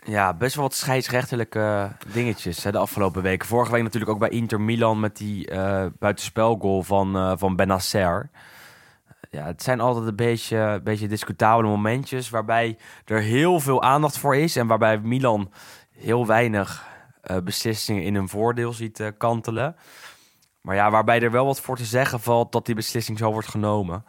Ja, 0.04 0.34
best 0.34 0.54
wel 0.54 0.64
wat 0.64 0.74
scheidsrechterlijke 0.74 1.92
dingetjes 2.12 2.64
hè, 2.64 2.72
de 2.72 2.78
afgelopen 2.78 3.22
weken. 3.22 3.48
Vorige 3.48 3.72
week 3.72 3.82
natuurlijk 3.82 4.12
ook 4.12 4.18
bij 4.18 4.28
Inter 4.28 4.60
Milan 4.60 5.00
met 5.00 5.16
die 5.16 5.48
eh 5.48 5.86
buitenspelgoal 5.98 6.82
van, 6.82 7.16
eh 7.16 7.32
van 7.36 7.56
Benacer. 7.56 8.30
Ja, 9.34 9.44
het 9.46 9.62
zijn 9.62 9.80
altijd 9.80 10.06
een 10.06 10.16
beetje, 10.16 10.56
een 10.56 10.82
beetje 10.82 11.08
discutabele 11.08 11.68
momentjes 11.68 12.30
waarbij 12.30 12.76
er 13.04 13.20
heel 13.20 13.60
veel 13.60 13.82
aandacht 13.82 14.18
voor 14.18 14.36
is 14.36 14.56
en 14.56 14.66
waarbij 14.66 14.98
Milan 14.98 15.50
heel 15.98 16.26
weinig 16.26 16.86
eh, 17.22 17.36
beslissingen 17.44 18.02
in 18.02 18.14
hun 18.14 18.28
voordeel 18.28 18.72
ziet 18.72 19.00
eh, 19.00 19.08
kantelen. 19.18 19.76
Maar 20.60 20.74
ja, 20.74 20.90
waarbij 20.90 21.20
er 21.20 21.30
wel 21.30 21.46
wat 21.46 21.60
voor 21.60 21.76
te 21.76 21.84
zeggen 21.84 22.20
valt 22.20 22.52
dat 22.52 22.66
die 22.66 22.74
beslissing 22.74 23.18
zo 23.18 23.32
wordt 23.32 23.48
genomen. 23.48 24.04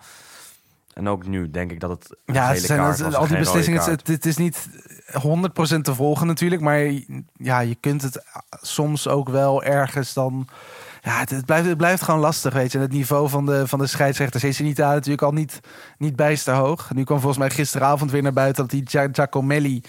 En 0.93 1.07
ook 1.07 1.25
nu 1.27 1.49
denk 1.51 1.71
ik 1.71 1.79
dat 1.79 1.89
het 1.89 2.17
Ja, 2.25 2.47
het 2.47 2.61
zijn, 2.61 2.79
het- 2.81 3.15
al 3.15 3.27
die 3.27 3.37
beslissingen. 3.37 3.83
Het, 3.83 4.07
het 4.07 4.25
is 4.25 4.37
niet 4.37 4.67
100% 5.11 5.81
te 5.81 5.95
volgen 5.95 6.27
natuurlijk. 6.27 6.61
Maar 6.61 6.79
ja, 7.33 7.59
je 7.59 7.75
kunt 7.75 8.01
het 8.01 8.23
soms 8.61 9.07
ook 9.07 9.29
wel 9.29 9.63
ergens 9.63 10.13
dan... 10.13 10.47
Ja, 11.05 11.19
het, 11.19 11.29
het, 11.29 11.45
blijft, 11.45 11.67
het 11.67 11.77
blijft 11.77 12.01
gewoon 12.01 12.19
lastig, 12.19 12.53
weet 12.53 12.71
je. 12.71 12.77
En 12.77 12.83
het 12.83 12.93
niveau 12.93 13.29
van 13.29 13.45
de, 13.45 13.67
van 13.67 13.79
de 13.79 13.87
scheidsrechters 13.87 14.43
is 14.43 14.59
niet 14.59 14.81
aan. 14.81 14.93
Natuurlijk 14.93 15.21
al 15.21 15.31
niet, 15.31 15.59
niet 15.97 16.15
bijster 16.15 16.53
hoog. 16.53 16.93
Nu 16.93 17.03
kwam 17.03 17.19
volgens 17.19 17.39
mij 17.39 17.49
gisteravond 17.49 18.11
weer 18.11 18.21
naar 18.21 18.33
buiten... 18.33 18.61
dat 18.67 18.71
die 18.71 18.83
Gia- 18.85 19.09
Giacomelli, 19.11 19.81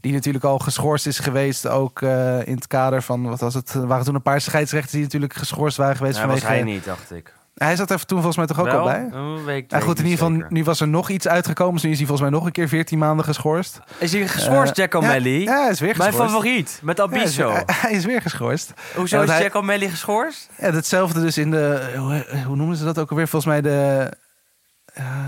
die 0.00 0.12
natuurlijk 0.12 0.44
al 0.44 0.58
geschorst 0.58 1.06
is 1.06 1.18
geweest... 1.18 1.68
ook 1.68 2.02
eh, 2.02 2.46
in 2.46 2.54
het 2.54 2.66
kader 2.66 3.02
van, 3.02 3.28
wat 3.28 3.40
was 3.40 3.54
het... 3.54 3.74
Er 3.74 3.86
waren 3.86 4.04
toen 4.04 4.14
een 4.14 4.22
paar 4.22 4.40
scheidsrechters 4.40 4.92
die 4.92 5.02
natuurlijk 5.02 5.34
geschorst 5.34 5.76
waren 5.76 5.96
geweest... 5.96 6.16
Was 6.16 6.24
vanwege, 6.24 6.46
hij 6.46 6.62
niet, 6.62 6.84
dacht 6.84 7.12
ik. 7.12 7.34
Hij 7.64 7.76
zat 7.76 7.90
er 7.90 8.04
toen 8.06 8.16
volgens 8.22 8.36
mij 8.36 8.46
toch 8.46 8.60
ook 8.60 8.68
al 8.68 8.84
bij? 8.84 9.08
Een 9.12 9.44
week, 9.44 9.70
Ja, 9.70 9.80
goed, 9.80 9.98
in 9.98 10.04
ieder 10.06 10.18
geval, 10.26 10.42
nu 10.48 10.64
was 10.64 10.80
er 10.80 10.88
nog 10.88 11.08
iets 11.10 11.28
uitgekomen. 11.28 11.74
Dus 11.74 11.82
nu 11.82 11.90
is 11.90 11.96
hij 11.98 12.06
volgens 12.06 12.28
mij 12.30 12.38
nog 12.38 12.46
een 12.46 12.52
keer 12.52 12.68
14 12.68 12.98
maanden 12.98 13.24
geschorst. 13.24 13.80
Is 13.98 14.12
hij 14.12 14.28
geschorst, 14.28 14.70
Eh, 14.70 14.76
Jack 14.76 14.92
ja, 14.92 14.98
O'Malley? 14.98 15.40
Ja, 15.40 15.62
hij 15.62 15.70
is 15.70 15.80
weer 15.80 15.94
Mijn 15.96 16.08
geschorst. 16.10 16.32
favoriet, 16.32 16.80
met 16.82 16.96
Ja, 16.96 17.08
hij, 17.08 17.22
is, 17.22 17.40
Abiso. 17.40 17.62
hij- 17.66 17.90
is 17.92 18.04
weer 18.04 18.22
geschorst. 18.22 18.72
Hoezo 18.96 19.22
is 19.22 19.28
hij- 19.30 19.42
Jack 19.42 19.54
O'Malley 19.54 19.88
geschorst? 19.88 20.48
Ja, 20.58 20.70
hetzelfde 20.72 21.20
dus 21.20 21.38
in 21.38 21.50
de... 21.50 21.92
Hoe, 21.96 22.24
hoe 22.46 22.56
noemen 22.56 22.76
ze 22.76 22.84
dat 22.84 22.98
ook 22.98 23.10
alweer? 23.10 23.28
Volgens 23.28 23.52
mij 23.52 23.60
de... 23.60 24.08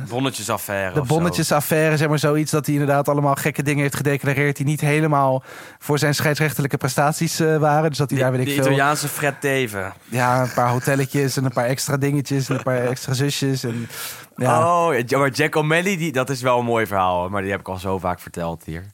Bonnetjesaffaire 0.08 0.94
De 0.94 1.06
bonnetjesaffaire, 1.06 1.96
zeg 1.96 2.08
maar 2.08 2.18
zoiets. 2.18 2.50
Dat 2.50 2.66
hij 2.66 2.74
inderdaad 2.74 3.08
allemaal 3.08 3.34
gekke 3.34 3.62
dingen 3.62 3.82
heeft 3.82 3.96
gedeclareerd... 3.96 4.56
die 4.56 4.66
niet 4.66 4.80
helemaal 4.80 5.42
voor 5.78 5.98
zijn 5.98 6.14
scheidsrechtelijke 6.14 6.76
prestaties 6.76 7.40
eh, 7.40 7.56
waren. 7.56 7.88
Dus 7.88 7.98
dat 7.98 8.10
hij 8.10 8.18
De, 8.18 8.24
daar, 8.24 8.32
weet 8.32 8.44
de 8.44 8.50
ik 8.50 8.56
veel... 8.56 8.64
Italiaanse 8.64 9.08
Fred 9.08 9.40
Teven. 9.40 9.92
Ja, 10.04 10.42
een 10.42 10.52
paar 10.52 10.68
hotelletjes 10.68 11.36
en 11.36 11.44
een 11.44 11.52
paar 11.52 11.66
extra 11.66 11.96
dingetjes... 11.96 12.48
en 12.48 12.56
een 12.56 12.62
paar 12.62 12.86
extra 12.94 13.12
zusjes. 13.12 13.64
En, 13.64 13.88
ja. 14.36 14.86
Oh, 14.86 14.94
ja, 15.06 15.18
maar 15.18 15.30
Jack 15.30 15.54
O'Malley, 15.54 15.96
die, 15.96 16.12
dat 16.12 16.30
is 16.30 16.42
wel 16.42 16.58
een 16.58 16.64
mooi 16.64 16.86
verhaal. 16.86 17.28
Maar 17.28 17.42
die 17.42 17.50
heb 17.50 17.60
ik 17.60 17.68
al 17.68 17.78
zo 17.78 17.98
vaak 17.98 18.20
verteld 18.20 18.64
hier. 18.64 18.84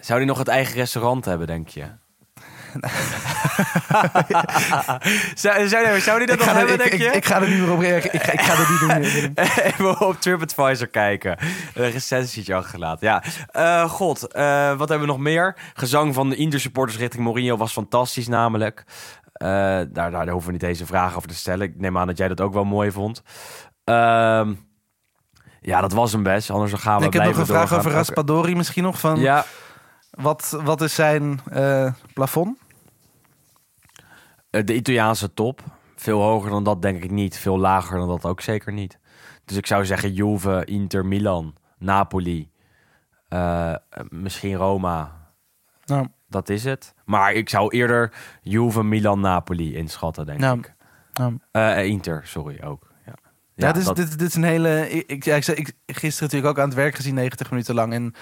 Zou 0.00 0.18
hij 0.18 0.28
nog 0.28 0.38
het 0.38 0.48
eigen 0.48 0.74
restaurant 0.74 1.24
hebben, 1.24 1.46
denk 1.46 1.68
je? 1.68 1.84
zou, 5.34 5.68
zou, 5.68 6.00
zou 6.00 6.18
die 6.18 6.26
dat 6.26 6.36
ik, 6.36 6.44
nog 6.44 6.48
er, 6.48 6.54
hebben, 6.56 6.74
ik, 6.74 6.78
denk 6.80 6.92
ik, 6.92 6.98
je? 7.00 7.06
ik 7.16 7.24
ga 7.24 7.40
er 7.42 7.48
niet 7.48 7.58
meer 7.58 7.72
op 7.72 7.80
reageren. 7.80 8.14
Ik, 8.14 8.26
ik 8.26 8.40
ga 8.40 8.56
dat 8.56 8.68
niet 8.68 8.80
doen. 8.80 9.12
Willem. 9.12 9.32
Even 9.74 10.00
op 10.00 10.20
TripAdvisor 10.20 10.86
kijken. 10.86 11.38
Een 11.74 11.90
recensietje 11.90 12.54
achtergelaten. 12.54 13.06
Ja, 13.06 13.22
Eh, 13.50 13.84
god. 13.90 14.26
eh, 14.32 14.68
wat 14.76 14.88
hebben 14.88 15.06
we 15.06 15.12
nog 15.12 15.18
meer? 15.22 15.56
Gezang 15.74 16.14
van 16.14 16.28
de 16.28 16.36
Inter-supporters 16.36 16.98
richting 16.98 17.22
Mourinho 17.24 17.56
was 17.56 17.72
fantastisch 17.72 18.28
namelijk. 18.28 18.84
Eh, 19.32 19.48
daar, 19.48 19.92
daar, 19.92 20.10
daar 20.10 20.28
hoeven 20.28 20.46
we 20.46 20.52
niet 20.52 20.60
deze 20.60 20.86
vragen 20.86 21.16
over 21.16 21.28
te 21.28 21.34
stellen. 21.34 21.66
Ik 21.66 21.80
neem 21.80 21.98
aan 21.98 22.06
dat 22.06 22.18
jij 22.18 22.28
dat 22.28 22.40
ook 22.40 22.52
wel 22.52 22.64
mooi 22.64 22.90
vond. 22.90 23.22
Ehm, 23.84 24.52
ja, 25.60 25.80
dat 25.80 25.92
was 25.92 26.12
hem 26.12 26.22
best. 26.22 26.50
Anders 26.50 26.72
gaan 26.72 26.98
we 27.00 27.06
ik 27.06 27.12
heb 27.12 27.24
nog 27.24 27.36
een 27.36 27.46
vraag 27.46 27.58
doorgaan. 27.58 27.78
over 27.78 27.90
Raspadori 27.92 28.54
misschien 28.54 28.82
nog. 28.82 28.98
Van, 29.00 29.20
Ja, 29.20 29.44
wat, 30.10 30.58
wat 30.64 30.80
is 30.80 30.94
zijn 30.94 31.40
plafond? 32.14 32.58
Eh, 34.52 34.64
de 34.64 34.74
Italiaanse 34.74 35.34
top. 35.34 35.60
Veel 35.96 36.20
hoger 36.20 36.50
dan 36.50 36.64
dat 36.64 36.82
denk 36.82 37.04
ik 37.04 37.10
niet. 37.10 37.38
Veel 37.38 37.58
lager 37.58 37.98
dan 37.98 38.08
dat 38.08 38.24
ook 38.24 38.40
zeker 38.40 38.72
niet. 38.72 38.98
Dus 39.44 39.56
ik 39.56 39.66
zou 39.66 39.84
zeggen 39.84 40.12
Juve, 40.12 40.62
Inter, 40.64 41.06
Milan, 41.06 41.54
Napoli. 41.78 42.50
eh, 43.28 43.74
misschien 44.08 44.54
Roma. 44.56 45.20
Nou, 45.84 46.06
Dat 46.28 46.48
is 46.48 46.64
het. 46.64 46.94
Maar 47.04 47.32
ik 47.32 47.48
zou 47.48 47.70
eerder 47.76 48.12
Juve, 48.42 48.82
Milan, 48.82 49.20
Napoli 49.20 49.76
inschatten, 49.76 50.26
denk 50.26 50.38
nou, 50.38 50.58
ik. 50.58 50.74
nou. 51.12 51.38
Eh, 51.50 51.84
Inter, 51.84 52.20
sorry 52.26 52.60
ook. 52.64 52.90
Ja, 53.06 53.12
Ja, 53.54 53.66
dit, 53.72 53.76
is, 53.76 53.84
dat- 53.86 53.96
dit, 53.96 54.18
dit 54.18 54.28
is 54.28 54.34
een 54.34 54.42
hele. 54.44 54.90
Ik, 54.90 55.10
ik, 55.26 55.46
ik, 55.46 55.72
ik 55.84 55.96
gisteren 55.96 56.28
natuurlijk 56.28 56.46
ook 56.46 56.58
aan 56.58 56.68
het 56.68 56.74
werk 56.78 56.94
gezien, 56.94 57.14
90 57.14 57.50
minuten 57.50 57.74
lang. 57.74 57.92
En 57.92 58.14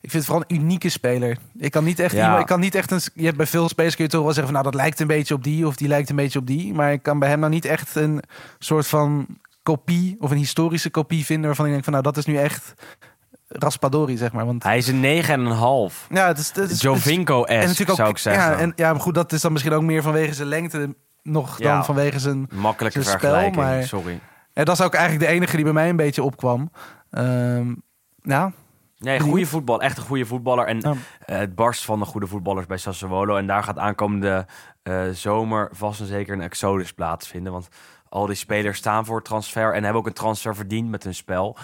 ik 0.00 0.10
vind 0.10 0.12
het 0.12 0.24
vooral 0.24 0.44
een 0.48 0.56
unieke 0.56 0.88
speler. 0.88 1.38
Ik 1.58 1.70
kan 1.70 1.84
niet 1.84 1.98
echt. 1.98 2.12
Ja. 2.14 2.22
iemand- 2.22 2.40
ik 2.40 2.46
kan 2.46 2.60
niet 2.60 2.74
echt 2.74 2.90
een. 2.90 3.00
Je 3.14 3.24
hebt 3.24 3.36
bij 3.36 3.46
veel 3.46 3.68
spelers 3.68 3.94
kun 3.94 4.04
je 4.04 4.10
toch 4.10 4.22
wel 4.22 4.32
zeggen 4.32 4.52
van, 4.52 4.62
nou 4.62 4.72
dat 4.72 4.80
lijkt 4.82 5.00
een 5.00 5.06
beetje 5.06 5.34
op 5.34 5.44
die 5.44 5.66
of 5.66 5.76
die 5.76 5.88
lijkt 5.88 6.10
een 6.10 6.16
beetje 6.16 6.38
op 6.38 6.46
die. 6.46 6.74
Maar 6.74 6.92
ik 6.92 7.02
kan 7.02 7.18
bij 7.18 7.28
hem 7.28 7.38
nou 7.38 7.52
niet 7.52 7.64
echt 7.64 7.94
een 7.94 8.22
soort 8.58 8.86
van 8.86 9.26
kopie 9.62 10.16
of 10.20 10.30
een 10.30 10.36
historische 10.36 10.90
kopie 10.90 11.24
vinden 11.24 11.46
waarvan 11.46 11.66
ik 11.66 11.72
denk 11.72 11.84
van, 11.84 11.92
nou 11.92 12.04
dat 12.04 12.16
is 12.16 12.24
nu 12.26 12.36
echt 12.36 12.74
Raspadori, 13.48 14.16
zeg 14.16 14.32
maar. 14.32 14.46
Want 14.46 14.62
Hij 14.62 14.76
is 14.78 14.88
een 14.88 15.00
9,5. 15.00 16.06
ja, 16.10 16.26
het 16.26 16.38
is. 16.38 16.52
Het 16.54 16.70
is 16.70 16.82
en 16.84 16.90
Jovinko-esque, 16.92 17.60
natuurlijk 17.66 17.90
ook, 17.90 17.96
zou 17.96 18.08
ik 18.08 18.18
zeggen. 18.18 18.50
Ja, 18.52 18.58
en, 18.58 18.72
ja, 18.76 18.92
maar 18.92 19.00
goed, 19.00 19.14
dat 19.14 19.32
is 19.32 19.40
dan 19.40 19.52
misschien 19.52 19.72
ook 19.72 19.82
meer 19.82 20.02
vanwege 20.02 20.34
zijn 20.34 20.48
lengte 20.48 20.94
nog 21.22 21.58
dan 21.58 21.84
vanwege 21.84 22.18
zijn. 22.18 22.48
Makkelijke 22.54 23.02
zijn 23.02 23.18
spel, 23.18 23.30
vergelijking, 23.30 23.64
maar- 23.64 23.82
sorry. 23.84 24.20
Ja, 24.52 24.64
dat 24.64 24.78
is 24.78 24.84
ook 24.84 24.94
eigenlijk 24.94 25.28
de 25.28 25.34
enige 25.34 25.54
die 25.56 25.64
bij 25.64 25.72
mij 25.74 25.88
een 25.88 25.96
beetje 25.96 26.22
opkwam. 26.22 26.70
Ehm 27.10 27.74
ja, 28.22 28.52
Nee, 28.98 29.20
goede 29.20 29.46
voetbal. 29.46 29.80
Echt 29.82 29.96
een 29.98 30.04
goede 30.04 30.26
voetballer. 30.26 30.66
En 30.66 30.80
Ja. 30.80 30.94
eh, 31.24 31.38
het 31.38 31.54
barst 31.54 31.84
van 31.84 31.98
de 31.98 32.04
goede 32.04 32.26
voetballers 32.26 32.66
bij 32.66 32.76
Sassuolo. 32.76 33.36
En 33.36 33.46
daar 33.46 33.62
gaat 33.62 33.78
aankomende 33.78 34.46
eh, 34.82 35.02
zomer 35.12 35.68
vast 35.72 36.00
en 36.00 36.06
zeker 36.06 36.34
een 36.34 36.40
exodus 36.40 36.92
plaatsvinden. 36.92 37.52
Want 37.52 37.68
al 38.08 38.26
die 38.26 38.34
spelers 38.36 38.78
staan 38.78 39.04
voor 39.04 39.22
transfer 39.22 39.74
en 39.74 39.82
hebben 39.82 40.00
ook 40.00 40.06
een 40.06 40.12
transfer 40.12 40.54
verdiend 40.54 40.90
met 40.90 41.02
hun 41.04 41.14
spel. 41.14 41.56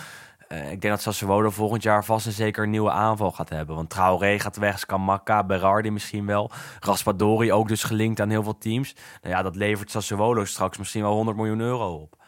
Eh, 0.48 0.58
ik 0.70 0.80
denk 0.80 0.94
dat 0.94 1.02
Sassuolo 1.02 1.50
volgend 1.50 1.82
jaar 1.82 2.04
vast 2.04 2.26
en 2.26 2.32
zeker 2.32 2.64
een 2.64 2.70
nieuwe 2.70 2.90
aanval 2.90 3.30
gaat 3.30 3.48
hebben. 3.48 3.76
Want 3.76 3.90
Traoré 3.90 4.38
gaat 4.38 4.56
weg, 4.56 4.78
Scamacca, 4.78 5.44
Berardi 5.44 5.90
misschien 5.90 6.26
wel. 6.26 6.50
Raspadori 6.80 7.52
ook 7.52 7.68
dus 7.68 7.82
gelinkt 7.84 8.20
aan 8.20 8.30
heel 8.30 8.42
veel 8.42 8.58
teams. 8.58 8.94
Nou 9.22 9.34
ja, 9.34 9.42
dat 9.42 9.56
levert 9.56 9.90
Sassuolo 9.90 10.44
straks 10.44 10.78
misschien 10.78 11.02
wel 11.02 11.12
100 11.14 11.36
miljoen 11.36 11.60
euro 11.60 11.94
op. 11.94 12.20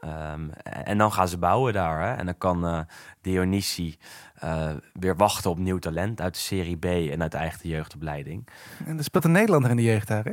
Ehm, 0.00 0.48
en 0.62 0.98
dan 0.98 1.12
gaan 1.12 1.28
ze 1.28 1.38
bouwen 1.38 1.72
daar. 1.72 2.00
Hè? 2.08 2.14
En 2.14 2.24
dan 2.26 2.38
kan 2.38 2.66
eh 2.66 2.80
Eh, 4.40 4.70
weer 4.92 5.16
wachten 5.16 5.50
op 5.50 5.58
nieuw 5.58 5.78
talent 5.78 6.20
uit 6.20 6.34
de 6.34 6.40
Serie 6.40 6.76
B 6.76 6.84
en 6.84 7.22
uit 7.22 7.32
de 7.32 7.38
eigen 7.38 7.68
jeugdopleiding. 7.68 8.48
en 8.86 8.98
er 8.98 9.04
speelt 9.04 9.24
een 9.24 9.32
Nederlander 9.32 9.70
in 9.70 9.76
de 9.76 9.82
jeugd 9.82 10.08
daar, 10.08 10.24
hè? 10.24 10.32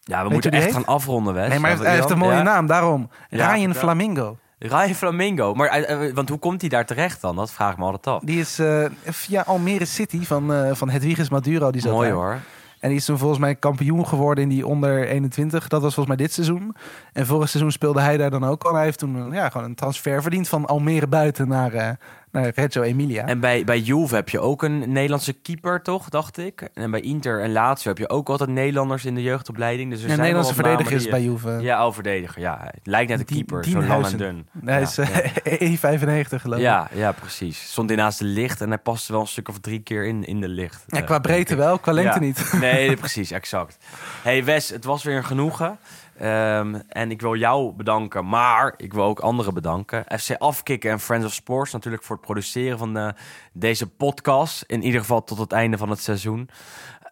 Ja, 0.00 0.16
we 0.16 0.22
Weet 0.22 0.32
moeten 0.32 0.50
echt 0.50 0.64
heet? 0.64 0.72
gaan 0.72 0.86
afronden, 0.86 1.34
Wes. 1.34 1.48
Nee, 1.48 1.58
maar 1.58 1.78
hij 1.78 1.94
heeft, 1.94 2.10
een 2.10 2.18
mooie 2.18 2.36
ja. 2.36 2.42
naam, 2.42 2.66
daarom. 2.66 3.10
Ja, 3.28 3.54
Ryan. 3.54 3.74
Flamingo. 3.74 4.38
Ryan 4.58 4.94
Flamingo. 4.94 5.54
Maar, 5.54 5.68
eh, 5.68 6.08
eh, 6.08 6.14
want 6.14 6.28
hoe 6.28 6.38
komt 6.38 6.60
hij 6.60 6.70
daar 6.70 6.86
terecht 6.86 7.20
dan? 7.20 7.36
Dat 7.36 7.52
vraag 7.52 7.72
ik 7.72 7.78
me 7.78 7.84
altijd 7.84 8.06
af. 8.06 8.22
Die 8.22 8.40
is 8.40 8.58
eh, 8.58 8.84
via 9.04 9.42
Almere 9.42 9.84
City 9.84 10.24
van, 10.24 10.52
eh 10.52 10.74
van 10.74 10.88
Hedwiges 10.90 11.28
Maduro. 11.28 11.70
Die 11.70 11.80
zat 11.80 11.92
Mooi 11.92 12.08
daar. 12.08 12.16
hoor. 12.16 12.38
En 12.80 12.88
die 12.88 12.98
is 12.98 13.04
toen 13.04 13.18
volgens 13.18 13.40
mij 13.40 13.54
kampioen 13.54 14.06
geworden 14.06 14.44
in 14.44 14.50
die 14.50 14.66
onder 14.66 15.06
21. 15.06 15.68
Dat 15.68 15.82
was 15.82 15.94
volgens 15.94 16.16
mij 16.16 16.26
dit 16.26 16.34
seizoen. 16.34 16.76
En 17.12 17.26
vorig 17.26 17.48
seizoen 17.48 17.72
speelde 17.72 18.00
hij 18.00 18.16
daar 18.16 18.30
dan 18.30 18.44
ook 18.44 18.64
al. 18.64 18.74
Hij 18.74 18.84
heeft 18.84 18.98
toen 18.98 19.32
ja, 19.32 19.48
gewoon 19.48 19.66
een 19.66 19.74
transfer 19.74 20.22
verdiend 20.22 20.48
van 20.48 20.66
Almere 20.66 21.06
buiten 21.06 21.48
naar, 21.48 21.98
naar 22.32 22.52
Reggio 22.54 22.82
Emilia. 22.82 23.26
En 23.26 23.40
bij, 23.40 23.64
bij 23.64 23.78
Juve 23.80 24.14
heb 24.14 24.28
je 24.28 24.40
ook 24.40 24.62
een 24.62 24.92
Nederlandse 24.92 25.32
keeper, 25.32 25.82
toch? 25.82 26.08
Dacht 26.08 26.38
ik. 26.38 26.68
En 26.74 26.90
bij 26.90 27.00
Inter 27.00 27.40
en 27.42 27.52
Lazio 27.52 27.88
heb 27.90 27.98
je 27.98 28.08
ook 28.08 28.28
altijd 28.28 28.50
Nederlanders 28.50 29.04
in 29.04 29.14
de 29.14 29.22
jeugdopleiding. 29.22 29.90
Dus 29.90 30.00
er 30.00 30.06
zijn 30.06 30.18
Nederlandse 30.20 30.54
verdediger 30.54 30.92
is 30.92 31.08
bij 31.08 31.22
Juve. 31.22 31.58
Ja, 31.60 31.86
oh, 31.86 31.92
verdediger. 31.94 32.40
Ja, 32.40 32.58
het 32.64 32.86
lijkt 32.86 33.10
net 33.10 33.20
een 33.20 33.26
Die- 33.26 33.36
keeper. 33.36 33.64
zo 33.64 33.82
lang 33.82 34.06
en 34.06 34.16
dun. 34.16 34.46
Hij 34.64 34.80
Ja, 34.80 34.86
is 34.86 34.98
eh, 34.98 35.08
ja. 35.80 35.96
E95 35.96 36.28
geloof 36.28 36.58
ik. 36.58 36.64
Ja, 36.64 36.88
ja, 36.94 37.12
precies. 37.12 37.70
Stond 37.70 37.88
naast 37.96 38.18
de 38.18 38.24
licht 38.24 38.60
en 38.60 38.68
hij 38.68 38.78
paste 38.78 39.12
wel 39.12 39.20
een 39.20 39.26
stuk 39.26 39.48
of 39.48 39.58
drie 39.60 39.80
keer 39.80 40.06
in, 40.06 40.24
in 40.24 40.40
de 40.40 40.48
licht. 40.48 40.84
Ja, 40.86 40.98
Eh, 40.98 41.04
qua 41.04 41.18
denk 41.18 41.22
breedte 41.22 41.54
wel, 41.56 41.78
qua 41.78 41.92
lengte 41.92 42.18
niet. 42.20 42.52
Nee, 42.60 42.96
precies, 43.04 43.30
exact. 43.30 43.76
Hey 44.22 44.44
Wes, 44.44 44.68
het 44.68 44.84
was 44.84 45.02
weer 45.02 45.16
een 45.16 45.24
genoegen. 45.24 45.78
Ehm, 46.18 46.74
en 46.88 47.10
ik 47.10 47.20
wil 47.20 47.36
jou 47.36 47.72
bedanken, 47.72 48.28
maar 48.28 48.74
ik 48.76 48.92
wil 48.92 49.04
ook 49.04 49.20
anderen 49.20 49.54
bedanken. 49.54 50.04
FC 50.18 50.36
Afkikken 50.38 50.90
en 50.90 51.00
Friends 51.00 51.26
of 51.26 51.32
Sports 51.32 51.72
natuurlijk 51.72 52.02
voor 52.02 52.16
het 52.16 52.24
produceren 52.24 52.78
van 52.78 52.96
eh, 52.96 53.08
deze 53.52 53.86
podcast. 53.86 54.62
In 54.62 54.82
ieder 54.82 55.00
geval 55.00 55.24
tot 55.24 55.38
het 55.38 55.52
einde 55.52 55.78
van 55.78 55.90
het 55.90 56.00
seizoen. 56.00 56.48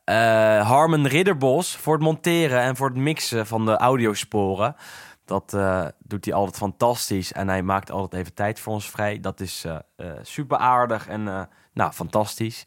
Eh, 0.05 0.17
Harmen 0.69 1.09
Ridderbos 1.09 1.77
voor 1.77 1.95
het 1.95 2.03
monteren 2.03 2.61
en 2.61 2.77
voor 2.77 2.89
het 2.89 2.97
mixen 2.97 3.47
van 3.47 3.65
de 3.65 3.77
audiosporen. 3.77 4.77
Dat 5.25 5.55
eh, 5.55 5.87
doet 5.99 6.25
hij 6.25 6.35
altijd 6.35 6.57
fantastisch 6.57 7.33
en 7.33 7.49
hij 7.49 7.63
maakt 7.63 7.91
altijd 7.91 8.23
even 8.23 8.35
tijd 8.35 8.61
voor 8.61 8.73
ons 8.73 8.91
vrij. 8.91 9.21
Dat 9.21 9.41
is 9.41 9.67
super 10.23 10.57
aardig 10.57 11.09
en 11.09 11.49
nou, 11.73 11.93
fantastisch. 11.93 12.65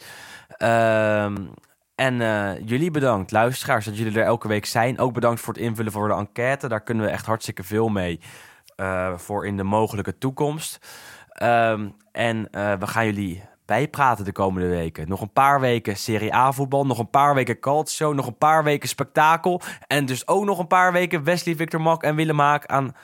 En 2.00 2.22
eh, 2.22 2.68
jullie 2.68 2.92
bedankt, 2.92 3.32
luisteraars, 3.32 3.86
dat 3.86 3.98
jullie 3.98 4.20
er 4.20 4.26
elke 4.26 4.48
week 4.48 4.66
zijn. 4.66 5.00
Ook 5.00 5.14
bedankt 5.14 5.42
voor 5.42 5.54
het 5.54 5.64
invullen 5.64 5.92
voor 5.92 6.08
de 6.08 6.14
enquête. 6.14 6.68
Daar 6.68 6.82
kunnen 6.82 7.06
we 7.06 7.12
echt 7.12 7.26
hartstikke 7.26 7.64
veel 7.64 7.90
mee 7.90 8.20
eh, 8.76 9.18
voor 9.18 9.46
in 9.46 9.58
de 9.58 9.64
mogelijke 9.64 10.18
toekomst. 10.18 10.88
Ehm, 11.30 11.90
en 12.12 12.50
eh, 12.52 12.74
we 12.74 12.88
gaan 12.88 13.06
jullie 13.06 13.44
bijpraten 13.66 14.26
de 14.26 14.32
komende 14.32 14.68
weken. 14.68 15.10
Nog 15.10 15.22
een 15.22 15.34
paar 15.34 15.60
weken 15.60 15.98
Serie 15.98 16.36
A 16.36 16.52
voetbal, 16.52 16.86
nog 16.86 17.00
een 17.00 17.10
paar 17.10 17.34
weken 17.34 17.60
calcio, 17.60 18.14
nog 18.14 18.28
een 18.28 18.38
paar 18.38 18.64
weken 18.64 18.90
spektakel. 18.90 19.62
En 19.88 20.06
dus 20.06 20.28
ook 20.28 20.46
nog 20.46 20.60
een 20.60 20.68
paar 20.68 20.92
weken 20.92 21.24
Wesley, 21.24 21.56
Victor 21.56 21.82
Mak 21.82 22.04
en 22.04 22.16
Willem 22.16 22.40
Haak 22.40 22.66
aan 22.66 22.96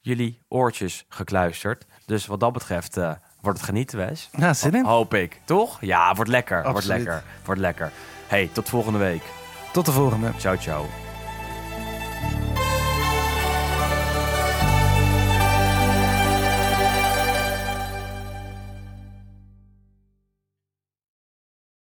jullie 0.00 0.40
oortjes 0.48 1.06
gekluisterd. 1.08 1.86
Dus 2.06 2.26
wat 2.26 2.40
dat 2.40 2.52
betreft 2.52 2.96
wordt 3.40 3.58
het 3.58 3.68
genieten, 3.68 3.98
Wes. 3.98 4.28
Ja, 4.36 4.54
zin 4.54 4.74
in. 4.74 4.84
Hoop 4.84 5.14
ik, 5.14 5.40
toch? 5.44 5.80
Ja, 5.80 6.14
wordt 6.14 6.30
lekker, 6.30 6.70
wordt 6.70 6.86
lekker, 6.86 7.22
wordt 7.44 7.60
lekker. 7.60 7.92
Hey, 8.28 8.50
tot 8.52 8.68
volgende 8.68 8.98
week. 8.98 9.22
Tot 9.72 9.86
de 9.86 9.92
volgende. 9.92 10.32
Ciao, 10.38 10.56
ciao. 10.56 11.05